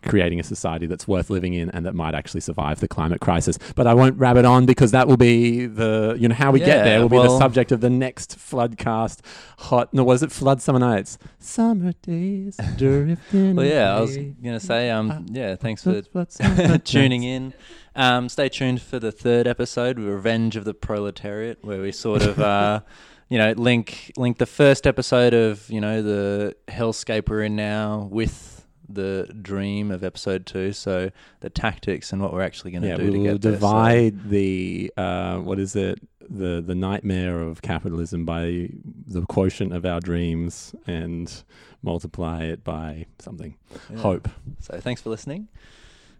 creating 0.03 0.41
a 0.41 0.43
society 0.43 0.87
that's 0.87 1.07
worth 1.07 1.31
living 1.31 1.55
in 1.55 1.71
and 1.71 1.87
that 1.87 1.95
might 1.95 2.15
actually 2.15 2.41
survive 2.41 2.81
the 2.81 2.89
climate 2.89 3.21
crisis. 3.21 3.59
But 3.75 3.87
I 3.87 3.95
won't 3.95 4.19
rabbit 4.19 4.45
on 4.45 4.67
because 4.67 4.91
that 4.93 5.09
will 5.09 5.17
be 5.17 5.67
the 5.67 6.17
you 6.19 6.29
know 6.29 6.35
how 6.35 6.51
we 6.51 6.61
Yeah, 6.61 6.67
get 6.67 6.85
there 6.85 7.01
will 7.01 7.09
be 7.09 7.19
the 7.19 7.39
subject 7.39 7.73
of 7.73 7.81
the 7.81 7.91
next 7.91 8.39
floodcast. 8.39 9.21
Hot 9.59 9.93
no, 9.93 10.05
was 10.05 10.23
it 10.23 10.33
flood 10.33 10.61
summer 10.63 10.79
nights? 10.79 11.19
Summer 11.39 11.93
days 12.03 12.57
drifting. 12.77 13.57
Well, 13.57 13.67
yeah, 13.67 13.97
I 13.97 14.01
was 14.01 14.17
gonna 14.17 14.61
say, 14.61 14.91
um, 14.91 15.27
yeah, 15.31 15.57
thanks 15.57 15.83
for 15.83 15.93
Flood, 16.03 16.07
flood, 16.09 16.33
summer 16.57 16.79
tuning 16.79 17.23
in. 17.23 17.55
Um, 17.97 18.29
stay 18.29 18.49
tuned 18.49 18.81
for 18.81 18.99
the 18.99 19.11
third 19.13 19.47
episode, 19.47 19.99
Revenge 19.99 20.57
of 20.57 20.65
the 20.65 20.75
Proletariat, 20.75 21.59
where 21.65 21.81
we 21.81 21.91
sort 21.91 22.23
of, 22.23 22.39
uh, 22.39 22.81
you 23.29 23.37
know, 23.37 23.53
link 23.53 24.13
link 24.17 24.39
the 24.39 24.47
first 24.47 24.87
episode 24.87 25.35
of 25.35 25.69
you 25.71 25.81
know 25.81 26.01
the 26.03 26.55
hellscape 26.69 27.29
we're 27.29 27.43
in 27.43 27.57
now 27.57 28.09
with 28.11 28.60
the 28.95 29.33
dream 29.43 29.91
of 29.91 30.03
episode 30.05 30.47
two. 30.47 30.73
So 30.73 31.11
the 31.41 31.51
tactics 31.51 32.13
and 32.13 32.21
what 32.23 32.33
we're 32.33 32.43
actually 32.43 32.71
going 32.73 32.83
to 32.83 32.89
Yeah, 32.89 32.97
do 32.97 33.05
we 33.05 33.11
to 33.11 33.19
will 33.19 33.25
get 33.25 33.41
there. 33.43 33.53
So- 33.53 33.57
divide 33.57 34.29
the 34.31 34.93
uh, 34.97 35.39
what 35.39 35.59
is 35.59 35.75
it 35.77 36.01
the 36.29 36.63
the 36.65 36.75
nightmare 36.75 37.41
of 37.43 37.61
capitalism 37.63 38.25
by 38.25 38.69
the 39.07 39.23
quotient 39.27 39.73
of 39.75 39.85
our 39.85 40.01
dreams 40.01 40.75
and 40.87 41.43
multiply 41.83 42.43
it 42.45 42.63
by 42.63 43.07
something. 43.19 43.57
yeah. 43.91 43.99
Hope. 43.99 44.29
So 44.61 44.79
thanks 44.81 45.01
for 45.03 45.11
listening. 45.11 45.49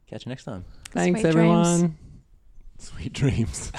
Catch 0.09 0.27
you 0.27 0.31
next 0.31 0.45
time. 0.45 0.65
Thanks 0.91 1.21
Sweet 1.21 1.31
dreams. 1.33 1.37
everyone. 1.37 1.99
Sweet 2.79 3.13
dreams. 3.13 3.73